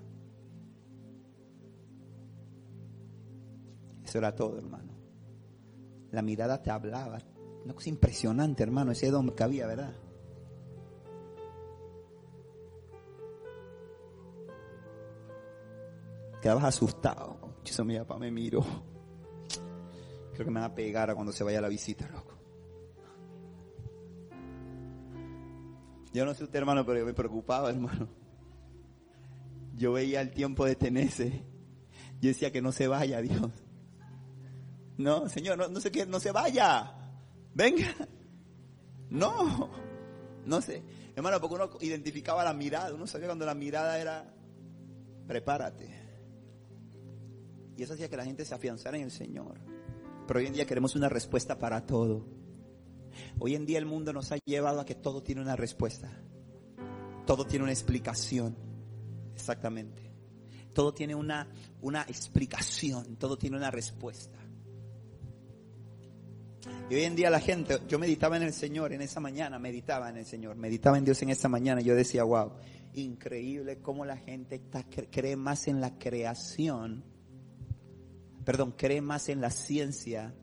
Eso 4.05 4.17
era 4.17 4.35
todo, 4.35 4.57
hermano. 4.57 4.94
La 6.15 6.21
mirada 6.21 6.63
te 6.63 6.71
hablaba. 6.71 7.19
Una 7.65 7.73
cosa 7.73 7.89
impresionante, 7.89 8.63
hermano, 8.63 8.93
ese 8.93 9.11
don 9.11 9.31
que 9.31 9.43
había, 9.43 9.67
¿verdad? 9.67 9.93
Quedabas 16.41 16.63
asustado. 16.63 17.57
Eso 17.65 17.83
mi 17.83 17.97
papá 17.97 18.17
me 18.17 18.31
miró. 18.31 18.63
Creo 20.31 20.45
que 20.45 20.51
me 20.51 20.61
va 20.61 20.67
a 20.67 20.73
pegar 20.73 21.13
cuando 21.15 21.33
se 21.33 21.43
vaya 21.43 21.59
a 21.59 21.63
la 21.63 21.67
visita, 21.67 22.07
loco. 22.07 22.33
Yo 26.13 26.23
no 26.23 26.33
sé 26.33 26.45
usted, 26.45 26.59
hermano, 26.59 26.85
pero 26.85 27.05
me 27.05 27.13
preocupaba, 27.13 27.71
hermano. 27.71 28.07
Yo 29.75 29.91
veía 29.91 30.21
el 30.21 30.31
tiempo 30.31 30.63
de 30.63 30.77
tenerse. 30.77 31.43
Yo 32.21 32.29
decía 32.29 32.53
que 32.53 32.61
no 32.61 32.71
se 32.71 32.87
vaya, 32.87 33.19
Dios. 33.19 33.51
No, 34.97 35.27
Señor, 35.29 35.69
no, 35.69 35.79
sé 35.79 35.91
qué, 35.91 36.05
no 36.05 36.19
se 36.19 36.31
vaya. 36.31 36.93
Venga. 37.53 37.93
No, 39.09 39.69
no 40.45 40.61
sé. 40.61 40.81
Hermano, 41.15 41.39
porque 41.39 41.55
uno 41.55 41.69
identificaba 41.79 42.43
la 42.43 42.53
mirada, 42.53 42.93
uno 42.93 43.07
sabía 43.07 43.27
cuando 43.27 43.45
la 43.45 43.53
mirada 43.53 43.99
era, 43.99 44.33
prepárate. 45.27 45.87
Y 47.77 47.83
eso 47.83 47.93
hacía 47.93 48.09
que 48.09 48.17
la 48.17 48.25
gente 48.25 48.45
se 48.45 48.55
afianzara 48.55 48.97
en 48.97 49.03
el 49.03 49.11
Señor. 49.11 49.59
Pero 50.27 50.39
hoy 50.39 50.47
en 50.47 50.53
día 50.53 50.65
queremos 50.65 50.95
una 50.95 51.09
respuesta 51.09 51.57
para 51.57 51.85
todo. 51.85 52.25
Hoy 53.39 53.55
en 53.55 53.65
día 53.65 53.77
el 53.77 53.85
mundo 53.85 54.11
nos 54.11 54.31
ha 54.31 54.37
llevado 54.45 54.79
a 54.79 54.85
que 54.85 54.95
todo 54.95 55.21
tiene 55.21 55.41
una 55.41 55.55
respuesta. 55.55 56.09
Todo 57.25 57.45
tiene 57.45 57.63
una 57.63 57.73
explicación. 57.73 58.55
Exactamente. 59.33 60.11
Todo 60.73 60.93
tiene 60.93 61.15
una, 61.15 61.47
una 61.81 62.01
explicación, 62.03 63.15
todo 63.15 63.37
tiene 63.37 63.55
una 63.57 63.71
respuesta. 63.71 64.37
Y 66.89 66.95
hoy 66.95 67.03
en 67.03 67.15
día 67.15 67.29
la 67.29 67.39
gente, 67.39 67.79
yo 67.87 67.99
meditaba 67.99 68.37
en 68.37 68.43
el 68.43 68.53
Señor 68.53 68.93
en 68.93 69.01
esa 69.01 69.19
mañana, 69.19 69.59
meditaba 69.59 70.09
en 70.09 70.17
el 70.17 70.25
Señor, 70.25 70.55
meditaba 70.55 70.97
en 70.97 71.05
Dios 71.05 71.21
en 71.21 71.29
esa 71.29 71.49
mañana. 71.49 71.81
Yo 71.81 71.95
decía, 71.95 72.23
wow, 72.23 72.51
increíble 72.93 73.79
cómo 73.81 74.05
la 74.05 74.17
gente 74.17 74.61
cree 75.11 75.35
más 75.35 75.67
en 75.67 75.81
la 75.81 75.97
creación, 75.97 77.03
perdón, 78.43 78.73
cree 78.77 79.01
más 79.01 79.29
en 79.29 79.41
la 79.41 79.49
ciencia 79.49 80.33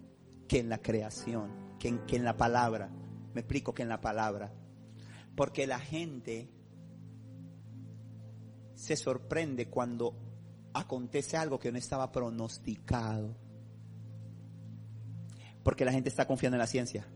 que 0.49 0.59
en 0.59 0.69
la 0.69 0.79
creación, 0.79 1.77
que 1.79 2.17
en 2.17 2.25
la 2.25 2.37
palabra. 2.37 2.91
Me 3.35 3.41
explico 3.41 3.73
que 3.73 3.83
en 3.83 3.89
la 3.89 4.01
palabra. 4.01 4.53
Porque 5.35 5.67
la 5.67 5.79
gente 5.79 6.51
se 8.75 8.97
sorprende 8.97 9.69
cuando 9.69 10.15
acontece 10.75 11.37
algo 11.37 11.59
que 11.59 11.73
no 11.73 11.79
estaba 11.79 12.11
pronosticado. 12.13 13.37
Porque 15.63 15.85
la 15.85 15.93
gente 15.93 16.09
está 16.09 16.27
confiando 16.27 16.57
en 16.57 16.61
la 16.61 16.67
ciencia. 16.67 17.07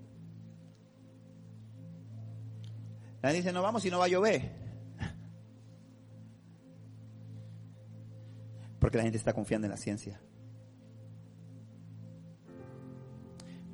La 3.23 3.31
gente 3.31 3.43
dice, 3.43 3.53
no 3.53 3.63
vamos 3.63 3.85
y 3.85 3.91
no 3.91 3.99
va 3.99 4.05
a 4.05 4.09
llover. 4.09 4.53
Porque 8.79 8.99
la 8.99 9.03
gente 9.03 9.19
está 9.19 9.33
confiando 9.33 9.67
en 9.67 9.73
la 9.73 9.77
ciencia. 9.77 10.21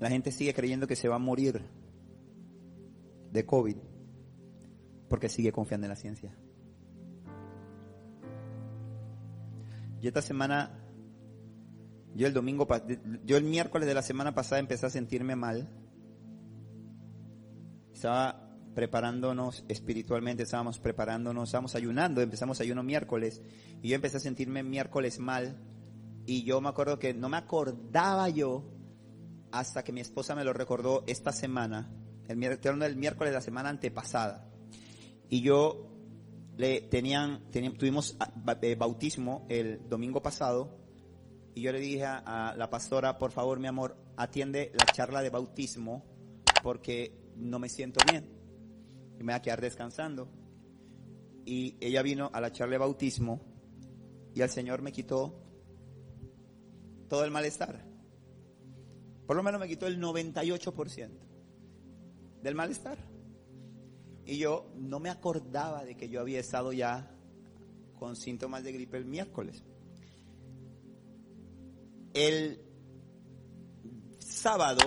La 0.00 0.08
gente 0.08 0.32
sigue 0.32 0.54
creyendo 0.54 0.86
que 0.86 0.96
se 0.96 1.08
va 1.08 1.16
a 1.16 1.20
morir 1.20 1.62
de 3.30 3.44
COVID 3.46 3.76
porque 5.08 5.28
sigue 5.28 5.52
confiando 5.52 5.84
en 5.84 5.90
la 5.90 5.96
ciencia. 5.96 6.34
Yo 10.00 10.08
esta 10.08 10.22
semana, 10.22 10.81
yo 12.14 12.26
el 12.26 12.32
domingo, 12.32 12.68
yo 13.24 13.36
el 13.36 13.44
miércoles 13.44 13.88
de 13.88 13.94
la 13.94 14.02
semana 14.02 14.34
pasada 14.34 14.58
empecé 14.58 14.86
a 14.86 14.90
sentirme 14.90 15.36
mal. 15.36 15.68
Estaba 17.92 18.50
preparándonos 18.74 19.64
espiritualmente, 19.68 20.42
estábamos 20.42 20.78
preparándonos, 20.78 21.48
estábamos 21.48 21.74
ayunando, 21.74 22.20
empezamos 22.20 22.60
ayuno 22.60 22.82
miércoles 22.82 23.42
y 23.82 23.88
yo 23.88 23.94
empecé 23.94 24.16
a 24.16 24.20
sentirme 24.20 24.62
miércoles 24.62 25.18
mal 25.18 25.58
y 26.26 26.44
yo 26.44 26.60
me 26.60 26.68
acuerdo 26.68 26.98
que 26.98 27.14
no 27.14 27.28
me 27.28 27.36
acordaba 27.36 28.28
yo 28.28 28.64
hasta 29.50 29.84
que 29.84 29.92
mi 29.92 30.00
esposa 30.00 30.34
me 30.34 30.44
lo 30.44 30.52
recordó 30.52 31.04
esta 31.06 31.32
semana, 31.32 31.90
el, 32.28 32.42
el 32.42 32.96
miércoles 32.96 33.30
de 33.30 33.36
la 33.36 33.40
semana 33.42 33.68
antepasada. 33.68 34.48
Y 35.28 35.42
yo 35.42 35.88
le 36.56 36.82
tenían, 36.82 37.42
tuvimos 37.78 38.16
ah, 38.20 38.32
eh, 38.62 38.74
bautismo 38.74 39.46
el 39.48 39.88
domingo 39.88 40.22
pasado 40.22 40.81
y 41.54 41.62
yo 41.62 41.72
le 41.72 41.80
dije 41.80 42.04
a, 42.04 42.54
la 42.56 42.70
pastora, 42.70 43.18
por 43.18 43.30
favor, 43.30 43.58
mi 43.58 43.66
amor, 43.66 43.96
atiende 44.16 44.72
la 44.74 44.86
charla 44.86 45.22
de 45.22 45.30
bautismo 45.30 46.04
porque 46.62 47.32
no 47.36 47.58
me 47.58 47.68
siento 47.68 48.00
bien 48.10 48.24
y 49.18 49.22
me 49.22 49.32
voy 49.32 49.38
a 49.38 49.42
quedar 49.42 49.60
descansando. 49.60 50.28
Y 51.44 51.76
ella 51.80 52.02
vino 52.02 52.30
a 52.32 52.40
la 52.40 52.52
charla 52.52 52.72
de 52.72 52.78
bautismo 52.78 53.40
y 54.34 54.40
el 54.40 54.48
Señor 54.48 54.80
me 54.80 54.92
quitó 54.92 55.42
todo 57.08 57.24
el 57.24 57.30
malestar. 57.30 57.84
Por 59.26 59.36
lo 59.36 59.42
menos 59.42 59.60
me 59.60 59.68
quitó 59.68 59.86
el 59.86 60.00
98% 60.00 61.10
del 62.42 62.54
malestar. 62.54 62.98
Y 64.24 64.38
yo 64.38 64.72
no 64.76 65.00
me 65.00 65.10
acordaba 65.10 65.84
de 65.84 65.96
que 65.96 66.08
yo 66.08 66.20
había 66.20 66.40
estado 66.40 66.72
ya 66.72 67.10
con 67.98 68.16
síntomas 68.16 68.64
de 68.64 68.72
gripe 68.72 68.96
el 68.96 69.04
miércoles. 69.04 69.64
El 72.14 72.60
sábado, 74.18 74.82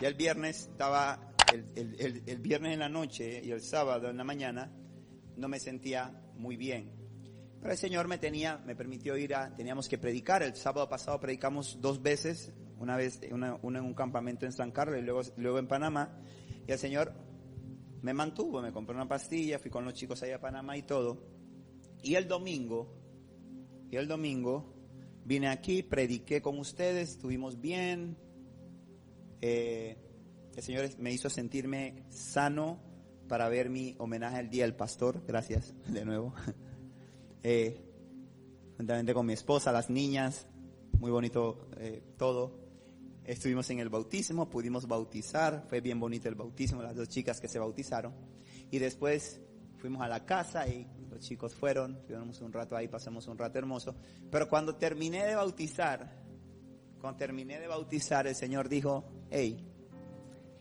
ya 0.00 0.08
el 0.08 0.14
viernes 0.14 0.68
estaba, 0.70 1.34
el, 1.52 2.38
viernes 2.38 2.72
en 2.72 2.78
la 2.78 2.88
noche 2.88 3.42
y 3.44 3.50
el 3.50 3.60
sábado 3.60 4.08
en 4.08 4.16
la 4.16 4.24
mañana, 4.24 4.72
no 5.36 5.48
me 5.48 5.60
sentía 5.60 6.22
muy 6.36 6.56
bien. 6.56 6.90
Pero 7.60 7.72
el 7.72 7.78
Señor 7.78 8.08
me 8.08 8.16
tenía, 8.18 8.58
me 8.58 8.74
permitió 8.74 9.16
ir 9.16 9.34
a, 9.34 9.54
teníamos 9.54 9.88
que 9.88 9.98
predicar. 9.98 10.42
El 10.42 10.56
sábado 10.56 10.88
pasado 10.88 11.20
predicamos 11.20 11.78
dos 11.80 12.02
veces, 12.02 12.52
una 12.78 12.96
vez 12.96 13.20
una, 13.30 13.58
en 13.62 13.84
un 13.84 13.94
campamento 13.94 14.46
en 14.46 14.52
San 14.52 14.72
Carlos 14.72 14.98
y 14.98 15.02
luego, 15.02 15.20
luego 15.36 15.58
en 15.58 15.68
Panamá. 15.68 16.18
Y 16.66 16.72
el 16.72 16.78
Señor 16.78 17.12
me 18.00 18.14
mantuvo, 18.14 18.62
me 18.62 18.72
compré 18.72 18.96
una 18.96 19.06
pastilla, 19.06 19.58
fui 19.58 19.70
con 19.70 19.84
los 19.84 19.94
chicos 19.94 20.22
allá 20.22 20.36
a 20.36 20.40
Panamá 20.40 20.78
y 20.78 20.82
todo. 20.82 21.26
Y 22.02 22.14
el 22.14 22.26
domingo, 22.26 22.96
y 23.90 23.96
el 23.96 24.08
domingo 24.08 24.81
vine 25.24 25.48
aquí, 25.48 25.82
prediqué 25.82 26.42
con 26.42 26.58
ustedes, 26.58 27.10
estuvimos 27.10 27.60
bien. 27.60 28.16
Eh, 29.40 29.96
el 30.54 30.62
Señor 30.62 30.88
me 30.98 31.12
hizo 31.12 31.30
sentirme 31.30 32.04
sano 32.08 32.80
para 33.28 33.48
ver 33.48 33.70
mi 33.70 33.94
homenaje 33.98 34.36
al 34.36 34.50
Día 34.50 34.64
del 34.64 34.74
Pastor. 34.74 35.24
Gracias 35.26 35.74
de 35.88 36.04
nuevo. 36.04 36.34
Eh, 37.44 37.76
juntamente 38.76 39.12
con 39.12 39.26
mi 39.26 39.32
esposa, 39.32 39.72
las 39.72 39.90
niñas, 39.90 40.46
muy 41.00 41.10
bonito 41.10 41.68
eh, 41.76 42.00
todo. 42.16 42.56
Estuvimos 43.24 43.68
en 43.70 43.80
el 43.80 43.88
bautismo, 43.88 44.48
pudimos 44.48 44.86
bautizar, 44.86 45.64
fue 45.68 45.80
bien 45.80 45.98
bonito 45.98 46.28
el 46.28 46.36
bautismo, 46.36 46.82
las 46.82 46.94
dos 46.94 47.08
chicas 47.08 47.40
que 47.40 47.48
se 47.48 47.58
bautizaron. 47.58 48.14
Y 48.70 48.78
después 48.78 49.40
fuimos 49.78 50.02
a 50.02 50.08
la 50.08 50.24
casa 50.24 50.68
y 50.68 50.86
los 51.12 51.20
chicos 51.20 51.54
fueron, 51.54 51.96
estuvimos 51.96 52.40
un 52.40 52.52
rato 52.54 52.74
ahí, 52.74 52.88
pasamos 52.88 53.26
un 53.28 53.36
rato 53.36 53.58
hermoso. 53.58 53.94
Pero 54.30 54.48
cuando 54.48 54.76
terminé 54.76 55.26
de 55.26 55.34
bautizar, 55.34 56.10
cuando 57.00 57.18
terminé 57.18 57.60
de 57.60 57.68
bautizar, 57.68 58.26
el 58.26 58.34
Señor 58.34 58.70
dijo, 58.70 59.04
hey, 59.30 59.62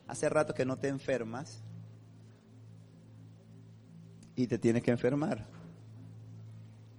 hace 0.07 0.27
rato 0.27 0.53
que 0.53 0.65
no 0.65 0.77
te 0.77 0.89
enfermas 0.89 1.63
y 4.35 4.45
te 4.47 4.57
tienes 4.57 4.83
que 4.83 4.91
enfermar. 4.91 5.47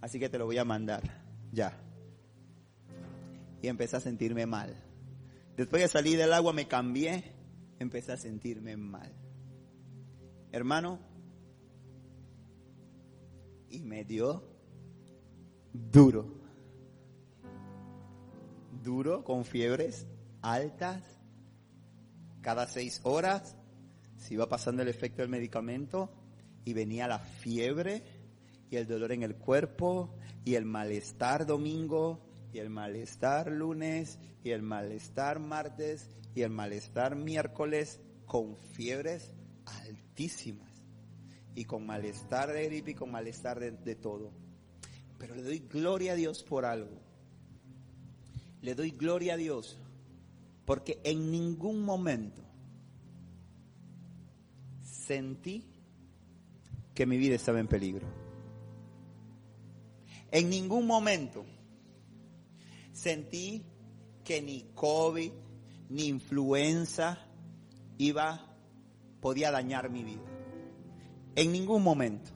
Así 0.01 0.19
que 0.19 0.31
te 0.31 0.39
lo 0.39 0.47
voy 0.47 0.57
a 0.57 0.65
mandar, 0.65 1.03
ya. 1.53 1.79
Y 3.61 3.69
empecé 3.69 3.99
a 3.99 4.01
sentirme 4.01 4.47
mal. 4.47 4.75
Después 5.59 5.83
de 5.83 5.89
salir 5.89 6.17
del 6.17 6.33
agua 6.33 6.55
me 6.55 6.67
cambié, 6.67 7.35
empecé 7.79 8.13
a 8.13 8.17
sentirme 8.17 8.79
mal. 8.79 9.13
Hermano, 10.53 11.12
y 13.73 13.81
me 13.81 14.05
dio 14.05 14.45
duro. 15.73 16.41
Duro, 18.83 19.25
con 19.25 19.45
fiebres 19.45 20.07
altas, 20.43 21.03
cada 22.41 22.67
seis 22.67 23.01
horas 23.05 23.57
se 24.17 24.35
iba 24.35 24.49
pasando 24.49 24.83
el 24.83 24.89
efecto 24.89 25.23
del 25.23 25.31
medicamento 25.31 26.13
y 26.65 26.75
venía 26.75 27.09
la 27.09 27.19
fiebre 27.19 28.03
y 28.71 28.77
el 28.77 28.87
dolor 28.87 29.13
en 29.13 29.23
el 29.23 29.37
cuerpo 29.37 30.15
y 30.45 30.55
el 30.55 30.65
malestar 30.65 31.47
domingo 31.47 32.21
y 32.53 32.59
el 32.59 32.71
malestar 32.71 33.51
lunes 33.51 34.19
y 34.45 34.51
el 34.51 34.63
malestar 34.63 35.39
martes 35.39 36.09
y 36.35 36.43
el 36.43 36.51
malestar 36.51 37.17
miércoles 37.17 38.01
con 38.27 38.57
fiebres 38.57 39.33
altísimas 39.65 40.72
y 41.55 41.65
con 41.65 41.87
malestar 41.87 42.53
de 42.53 42.67
gripe 42.67 42.93
y 42.93 42.95
con 42.95 43.11
malestar 43.11 43.61
de, 43.61 43.73
de 43.73 43.95
todo. 43.95 44.33
Pero 45.19 45.35
le 45.35 45.43
doy 45.43 45.61
gloria 45.61 46.13
a 46.13 46.17
Dios 46.17 46.43
por 46.43 46.65
algo. 46.65 47.01
Le 48.61 48.75
doy 48.75 48.91
gloria 48.91 49.35
a 49.35 49.37
Dios 49.37 49.79
porque 50.65 51.01
en 51.05 51.31
ningún 51.31 51.83
momento 51.83 52.43
sentí 54.83 55.65
que 56.95 57.07
mi 57.07 57.19
vida 57.19 57.35
estaba 57.35 57.61
en 57.61 57.69
peligro. 57.69 58.07
En 60.31 60.49
ningún 60.49 60.87
momento 60.87 61.45
sentí 62.93 63.65
que 64.25 64.41
ni 64.41 64.63
COVID, 64.75 65.33
ni 65.91 66.07
influenza 66.07 67.19
iba, 67.99 68.57
podía 69.21 69.51
dañar 69.51 69.91
mi 69.91 70.05
vida. 70.05 70.32
En 71.35 71.53
ningún 71.53 71.83
momento. 71.83 72.31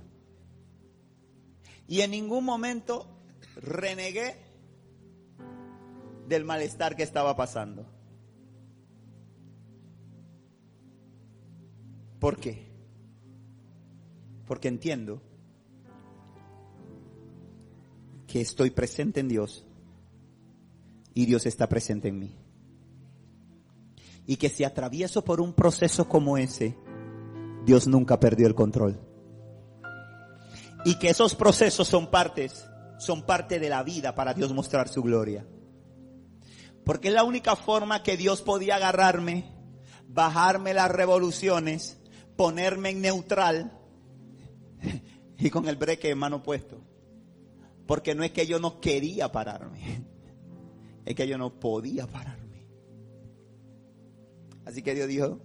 Y 1.89 2.01
en 2.01 2.11
ningún 2.11 2.45
momento 2.45 3.07
renegué 3.57 4.37
del 6.29 6.45
malestar 6.45 6.97
que 6.97 7.03
estaba 7.03 7.37
pasando. 7.37 7.87
¿Por 12.19 12.39
qué? 12.39 12.67
Porque 14.47 14.69
entiendo 14.69 15.23
que 18.27 18.41
estoy 18.41 18.71
presente 18.71 19.21
en 19.21 19.29
Dios 19.29 19.65
y 21.15 21.27
Dios 21.27 21.47
está 21.47 21.69
presente 21.69 22.09
en 22.09 22.19
mí. 22.19 22.35
Y 24.27 24.37
que 24.37 24.49
si 24.49 24.65
atravieso 24.65 25.25
por 25.25 25.41
un 25.41 25.53
proceso 25.53 26.09
como 26.09 26.37
ese, 26.37 26.77
Dios 27.67 27.89
nunca 27.89 28.19
perdió 28.21 28.47
el 28.47 28.55
control. 28.55 29.01
Y 30.85 30.95
que 31.01 31.11
esos 31.11 31.35
procesos 31.35 31.89
son 31.89 32.07
partes 32.07 32.67
son 32.99 33.23
parte 33.23 33.59
de 33.59 33.69
la 33.69 33.83
vida 33.83 34.15
para 34.15 34.33
Dios 34.35 34.53
mostrar 34.53 34.89
su 34.89 35.03
gloria. 35.03 35.47
Porque 36.85 37.09
es 37.09 37.15
la 37.15 37.25
única 37.25 37.57
forma 37.57 38.03
que 38.03 38.17
Dios 38.17 38.43
podía 38.43 38.77
agarrarme, 38.77 39.53
bajarme 40.09 40.73
las 40.73 40.91
revoluciones, 40.91 41.99
ponerme 42.37 42.91
en 42.91 43.01
neutral 43.01 43.73
y 45.39 45.51
con 45.51 45.69
el 45.69 45.77
breque 45.77 46.11
en 46.11 46.19
mano 46.19 46.43
puesto. 46.43 46.81
Porque 47.87 48.15
no 48.15 48.23
es 48.23 48.31
que 48.31 48.47
yo 48.47 48.59
no 48.59 48.81
quería 48.81 49.31
pararme, 49.31 50.05
es 51.05 51.15
que 51.15 51.27
yo 51.27 51.37
no 51.37 51.59
podía 51.59 52.07
pararme. 52.07 52.67
Así 54.65 54.83
que 54.83 54.95
Dios 54.95 55.09
dijo, 55.09 55.41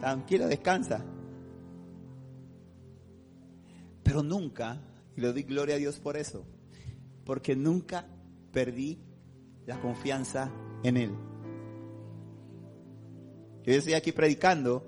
tranquilo, 0.00 0.46
descansa. 0.46 1.04
Pero 4.08 4.22
nunca, 4.22 4.80
y 5.14 5.20
le 5.20 5.30
doy 5.30 5.42
gloria 5.42 5.74
a 5.74 5.78
Dios 5.78 5.98
por 6.00 6.16
eso, 6.16 6.42
porque 7.26 7.54
nunca 7.54 8.06
perdí 8.50 8.98
la 9.66 9.78
confianza 9.82 10.50
en 10.82 10.96
Él. 10.96 11.10
Yo 13.64 13.74
estoy 13.74 13.92
aquí 13.92 14.12
predicando, 14.12 14.82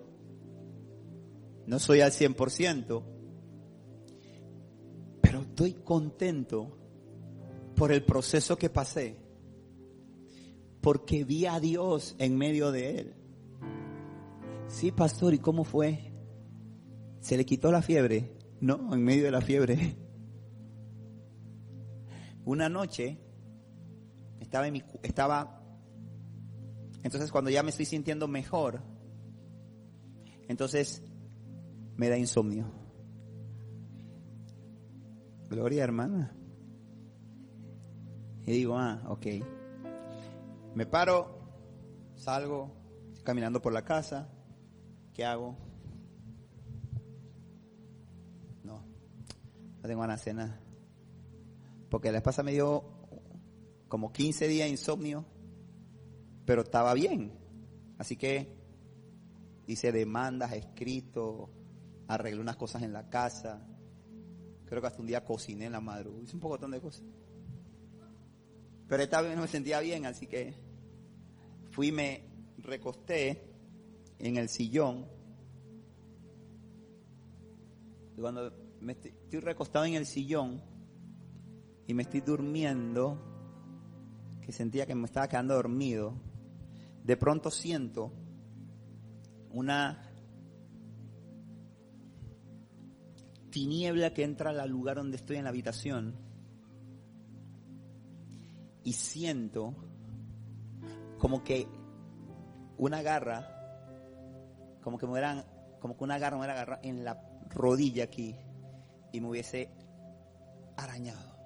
no 1.67 1.79
soy 1.79 2.01
al 2.01 2.13
100%, 2.13 3.03
pero 5.21 5.43
estoy 5.43 5.75
contento 5.75 6.79
por 7.77 7.93
el 7.93 8.03
proceso 8.03 8.57
que 8.57 8.71
pasé, 8.71 9.17
porque 10.81 11.25
vi 11.25 11.45
a 11.45 11.61
Dios 11.61 12.15
en 12.17 12.39
medio 12.39 12.73
de 12.73 13.01
Él. 13.01 13.15
Sí, 14.67 14.93
pastor, 14.93 15.35
¿y 15.35 15.39
cómo 15.41 15.65
fue? 15.65 16.11
¿Se 17.21 17.37
le 17.37 17.45
quitó 17.45 17.71
la 17.71 17.83
fiebre? 17.83 18.40
No, 18.61 18.95
en 18.95 19.03
medio 19.03 19.25
de 19.25 19.31
la 19.31 19.41
fiebre. 19.41 19.97
Una 22.45 22.69
noche 22.69 23.19
estaba 24.41 24.67
en 24.67 24.73
mi 24.73 24.83
estaba 25.03 25.61
entonces 27.03 27.31
cuando 27.33 27.51
ya 27.51 27.63
me 27.63 27.71
estoy 27.71 27.87
sintiendo 27.87 28.29
mejor, 28.29 28.83
entonces 30.49 31.03
me 31.97 32.09
da 32.09 32.19
insomnio. 32.19 32.71
Gloria, 35.49 35.83
hermana. 35.83 36.37
Y 38.47 38.53
digo, 38.53 38.77
ah, 38.77 39.03
ok. 39.09 39.27
Me 40.75 40.87
paro, 40.87 41.41
salgo, 42.15 42.71
caminando 43.25 43.61
por 43.61 43.73
la 43.73 43.85
casa. 43.85 44.29
¿Qué 45.15 45.25
hago? 45.25 45.57
No 49.83 49.89
tengo 49.89 50.01
ganas 50.03 50.25
de 50.25 50.35
nada. 50.35 50.61
Porque 51.89 52.13
la 52.13 52.19
esposa 52.19 52.43
me 52.43 52.53
dio 52.53 52.85
como 53.89 54.13
15 54.13 54.47
días 54.47 54.67
de 54.67 54.71
insomnio, 54.71 55.25
pero 56.45 56.63
estaba 56.63 56.95
bien. 56.95 57.33
Así 57.99 58.17
que 58.17 58.57
hice 59.67 59.91
demandas, 59.91 60.53
escrito, 60.53 61.51
arreglé 62.09 62.41
unas 62.41 62.57
cosas 62.57 62.83
en 62.83 62.93
la 62.93 63.09
casa. 63.09 63.67
Creo 64.67 64.81
que 64.81 64.87
hasta 64.87 65.01
un 65.01 65.07
día 65.07 65.25
cociné 65.25 65.67
en 65.67 65.73
la 65.73 65.81
madrugada. 65.81 66.23
Hice 66.23 66.37
un 66.37 66.41
poco 66.41 66.59
de 66.59 66.81
cosas. 66.81 67.05
Pero 68.87 69.03
esta 69.03 69.23
vez 69.23 69.35
no 69.35 69.43
me 69.43 69.49
sentía 69.49 69.81
bien, 69.81 70.07
así 70.07 70.27
que 70.27 70.55
fui 71.71 71.89
y 71.89 71.93
me 71.93 72.25
recosté 72.59 73.51
en 74.19 74.37
el 74.37 74.49
sillón. 74.49 75.07
Cuando 78.17 78.53
me 78.81 78.93
estoy, 78.93 79.11
estoy 79.11 79.41
recostado 79.41 79.85
en 79.85 79.95
el 79.95 80.07
sillón 80.07 80.63
y 81.87 81.95
me 81.95 82.03
estoy 82.03 82.21
durmiendo, 82.21 83.19
que 84.41 84.53
sentía 84.53 84.87
que 84.87 84.95
me 84.95 85.07
estaba 85.07 85.29
quedando 85.29 85.55
dormido, 85.55 86.15
de 87.05 87.17
pronto 87.17 87.51
siento 87.51 88.13
una 89.51 90.07
tiniebla 93.51 94.15
que 94.15 94.23
entra 94.23 94.51
al 94.51 94.71
lugar 94.71 94.97
donde 94.97 95.17
estoy 95.17 95.37
en 95.37 95.45
la 95.45 95.51
habitación 95.51 96.15
y 98.85 98.93
siento 98.93 99.75
como 101.19 101.43
que 101.43 101.67
una 102.79 103.03
garra, 103.03 104.79
como 104.83 104.97
que 104.97 105.07
me 105.07 105.13
hubieran, 105.13 105.45
como 105.81 105.97
que 105.97 106.05
una 106.05 106.19
garra 106.19 106.37
me 106.37 106.45
hubiera 106.45 106.55
agarrado 106.55 106.83
en 106.85 107.05
la 107.05 107.21
rodilla 107.51 108.05
aquí 108.05 108.37
y 109.13 109.21
me 109.21 109.29
hubiese 109.29 109.71
arañado. 110.77 111.37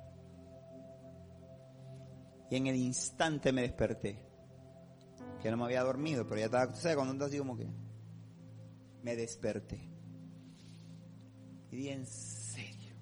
Y 2.50 2.56
en 2.56 2.66
el 2.66 2.76
instante 2.76 3.52
me 3.52 3.62
desperté. 3.62 4.18
Que 5.40 5.50
no 5.50 5.56
me 5.56 5.64
había 5.64 5.82
dormido, 5.82 6.26
pero 6.26 6.38
ya 6.38 6.46
estaba, 6.46 6.72
tú 6.72 6.78
sabes, 6.78 6.96
cuando 6.96 7.24
así 7.24 7.38
como 7.38 7.56
que 7.56 7.66
me 9.02 9.16
desperté. 9.16 9.90
Y 11.70 11.76
dije, 11.76 11.92
en 11.92 12.06
serio. 12.06 12.94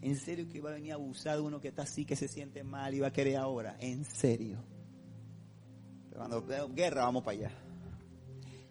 En 0.00 0.16
serio 0.16 0.48
que 0.48 0.58
iba 0.58 0.70
a 0.70 0.74
venir 0.74 0.92
a 0.92 0.94
abusar 0.94 1.36
de 1.36 1.42
uno 1.42 1.60
que 1.60 1.68
está 1.68 1.82
así, 1.82 2.04
que 2.04 2.16
se 2.16 2.26
siente 2.26 2.64
mal 2.64 2.94
y 2.94 3.00
va 3.00 3.08
a 3.08 3.12
querer 3.12 3.36
ahora. 3.36 3.76
En 3.78 4.04
serio. 4.04 4.64
Pero 6.08 6.20
cuando 6.20 6.42
veo 6.42 6.68
guerra, 6.68 7.04
vamos 7.04 7.22
para 7.22 7.36
allá. 7.36 7.52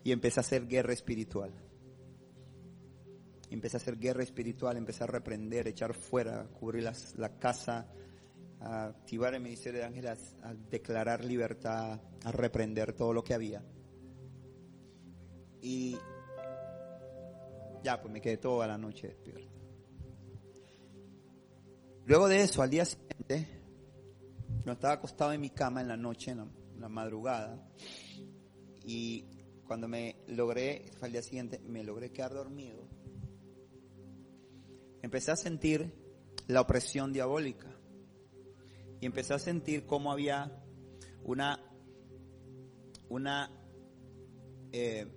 Y 0.03 0.11
empecé 0.11 0.39
a 0.39 0.41
hacer 0.41 0.67
guerra 0.67 0.93
espiritual. 0.93 1.53
Empecé 3.49 3.77
a 3.77 3.79
hacer 3.79 3.97
guerra 3.97 4.23
espiritual, 4.23 4.77
empecé 4.77 5.03
a 5.03 5.07
reprender, 5.07 5.67
echar 5.67 5.93
fuera, 5.93 6.47
cubrir 6.59 6.83
las, 6.83 7.17
la 7.17 7.37
casa, 7.37 7.87
a 8.59 8.87
activar 8.87 9.33
el 9.33 9.41
ministerio 9.41 9.79
de 9.79 9.85
ángeles, 9.85 10.35
a 10.43 10.53
declarar 10.53 11.23
libertad, 11.23 11.99
a 12.23 12.31
reprender 12.31 12.93
todo 12.93 13.13
lo 13.13 13.23
que 13.23 13.33
había. 13.33 13.63
Y 15.61 15.97
ya, 17.83 18.01
pues 18.01 18.13
me 18.13 18.21
quedé 18.21 18.37
toda 18.37 18.67
la 18.67 18.77
noche 18.77 19.07
despierto. 19.07 19.49
Luego 22.05 22.27
de 22.27 22.41
eso, 22.41 22.61
al 22.61 22.69
día 22.69 22.85
siguiente, 22.85 23.47
yo 24.65 24.71
estaba 24.71 24.95
acostado 24.95 25.31
en 25.31 25.41
mi 25.41 25.51
cama 25.51 25.81
en 25.81 25.87
la 25.87 25.97
noche, 25.97 26.31
en 26.31 26.49
la, 26.79 26.89
madrugada, 26.89 27.69
y 28.83 29.25
cuando 29.65 29.87
me 29.87 30.15
logré, 30.27 30.91
fue 30.97 31.07
al 31.07 31.11
día 31.11 31.21
siguiente, 31.21 31.59
me 31.59 31.83
logré 31.83 32.11
quedar 32.11 32.33
dormido, 32.33 32.87
empecé 35.01 35.31
a 35.31 35.35
sentir 35.35 35.93
la 36.47 36.61
opresión 36.61 37.13
diabólica 37.13 37.67
y 39.01 39.05
empecé 39.05 39.33
a 39.33 39.39
sentir 39.39 39.85
cómo 39.85 40.11
había 40.11 40.63
una, 41.23 41.59
una, 43.07 43.51
eh, 44.71 45.07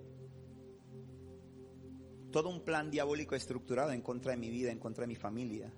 todo 2.31 2.49
un 2.49 2.63
plan 2.63 2.89
diabólico 2.89 3.35
estructurado 3.35 3.91
en 3.91 4.01
contra 4.01 4.31
de 4.31 4.37
mi 4.37 4.49
vida, 4.49 4.71
en 4.71 4.79
contra 4.79 5.03
de 5.03 5.07
mi 5.07 5.15
familia. 5.15 5.73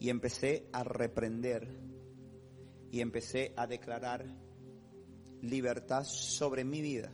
Y 0.00 0.10
empecé 0.10 0.68
a 0.72 0.84
reprender 0.84 1.66
y 2.90 3.00
empecé 3.00 3.54
a 3.56 3.66
declarar 3.66 4.26
libertad 5.40 6.04
sobre 6.04 6.64
mi 6.64 6.82
vida. 6.82 7.10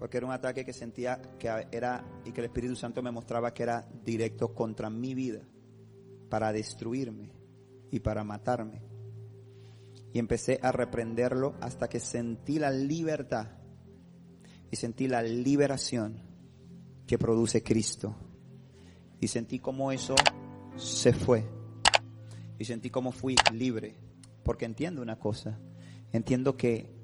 Porque 0.00 0.16
era 0.16 0.26
un 0.26 0.32
ataque 0.32 0.64
que 0.64 0.72
sentía 0.72 1.20
que 1.38 1.48
era 1.70 2.02
y 2.24 2.32
que 2.32 2.40
el 2.40 2.46
Espíritu 2.46 2.74
Santo 2.74 3.02
me 3.02 3.10
mostraba 3.10 3.52
que 3.52 3.64
era 3.64 3.86
directo 4.02 4.54
contra 4.54 4.88
mi 4.88 5.12
vida, 5.14 5.42
para 6.30 6.54
destruirme 6.54 7.30
y 7.90 8.00
para 8.00 8.24
matarme. 8.24 8.80
Y 10.14 10.18
empecé 10.18 10.58
a 10.62 10.72
reprenderlo 10.72 11.54
hasta 11.60 11.86
que 11.90 12.00
sentí 12.00 12.58
la 12.58 12.70
libertad 12.70 13.48
y 14.70 14.76
sentí 14.76 15.06
la 15.06 15.22
liberación 15.22 16.22
que 17.06 17.18
produce 17.18 17.62
Cristo. 17.62 18.16
Y 19.20 19.28
sentí 19.28 19.58
como 19.58 19.92
eso 19.92 20.14
se 20.76 21.12
fue. 21.12 21.44
Y 22.58 22.64
sentí 22.64 22.88
como 22.88 23.12
fui 23.12 23.36
libre. 23.52 23.96
Porque 24.44 24.64
entiendo 24.64 25.02
una 25.02 25.18
cosa. 25.18 25.58
Entiendo 26.10 26.56
que 26.56 26.99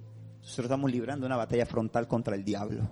nosotros 0.46 0.66
estamos 0.66 0.92
librando 0.92 1.26
una 1.26 1.36
batalla 1.36 1.66
frontal 1.66 2.06
contra 2.06 2.36
el 2.36 2.44
diablo. 2.44 2.88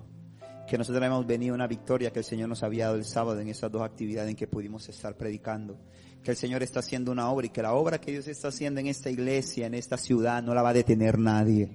Que 0.66 0.76
nosotros 0.76 1.04
hemos 1.04 1.24
venido 1.24 1.54
una 1.54 1.68
victoria 1.68 2.10
que 2.10 2.18
el 2.18 2.24
Señor 2.24 2.48
nos 2.48 2.64
había 2.64 2.86
dado 2.86 2.96
el 2.96 3.04
sábado 3.04 3.38
en 3.38 3.48
esas 3.48 3.70
dos 3.70 3.82
actividades 3.82 4.30
en 4.30 4.34
que 4.34 4.48
pudimos 4.48 4.88
estar 4.88 5.16
predicando. 5.16 5.78
Que 6.24 6.32
el 6.32 6.36
Señor 6.36 6.64
está 6.64 6.80
haciendo 6.80 7.12
una 7.12 7.30
obra 7.30 7.46
y 7.46 7.50
que 7.50 7.62
la 7.62 7.74
obra 7.74 8.00
que 8.00 8.10
Dios 8.10 8.26
está 8.26 8.48
haciendo 8.48 8.80
en 8.80 8.88
esta 8.88 9.08
iglesia, 9.08 9.68
en 9.68 9.74
esta 9.74 9.96
ciudad, 9.96 10.42
no 10.42 10.52
la 10.52 10.62
va 10.62 10.70
a 10.70 10.74
detener 10.74 11.16
nadie. 11.16 11.70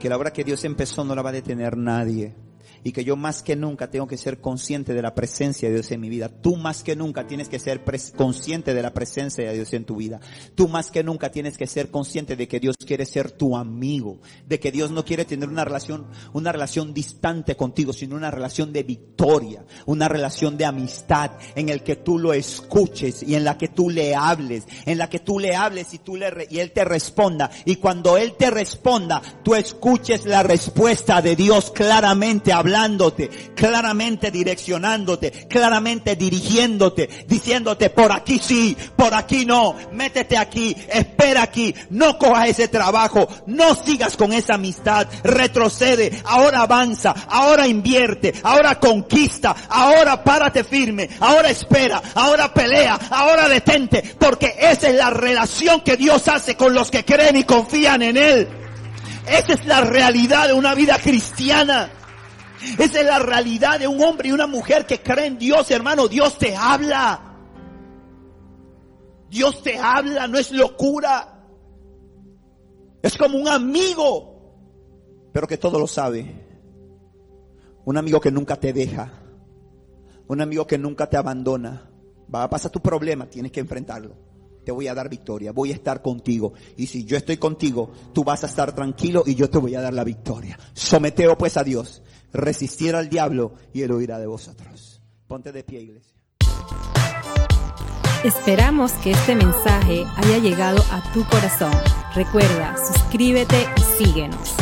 Que 0.00 0.08
la 0.08 0.16
obra 0.16 0.32
que 0.32 0.42
Dios 0.42 0.64
empezó 0.64 1.04
no 1.04 1.14
la 1.14 1.20
va 1.20 1.28
a 1.28 1.34
detener 1.34 1.76
nadie 1.76 2.34
y 2.84 2.92
que 2.92 3.04
yo 3.04 3.16
más 3.16 3.42
que 3.42 3.56
nunca 3.56 3.90
tengo 3.90 4.06
que 4.06 4.16
ser 4.16 4.40
consciente 4.40 4.94
de 4.94 5.02
la 5.02 5.14
presencia 5.14 5.68
de 5.68 5.74
Dios 5.74 5.90
en 5.90 6.00
mi 6.00 6.08
vida. 6.08 6.28
Tú 6.28 6.56
más 6.56 6.82
que 6.82 6.96
nunca 6.96 7.26
tienes 7.26 7.48
que 7.48 7.58
ser 7.58 7.82
consciente 8.16 8.74
de 8.74 8.82
la 8.82 8.92
presencia 8.94 9.48
de 9.48 9.54
Dios 9.54 9.72
en 9.72 9.84
tu 9.84 9.96
vida. 9.96 10.20
Tú 10.54 10.68
más 10.68 10.90
que 10.90 11.02
nunca 11.02 11.30
tienes 11.30 11.56
que 11.56 11.66
ser 11.66 11.90
consciente 11.90 12.36
de 12.36 12.48
que 12.48 12.60
Dios 12.60 12.76
quiere 12.76 13.06
ser 13.06 13.30
tu 13.30 13.56
amigo, 13.56 14.18
de 14.46 14.60
que 14.60 14.72
Dios 14.72 14.90
no 14.90 15.04
quiere 15.04 15.24
tener 15.24 15.48
una 15.48 15.64
relación, 15.64 16.06
una 16.32 16.52
relación 16.52 16.92
distante 16.94 17.56
contigo, 17.56 17.92
sino 17.92 18.16
una 18.16 18.30
relación 18.30 18.72
de 18.72 18.82
victoria, 18.82 19.64
una 19.86 20.08
relación 20.08 20.56
de 20.56 20.64
amistad 20.64 21.32
en 21.54 21.68
el 21.68 21.82
que 21.82 21.96
tú 21.96 22.18
lo 22.18 22.32
escuches 22.32 23.22
y 23.22 23.34
en 23.34 23.44
la 23.44 23.58
que 23.58 23.68
tú 23.68 23.90
le 23.90 24.14
hables, 24.14 24.64
en 24.86 24.98
la 24.98 25.08
que 25.08 25.20
tú 25.20 25.38
le 25.38 25.54
hables 25.54 25.94
y 25.94 25.98
tú 25.98 26.16
le 26.16 26.32
y 26.50 26.58
él 26.58 26.72
te 26.72 26.84
responda 26.84 27.50
y 27.64 27.76
cuando 27.76 28.16
él 28.16 28.34
te 28.36 28.50
responda, 28.50 29.22
tú 29.42 29.54
escuches 29.54 30.24
la 30.26 30.42
respuesta 30.42 31.22
de 31.22 31.36
Dios 31.36 31.70
claramente 31.70 32.51
hablándote, 32.52 33.28
claramente 33.54 34.30
direccionándote, 34.30 35.30
claramente 35.48 36.16
dirigiéndote, 36.16 37.08
diciéndote 37.26 37.90
por 37.90 38.12
aquí 38.12 38.38
sí, 38.38 38.76
por 38.96 39.14
aquí 39.14 39.44
no, 39.44 39.74
métete 39.92 40.36
aquí, 40.36 40.76
espera 40.88 41.42
aquí, 41.42 41.74
no 41.90 42.18
cojas 42.18 42.48
ese 42.48 42.68
trabajo, 42.68 43.28
no 43.46 43.74
sigas 43.74 44.16
con 44.16 44.32
esa 44.32 44.54
amistad, 44.54 45.06
retrocede, 45.22 46.22
ahora 46.24 46.62
avanza, 46.62 47.14
ahora 47.28 47.66
invierte, 47.66 48.34
ahora 48.42 48.78
conquista, 48.78 49.54
ahora 49.68 50.22
párate 50.22 50.64
firme, 50.64 51.08
ahora 51.20 51.50
espera, 51.50 52.02
ahora 52.14 52.52
pelea, 52.52 52.98
ahora 53.10 53.48
detente, 53.48 54.14
porque 54.18 54.54
esa 54.58 54.88
es 54.88 54.96
la 54.96 55.10
relación 55.10 55.80
que 55.80 55.96
Dios 55.96 56.28
hace 56.28 56.56
con 56.56 56.74
los 56.74 56.90
que 56.90 57.04
creen 57.04 57.36
y 57.36 57.44
confían 57.44 58.02
en 58.02 58.16
Él. 58.16 58.48
Esa 59.26 59.52
es 59.52 59.64
la 59.66 59.82
realidad 59.82 60.48
de 60.48 60.54
una 60.54 60.74
vida 60.74 60.98
cristiana. 60.98 61.90
Esa 62.78 63.00
es 63.00 63.06
la 63.06 63.18
realidad 63.18 63.80
de 63.80 63.88
un 63.88 64.02
hombre 64.02 64.28
y 64.28 64.32
una 64.32 64.46
mujer 64.46 64.86
que 64.86 65.00
creen 65.00 65.34
en 65.34 65.38
Dios, 65.38 65.70
hermano. 65.70 66.08
Dios 66.08 66.38
te 66.38 66.54
habla. 66.54 67.32
Dios 69.28 69.62
te 69.62 69.78
habla, 69.78 70.26
no 70.28 70.38
es 70.38 70.52
locura. 70.52 71.42
Es 73.02 73.16
como 73.16 73.38
un 73.38 73.48
amigo, 73.48 75.30
pero 75.32 75.46
que 75.46 75.58
todo 75.58 75.78
lo 75.78 75.86
sabe. 75.86 76.34
Un 77.84 77.96
amigo 77.96 78.20
que 78.20 78.30
nunca 78.30 78.56
te 78.56 78.72
deja. 78.72 79.12
Un 80.28 80.40
amigo 80.40 80.66
que 80.66 80.78
nunca 80.78 81.08
te 81.08 81.16
abandona. 81.16 81.90
Va 82.32 82.44
a 82.44 82.50
pasar 82.50 82.70
tu 82.70 82.80
problema, 82.80 83.26
tienes 83.26 83.50
que 83.50 83.60
enfrentarlo. 83.60 84.14
Te 84.64 84.70
voy 84.70 84.86
a 84.86 84.94
dar 84.94 85.08
victoria, 85.08 85.50
voy 85.50 85.72
a 85.72 85.74
estar 85.74 86.00
contigo. 86.00 86.52
Y 86.76 86.86
si 86.86 87.04
yo 87.04 87.16
estoy 87.16 87.38
contigo, 87.38 87.90
tú 88.12 88.22
vas 88.22 88.44
a 88.44 88.46
estar 88.46 88.72
tranquilo 88.72 89.24
y 89.26 89.34
yo 89.34 89.50
te 89.50 89.58
voy 89.58 89.74
a 89.74 89.80
dar 89.80 89.92
la 89.92 90.04
victoria. 90.04 90.56
Someteo 90.72 91.36
pues 91.36 91.56
a 91.56 91.64
Dios 91.64 92.02
resistir 92.32 92.94
al 92.94 93.08
diablo 93.08 93.54
y 93.72 93.82
él 93.82 93.92
huirá 93.92 94.18
de 94.18 94.26
vosotros. 94.26 95.00
Ponte 95.26 95.52
de 95.52 95.62
pie, 95.62 95.80
iglesia. 95.80 96.12
Esperamos 98.24 98.92
que 99.02 99.10
este 99.10 99.34
mensaje 99.34 100.04
haya 100.16 100.38
llegado 100.38 100.80
a 100.92 101.02
tu 101.12 101.24
corazón. 101.24 101.72
Recuerda, 102.14 102.76
suscríbete 102.76 103.66
y 103.76 104.04
síguenos. 104.04 104.54